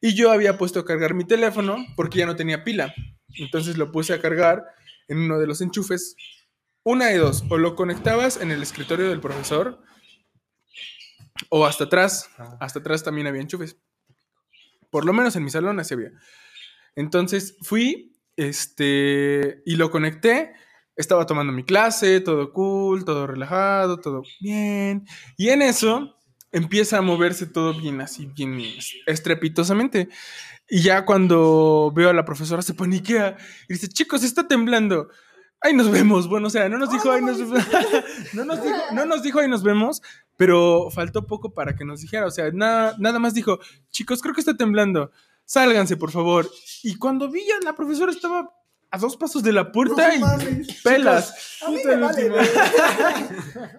Y 0.01 0.15
yo 0.15 0.31
había 0.31 0.57
puesto 0.57 0.81
a 0.81 0.85
cargar 0.85 1.15
mi 1.15 1.25
teléfono 1.25 1.77
porque 1.97 2.19
ya 2.19 2.27
no 2.27 2.37
tenía 2.37 2.65
pila. 2.65 2.95
Entonces 3.37 3.77
lo 3.77 3.93
puse 3.93 4.15
a 4.15 4.21
cargar 4.21 4.65
en 5.09 5.19
uno 5.19 5.39
de 5.39 5.47
los 5.47 5.61
enchufes. 5.61 6.17
Una 6.83 7.07
de 7.07 7.19
dos, 7.19 7.45
o 7.51 7.59
lo 7.59 7.77
conectabas 7.77 8.41
en 8.41 8.51
el 8.51 8.63
escritorio 8.63 9.11
del 9.11 9.21
profesor, 9.21 9.83
o 11.51 11.67
hasta 11.67 11.85
atrás. 11.85 12.31
Hasta 12.59 12.79
atrás 12.79 13.03
también 13.03 13.27
había 13.27 13.43
enchufes. 13.43 13.77
Por 14.91 15.05
lo 15.05 15.13
menos 15.13 15.37
en 15.37 15.45
mi 15.45 15.51
salón 15.51 15.79
así 15.79 15.95
había. 15.95 16.13
Entonces 16.97 17.57
fui, 17.63 18.19
este, 18.37 19.63
y 19.67 19.77
lo 19.77 19.91
conecté. 19.91 20.53
Estaba 20.97 21.27
tomando 21.27 21.53
mi 21.53 21.65
clase, 21.65 22.21
todo 22.21 22.53
cool, 22.53 23.05
todo 23.05 23.27
relajado, 23.27 24.01
todo 24.01 24.23
bien. 24.41 25.07
Y 25.37 25.51
en 25.51 25.63
eso 25.63 26.20
empieza 26.53 26.99
a 26.99 27.03
moverse 27.03 27.47
todo 27.47 27.75
bien, 27.75 28.01
así, 28.01 28.27
bien 28.27 28.61
estrepitosamente. 29.07 30.09
Y 30.69 30.83
ya 30.83 31.05
cuando 31.05 31.93
veo 31.95 32.11
a 32.11 32.15
la 32.15 32.25
profesora 32.25 32.63
se 32.63 32.75
paniquea 32.75 33.37
y 33.69 33.75
dice, 33.75 33.89
chicos, 33.89 34.23
está 34.23 34.47
temblando. 34.47 35.09
Ahí 35.63 35.75
nos 35.75 35.91
vemos. 35.91 36.29
Bueno, 36.29 36.47
o 36.47 36.51
sea, 36.51 36.69
no 36.69 36.79
nos 36.79 36.91
dijo, 36.91 37.11
ahí 37.11 37.23
nos, 37.23 37.39
no 38.33 38.45
nos 38.45 38.63
dijo, 38.63 38.77
no 38.93 39.05
nos 39.05 39.23
dijo, 39.23 39.41
ahí 39.41 39.49
nos 39.49 39.63
vemos, 39.63 40.01
pero 40.37 40.89
faltó 40.91 41.27
poco 41.27 41.53
para 41.53 41.75
que 41.75 41.85
nos 41.85 42.01
dijera. 42.01 42.27
O 42.27 42.31
sea, 42.31 42.51
nada, 42.53 42.95
nada 42.99 43.19
más 43.19 43.35
dijo, 43.35 43.59
chicos, 43.91 44.23
creo 44.23 44.35
que 44.35 44.41
está 44.41 44.57
temblando. 44.57 45.11
Sálganse, 45.45 45.97
por 45.97 46.13
favor. 46.13 46.49
Y 46.85 46.95
cuando 46.97 47.29
vi 47.31 47.43
a 47.51 47.65
la 47.65 47.75
profesora 47.75 48.13
estaba 48.13 48.49
a 48.93 48.99
dos 48.99 49.17
pasos 49.17 49.43
de 49.43 49.53
la 49.53 49.71
puerta 49.73 50.09
No 50.09 50.15
y 50.15 50.19
mames. 50.21 50.81
pelas. 50.83 51.35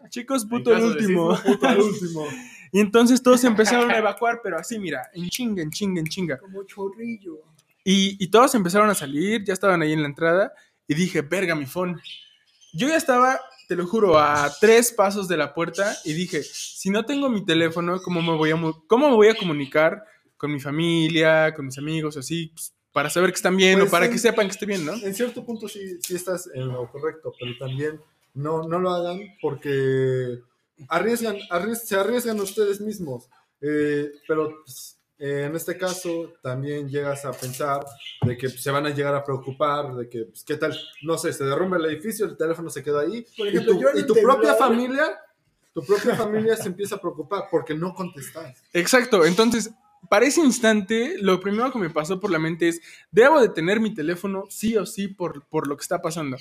Chicos, 0.09 0.45
puto 0.45 0.75
el 0.75 0.83
último. 0.97 1.37
puto 1.41 1.69
el 1.69 1.79
último. 1.79 2.25
Y 2.71 2.79
entonces 2.79 3.21
todos 3.21 3.43
empezaron 3.43 3.91
a 3.91 3.97
evacuar, 3.97 4.39
pero 4.43 4.57
así, 4.57 4.79
mira, 4.79 5.09
en 5.13 5.29
chinga, 5.29 5.61
en 5.61 5.71
chinga, 5.71 5.99
en 5.99 6.07
chinga. 6.07 6.37
Como 6.37 6.63
chorrillo. 6.63 7.39
Y, 7.83 8.23
y 8.23 8.27
todos 8.27 8.53
empezaron 8.55 8.89
a 8.89 8.95
salir, 8.95 9.43
ya 9.43 9.53
estaban 9.53 9.81
ahí 9.81 9.93
en 9.93 10.01
la 10.01 10.07
entrada, 10.07 10.53
y 10.87 10.93
dije, 10.93 11.21
verga, 11.21 11.55
mi 11.55 11.65
phone. 11.65 11.99
Yo 12.73 12.87
ya 12.87 12.95
estaba, 12.95 13.39
te 13.67 13.75
lo 13.75 13.85
juro, 13.87 14.17
a 14.17 14.49
tres 14.59 14.91
pasos 14.91 15.27
de 15.27 15.37
la 15.37 15.53
puerta, 15.53 15.95
y 16.05 16.13
dije, 16.13 16.43
si 16.43 16.89
no 16.89 17.05
tengo 17.05 17.29
mi 17.29 17.43
teléfono, 17.43 17.99
¿cómo 18.01 18.21
me 18.21 18.37
voy 18.37 18.51
a, 18.51 18.55
cómo 18.87 19.09
me 19.09 19.15
voy 19.15 19.27
a 19.29 19.35
comunicar 19.35 20.03
con 20.37 20.51
mi 20.51 20.59
familia, 20.59 21.53
con 21.53 21.65
mis 21.65 21.77
amigos, 21.77 22.17
así, 22.17 22.47
pues, 22.47 22.73
para 22.91 23.09
saber 23.09 23.31
que 23.31 23.35
están 23.35 23.55
bien 23.55 23.79
Pues 23.79 23.87
o 23.87 23.91
para 23.91 24.07
sí. 24.07 24.11
que 24.11 24.17
sepan 24.17 24.47
que 24.47 24.51
estoy 24.51 24.67
bien, 24.67 24.85
¿no? 24.85 24.93
En 24.93 25.13
cierto 25.13 25.45
punto 25.45 25.67
sí, 25.67 25.97
sí 26.01 26.15
estás 26.15 26.49
en 26.53 26.67
lo 26.67 26.89
correcto, 26.91 27.33
pero 27.39 27.57
también 27.57 28.01
no, 28.33 28.63
no 28.67 28.79
lo 28.79 28.91
hagan 28.91 29.19
porque 29.41 30.39
arriesgan, 30.89 31.37
arries- 31.49 31.83
se 31.85 31.95
arriesgan 31.95 32.39
ustedes 32.39 32.81
mismos. 32.81 33.27
Eh, 33.61 34.11
pero 34.27 34.61
pues, 34.63 34.97
eh, 35.19 35.43
en 35.45 35.55
este 35.55 35.77
caso 35.77 36.33
también 36.41 36.89
llegas 36.89 37.25
a 37.25 37.31
pensar 37.31 37.85
de 38.23 38.35
que 38.37 38.49
se 38.49 38.71
van 38.71 38.85
a 38.87 38.89
llegar 38.89 39.13
a 39.13 39.23
preocupar, 39.23 39.93
de 39.95 40.09
que, 40.09 40.25
pues, 40.25 40.43
¿qué 40.43 40.57
tal? 40.57 40.75
No 41.03 41.17
sé, 41.17 41.31
se 41.31 41.43
derrumba 41.43 41.77
el 41.77 41.85
edificio, 41.85 42.25
el 42.25 42.35
teléfono 42.37 42.69
se 42.69 42.83
queda 42.83 43.01
ahí 43.01 43.25
Por 43.37 43.47
y 43.47 43.63
tu, 43.65 43.79
y 43.99 44.05
tu 44.07 44.15
propia 44.15 44.55
familia, 44.55 45.19
tu 45.73 45.83
propia 45.85 46.15
familia 46.15 46.55
se 46.57 46.69
empieza 46.69 46.95
a 46.95 46.99
preocupar 47.01 47.43
porque 47.51 47.75
no 47.75 47.93
contestas. 47.93 48.57
Exacto, 48.73 49.23
entonces, 49.23 49.69
para 50.11 50.25
ese 50.25 50.41
instante, 50.41 51.15
lo 51.21 51.39
primero 51.39 51.71
que 51.71 51.79
me 51.79 51.89
pasó 51.89 52.19
por 52.19 52.31
la 52.31 52.37
mente 52.37 52.67
es, 52.67 52.81
debo 53.11 53.39
de 53.39 53.47
tener 53.47 53.79
mi 53.79 53.93
teléfono 53.93 54.43
sí 54.49 54.75
o 54.75 54.85
sí 54.85 55.07
por, 55.07 55.45
por 55.47 55.67
lo 55.67 55.77
que 55.77 55.83
está 55.83 56.01
pasando. 56.01 56.35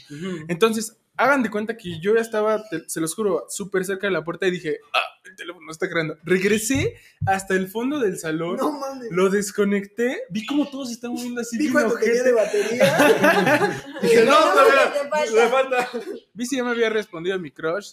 Entonces, 0.49 0.97
hagan 1.17 1.45
de 1.45 1.51
cuenta 1.51 1.77
que 1.77 2.01
yo 2.01 2.17
ya 2.17 2.21
estaba, 2.21 2.69
te- 2.69 2.89
se 2.89 3.01
los 3.01 3.15
juro, 3.15 3.47
súper 3.49 3.85
cerca 3.85 4.09
de 4.09 4.13
la 4.13 4.25
puerta 4.25 4.49
y 4.49 4.51
dije, 4.51 4.79
ah, 4.93 4.99
el 5.25 5.37
teléfono 5.37 5.71
está 5.71 5.89
creando. 5.89 6.17
Regresé 6.25 6.97
hasta 7.27 7.55
el 7.55 7.69
fondo 7.69 8.01
del 8.01 8.19
salón, 8.19 8.57
No 8.57 8.73
mames. 8.73 9.07
lo 9.13 9.31
desconecté, 9.31 10.23
vi 10.31 10.45
como 10.47 10.69
todos 10.69 10.89
se 10.89 10.95
están 10.95 11.13
moviendo 11.13 11.41
así. 11.41 11.57
Vi 11.57 11.65
bien 11.69 11.73
cuando 11.75 11.95
tenía 11.95 12.23
de 12.25 12.33
batería. 12.33 13.79
Dije, 14.03 14.25
no, 14.25 14.33
No, 14.33 14.53
todavía 14.53 15.49
falta. 15.49 15.89
Vi 16.35 16.45
si 16.45 16.57
ya 16.57 16.65
me 16.65 16.71
había 16.71 16.91
respondido 16.91 17.39
mi 17.39 17.53
crush. 17.53 17.93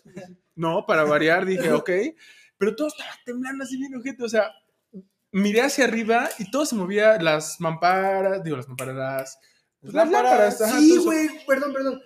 No, 0.55 0.85
para 0.87 1.03
variar, 1.03 1.45
dije, 1.45 1.71
ok. 1.71 1.91
Pero 2.57 2.75
todo 2.75 2.87
estaba 2.87 3.11
temblando 3.23 3.63
así 3.63 3.77
bien 3.77 3.93
ojete, 3.95 4.23
o 4.23 4.29
sea, 4.29 4.49
miré 5.31 5.61
hacia 5.61 5.85
arriba 5.85 6.29
y 6.39 6.49
todo 6.51 6.65
se 6.65 6.75
movía, 6.75 7.17
las 7.21 7.59
mamparas, 7.59 8.43
digo, 8.43 8.57
las 8.57 8.67
mamparas, 8.67 8.95
las, 8.95 9.37
pues, 9.81 9.93
las 9.93 10.09
lámparas. 10.09 10.57
Sí, 10.77 10.97
güey, 10.97 11.29
perdón, 11.45 11.73
perdón. 11.73 12.01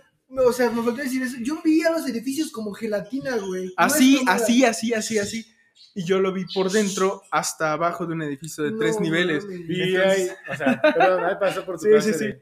O 0.46 0.54
sea, 0.54 0.70
me 0.72 0.82
faltó 0.82 1.02
decir 1.02 1.22
eso. 1.24 1.36
Yo 1.42 1.62
vi 1.64 1.84
a 1.84 1.92
los 1.92 2.08
edificios 2.08 2.52
como 2.52 2.72
gelatina, 2.72 3.36
güey. 3.38 3.66
No 3.66 3.72
Así, 3.78 4.22
así, 4.28 4.64
así, 4.64 4.94
así, 4.94 5.20
así. 5.20 5.46
Y 5.94 6.06
yo 6.06 6.22
lo 6.22 6.32
vi 6.32 6.46
por 6.54 6.72
dentro 6.72 7.22
hasta 7.32 7.74
abajo 7.74 8.06
de 8.06 8.14
un 8.14 8.22
edificio 8.22 8.64
de 8.64 8.72
No 8.72 8.78
tres 8.80 9.00
niveles. 9.02 9.44
mames. 9.44 9.60
Y 9.70 9.96
ahí, 9.98 10.28
o 10.50 10.56
sea, 10.56 10.82
perdón, 10.82 11.26
ahí 11.26 11.36
pasó 11.38 11.66
por 11.66 11.76
tu 11.76 11.84
Sí, 11.84 11.90
clase 11.90 12.14
sí, 12.14 12.20
sí. 12.20 12.34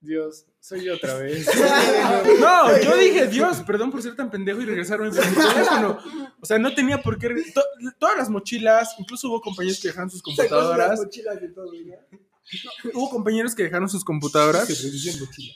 Dios, 0.00 0.46
soy 0.60 0.84
yo 0.84 0.94
otra 0.94 1.14
vez. 1.18 1.46
No, 2.40 2.80
yo 2.80 2.96
dije, 2.96 3.26
Dios, 3.26 3.58
perdón 3.66 3.90
por 3.90 4.00
ser 4.02 4.14
tan 4.14 4.30
pendejo 4.30 4.60
y 4.60 4.64
regresarme 4.66 5.10
por 5.10 5.26
mi 5.28 5.34
teléfono. 5.34 5.98
O 6.40 6.46
sea, 6.46 6.58
no 6.58 6.72
tenía 6.74 7.02
por 7.02 7.18
qué. 7.18 7.28
to- 7.52 7.64
todas 7.98 8.16
las 8.16 8.30
mochilas, 8.30 8.94
incluso 8.98 9.28
hubo 9.28 9.40
compañeros 9.40 9.80
que 9.80 9.88
dejaron 9.88 10.10
sus 10.10 10.22
computadoras. 10.22 10.90
todo. 11.54 11.70
Hubo 12.94 13.10
compañeros 13.10 13.54
que 13.54 13.64
dejaron 13.64 13.88
sus 13.90 14.04
computadoras. 14.04 14.66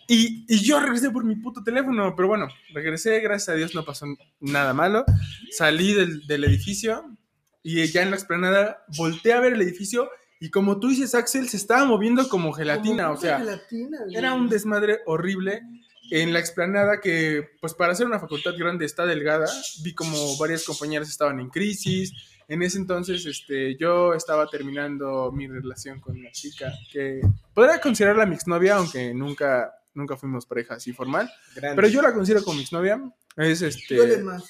Y, 0.08 0.44
y 0.48 0.58
yo 0.62 0.78
regresé 0.80 1.10
por 1.10 1.24
mi 1.24 1.36
puto 1.36 1.62
teléfono. 1.62 2.14
Pero 2.16 2.28
bueno, 2.28 2.48
regresé, 2.74 3.20
gracias 3.20 3.48
a 3.50 3.54
Dios 3.54 3.74
no 3.74 3.84
pasó 3.84 4.06
nada 4.40 4.74
malo. 4.74 5.04
Salí 5.52 5.94
del, 5.94 6.26
del 6.26 6.44
edificio 6.44 7.16
y 7.62 7.86
ya 7.86 8.02
en 8.02 8.10
la 8.10 8.16
explanada 8.16 8.84
volteé 8.98 9.32
a 9.32 9.40
ver 9.40 9.54
el 9.54 9.62
edificio. 9.62 10.10
Y 10.42 10.50
como 10.50 10.80
tú 10.80 10.88
dices, 10.88 11.14
Axel, 11.14 11.48
se 11.48 11.56
estaba 11.56 11.84
moviendo 11.84 12.28
como 12.28 12.52
gelatina. 12.52 13.04
Como 13.04 13.14
O 13.14 13.20
sea, 13.20 13.38
gelatina, 13.38 13.98
era 14.12 14.34
un 14.34 14.48
desmadre 14.48 14.98
horrible 15.06 15.62
en 16.10 16.32
la 16.32 16.40
explanada 16.40 17.00
que, 17.00 17.50
pues 17.60 17.74
para 17.74 17.94
ser 17.94 18.08
una 18.08 18.18
facultad 18.18 18.50
grande 18.58 18.84
está 18.84 19.06
delgada. 19.06 19.46
Vi 19.84 19.94
como 19.94 20.36
varias 20.38 20.64
compañeras 20.64 21.08
estaban 21.08 21.38
en 21.38 21.48
crisis. 21.48 22.12
En 22.48 22.60
ese 22.64 22.78
entonces, 22.78 23.24
este, 23.24 23.76
yo 23.76 24.14
estaba 24.14 24.48
terminando 24.48 25.30
mi 25.30 25.46
relación 25.46 26.00
con 26.00 26.18
una 26.18 26.32
chica 26.32 26.72
que 26.90 27.20
podría 27.54 27.80
considerarla 27.80 28.26
mi 28.26 28.34
exnovia, 28.34 28.78
aunque 28.78 29.14
nunca, 29.14 29.72
nunca 29.94 30.16
fuimos 30.16 30.44
pareja 30.44 30.74
así 30.74 30.92
formal. 30.92 31.30
Grande. 31.54 31.76
Pero 31.76 31.86
yo 31.86 32.02
la 32.02 32.12
considero 32.12 32.42
como 32.42 32.56
mi 32.56 32.62
exnovia. 32.62 33.00
Es, 33.36 33.62
este, 33.62 33.96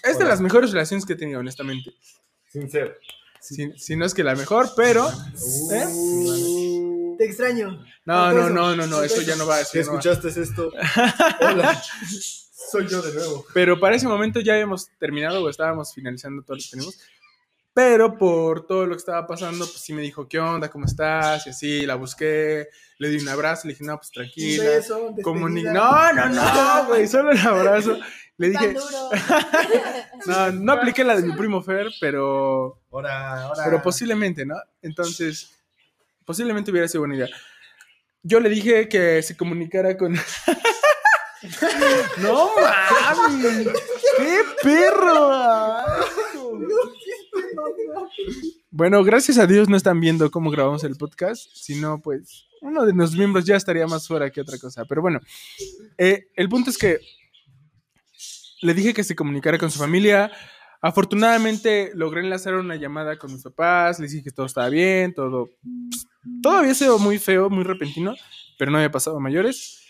es 0.04 0.18
de 0.18 0.24
las 0.24 0.40
mejores 0.40 0.72
relaciones 0.72 1.04
que 1.04 1.12
he 1.12 1.16
tenido, 1.16 1.40
honestamente. 1.40 1.92
Sincero. 2.48 2.94
Si, 3.42 3.76
si 3.76 3.96
no 3.96 4.06
es 4.06 4.14
que 4.14 4.22
la 4.22 4.36
mejor, 4.36 4.70
pero... 4.76 5.08
¿eh? 5.72 7.16
Te 7.18 7.24
extraño. 7.24 7.84
No, 8.04 8.32
no, 8.32 8.48
no, 8.48 8.76
no, 8.76 8.86
no, 8.86 9.02
eso 9.02 9.20
ya 9.22 9.34
no 9.34 9.46
va 9.46 9.58
a 9.58 9.64
Si 9.64 9.80
escuchaste 9.80 10.28
esto, 10.28 10.70
hola, 11.40 11.82
soy 12.70 12.86
yo 12.86 13.02
de 13.02 13.12
nuevo. 13.12 13.44
Pero 13.52 13.80
para 13.80 13.96
ese 13.96 14.06
momento 14.06 14.38
ya 14.38 14.52
habíamos 14.52 14.88
terminado 14.98 15.42
o 15.42 15.48
estábamos 15.48 15.92
finalizando 15.92 16.42
todo 16.42 16.56
lo 16.56 16.62
que 16.62 16.68
tenemos. 16.70 17.00
Pero 17.74 18.18
por 18.18 18.66
todo 18.66 18.84
lo 18.84 18.92
que 18.94 18.98
estaba 18.98 19.26
pasando, 19.26 19.64
pues 19.66 19.80
sí 19.80 19.94
me 19.94 20.02
dijo, 20.02 20.28
¿qué 20.28 20.38
onda? 20.38 20.68
¿Cómo 20.70 20.84
estás? 20.84 21.46
Y 21.46 21.50
así, 21.50 21.86
la 21.86 21.94
busqué, 21.94 22.68
le 22.98 23.08
di 23.08 23.16
un 23.18 23.28
abrazo, 23.28 23.66
le 23.66 23.72
dije, 23.72 23.84
no, 23.84 23.96
pues 23.96 24.08
Un 24.08 24.12
tranquila. 24.14 24.64
beso, 24.64 25.10
Comuni- 25.22 25.62
despedida. 25.62 25.72
no, 25.72 26.12
no, 26.12 26.28
no, 26.28 26.84
güey, 26.88 27.08
solo 27.08 27.30
el 27.32 27.38
abrazo. 27.38 27.98
Le 28.36 28.48
dije, 28.50 28.74
no, 30.26 30.50
no 30.52 30.72
apliqué 30.72 31.02
la 31.04 31.16
de 31.16 31.22
mi 31.22 31.32
primo 31.34 31.62
Fer, 31.62 31.86
pero, 32.00 32.78
Ahora, 32.90 33.44
ahora. 33.44 33.64
pero 33.64 33.82
posiblemente, 33.82 34.44
¿no? 34.44 34.56
Entonces, 34.82 35.56
posiblemente 36.26 36.70
hubiera 36.70 36.88
sido 36.88 37.00
buena 37.02 37.16
idea. 37.16 37.28
Yo 38.22 38.38
le 38.38 38.50
dije 38.50 38.86
que 38.88 39.22
se 39.22 39.34
comunicara 39.36 39.96
con... 39.96 40.12
no 42.18 42.50
mames, 42.54 43.68
qué 44.18 44.38
perro. 44.62 45.30
Bueno, 48.70 49.02
gracias 49.04 49.38
a 49.38 49.46
Dios 49.46 49.68
no 49.68 49.76
están 49.76 50.00
viendo 50.00 50.30
cómo 50.30 50.50
grabamos 50.50 50.84
el 50.84 50.96
podcast, 50.96 51.48
sino 51.54 52.00
pues 52.00 52.46
uno 52.60 52.86
de 52.86 52.94
los 52.94 53.14
miembros 53.16 53.44
ya 53.44 53.56
estaría 53.56 53.86
más 53.86 54.06
fuera 54.06 54.30
que 54.30 54.40
otra 54.40 54.58
cosa. 54.58 54.84
Pero 54.84 55.02
bueno, 55.02 55.20
eh, 55.98 56.28
el 56.36 56.48
punto 56.48 56.70
es 56.70 56.78
que 56.78 56.98
le 58.62 58.74
dije 58.74 58.94
que 58.94 59.04
se 59.04 59.16
comunicara 59.16 59.58
con 59.58 59.70
su 59.70 59.78
familia. 59.78 60.30
Afortunadamente 60.80 61.92
logré 61.94 62.22
enlazar 62.22 62.54
una 62.54 62.76
llamada 62.76 63.16
con 63.18 63.32
mis 63.32 63.42
papás, 63.42 64.00
les 64.00 64.12
dije 64.12 64.24
que 64.24 64.30
todo 64.30 64.46
estaba 64.46 64.68
bien, 64.68 65.14
todo, 65.14 65.50
todo 66.42 66.54
había 66.54 66.74
sido 66.74 66.98
muy 66.98 67.18
feo, 67.18 67.50
muy 67.50 67.62
repentino, 67.62 68.14
pero 68.58 68.70
no 68.70 68.78
había 68.78 68.90
pasado 68.90 69.20
mayores 69.20 69.82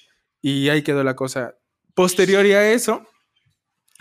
y 0.42 0.68
ahí 0.68 0.82
quedó 0.82 1.02
la 1.04 1.16
cosa. 1.16 1.54
Posterior 1.94 2.44
a 2.44 2.70
eso, 2.70 3.06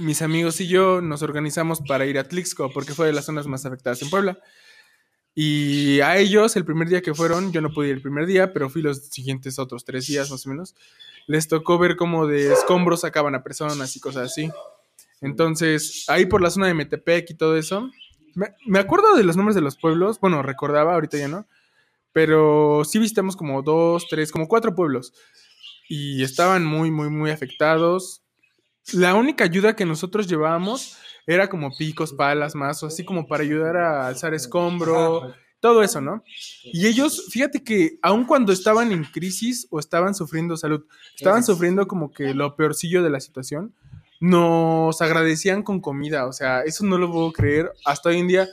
mis 0.02 0.22
amigos 0.22 0.60
y 0.62 0.68
yo 0.68 1.02
nos 1.02 1.22
organizamos 1.22 1.82
para 1.82 2.06
ir 2.06 2.18
a 2.18 2.28
Tlixco 2.28 2.72
porque 2.72 2.94
fue 2.94 3.08
de 3.08 3.14
las 3.14 3.26
zonas 3.26 3.48
más 3.48 3.66
afectadas 3.66 4.02
en 4.02 4.10
Puebla. 4.10 4.40
Y 5.34 6.02
a 6.02 6.18
ellos, 6.18 6.56
el 6.58 6.66
primer 6.66 6.90
día 6.90 7.02
que 7.02 7.14
fueron, 7.14 7.54
yo 7.54 7.62
no 7.62 7.72
pude 7.72 7.88
ir 7.88 7.96
el 7.96 8.02
primer 8.02 8.26
día, 8.26 8.52
pero 8.52 8.70
fui 8.70 8.82
los 8.82 9.08
siguientes 9.08 9.60
otros 9.60 9.86
tres 9.86 10.06
días 10.08 10.30
más 10.30 10.46
o 10.46 10.50
menos. 10.50 10.76
Les 11.28 11.48
tocó 11.48 11.78
ver 11.78 11.96
cómo 11.96 12.28
de 12.28 12.52
escombros 12.52 13.02
sacaban 13.02 13.36
a 13.36 13.44
personas 13.44 13.96
y 13.96 14.00
cosas 14.02 14.32
así. 14.32 14.52
Entonces, 15.22 16.06
ahí 16.10 16.26
por 16.26 16.42
la 16.42 16.50
zona 16.50 16.68
de 16.68 16.74
Metepec 16.74 17.30
y 17.30 17.36
todo 17.36 17.56
eso, 17.56 17.90
me, 18.34 18.54
me 18.66 18.80
acuerdo 18.80 19.16
de 19.16 19.24
los 19.24 19.38
nombres 19.38 19.56
de 19.56 19.62
los 19.62 19.78
pueblos, 19.78 20.20
bueno, 20.20 20.42
recordaba, 20.42 20.96
ahorita 20.96 21.18
ya 21.18 21.28
no, 21.28 21.48
pero 22.12 22.84
sí 22.84 23.00
visitamos 23.00 23.36
como 23.36 23.62
dos, 23.62 24.08
tres, 24.10 24.32
como 24.32 24.48
cuatro 24.48 24.76
pueblos. 24.76 25.14
Y 25.88 26.24
estaban 26.24 26.66
muy, 26.66 26.92
muy, 26.92 27.10
muy 27.10 27.32
afectados. 27.32 28.21
La 28.94 29.16
única 29.16 29.44
ayuda 29.44 29.76
que 29.76 29.86
nosotros 29.86 30.28
llevábamos 30.28 30.98
era 31.28 31.50
como 31.50 31.76
picos, 31.78 32.14
palas, 32.14 32.56
mazos, 32.56 32.94
así 32.94 33.06
como 33.06 33.28
para 33.28 33.44
ayudar 33.44 33.78
a 33.78 34.08
alzar 34.08 34.34
escombro, 34.34 35.34
todo 35.60 35.84
eso, 35.84 36.02
¿no? 36.02 36.24
Y 36.64 36.88
ellos, 36.88 37.28
fíjate 37.30 37.64
que 37.64 38.00
aun 38.02 38.26
cuando 38.26 38.52
estaban 38.52 38.92
en 38.92 39.04
crisis 39.06 39.68
o 39.70 39.80
estaban 39.80 40.16
sufriendo 40.16 40.58
salud, 40.58 40.84
estaban 41.16 41.44
sufriendo 41.44 41.88
como 41.88 42.12
que 42.12 42.34
lo 42.34 42.56
peorcillo 42.56 43.04
de 43.04 43.12
la 43.12 43.20
situación, 43.20 43.74
nos 44.20 45.02
agradecían 45.02 45.64
con 45.64 45.80
comida, 45.80 46.28
o 46.28 46.34
sea, 46.34 46.62
eso 46.62 46.86
no 46.86 46.98
lo 46.98 47.12
puedo 47.12 47.32
creer. 47.32 47.72
Hasta 47.86 48.10
hoy 48.10 48.20
en 48.20 48.28
día, 48.28 48.48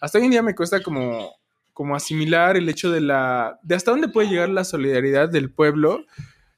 hasta 0.00 0.18
hoy 0.18 0.24
en 0.24 0.30
día 0.32 0.42
me 0.42 0.54
cuesta 0.54 0.82
como, 0.82 1.34
como 1.72 1.96
asimilar 1.96 2.56
el 2.56 2.68
hecho 2.68 2.90
de 2.90 3.00
la, 3.00 3.58
de 3.62 3.74
hasta 3.74 3.92
dónde 3.92 4.08
puede 4.08 4.28
llegar 4.28 4.48
la 4.48 4.64
solidaridad 4.64 5.28
del 5.28 5.50
pueblo 5.50 6.04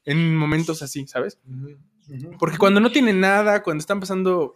en 0.05 0.35
momentos 0.35 0.83
así, 0.83 1.07
¿sabes? 1.07 1.39
Porque 2.39 2.59
cuando 2.59 2.81
no 2.81 2.91
tienen 2.93 3.21
nada, 3.21 3.63
cuando 3.63 3.81
están 3.81 4.01
pasando 4.01 4.55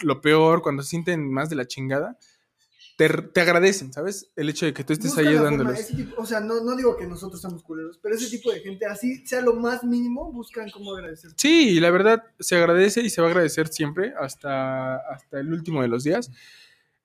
lo 0.00 0.20
peor, 0.20 0.62
cuando 0.62 0.82
se 0.82 0.90
sienten 0.90 1.32
más 1.32 1.48
de 1.50 1.56
la 1.56 1.66
chingada, 1.66 2.18
te, 2.96 3.08
te 3.08 3.40
agradecen, 3.42 3.92
¿sabes? 3.92 4.30
El 4.36 4.48
hecho 4.48 4.64
de 4.64 4.72
que 4.72 4.82
tú 4.82 4.94
estés 4.94 5.16
ahí 5.18 5.26
la 5.34 5.42
forma, 5.50 5.74
tipo- 5.74 6.14
o 6.22 6.24
sea, 6.24 6.40
no, 6.40 6.62
no 6.64 6.74
digo 6.76 6.96
que 6.96 7.06
nosotros 7.06 7.40
somos 7.42 7.62
culeros, 7.62 7.98
pero 8.02 8.14
ese 8.14 8.30
tipo 8.30 8.50
de 8.50 8.60
gente, 8.60 8.86
así 8.86 9.26
sea 9.26 9.42
lo 9.42 9.54
más 9.54 9.84
mínimo, 9.84 10.32
buscan 10.32 10.70
cómo 10.70 10.94
agradecer. 10.94 11.30
Sí, 11.36 11.78
la 11.78 11.90
verdad 11.90 12.24
se 12.40 12.56
agradece 12.56 13.02
y 13.02 13.10
se 13.10 13.20
va 13.20 13.26
a 13.28 13.30
agradecer 13.30 13.68
siempre 13.68 14.14
hasta, 14.18 14.96
hasta 14.96 15.40
el 15.40 15.52
último 15.52 15.82
de 15.82 15.88
los 15.88 16.04
días. 16.04 16.30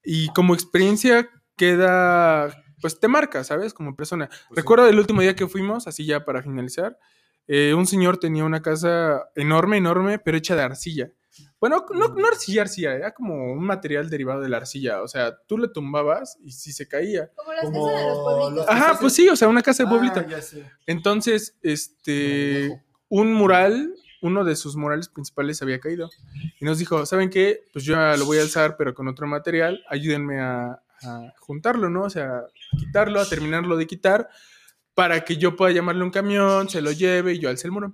Y 0.03 0.29
como 0.29 0.53
experiencia 0.53 1.29
queda, 1.57 2.63
pues 2.81 2.99
te 2.99 3.07
marca, 3.07 3.43
¿sabes? 3.43 3.73
Como 3.73 3.95
persona. 3.95 4.29
Recuerdo 4.49 4.87
el 4.87 4.97
último 4.97 5.21
día 5.21 5.35
que 5.35 5.47
fuimos, 5.47 5.87
así 5.87 6.05
ya 6.05 6.23
para 6.25 6.41
finalizar, 6.41 6.97
eh, 7.47 7.73
un 7.73 7.85
señor 7.87 8.17
tenía 8.17 8.43
una 8.43 8.61
casa 8.61 9.29
enorme, 9.35 9.77
enorme, 9.77 10.19
pero 10.19 10.37
hecha 10.37 10.55
de 10.55 10.63
arcilla. 10.63 11.11
Bueno, 11.59 11.85
no, 11.93 12.07
no 12.09 12.27
arcilla, 12.27 12.63
arcilla, 12.63 12.95
era 12.95 13.13
como 13.13 13.53
un 13.53 13.63
material 13.63 14.09
derivado 14.09 14.41
de 14.41 14.49
la 14.49 14.57
arcilla. 14.57 15.01
O 15.01 15.07
sea, 15.07 15.37
tú 15.47 15.57
le 15.57 15.67
tumbabas 15.67 16.37
y 16.43 16.51
sí 16.51 16.73
se 16.73 16.87
caía. 16.87 17.29
Como 17.35 17.53
las 17.53 17.65
Como 17.65 17.87
casas 17.87 18.01
de 18.01 18.07
los 18.07 18.19
pueblitos. 18.19 18.65
Ajá, 18.67 18.97
pues 18.99 19.13
sí, 19.13 19.29
o 19.29 19.35
sea, 19.35 19.47
una 19.47 19.61
casa 19.61 19.83
de 19.83 19.89
pueblito. 19.89 20.19
Ah, 20.19 20.25
ya 20.27 20.41
sé. 20.41 20.65
Entonces, 20.87 21.57
este, 21.61 22.83
un 23.09 23.33
mural, 23.33 23.93
uno 24.21 24.43
de 24.43 24.55
sus 24.55 24.75
murales 24.75 25.07
principales 25.07 25.61
había 25.61 25.79
caído. 25.79 26.09
Y 26.59 26.65
nos 26.65 26.79
dijo, 26.79 27.05
¿saben 27.05 27.29
qué? 27.29 27.63
Pues 27.71 27.85
yo 27.85 27.95
lo 27.95 28.25
voy 28.25 28.39
a 28.39 28.41
alzar, 28.41 28.75
pero 28.75 28.93
con 28.93 29.07
otro 29.07 29.27
material, 29.27 29.83
ayúdenme 29.87 30.41
a, 30.41 30.81
a 31.03 31.33
juntarlo, 31.39 31.89
¿no? 31.89 32.03
O 32.03 32.09
sea, 32.09 32.37
a 32.37 32.77
quitarlo, 32.77 33.21
a 33.21 33.29
terminarlo 33.29 33.77
de 33.77 33.87
quitar, 33.87 34.29
para 34.93 35.23
que 35.23 35.37
yo 35.37 35.55
pueda 35.55 35.71
llamarle 35.71 36.03
un 36.03 36.11
camión, 36.11 36.69
se 36.69 36.81
lo 36.81 36.91
lleve 36.91 37.33
y 37.33 37.39
yo 37.39 37.49
alce 37.49 37.67
el 37.67 37.71
muro. 37.71 37.93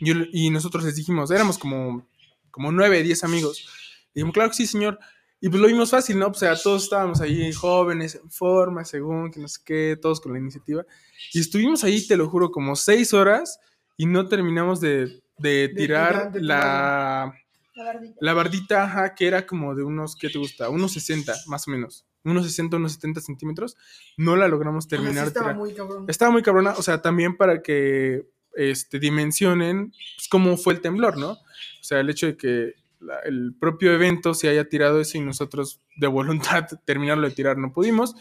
Yo 0.00 0.14
y 0.32 0.50
nosotros 0.50 0.84
les 0.84 0.96
dijimos, 0.96 1.30
éramos 1.30 1.58
como, 1.58 2.08
como 2.50 2.70
nueve, 2.72 3.02
diez 3.02 3.24
amigos. 3.24 3.68
Y 4.10 4.20
dijimos, 4.20 4.34
claro 4.34 4.50
que 4.50 4.56
sí, 4.56 4.66
señor. 4.66 4.98
Y 5.40 5.48
pues 5.48 5.60
lo 5.60 5.66
vimos 5.66 5.90
fácil, 5.90 6.20
¿no? 6.20 6.28
O 6.28 6.34
sea, 6.34 6.54
todos 6.54 6.84
estábamos 6.84 7.20
ahí 7.20 7.52
jóvenes, 7.52 8.14
en 8.14 8.30
forma, 8.30 8.84
según, 8.84 9.32
que 9.32 9.40
no 9.40 9.48
sé 9.48 9.60
qué, 9.64 9.98
todos 10.00 10.20
con 10.20 10.32
la 10.32 10.38
iniciativa. 10.38 10.84
Y 11.32 11.40
estuvimos 11.40 11.82
ahí, 11.82 12.06
te 12.06 12.16
lo 12.16 12.28
juro, 12.28 12.52
como 12.52 12.76
seis 12.76 13.12
horas 13.12 13.58
y 13.96 14.06
no 14.06 14.28
terminamos 14.28 14.80
de, 14.80 15.22
de 15.38 15.68
tirar 15.74 16.30
tirar, 16.30 16.32
de 16.32 16.40
la, 16.42 17.34
La 17.74 17.84
bardita. 17.84 18.16
la 18.20 18.34
bardita, 18.34 18.84
ajá, 18.84 19.14
que 19.16 19.26
era 19.26 19.44
como 19.44 19.74
de 19.74 19.82
unos, 19.82 20.14
¿qué 20.14 20.28
te 20.28 20.38
gusta? 20.38 20.68
Unos 20.68 20.92
60, 20.92 21.34
más 21.46 21.66
o 21.66 21.72
menos. 21.72 22.06
Unos 22.24 22.44
60, 22.46 22.76
unos 22.76 22.92
70 22.92 23.20
centímetros. 23.20 23.76
No 24.16 24.36
la 24.36 24.48
logramos 24.48 24.84
Ah, 24.84 24.88
sí 24.90 24.96
terminar. 24.96 25.26
estaba 25.26 25.52
muy 25.54 25.72
cabrón. 25.74 26.04
Estaba 26.08 26.30
muy 26.30 26.42
cabrona, 26.42 26.72
o 26.76 26.82
sea, 26.82 27.02
también 27.02 27.36
para 27.36 27.62
que 27.62 28.26
este, 28.54 28.98
dimensionen 28.98 29.90
pues, 30.16 30.28
cómo 30.28 30.56
fue 30.56 30.74
el 30.74 30.80
temblor, 30.80 31.16
¿no? 31.16 31.30
O 31.32 31.38
sea, 31.84 32.00
el 32.00 32.10
hecho 32.10 32.26
de 32.26 32.36
que 32.36 32.74
la- 33.00 33.18
el 33.24 33.54
propio 33.58 33.92
evento 33.92 34.34
se 34.34 34.48
haya 34.48 34.68
tirado 34.68 35.00
eso 35.00 35.18
y 35.18 35.20
nosotros 35.22 35.80
de 35.96 36.06
voluntad 36.06 36.66
terminarlo 36.84 37.28
de 37.28 37.34
tirar 37.34 37.56
no 37.58 37.72
pudimos. 37.72 38.14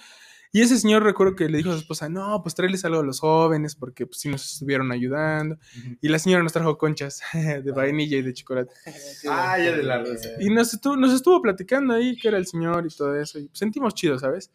Y 0.54 0.62
ese 0.62 0.78
señor 0.78 1.04
recuerdo 1.04 1.36
que 1.36 1.48
le 1.48 1.58
dijo 1.58 1.70
a 1.70 1.74
su 1.74 1.80
esposa, 1.80 2.10
no, 2.10 2.42
pues 2.44 2.56
tráeles 2.56 2.84
algo 2.84 3.00
a 3.00 3.04
los 3.04 3.22
jóvenes 3.22 3.76
porque 3.76 4.06
pues 4.06 4.20
sí 4.20 4.28
nos 4.28 4.54
estuvieron 4.54 4.92
ayudando. 4.92 5.58
Y 6.02 6.10
la 6.10 6.20
señora 6.20 6.44
nos 6.44 6.52
trajo 6.52 6.78
conchas 6.78 7.22
de 7.34 7.72
vainilla 7.72 8.18
y 8.18 8.22
de 8.22 8.34
chocolate. 8.34 8.74
Ah, 9.30 9.58
ya 9.58 9.76
de 9.76 9.84
la 9.84 10.00
rosa. 10.00 10.30
Y 10.40 10.50
nos 10.50 10.74
estuvo, 10.74 10.98
nos 10.98 11.14
estuvo 11.14 11.42
platicando 11.42 11.94
ahí 11.94 12.18
que 12.18 12.28
era 12.28 12.38
el 12.38 12.48
señor 12.48 12.86
y 12.86 12.94
todo 12.94 13.16
eso. 13.16 13.40
Y 13.40 13.50
sentimos 13.54 13.94
chido, 13.94 14.20
¿sabes? 14.20 14.52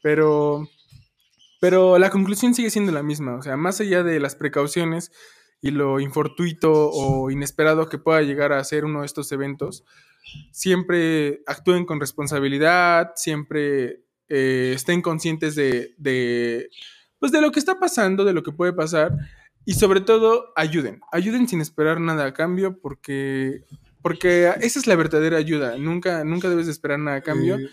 Pero, 0.00 0.68
pero 1.60 1.98
la 1.98 2.10
conclusión 2.10 2.54
sigue 2.54 2.70
siendo 2.70 2.92
la 2.92 3.02
misma. 3.02 3.36
O 3.36 3.42
sea, 3.42 3.56
más 3.56 3.80
allá 3.80 4.04
de 4.04 4.20
las 4.20 4.36
precauciones 4.36 5.10
y 5.60 5.70
lo 5.70 5.98
infortuito 5.98 6.72
o 6.72 7.30
inesperado 7.30 7.88
que 7.88 7.98
pueda 7.98 8.22
llegar 8.22 8.52
a 8.52 8.62
ser 8.62 8.84
uno 8.84 9.00
de 9.00 9.06
estos 9.06 9.32
eventos, 9.32 9.84
siempre 10.52 11.42
actúen 11.46 11.84
con 11.84 12.00
responsabilidad, 12.00 13.12
siempre 13.16 14.02
eh, 14.34 14.72
estén 14.74 15.02
conscientes 15.02 15.54
de, 15.54 15.94
de, 15.98 16.68
pues 17.18 17.32
de 17.32 17.40
lo 17.42 17.50
que 17.52 17.58
está 17.58 17.78
pasando, 17.78 18.24
de 18.24 18.32
lo 18.32 18.42
que 18.42 18.52
puede 18.52 18.72
pasar. 18.72 19.12
Y 19.64 19.74
sobre 19.74 20.00
todo, 20.00 20.52
ayuden. 20.56 21.00
Ayuden 21.12 21.46
sin 21.48 21.60
esperar 21.60 22.00
nada 22.00 22.24
a 22.26 22.32
cambio 22.32 22.80
porque 22.80 23.62
porque 24.00 24.52
esa 24.60 24.78
es 24.80 24.86
la 24.88 24.96
verdadera 24.96 25.36
ayuda. 25.36 25.76
Nunca, 25.78 26.24
nunca 26.24 26.48
debes 26.48 26.66
de 26.66 26.72
esperar 26.72 26.98
nada 26.98 27.18
a 27.18 27.20
cambio. 27.22 27.56
Eh, 27.58 27.68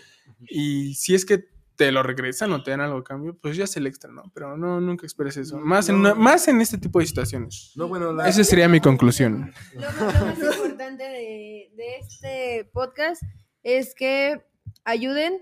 Y 0.48 0.94
si 0.94 1.14
es 1.16 1.24
que 1.24 1.44
te 1.76 1.90
lo 1.90 2.02
regresan 2.02 2.52
o 2.52 2.62
te 2.62 2.70
dan 2.70 2.80
algo 2.82 2.98
a 2.98 3.04
cambio, 3.04 3.36
pues 3.40 3.56
ya 3.56 3.64
es 3.64 3.76
el 3.76 3.86
extra, 3.86 4.12
¿no? 4.12 4.30
Pero 4.34 4.56
no, 4.56 4.80
nunca 4.80 5.06
esperes 5.06 5.36
eso. 5.38 5.58
Más, 5.58 5.88
en, 5.88 5.96
una- 5.96 6.14
más 6.14 6.46
en 6.46 6.60
este 6.60 6.76
tipo 6.78 7.00
de 7.00 7.06
situaciones. 7.06 7.72
No, 7.74 7.88
bueno, 7.88 8.12
la- 8.12 8.28
Esa 8.28 8.44
sería 8.44 8.68
mi 8.68 8.80
conclusión. 8.80 9.52
Lo, 9.74 9.80
más- 9.80 10.20
lo 10.20 10.26
más 10.26 10.56
importante 10.56 11.02
de, 11.04 11.70
de 11.74 11.96
este 11.98 12.70
podcast 12.72 13.22
es 13.64 13.94
que 13.94 14.40
ayuden 14.84 15.40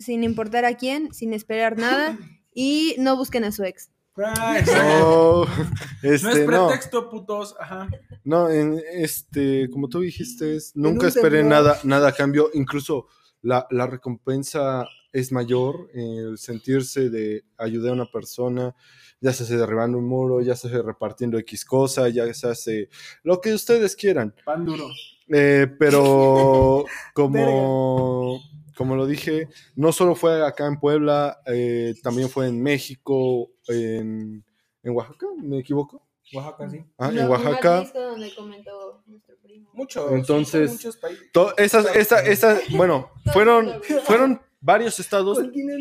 sin 0.00 0.24
importar 0.24 0.64
a 0.64 0.76
quién, 0.76 1.14
sin 1.14 1.32
esperar 1.32 1.78
nada 1.78 2.18
y 2.52 2.96
no 2.98 3.16
busquen 3.16 3.44
a 3.44 3.52
su 3.52 3.62
ex. 3.62 3.90
No, 4.16 5.46
este, 6.02 6.46
no, 6.46 7.10
putos. 7.10 7.54
Ajá. 7.58 7.88
no, 8.24 8.50
en 8.50 8.82
este, 8.92 9.70
como 9.70 9.88
tú 9.88 10.00
dijiste, 10.00 10.56
es, 10.56 10.72
nunca 10.74 11.06
un 11.06 11.08
esperen 11.08 11.48
nada, 11.48 11.78
nada 11.84 12.08
a 12.08 12.12
cambio, 12.12 12.50
incluso 12.52 13.06
la, 13.40 13.66
la 13.70 13.86
recompensa 13.86 14.86
es 15.12 15.32
mayor, 15.32 15.90
el 15.94 16.38
sentirse 16.38 17.08
de 17.08 17.44
ayudar 17.56 17.92
a 17.92 17.94
una 17.94 18.10
persona, 18.10 18.74
ya 19.20 19.32
se 19.32 19.44
hace 19.44 19.56
derribando 19.56 19.98
un 19.98 20.06
muro, 20.06 20.40
ya 20.40 20.56
se 20.56 20.68
hace 20.68 20.82
repartiendo 20.82 21.38
X 21.38 21.64
cosa, 21.64 22.08
ya 22.08 22.32
se 22.34 22.48
hace 22.48 22.88
lo 23.22 23.40
que 23.40 23.54
ustedes 23.54 23.96
quieran. 23.96 24.34
Pan 24.44 24.64
duro. 24.64 24.88
Eh, 25.28 25.66
pero 25.78 26.84
como, 27.14 28.40
como 28.80 28.96
lo 28.96 29.06
dije, 29.06 29.46
no 29.76 29.92
solo 29.92 30.14
fue 30.14 30.42
acá 30.42 30.66
en 30.66 30.80
Puebla, 30.80 31.42
eh, 31.44 31.92
también 32.02 32.30
fue 32.30 32.46
en 32.46 32.62
México, 32.62 33.50
en, 33.68 34.42
en 34.82 34.92
Oaxaca, 34.96 35.26
¿me 35.36 35.58
equivoco? 35.58 36.02
Oaxaca, 36.32 36.70
sí. 36.70 36.82
Ah, 36.96 37.10
en 37.14 37.28
Oaxaca. 37.28 37.80
disco 37.82 38.00
donde 38.00 38.34
comentó 38.34 39.02
nuestro 39.04 39.36
primo. 39.42 39.68
Muchos. 39.74 40.10
Entonces- 40.12 40.72
muchos 40.72 40.96
países. 40.96 41.28
Esas, 41.58 41.94
esa, 41.94 42.20
esa, 42.20 42.58
bueno, 42.70 43.10
fueron, 43.34 43.82
fueron 44.04 44.40
varios 44.62 44.98
estados, 44.98 45.38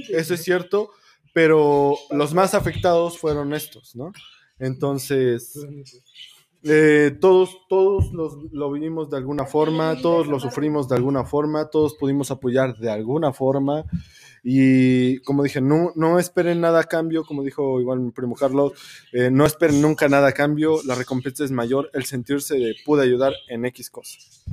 eso 0.10 0.34
es 0.34 0.44
cierto, 0.44 0.92
pero 1.34 1.96
los 2.12 2.34
más 2.34 2.54
afectados 2.54 3.18
fueron 3.18 3.54
estos, 3.54 3.96
¿no? 3.96 4.12
Entonces, 4.60 5.58
eh, 6.64 7.18
todos, 7.20 7.58
todos 7.70 8.12
los, 8.12 8.52
lo 8.52 8.72
vivimos 8.72 9.10
de 9.10 9.18
alguna 9.18 9.46
forma, 9.46 9.96
todos 10.02 10.28
lo 10.28 10.40
sufrimos 10.40 10.90
de 10.90 10.96
alguna 10.96 11.24
forma, 11.26 11.70
todos 11.70 11.96
pudimos 11.96 12.32
apoyar 12.32 12.78
de 12.78 12.90
alguna 12.90 13.34
forma. 13.34 13.86
Y 14.44 15.20
como 15.20 15.44
dije, 15.44 15.62
no, 15.62 15.92
no 15.96 16.20
esperen 16.20 16.62
nada 16.62 16.82
a 16.82 16.84
cambio, 16.86 17.26
como 17.26 17.44
dijo 17.44 17.80
igual 17.82 18.00
mi 18.00 18.12
primo 18.12 18.36
Carlos, 18.36 18.74
eh, 19.12 19.30
no 19.32 19.46
esperen 19.46 19.82
nunca 19.82 20.08
nada 20.08 20.30
a 20.30 20.32
cambio, 20.32 20.82
la 20.86 20.96
recompensa 20.96 21.44
es 21.44 21.52
mayor, 21.52 21.90
el 21.94 22.06
sentirse 22.06 22.56
de 22.56 22.76
pude 22.86 23.04
ayudar 23.04 23.34
en 23.50 23.66
X 23.66 23.90
cosas. 23.90 24.46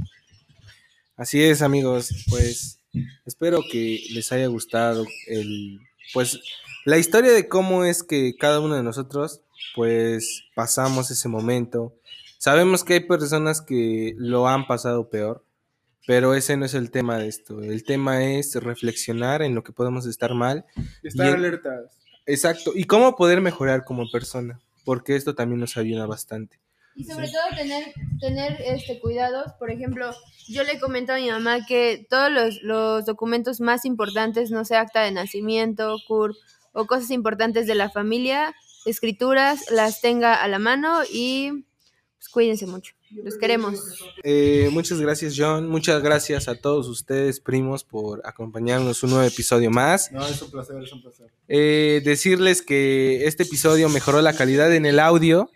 Así 1.16 1.43
es, 1.43 1.62
amigos. 1.62 2.11
Pues 2.28 2.81
espero 3.24 3.62
que 3.70 4.01
les 4.11 4.33
haya 4.33 4.47
gustado 4.49 5.07
el, 5.28 5.81
pues, 6.12 6.41
la 6.85 6.99
historia 6.99 7.33
de 7.33 7.49
cómo 7.49 7.85
es 7.85 8.03
que 8.03 8.37
cada 8.37 8.61
uno 8.61 8.77
de 8.77 8.83
nosotros, 8.83 9.41
pues, 9.75 10.45
pasamos 10.55 11.11
ese 11.11 11.29
momento. 11.29 11.95
Sabemos 12.39 12.85
que 12.85 12.95
hay 12.95 13.01
personas 13.01 13.61
que 13.61 14.15
lo 14.19 14.47
han 14.49 14.67
pasado 14.67 15.09
peor, 15.09 15.43
Pero 16.09 16.35
ese 16.35 16.57
no 16.57 16.65
es 16.67 16.75
el 16.75 16.93
tema 16.93 17.19
de 17.19 17.27
esto. 17.27 17.61
El 17.65 17.83
tema 17.83 18.23
es 18.23 18.55
reflexionar 18.55 19.43
en 19.43 19.57
lo 19.57 19.65
que 19.65 19.73
podemos 19.73 20.07
estar 20.07 20.35
mal. 20.35 20.65
Estar 21.03 21.27
Y 21.27 21.29
el- 21.31 21.35
alertas. 21.35 21.99
Exacto. 22.27 22.71
Y 22.77 22.85
cómo 22.85 23.17
poder 23.17 23.41
mejorar 23.41 23.85
como 23.85 24.09
persona. 24.09 24.61
Porque 24.85 25.17
esto 25.17 25.35
también 25.35 25.59
nos 25.59 25.77
ayuda 25.77 26.07
bastante. 26.07 26.61
Y 26.95 27.03
sobre 27.07 27.27
todo 27.27 27.43
tener, 27.57 27.93
tener 28.21 28.57
este, 28.65 29.01
cuidados. 29.01 29.53
Por 29.59 29.73
ejemplo, 29.73 30.13
yo 30.47 30.63
le 30.63 30.79
comento 30.79 31.13
a 31.13 31.17
mi 31.17 31.29
mamá 31.29 31.67
que 31.67 32.07
todos 32.09 32.31
los, 32.31 32.63
los 32.63 33.05
documentos 33.05 33.61
más 33.61 33.85
importantes, 33.85 34.53
no 34.53 34.65
sé, 34.65 34.77
acta 34.77 35.03
de 35.03 35.11
nacimiento, 35.11 35.97
CUR 36.07 36.37
o 36.73 36.87
cosas 36.87 37.11
importantes 37.11 37.67
de 37.67 37.75
la 37.75 37.91
familia, 37.91 38.55
escrituras, 38.87 39.71
las 39.71 40.01
tenga 40.01 40.35
a 40.35 40.49
la 40.49 40.59
mano 40.59 41.03
y 41.13 41.65
pues, 42.17 42.29
cuídense 42.29 42.67
mucho. 42.67 42.95
Los 43.11 43.37
queremos. 43.37 43.79
Eh, 44.25 44.69
muchas 44.73 45.01
gracias, 45.01 45.35
John. 45.37 45.69
Muchas 45.69 46.03
gracias 46.03 46.49
a 46.49 46.57
todos 46.57 46.89
ustedes, 46.89 47.39
primos, 47.39 47.85
por 47.85 48.21
acompañarnos 48.25 49.03
un 49.05 49.11
nuevo 49.11 49.25
episodio 49.25 49.71
más. 49.71 50.11
No, 50.11 50.27
es 50.27 50.43
un 50.43 50.51
placer, 50.51 50.83
es 50.83 50.93
un 50.93 51.03
placer. 51.03 51.31
Eh, 51.47 52.03
decirles 52.05 52.63
que 52.63 53.27
este 53.27 53.45
episodio 53.45 53.89
mejoró 53.89 54.23
la 54.23 54.33
calidad 54.33 54.75
en 54.75 54.87
el 54.87 54.99
audio, 54.99 55.51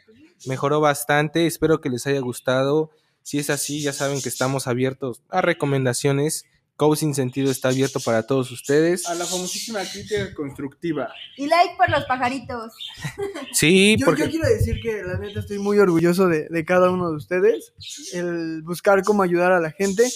mejoró 0.47 0.81
bastante, 0.81 1.47
espero 1.47 1.81
que 1.81 1.91
les 1.91 2.07
haya 2.07 2.21
gustado. 2.21 2.91
Si 3.23 3.39
es 3.39 3.51
así, 3.51 3.83
ya 3.83 3.93
saben 3.93 4.23
que 4.23 4.29
estamos 4.29 4.69
abiertos 4.69 5.23
a 5.29 5.43
recomendaciones. 5.43 6.45
Co 6.81 6.97
Sin 6.97 7.15
Sentido 7.15 7.51
está 7.51 7.69
abierto 7.69 8.01
para 8.01 8.23
todos 8.23 8.51
ustedes. 8.51 9.07
A 9.07 9.15
la 9.15 9.27
famosísima 9.27 9.81
crítica 9.85 10.33
constructiva. 10.35 11.13
Y 11.37 11.47
like 11.47 11.75
por 11.77 11.91
los 11.91 12.05
pajaritos. 12.07 12.73
Sí, 13.53 13.97
Yo, 13.99 14.07
porque 14.07 14.23
yo 14.23 14.31
quiero 14.31 14.49
decir 14.49 14.81
que 14.83 15.03
la 15.03 15.19
neta 15.19 15.41
estoy 15.41 15.59
muy 15.59 15.79
orgulloso 15.79 16.27
de, 16.27 16.49
de 16.49 16.65
cada 16.65 16.91
uno 16.91 17.11
de 17.11 17.17
ustedes. 17.17 17.75
El 18.15 18.63
buscar 18.63 19.03
cómo 19.03 19.23
ayudar 19.23 19.53
a 19.53 19.61
la 19.61 19.71
gente, 19.73 20.09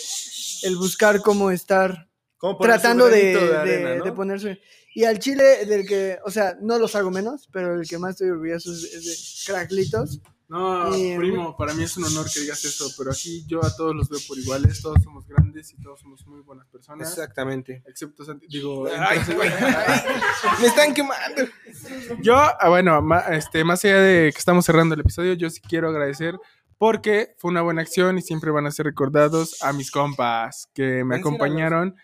el 0.63 0.77
buscar 0.77 1.21
cómo 1.21 1.51
estar 1.51 2.09
¿Cómo 2.39 2.57
poner 2.57 2.77
su 2.77 2.81
tratando 2.81 3.09
de, 3.11 3.25
de- 3.35 3.57
arena, 3.59 3.91
de 3.91 3.99
¿no? 3.99 4.15
ponerse. 4.15 4.59
Y 4.95 5.05
al 5.05 5.19
chile 5.19 5.67
del 5.67 5.87
que, 5.87 6.19
o 6.25 6.31
sea, 6.31 6.57
no 6.63 6.79
los 6.79 6.95
hago 6.95 7.11
menos, 7.11 7.47
pero 7.53 7.79
el 7.79 7.87
que 7.87 7.99
más 7.99 8.13
estoy 8.13 8.31
orgulloso 8.31 8.73
es, 8.73 8.85
es 8.85 9.05
de 9.05 9.53
Cracklitos. 9.53 10.21
No, 10.47 10.95
Y- 10.97 11.17
primo, 11.17 11.57
para 11.57 11.73
mí 11.73 11.83
es 11.85 11.97
un 11.97 12.05
honor 12.05 12.27
que 12.33 12.41
digas 12.41 12.63
eso, 12.65 12.91
pero 12.99 13.11
aquí 13.11 13.45
yo 13.47 13.65
a 13.65 13.75
todos 13.75 13.95
los 13.95 14.09
veo 14.11 14.21
por 14.29 14.39
iguales, 14.39 14.83
todos 14.83 15.03
somos 15.03 15.27
grandes 15.27 15.73
y 15.73 15.77
todos 15.83 16.01
somos 16.01 16.27
muy 16.27 16.41
buenas 16.43 16.67
personas. 16.69 17.09
exactamente. 17.11 17.83
Excepto 17.87 18.25
Santi, 18.25 18.47
digo, 18.49 18.87
Ay, 18.87 19.19
entonces- 19.19 19.35
güey. 19.37 19.51
Me 20.61 20.67
están 20.67 20.93
quemando. 20.95 21.43
Yo, 22.21 22.37
ah, 22.37 22.69
bueno, 22.69 23.01
ma- 23.01 23.21
este, 23.35 23.65
más 23.65 23.85
allá 23.85 24.01
de 24.01 24.31
que 24.33 24.39
estamos 24.39 24.65
cerrando 24.67 24.95
el 24.95 25.01
episodio, 25.01 25.33
yo 25.33 25.49
sí 25.49 25.61
quiero 25.61 25.89
agradecer 25.89 26.39
porque 26.85 27.35
fue 27.39 27.51
una 27.51 27.63
buena 27.63 27.81
acción 27.81 28.19
y 28.19 28.21
siempre 28.21 28.51
van 28.51 28.67
a 28.67 28.71
ser 28.71 28.85
recordados 28.85 29.63
a 29.63 29.73
mis 29.73 29.91
compas 29.91 30.69
que 30.75 31.03
me 31.03 31.17
acompañaron. 31.17 31.97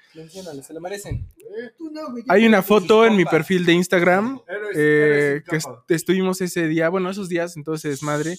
Se 0.62 0.72
lo 0.72 0.80
merecen. 0.80 1.28
Güey. 1.36 2.24
Hay 2.28 2.46
una 2.46 2.62
foto 2.62 3.04
en 3.04 3.14
mi 3.14 3.26
perfil 3.26 3.66
de 3.66 3.74
Instagram 3.74 4.40
eh, 4.74 5.42
que 5.86 5.94
estuvimos 5.94 6.40
ese 6.40 6.66
día, 6.66 6.88
bueno, 6.88 7.10
esos 7.10 7.28
días, 7.28 7.58
entonces, 7.58 8.02
madre. 8.02 8.38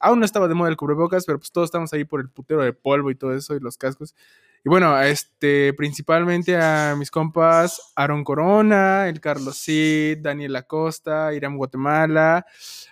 Aún 0.00 0.20
no 0.20 0.24
estaba 0.24 0.48
de 0.48 0.54
moda 0.54 0.70
el 0.70 0.78
cubrebocas, 0.78 1.26
pero 1.26 1.38
pues 1.38 1.52
todos 1.52 1.66
estamos 1.66 1.92
ahí 1.92 2.06
por 2.06 2.22
el 2.22 2.30
putero 2.30 2.62
de 2.62 2.72
polvo 2.72 3.10
y 3.10 3.14
todo 3.14 3.36
eso 3.36 3.54
y 3.54 3.60
los 3.60 3.76
cascos. 3.76 4.14
Y 4.64 4.68
bueno, 4.70 4.98
este, 5.02 5.74
principalmente 5.74 6.56
a 6.56 6.94
mis 6.98 7.10
compas 7.10 7.92
Aaron 7.96 8.24
Corona, 8.24 9.08
el 9.08 9.20
Carlos 9.20 9.58
Cid, 9.58 10.18
Daniel 10.22 10.56
Acosta, 10.56 11.34
Irán 11.34 11.58
Guatemala, 11.58 12.46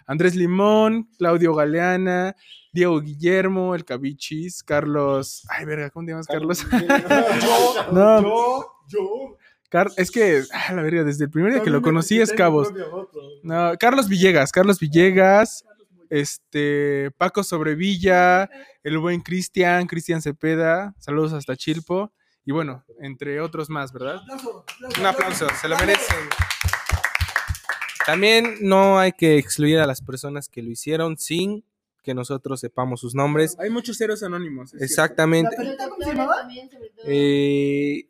Andrés 0.06 0.34
Limón, 0.36 1.08
Claudio 1.16 1.54
Galeana, 1.54 2.36
Diego 2.74 3.00
Guillermo, 3.00 3.74
el 3.74 3.86
Cabichis, 3.86 4.62
Carlos. 4.62 5.44
Ay, 5.48 5.64
verga, 5.64 5.88
¿cómo 5.88 6.04
te 6.04 6.12
llamas, 6.12 6.26
Carlos? 6.26 6.66
yo, 7.42 7.92
No. 7.92 8.20
yo, 8.22 8.72
yo. 8.88 9.36
Car- 9.70 9.90
es 9.96 10.10
que, 10.10 10.42
ah, 10.52 10.74
la 10.74 10.82
verga, 10.82 11.02
desde 11.04 11.24
el 11.24 11.30
primer 11.30 11.54
día 11.54 11.62
que 11.62 11.70
lo 11.70 11.80
conocí 11.80 12.20
es 12.20 12.30
Cabos. 12.34 12.70
Cabos. 12.70 13.08
No, 13.42 13.72
Carlos 13.80 14.06
Villegas, 14.10 14.52
Carlos 14.52 14.78
Villegas, 14.78 15.64
este, 16.12 17.10
Paco 17.16 17.42
Sobrevilla, 17.42 18.50
el 18.82 18.98
buen 18.98 19.22
Cristian, 19.22 19.86
Cristian 19.86 20.20
Cepeda, 20.20 20.94
saludos 20.98 21.32
hasta 21.32 21.56
Chilpo, 21.56 22.12
y 22.44 22.52
bueno, 22.52 22.84
entre 23.00 23.40
otros 23.40 23.70
más, 23.70 23.94
¿verdad? 23.94 24.20
Un 24.98 25.06
aplauso, 25.06 25.46
se 25.58 25.68
lo 25.68 25.76
merecen. 25.78 26.28
También 28.04 28.56
no 28.60 28.98
hay 28.98 29.12
que 29.12 29.38
excluir 29.38 29.78
a 29.78 29.86
las 29.86 30.02
personas 30.02 30.50
que 30.50 30.60
lo 30.60 30.70
hicieron 30.70 31.16
sin 31.16 31.64
que 32.02 32.12
nosotros 32.12 32.60
sepamos 32.60 33.00
sus 33.00 33.14
nombres. 33.14 33.56
Hay 33.58 33.70
muchos 33.70 33.96
ceros 33.96 34.22
anónimos. 34.22 34.74
Exactamente. 34.74 35.56
Eh, 37.06 38.04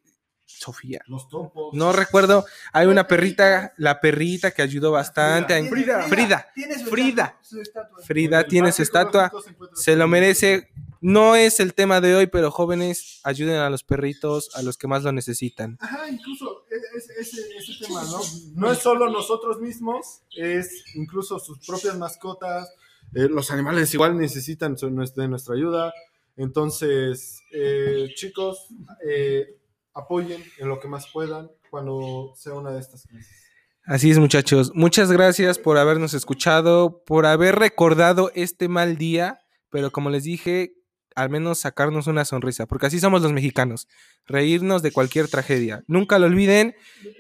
Sofía. 0.59 1.01
Los 1.07 1.29
topos. 1.29 1.75
No 1.75 1.93
recuerdo. 1.93 2.45
Hay 2.73 2.87
una 2.87 3.07
perrita, 3.07 3.73
la 3.77 4.01
perrita 4.01 4.51
que 4.53 4.63
ayudó 4.63 4.91
bastante. 4.93 5.55
a- 5.55 5.65
Frida. 5.69 6.03
Frida. 6.05 6.47
Tiene 6.55 6.79
su 6.79 6.87
Frida. 6.87 7.25
estatua, 7.25 7.45
su 7.45 7.61
estatua. 7.61 7.99
Frida 8.05 8.45
tiene 8.47 8.73
su 8.73 8.83
estatua. 8.83 9.33
se 9.75 9.97
lo 9.97 10.07
merece. 10.09 10.69
No 11.01 11.35
es 11.35 11.59
el 11.59 11.75
tema 11.75 12.01
de 12.01 12.15
hoy, 12.15 12.27
pero 12.29 12.53
jóvenes, 12.53 13.19
ayuden 13.25 13.57
a 13.57 13.69
los 13.69 13.83
perritos, 13.83 14.51
a 14.55 14.63
los 14.63 14.79
que 14.79 14.87
más 14.87 15.03
lo 15.03 15.11
necesitan. 15.11 15.77
Ajá, 15.81 16.09
incluso 16.09 16.65
e- 16.71 16.97
ese, 16.97 17.13
ese, 17.21 17.41
ese 17.59 17.85
tema, 17.85 18.05
¿no? 18.05 18.21
No 18.55 18.71
es 18.71 18.79
solo 18.79 19.11
nosotros 19.11 19.61
mismos, 19.61 20.21
es 20.37 20.85
incluso 20.95 21.41
sus 21.41 21.59
propias 21.67 21.99
mascotas. 21.99 22.69
eh, 23.17 23.27
los 23.29 23.51
animales 23.51 23.93
igual 23.95 24.17
necesitan 24.17 24.77
de 24.77 25.29
nuestra 25.29 25.55
ayuda. 25.57 25.93
Entonces, 26.37 27.41
eh, 27.53 28.09
chicos, 28.15 28.69
eh, 29.09 29.57
apoyen 29.95 30.43
en 30.59 30.69
lo 30.69 30.81
que 30.81 30.89
más 30.89 31.07
puedan 31.13 31.51
cuando 31.71 32.33
sea 32.37 32.55
una 32.55 32.71
de 32.71 32.81
estas 32.81 33.07
crisis. 33.07 33.39
Así 33.85 34.11
es, 34.11 34.19
muchachos. 34.19 34.71
Muchas 34.75 35.11
gracias 35.11 35.59
por 35.59 35.77
habernos 35.77 36.15
escuchado, 36.15 37.03
por 37.05 37.27
haber 37.27 37.57
recordado 37.57 38.31
este 38.35 38.69
mal 38.69 38.97
día, 38.97 39.41
pero 39.71 39.91
como 39.91 40.09
les 40.11 40.23
dije, 40.25 40.75
al 41.15 41.29
menos 41.31 41.59
sacarnos 41.59 42.07
una 42.07 42.25
sonrisa, 42.25 42.67
porque 42.67 42.87
así 42.87 43.01
somos 43.01 43.21
los 43.23 43.33
mexicanos, 43.33 43.89
reírnos 44.27 44.83
de 44.83 44.93
cualquier 44.93 45.29
tragedia. 45.29 45.83
Nunca 45.89 46.19
lo 46.19 46.27
olviden. 46.27 46.75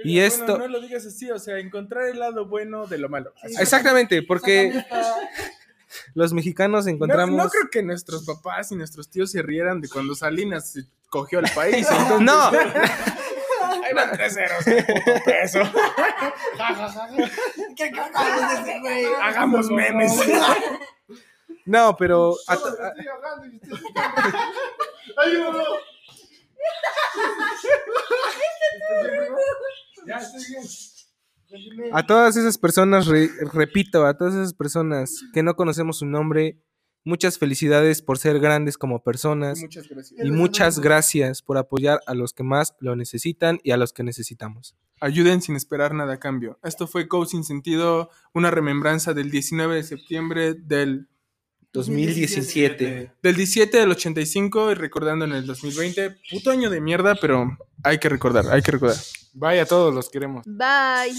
Y 0.04 0.14
Bueno, 0.14 0.26
esto- 0.26 0.58
no 0.58 0.68
lo 0.68 0.80
digas 0.80 1.04
así, 1.04 1.30
o 1.30 1.38
sea, 1.38 1.58
encontrar 1.58 2.08
el 2.08 2.20
lado 2.20 2.46
bueno 2.46 2.86
de 2.86 2.98
lo 2.98 3.08
malo. 3.08 3.32
Así. 3.42 3.54
Exactamente, 3.60 4.22
porque 4.22 4.72
los 6.14 6.32
mexicanos 6.32 6.86
No, 6.86 6.90
encontramos... 6.92 7.36
no 7.36 7.48
creo 7.50 7.68
que 7.70 7.82
nuestros 7.82 8.24
papás 8.24 8.72
y 8.72 8.76
nuestros 8.76 9.08
tíos 9.10 9.30
se 9.30 9.42
rieran 9.42 9.80
de 9.80 9.88
cuando 9.88 10.14
Salinas 10.14 10.72
se 10.72 10.84
cogió 11.08 11.38
al 11.40 11.50
país. 11.54 11.86
entonces- 11.90 12.20
No, 12.20 12.48
Ahí 13.84 13.94
van 13.94 14.12
tres 14.12 14.34
ceros, 14.34 14.64
puto 14.64 15.24
peso. 15.24 15.60
¿Qué 17.76 17.90
cagados 17.90 18.64
de 18.64 18.70
ese 18.70 18.80
güey? 18.80 19.04
Hagamos 19.22 19.70
memes. 19.70 20.12
no, 21.66 21.96
pero 21.96 22.34
a, 22.48 22.56
Solo 22.56 22.82
a- 22.82 22.88
estoy 22.88 23.06
ahogando 23.08 23.46
y 23.46 23.56
ustedes 23.56 23.80
están- 23.84 24.34
¡Ayúdalo! 25.16 25.64
Ya, 30.06 30.16
estoy 30.16 30.44
bien. 30.48 30.62
A 31.92 32.06
todas 32.06 32.36
esas 32.36 32.58
personas, 32.58 33.06
re- 33.06 33.30
repito, 33.52 34.06
a 34.06 34.16
todas 34.16 34.34
esas 34.34 34.54
personas 34.54 35.22
que 35.32 35.42
no 35.42 35.54
conocemos 35.54 35.98
su 35.98 36.06
nombre, 36.06 36.62
muchas 37.04 37.38
felicidades 37.38 38.00
por 38.02 38.18
ser 38.18 38.38
grandes 38.38 38.78
como 38.78 39.02
personas. 39.02 39.60
Muchas 39.60 39.88
gracias. 39.88 40.24
Y 40.24 40.30
muchas 40.30 40.78
gracias 40.80 41.42
por 41.42 41.58
apoyar 41.58 42.00
a 42.06 42.14
los 42.14 42.32
que 42.32 42.42
más 42.44 42.74
lo 42.80 42.96
necesitan 42.96 43.58
y 43.62 43.72
a 43.72 43.76
los 43.76 43.92
que 43.92 44.02
necesitamos. 44.04 44.76
Ayuden 45.00 45.42
sin 45.42 45.56
esperar 45.56 45.94
nada 45.94 46.14
a 46.14 46.18
cambio. 46.20 46.58
Esto 46.62 46.86
fue 46.86 47.04
Go 47.06 47.26
Sin 47.26 47.42
Sentido, 47.42 48.08
una 48.34 48.52
remembranza 48.52 49.14
del 49.14 49.30
19 49.32 49.74
de 49.74 49.82
septiembre 49.82 50.54
del, 50.54 51.08
2017. 51.72 53.12
del 53.22 53.36
17 53.36 53.78
del 53.78 53.90
85 53.90 54.72
y 54.72 54.74
recordando 54.74 55.24
en 55.24 55.32
el 55.32 55.46
2020. 55.46 56.16
Puto 56.30 56.50
año 56.50 56.70
de 56.70 56.80
mierda, 56.80 57.14
pero 57.14 57.56
hay 57.82 57.98
que 57.98 58.08
recordar, 58.08 58.46
hay 58.50 58.62
que 58.62 58.72
recordar. 58.72 58.96
Vaya, 59.34 59.64
todos 59.64 59.94
los 59.94 60.10
queremos. 60.10 60.44
Bye. 60.46 61.14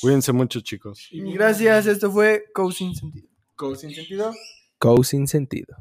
Cuídense 0.00 0.32
mucho, 0.32 0.60
chicos. 0.60 1.08
Y 1.10 1.32
gracias, 1.32 1.86
esto 1.86 2.10
fue 2.10 2.44
Co 2.52 2.70
Sin 2.70 2.94
Sentido. 2.94 3.28
Go 3.56 3.74
Sin 3.74 3.94
Sentido. 3.94 4.34
Go 4.80 5.02
sin 5.02 5.26
sentido. 5.26 5.76